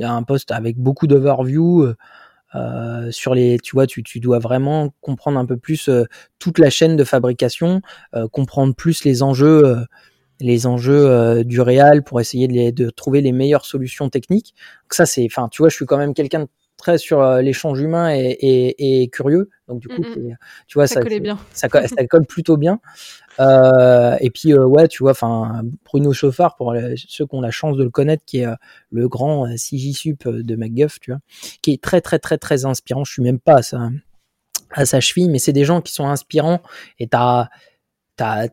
un 0.03 0.23
poste 0.23 0.53
avec 0.53 0.77
beaucoup 0.77 1.07
d'overview. 1.07 1.95
Euh, 2.55 3.11
sur 3.11 3.35
les, 3.35 3.59
tu 3.59 3.73
vois, 3.73 3.87
tu, 3.87 4.03
tu 4.03 4.21
dois 4.21 4.39
vraiment 4.39 4.91
comprendre 5.01 5.39
un 5.39 5.47
peu 5.47 5.57
plus 5.57 5.89
euh, 5.89 6.05
toute 6.39 6.59
la 6.59 6.71
chaîne 6.71 6.97
de 6.97 7.05
fabrication, 7.05 7.83
euh, 8.15 8.29
comprendre 8.29 8.75
plus 8.75 9.05
les 9.05 9.23
enjeux, 9.23 9.77
les 10.41 10.67
enjeux 10.67 11.45
du 11.45 11.61
réal 11.61 12.03
pour 12.03 12.21
essayer 12.21 12.49
de, 12.49 12.53
les, 12.53 12.73
de 12.73 12.91
trouver 12.91 13.21
les 13.21 13.33
meilleures 13.33 13.67
solutions 13.67 14.09
techniques. 14.11 14.55
Donc 14.85 14.95
ça, 14.95 15.07
c'est, 15.07 15.27
enfin, 15.31 15.49
tu 15.51 15.63
vois, 15.63 15.69
je 15.69 15.77
suis 15.77 15.87
quand 15.87 15.99
même 15.99 16.15
quelqu'un 16.15 16.41
de 16.41 16.49
très 16.87 16.99
sur 16.99 17.21
euh, 17.21 17.43
l'échange 17.43 17.81
humain 17.81 18.15
et, 18.15 18.31
et, 18.41 19.03
et, 19.03 19.09
curieux. 19.09 19.51
Donc 19.67 19.81
du 19.81 19.89
coup, 19.89 20.03
tu 20.69 20.75
vois, 20.75 20.87
ça, 20.87 21.03
ça, 21.03 21.19
bien. 21.19 21.39
Ça, 21.53 21.69
ça, 21.69 22.07
colle 22.07 22.27
plutôt 22.27 22.57
bien. 22.57 22.81
Euh, 23.41 24.17
et 24.21 24.31
puis 24.31 24.53
euh, 24.53 24.65
ouais, 24.65 24.87
tu 24.87 25.03
vois, 25.03 25.11
enfin 25.11 25.63
Bruno 25.85 26.13
Chauffard 26.13 26.55
pour 26.55 26.75
ceux 26.97 27.27
qui 27.27 27.35
ont 27.35 27.41
la 27.41 27.51
chance 27.51 27.77
de 27.77 27.83
le 27.83 27.91
connaître, 27.91 28.25
qui 28.25 28.39
est 28.39 28.47
le 28.93 29.09
grand 29.09 29.47
CJ 29.57 29.93
Sup 29.93 30.29
de 30.29 30.57
McGuff, 30.57 31.01
tu 31.01 31.11
vois, 31.11 31.21
qui 31.61 31.73
est 31.73 31.83
très 31.83 32.01
très 32.01 32.21
très 32.21 32.39
très 32.39 32.65
inspirant. 32.65 33.03
Je 33.03 33.13
suis 33.13 33.23
même 33.23 33.41
pas 33.41 33.57
à 33.57 33.63
sa, 33.63 33.91
à 34.71 34.87
sa 34.87 35.01
cheville, 35.01 35.29
mais 35.29 35.41
c'est 35.41 35.53
des 35.53 35.65
gens 35.65 35.81
qui 35.81 35.93
sont 35.93 36.07
inspirants 36.07 36.61
et 37.01 37.09
t'as 37.09 37.49
t'as, 38.17 38.47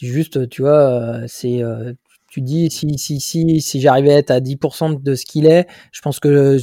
juste, 0.00 0.48
tu 0.48 0.62
vois, 0.62 1.22
c'est 1.26 1.62
tu 2.28 2.40
dis 2.40 2.70
si 2.70 2.96
si 2.96 3.18
si 3.20 3.60
si 3.60 3.80
j'arrivais 3.80 4.14
à 4.14 4.18
être 4.18 4.30
à 4.30 4.40
10% 4.40 5.02
de 5.02 5.14
ce 5.16 5.26
qu'il 5.26 5.46
est, 5.46 5.66
je 5.90 6.00
pense 6.00 6.20
que 6.20 6.58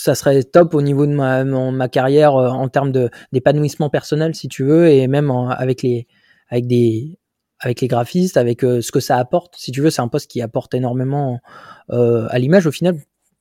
ça 0.00 0.14
serait 0.14 0.42
top 0.44 0.74
au 0.74 0.82
niveau 0.82 1.06
de 1.06 1.12
ma, 1.12 1.88
carrière 1.88 2.34
en 2.34 2.68
termes 2.68 2.92
d'épanouissement 3.32 3.90
personnel, 3.90 4.34
si 4.34 4.48
tu 4.48 4.64
veux, 4.64 4.88
et 4.88 5.06
même 5.08 5.30
avec 5.30 5.82
les 5.82 6.06
avec 6.48 6.66
des 6.66 7.18
avec 7.60 7.80
les 7.80 7.88
graphistes, 7.88 8.36
avec 8.36 8.60
ce 8.60 8.92
que 8.92 9.00
ça 9.00 9.16
apporte. 9.16 9.54
Si 9.56 9.72
tu 9.72 9.80
veux, 9.80 9.90
c'est 9.90 10.02
un 10.02 10.08
poste 10.08 10.30
qui 10.30 10.40
apporte 10.40 10.74
énormément 10.74 11.40
à 11.88 12.38
l'image 12.38 12.66
au 12.66 12.72
final 12.72 12.96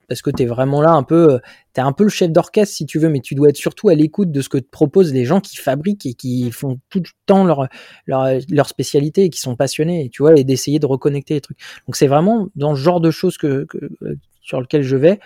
parce 0.07 0.21
que 0.21 0.29
tu 0.29 0.43
es 0.43 0.45
vraiment 0.45 0.81
là 0.81 0.91
un 0.91 1.03
peu, 1.03 1.33
euh, 1.33 1.39
tu 1.73 1.81
es 1.81 1.83
un 1.83 1.91
peu 1.91 2.03
le 2.03 2.09
chef 2.09 2.31
d'orchestre 2.31 2.75
si 2.75 2.85
tu 2.85 2.99
veux, 2.99 3.09
mais 3.09 3.19
tu 3.19 3.35
dois 3.35 3.49
être 3.49 3.57
surtout 3.57 3.89
à 3.89 3.95
l'écoute 3.95 4.31
de 4.31 4.41
ce 4.41 4.49
que 4.49 4.57
te 4.57 4.69
proposent 4.69 5.13
les 5.13 5.25
gens 5.25 5.41
qui 5.41 5.57
fabriquent 5.57 6.05
et 6.05 6.13
qui 6.13 6.49
font 6.51 6.79
tout 6.89 6.99
le 6.99 7.09
temps 7.25 7.43
leur, 7.43 7.67
leur, 8.05 8.67
spécialité 8.67 9.25
et 9.25 9.29
qui 9.29 9.39
sont 9.39 9.55
passionnés, 9.55 10.09
tu 10.11 10.23
vois, 10.23 10.37
et 10.37 10.43
d'essayer 10.43 10.79
de 10.79 10.85
reconnecter 10.85 11.35
les 11.35 11.41
trucs. 11.41 11.59
Donc 11.87 11.95
c'est 11.95 12.07
vraiment 12.07 12.47
dans 12.55 12.75
ce 12.75 12.81
genre 12.81 13.01
de 13.01 13.11
choses 13.11 13.37
que, 13.37 13.67
euh, 13.75 14.15
sur 14.41 14.61
lequel 14.61 14.83
je 14.83 14.95
vais. 14.95 15.19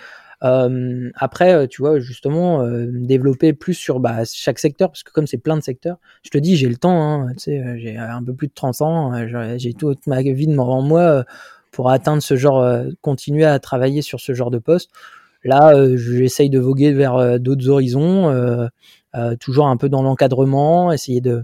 Euh, 0.44 1.10
après, 1.16 1.54
euh, 1.54 1.68
tu 1.68 1.82
vois, 1.82 2.00
justement, 2.00 2.62
euh, 2.64 2.88
développer 2.90 3.54
plus 3.54 3.76
sur 3.76 4.00
bah, 4.00 4.24
chaque 4.26 4.60
secteur, 4.60 4.90
parce 4.90 5.04
que 5.04 5.12
comme 5.12 5.28
c'est 5.28 5.38
plein 5.38 5.56
de 5.56 5.62
secteurs, 5.62 5.98
je 6.24 6.30
te 6.30 6.38
dis, 6.38 6.58
j'ai 6.58 6.68
le 6.68 6.78
temps, 6.78 7.22
hein, 7.24 7.34
tu 7.34 7.40
sais, 7.40 7.80
j'ai 7.80 7.98
un 7.98 8.24
peu 8.24 8.34
plus 8.34 8.48
de 8.48 8.54
30 8.54 8.82
ans, 8.82 9.28
j'ai 9.58 9.74
toute 9.74 10.08
ma 10.08 10.22
vie 10.22 10.48
devant 10.48 10.82
moi 10.82 11.26
pour 11.72 11.90
atteindre 11.90 12.22
ce 12.22 12.36
genre, 12.36 12.62
euh, 12.62 12.90
continuer 13.02 13.46
à 13.46 13.60
travailler 13.60 14.02
sur 14.02 14.20
ce 14.20 14.34
genre 14.34 14.52
de 14.52 14.60
poste. 14.60 14.92
Là, 15.44 15.76
euh, 15.76 15.98
j'essaye 15.98 16.50
de 16.50 16.60
voguer 16.60 16.92
vers 16.92 17.16
euh, 17.16 17.38
d'autres 17.40 17.70
horizons, 17.70 18.70
toujours 19.40 19.68
un 19.68 19.78
peu 19.78 19.90
dans 19.90 20.04
l'encadrement, 20.04 20.92
essayer 20.92 21.22
de 21.22 21.44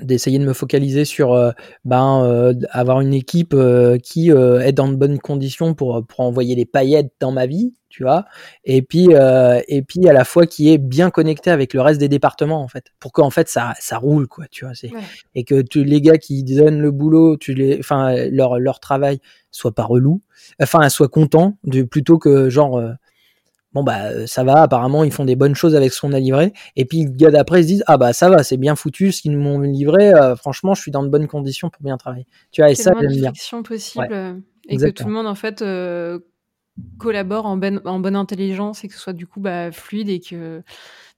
d'essayer 0.00 0.38
de 0.38 0.44
me 0.44 0.52
focaliser 0.52 1.04
sur 1.04 1.52
ben 1.84 2.52
avoir 2.70 3.00
une 3.00 3.14
équipe 3.14 3.54
qui 4.02 4.30
est 4.30 4.72
dans 4.72 4.88
de 4.88 4.96
bonnes 4.96 5.18
conditions 5.18 5.74
pour 5.74 6.04
pour 6.06 6.20
envoyer 6.20 6.56
les 6.56 6.66
paillettes 6.66 7.12
dans 7.20 7.30
ma 7.30 7.46
vie 7.46 7.74
tu 7.94 8.02
vois, 8.02 8.24
et 8.64 8.82
puis 8.82 9.10
euh, 9.12 9.60
et 9.68 9.82
puis 9.82 10.08
à 10.08 10.12
la 10.12 10.24
fois 10.24 10.46
qui 10.46 10.72
est 10.72 10.78
bien 10.78 11.10
connecté 11.10 11.50
avec 11.50 11.72
le 11.74 11.80
reste 11.80 12.00
des 12.00 12.08
départements 12.08 12.60
en 12.60 12.66
fait, 12.66 12.86
pour 12.98 13.12
qu'en 13.12 13.30
fait 13.30 13.48
ça 13.48 13.74
ça 13.78 13.98
roule 13.98 14.26
quoi, 14.26 14.46
tu 14.50 14.64
vois, 14.64 14.74
c'est 14.74 14.90
et 15.36 15.44
que 15.44 15.62
tu, 15.62 15.84
les 15.84 16.00
gars 16.00 16.18
qui 16.18 16.42
donnent 16.42 16.80
le 16.80 16.90
boulot, 16.90 17.36
tu 17.36 17.54
les, 17.54 17.78
enfin 17.78 18.26
leur 18.32 18.58
leur 18.58 18.80
travail 18.80 19.20
soit 19.52 19.76
pas 19.76 19.84
relou, 19.84 20.22
enfin 20.60 20.88
soit 20.88 21.06
content, 21.06 21.56
de, 21.62 21.84
plutôt 21.84 22.18
que 22.18 22.50
genre 22.50 22.78
euh, 22.78 22.94
bon 23.74 23.82
bah 23.82 24.26
ça 24.26 24.44
va, 24.44 24.62
apparemment 24.62 25.04
ils 25.04 25.12
font 25.12 25.24
des 25.24 25.36
bonnes 25.36 25.54
choses 25.54 25.74
avec 25.74 25.92
ce 25.92 26.00
qu'on 26.00 26.12
a 26.12 26.20
livré, 26.20 26.52
et 26.76 26.84
puis 26.84 27.04
le 27.04 27.10
gars 27.10 27.30
d'après 27.30 27.62
se 27.62 27.66
disent 27.66 27.84
ah 27.86 27.98
bah 27.98 28.12
ça 28.12 28.30
va, 28.30 28.42
c'est 28.42 28.56
bien 28.56 28.76
foutu 28.76 29.12
ce 29.12 29.22
qu'ils 29.22 29.36
m'ont 29.36 29.60
livré, 29.60 30.14
euh, 30.14 30.36
franchement 30.36 30.74
je 30.74 30.80
suis 30.80 30.90
dans 30.90 31.02
de 31.02 31.08
bonnes 31.08 31.26
conditions 31.26 31.70
pour 31.70 31.82
bien 31.82 31.96
travailler, 31.96 32.26
tu 32.50 32.62
vois, 32.62 32.70
et 32.70 32.74
ça 32.74 32.92
j'aime 33.00 33.12
bien. 33.12 33.32
possible. 33.62 34.42
Et 34.66 34.78
que 34.78 34.88
tout 34.88 35.06
le 35.06 35.12
monde 35.12 35.26
en 35.26 35.34
fait 35.34 35.62
collabore 36.98 37.46
en, 37.46 37.56
ben, 37.56 37.80
en 37.84 38.00
bonne 38.00 38.16
intelligence 38.16 38.84
et 38.84 38.88
que 38.88 38.94
ce 38.94 39.00
soit 39.00 39.12
du 39.12 39.26
coup 39.26 39.40
bah, 39.40 39.70
fluide 39.72 40.08
et 40.08 40.20
que 40.20 40.62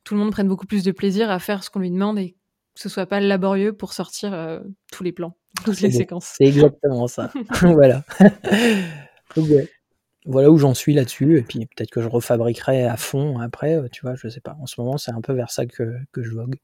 tout 0.04 0.14
le 0.14 0.20
monde 0.20 0.30
prenne 0.30 0.48
beaucoup 0.48 0.66
plus 0.66 0.84
de 0.84 0.92
plaisir 0.92 1.30
à 1.30 1.38
faire 1.38 1.64
ce 1.64 1.70
qu'on 1.70 1.80
lui 1.80 1.90
demande 1.90 2.18
et 2.18 2.32
que 2.74 2.80
ce 2.80 2.88
soit 2.88 3.06
pas 3.06 3.20
laborieux 3.20 3.72
pour 3.72 3.92
sortir 3.92 4.32
euh, 4.34 4.60
tous 4.92 5.02
les 5.02 5.12
plans, 5.12 5.36
toutes 5.64 5.80
les 5.80 5.90
séquences. 5.90 6.34
C'est 6.36 6.44
exactement 6.44 7.06
ça. 7.06 7.32
voilà. 7.62 8.04
Voilà 10.26 10.50
où 10.50 10.58
j'en 10.58 10.74
suis 10.74 10.94
là-dessus. 10.94 11.38
Et 11.38 11.42
puis 11.42 11.66
peut-être 11.66 11.90
que 11.90 12.02
je 12.02 12.08
refabriquerai 12.08 12.84
à 12.84 12.96
fond 12.96 13.38
après, 13.38 13.76
euh, 13.76 13.88
tu 13.90 14.02
vois, 14.02 14.14
je 14.14 14.28
sais 14.28 14.40
pas. 14.40 14.56
En 14.60 14.66
ce 14.66 14.80
moment, 14.80 14.98
c'est 14.98 15.12
un 15.12 15.20
peu 15.20 15.32
vers 15.32 15.50
ça 15.50 15.66
que, 15.66 15.96
que 16.12 16.22
je 16.22 16.30
vogue. 16.30 16.56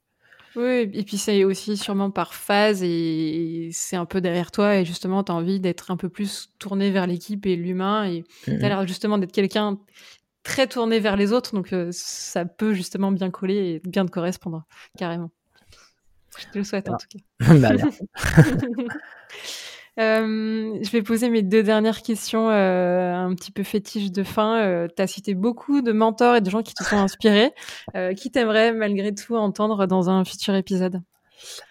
Oui, 0.55 0.89
et 0.93 1.03
puis 1.03 1.17
c'est 1.17 1.43
aussi 1.45 1.77
sûrement 1.77 2.11
par 2.11 2.35
phase 2.35 2.83
et 2.83 3.69
c'est 3.71 3.95
un 3.95 4.05
peu 4.05 4.21
derrière 4.21 4.51
toi 4.51 4.75
et 4.75 4.85
justement 4.85 5.23
tu 5.23 5.31
as 5.31 5.35
envie 5.35 5.59
d'être 5.59 5.89
un 5.89 5.97
peu 5.97 6.09
plus 6.09 6.51
tourné 6.59 6.91
vers 6.91 7.07
l'équipe 7.07 7.47
et 7.47 7.55
l'humain 7.55 8.05
et 8.05 8.23
tu 8.43 8.51
as 8.51 8.67
l'air 8.67 8.87
justement 8.87 9.17
d'être 9.17 9.31
quelqu'un 9.31 9.79
très 10.43 10.67
tourné 10.67 10.99
vers 10.99 11.15
les 11.15 11.33
autres 11.33 11.55
donc 11.55 11.73
euh, 11.73 11.89
ça 11.91 12.45
peut 12.45 12.73
justement 12.73 13.11
bien 13.11 13.31
coller 13.31 13.55
et 13.83 13.89
bien 13.89 14.05
te 14.05 14.11
correspondre 14.11 14.63
carrément. 14.95 15.31
Je 16.37 16.45
te 16.51 16.57
le 16.59 16.63
souhaite 16.63 16.87
en 16.89 16.93
ah. 16.93 16.97
tout 16.97 17.17
cas. 17.17 17.23
Bah, 17.59 17.71
Euh, 19.99 20.79
je 20.81 20.89
vais 20.89 21.03
poser 21.03 21.29
mes 21.29 21.43
deux 21.43 21.61
dernières 21.61 22.01
questions 22.01 22.49
euh, 22.49 23.13
un 23.13 23.33
petit 23.35 23.51
peu 23.51 23.63
fétiches 23.63 24.11
de 24.11 24.23
fin. 24.23 24.59
Euh, 24.59 24.87
tu 24.95 25.01
as 25.01 25.07
cité 25.07 25.35
beaucoup 25.35 25.81
de 25.81 25.91
mentors 25.91 26.35
et 26.35 26.41
de 26.41 26.49
gens 26.49 26.63
qui 26.63 26.73
te 26.73 26.83
sont 26.83 26.97
inspirés. 26.97 27.51
Euh, 27.95 28.13
qui 28.13 28.31
t'aimerais 28.31 28.73
malgré 28.73 29.13
tout 29.13 29.35
entendre 29.35 29.85
dans 29.85 30.09
un 30.09 30.25
futur 30.25 30.55
épisode? 30.55 31.01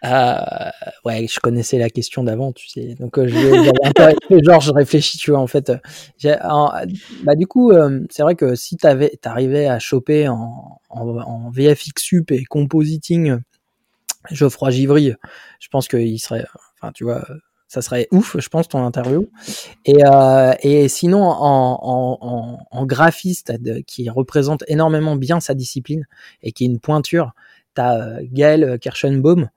Ouais, 0.02 1.26
je 1.26 1.40
connaissais 1.40 1.78
la 1.78 1.88
question 1.88 2.22
d'avant, 2.24 2.52
tu 2.52 2.68
sais. 2.68 2.94
Donc, 2.94 3.18
je, 3.18 4.42
genre, 4.44 4.60
je 4.60 4.70
réfléchis, 4.70 5.18
tu 5.18 5.30
vois, 5.30 5.40
en 5.40 5.46
fait. 5.46 5.72
bah, 6.22 7.34
du 7.34 7.46
coup, 7.46 7.72
c'est 8.10 8.22
vrai 8.22 8.34
que 8.34 8.54
si 8.54 8.76
t'arrivais 8.76 9.66
à 9.66 9.78
choper 9.78 10.28
en, 10.28 10.78
en, 10.90 11.08
en 11.18 11.50
VFX 11.50 11.92
sup 11.96 12.30
et 12.32 12.44
compositing 12.44 13.38
Geoffroy 14.30 14.70
Givry, 14.70 15.14
je 15.58 15.68
pense 15.68 15.88
qu'il 15.88 16.20
serait, 16.20 16.44
enfin, 16.78 16.92
tu 16.92 17.04
vois, 17.04 17.24
ça 17.72 17.80
serait 17.80 18.06
ouf, 18.10 18.36
je 18.38 18.48
pense, 18.50 18.68
ton 18.68 18.84
interview. 18.84 19.30
Et, 19.86 20.04
euh, 20.04 20.52
et 20.60 20.88
sinon, 20.88 21.22
en, 21.22 22.84
graphiste 22.84 23.54
qui 23.86 24.10
représente 24.10 24.62
énormément 24.68 25.16
bien 25.16 25.40
sa 25.40 25.54
discipline 25.54 26.04
et 26.42 26.52
qui 26.52 26.64
est 26.64 26.66
une 26.66 26.80
pointure, 26.80 27.32
t'as 27.72 27.98
euh, 27.98 28.20
Gaël 28.30 28.78
Kirschenbaum, 28.78 29.48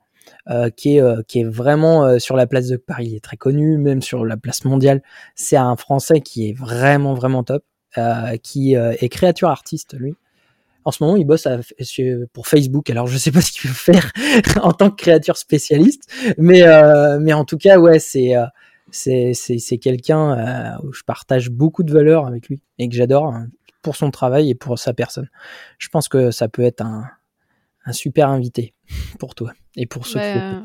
euh, 0.50 0.70
qui, 0.70 0.96
est, 0.96 1.02
euh, 1.02 1.24
qui 1.28 1.42
est 1.42 1.44
vraiment 1.44 2.18
sur 2.18 2.38
la 2.38 2.48
place 2.48 2.68
de 2.68 2.78
Paris. 2.78 3.08
Il 3.10 3.16
est 3.16 3.24
très 3.24 3.36
connu, 3.36 3.78
même 3.78 4.02
sur 4.02 4.24
la 4.24 4.38
place 4.38 4.64
mondiale. 4.64 5.02
C'est 5.36 5.58
un 5.58 5.76
Français 5.76 6.22
qui 6.22 6.48
est 6.48 6.54
vraiment, 6.54 7.16
vraiment 7.16 7.44
top, 7.44 7.66
qui 8.44 8.76
est 8.76 9.10
créature 9.10 9.50
artiste, 9.50 9.94
lui. 10.00 10.16
En 10.86 10.91
ce 10.91 11.03
moment, 11.03 11.18
il 11.18 11.26
bosse 11.26 11.48
pour 12.32 12.48
Facebook. 12.48 12.90
Alors, 12.91 13.07
je 13.07 13.18
sais 13.18 13.32
pas 13.32 13.41
ce 13.41 13.52
qu'il 13.52 13.70
veut 13.70 13.76
faire 13.76 14.12
en 14.62 14.72
tant 14.72 14.91
que 14.91 14.95
créateur 14.95 15.36
spécialiste, 15.36 16.10
mais 16.38 16.64
euh, 16.64 17.20
mais 17.20 17.34
en 17.34 17.44
tout 17.44 17.57
cas, 17.57 17.80
ouais, 17.80 17.99
c'est 17.99 18.38
euh, 18.38 18.45
c'est 18.91 19.34
c'est 19.34 19.78
quelqu'un 19.80 20.38
euh, 20.38 20.88
où 20.88 20.94
je 20.94 21.03
partage 21.03 21.49
beaucoup 21.49 21.84
de 21.84 21.91
valeurs 21.91 22.28
avec 22.28 22.48
lui 22.48 22.62
et 22.78 22.88
que 22.88 22.95
j'adore 22.95 23.26
hein, 23.26 23.48
pour 23.82 23.95
son 23.95 24.12
travail 24.12 24.52
et 24.52 24.56
pour 24.56 24.78
sa 24.78 24.94
personne. 24.94 25.28
Je 25.80 25.90
pense 25.90 26.07
que 26.07 26.32
ça 26.32 26.48
peut 26.48 26.64
être 26.64 26.82
un 26.82 27.06
un 27.88 27.94
super 27.94 28.30
invité 28.30 28.74
pour 29.20 29.36
toi 29.36 29.53
et 29.76 29.88
pour 29.88 30.06
ceux 30.06 30.20
bah, 30.20 30.64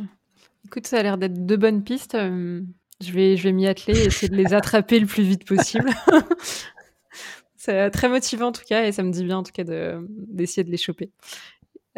Écoute, 0.66 0.86
ça 0.86 0.98
a 0.98 1.02
l'air 1.02 1.18
d'être 1.18 1.46
deux 1.46 1.56
bonnes 1.56 1.82
pistes. 1.82 2.16
Je 2.16 3.12
vais, 3.12 3.36
je 3.36 3.44
vais 3.44 3.52
m'y 3.52 3.66
atteler 3.66 3.98
et 3.98 4.04
essayer 4.06 4.28
de 4.28 4.36
les 4.36 4.52
attraper 4.52 5.00
le 5.00 5.06
plus 5.06 5.22
vite 5.22 5.46
possible. 5.46 5.90
C'est 7.60 7.90
très 7.90 8.08
motivant 8.08 8.46
en 8.46 8.52
tout 8.52 8.64
cas 8.66 8.86
et 8.86 8.92
ça 8.92 9.02
me 9.02 9.10
dit 9.12 9.22
bien 9.22 9.36
en 9.36 9.42
tout 9.42 9.52
cas 9.52 9.64
d'essayer 9.64 10.64
de, 10.64 10.70
les 10.70 10.78
choper. 10.78 11.10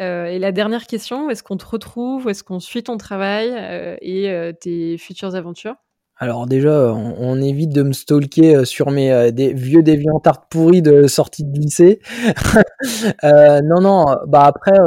Euh, 0.01 0.25
et 0.25 0.37
la 0.37 0.51
dernière 0.51 0.87
question, 0.87 1.29
est-ce 1.29 1.41
qu'on 1.41 1.55
te 1.55 1.65
retrouve, 1.65 2.27
est-ce 2.27 2.43
qu'on 2.43 2.59
suit 2.59 2.83
ton 2.83 2.97
travail 2.97 3.49
euh, 3.53 3.95
et 4.01 4.29
euh, 4.29 4.51
tes 4.51 4.97
futures 4.97 5.35
aventures? 5.35 5.75
Alors 6.17 6.47
déjà, 6.47 6.93
on, 6.93 7.41
évite 7.41 7.71
de 7.71 7.81
me 7.81 7.93
stalker 7.93 8.65
sur 8.65 8.91
mes 8.91 9.31
des 9.31 9.53
vieux 9.53 9.83
déviantards 9.83 10.47
pourris 10.49 10.81
de 10.81 11.07
sortie 11.07 11.45
de 11.45 11.57
lycée. 11.57 12.01
non, 13.23 13.79
non, 13.81 14.17
bah 14.27 14.43
après, 14.43 14.77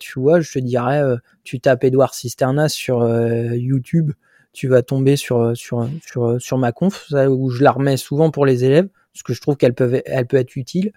tu 0.00 0.18
vois, 0.18 0.40
je 0.40 0.52
te 0.52 0.58
dirais, 0.58 1.02
tu 1.44 1.60
tapes 1.60 1.84
Edouard 1.84 2.14
Cisterna 2.14 2.68
sur 2.68 3.06
YouTube, 3.52 4.12
tu 4.52 4.68
vas 4.68 4.82
tomber 4.82 5.16
sur, 5.16 5.56
sur, 5.56 5.88
sur, 6.04 6.40
sur 6.40 6.58
ma 6.58 6.72
conf, 6.72 7.06
où 7.12 7.50
je 7.50 7.62
la 7.62 7.70
remets 7.70 7.96
souvent 7.96 8.30
pour 8.30 8.44
les 8.44 8.64
élèves 8.64 8.88
parce 9.14 9.22
que 9.22 9.32
je 9.32 9.40
trouve 9.40 9.56
qu'elle 9.56 9.74
peut, 9.74 10.02
elle 10.04 10.26
peut 10.26 10.36
être 10.36 10.56
utile. 10.56 10.92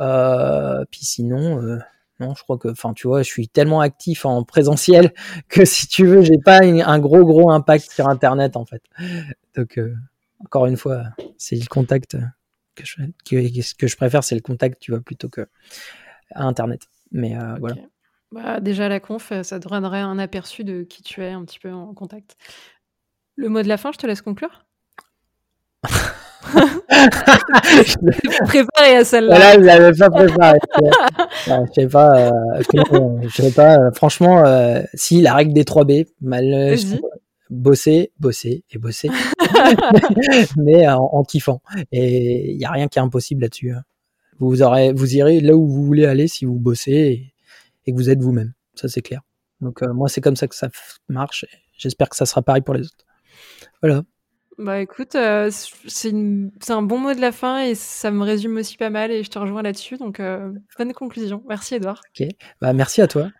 Euh, 0.00 0.84
puis 0.90 1.04
sinon, 1.04 1.62
euh, 1.62 1.78
non, 2.18 2.34
je 2.34 2.42
crois 2.42 2.58
que, 2.58 2.68
enfin, 2.68 2.92
tu 2.94 3.06
vois, 3.06 3.22
je 3.22 3.28
suis 3.28 3.48
tellement 3.48 3.80
actif 3.80 4.26
en 4.26 4.42
présentiel 4.42 5.14
que 5.48 5.64
si 5.64 5.86
tu 5.86 6.04
veux, 6.04 6.22
j'ai 6.22 6.38
pas 6.38 6.62
un 6.62 6.98
gros 6.98 7.24
gros 7.24 7.50
impact 7.50 7.92
sur 7.92 8.08
Internet 8.08 8.56
en 8.56 8.64
fait. 8.64 8.82
Donc, 9.56 9.78
euh, 9.78 9.94
encore 10.40 10.66
une 10.66 10.76
fois, 10.76 11.04
c'est 11.38 11.56
le 11.56 11.66
contact 11.66 12.16
que 12.74 12.84
je, 12.84 13.02
que, 13.24 13.76
que 13.76 13.86
je 13.86 13.96
préfère, 13.96 14.24
c'est 14.24 14.34
le 14.34 14.40
contact, 14.40 14.80
tu 14.80 14.90
vois, 14.90 15.00
plutôt 15.00 15.28
que 15.28 15.46
Internet. 16.34 16.82
Mais 17.12 17.36
voilà. 17.60 17.76
Bah, 18.32 18.58
déjà 18.58 18.88
la 18.88 18.98
conf, 18.98 19.32
ça 19.42 19.60
te 19.60 19.68
donnerait 19.68 20.00
un 20.00 20.18
aperçu 20.18 20.64
de 20.64 20.82
qui 20.82 21.04
tu 21.04 21.22
es 21.22 21.30
un 21.30 21.44
petit 21.44 21.60
peu 21.60 21.72
en 21.72 21.94
contact. 21.94 22.36
Le 23.36 23.48
mot 23.48 23.62
de 23.62 23.68
la 23.68 23.76
fin, 23.76 23.92
je 23.92 23.98
te 23.98 24.08
laisse 24.08 24.22
conclure? 24.22 24.66
préparé 28.46 28.96
à 28.96 29.04
celle-là. 29.04 29.38
Là, 29.38 29.54
je 29.54 29.60
l'avais 29.60 29.96
pas 29.96 30.10
préparé. 30.10 30.58
je 31.46 31.72
sais 31.74 31.88
pas, 31.88 32.18
euh, 32.18 32.62
je 33.22 33.42
sais 33.42 33.50
pas, 33.50 33.78
euh, 33.78 33.90
franchement, 33.92 34.44
euh, 34.44 34.82
si 34.94 35.20
la 35.20 35.34
règle 35.34 35.52
des 35.52 35.64
3 35.64 35.84
B, 35.84 35.92
mal, 36.20 36.76
bosser, 37.50 38.12
bosser 38.18 38.64
et 38.70 38.78
bosser, 38.78 39.10
mais 40.56 40.88
en, 40.88 41.22
kiffant. 41.22 41.60
Et 41.92 42.52
il 42.52 42.60
y 42.60 42.64
a 42.64 42.70
rien 42.70 42.88
qui 42.88 42.98
est 42.98 43.02
impossible 43.02 43.42
là-dessus. 43.42 43.72
Hein. 43.72 43.82
Vous 44.38 44.62
aurez, 44.62 44.92
vous 44.92 45.16
irez 45.16 45.40
là 45.40 45.54
où 45.54 45.68
vous 45.68 45.84
voulez 45.84 46.06
aller 46.06 46.28
si 46.28 46.44
vous 46.44 46.58
bossez 46.58 47.32
et, 47.86 47.92
que 47.92 47.96
vous 47.96 48.10
êtes 48.10 48.20
vous-même. 48.20 48.52
Ça, 48.74 48.88
c'est 48.88 49.02
clair. 49.02 49.20
Donc, 49.60 49.82
moi, 49.82 50.08
c'est 50.08 50.20
comme 50.20 50.36
ça 50.36 50.48
que 50.48 50.54
ça 50.54 50.68
marche. 51.08 51.46
J'espère 51.76 52.08
que 52.08 52.16
ça 52.16 52.26
sera 52.26 52.42
pareil 52.42 52.62
pour 52.62 52.74
les 52.74 52.82
autres. 52.82 53.04
Voilà. 53.82 54.02
Bah 54.58 54.80
écoute, 54.80 55.16
euh, 55.16 55.50
c'est 55.86 56.12
un 56.12 56.82
bon 56.82 56.98
mot 56.98 57.12
de 57.12 57.20
la 57.20 57.32
fin 57.32 57.62
et 57.62 57.74
ça 57.74 58.10
me 58.10 58.22
résume 58.22 58.56
aussi 58.56 58.76
pas 58.76 58.90
mal 58.90 59.10
et 59.10 59.24
je 59.24 59.30
te 59.30 59.38
rejoins 59.38 59.62
là-dessus. 59.62 59.96
Donc, 59.96 60.20
euh, 60.20 60.52
bonne 60.78 60.92
conclusion. 60.92 61.42
Merci 61.48 61.74
Edouard. 61.74 62.00
Ok, 62.18 62.28
bah, 62.60 62.72
merci 62.72 63.02
à 63.02 63.08
toi. 63.08 63.30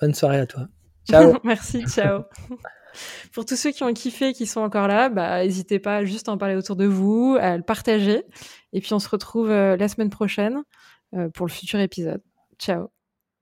Bonne 0.00 0.14
soirée 0.14 0.38
à 0.38 0.46
toi. 0.46 0.68
Ciao. 1.08 1.34
merci, 1.44 1.84
ciao. 1.86 2.22
Pour 3.32 3.44
tous 3.44 3.56
ceux 3.56 3.70
qui 3.70 3.82
ont 3.82 3.92
kiffé, 3.92 4.32
qui 4.32 4.46
sont 4.46 4.60
encore 4.60 4.88
là, 4.88 5.08
bah, 5.08 5.44
n'hésitez 5.44 5.78
pas 5.78 5.98
à 5.98 6.04
juste 6.04 6.28
en 6.28 6.38
parler 6.38 6.56
autour 6.56 6.76
de 6.76 6.86
vous, 6.86 7.36
à 7.40 7.56
le 7.56 7.62
partager. 7.62 8.24
Et 8.72 8.80
puis 8.80 8.92
on 8.92 8.98
se 8.98 9.08
retrouve 9.08 9.50
euh, 9.50 9.76
la 9.76 9.88
semaine 9.88 10.10
prochaine 10.10 10.62
pour 11.34 11.46
le 11.46 11.52
futur 11.52 11.78
épisode. 11.78 12.22
Ciao. 12.58 12.90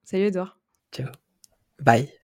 Salut 0.03 0.25
Edouard. 0.25 0.59
Ciao. 0.93 1.07
Bye. 1.81 2.20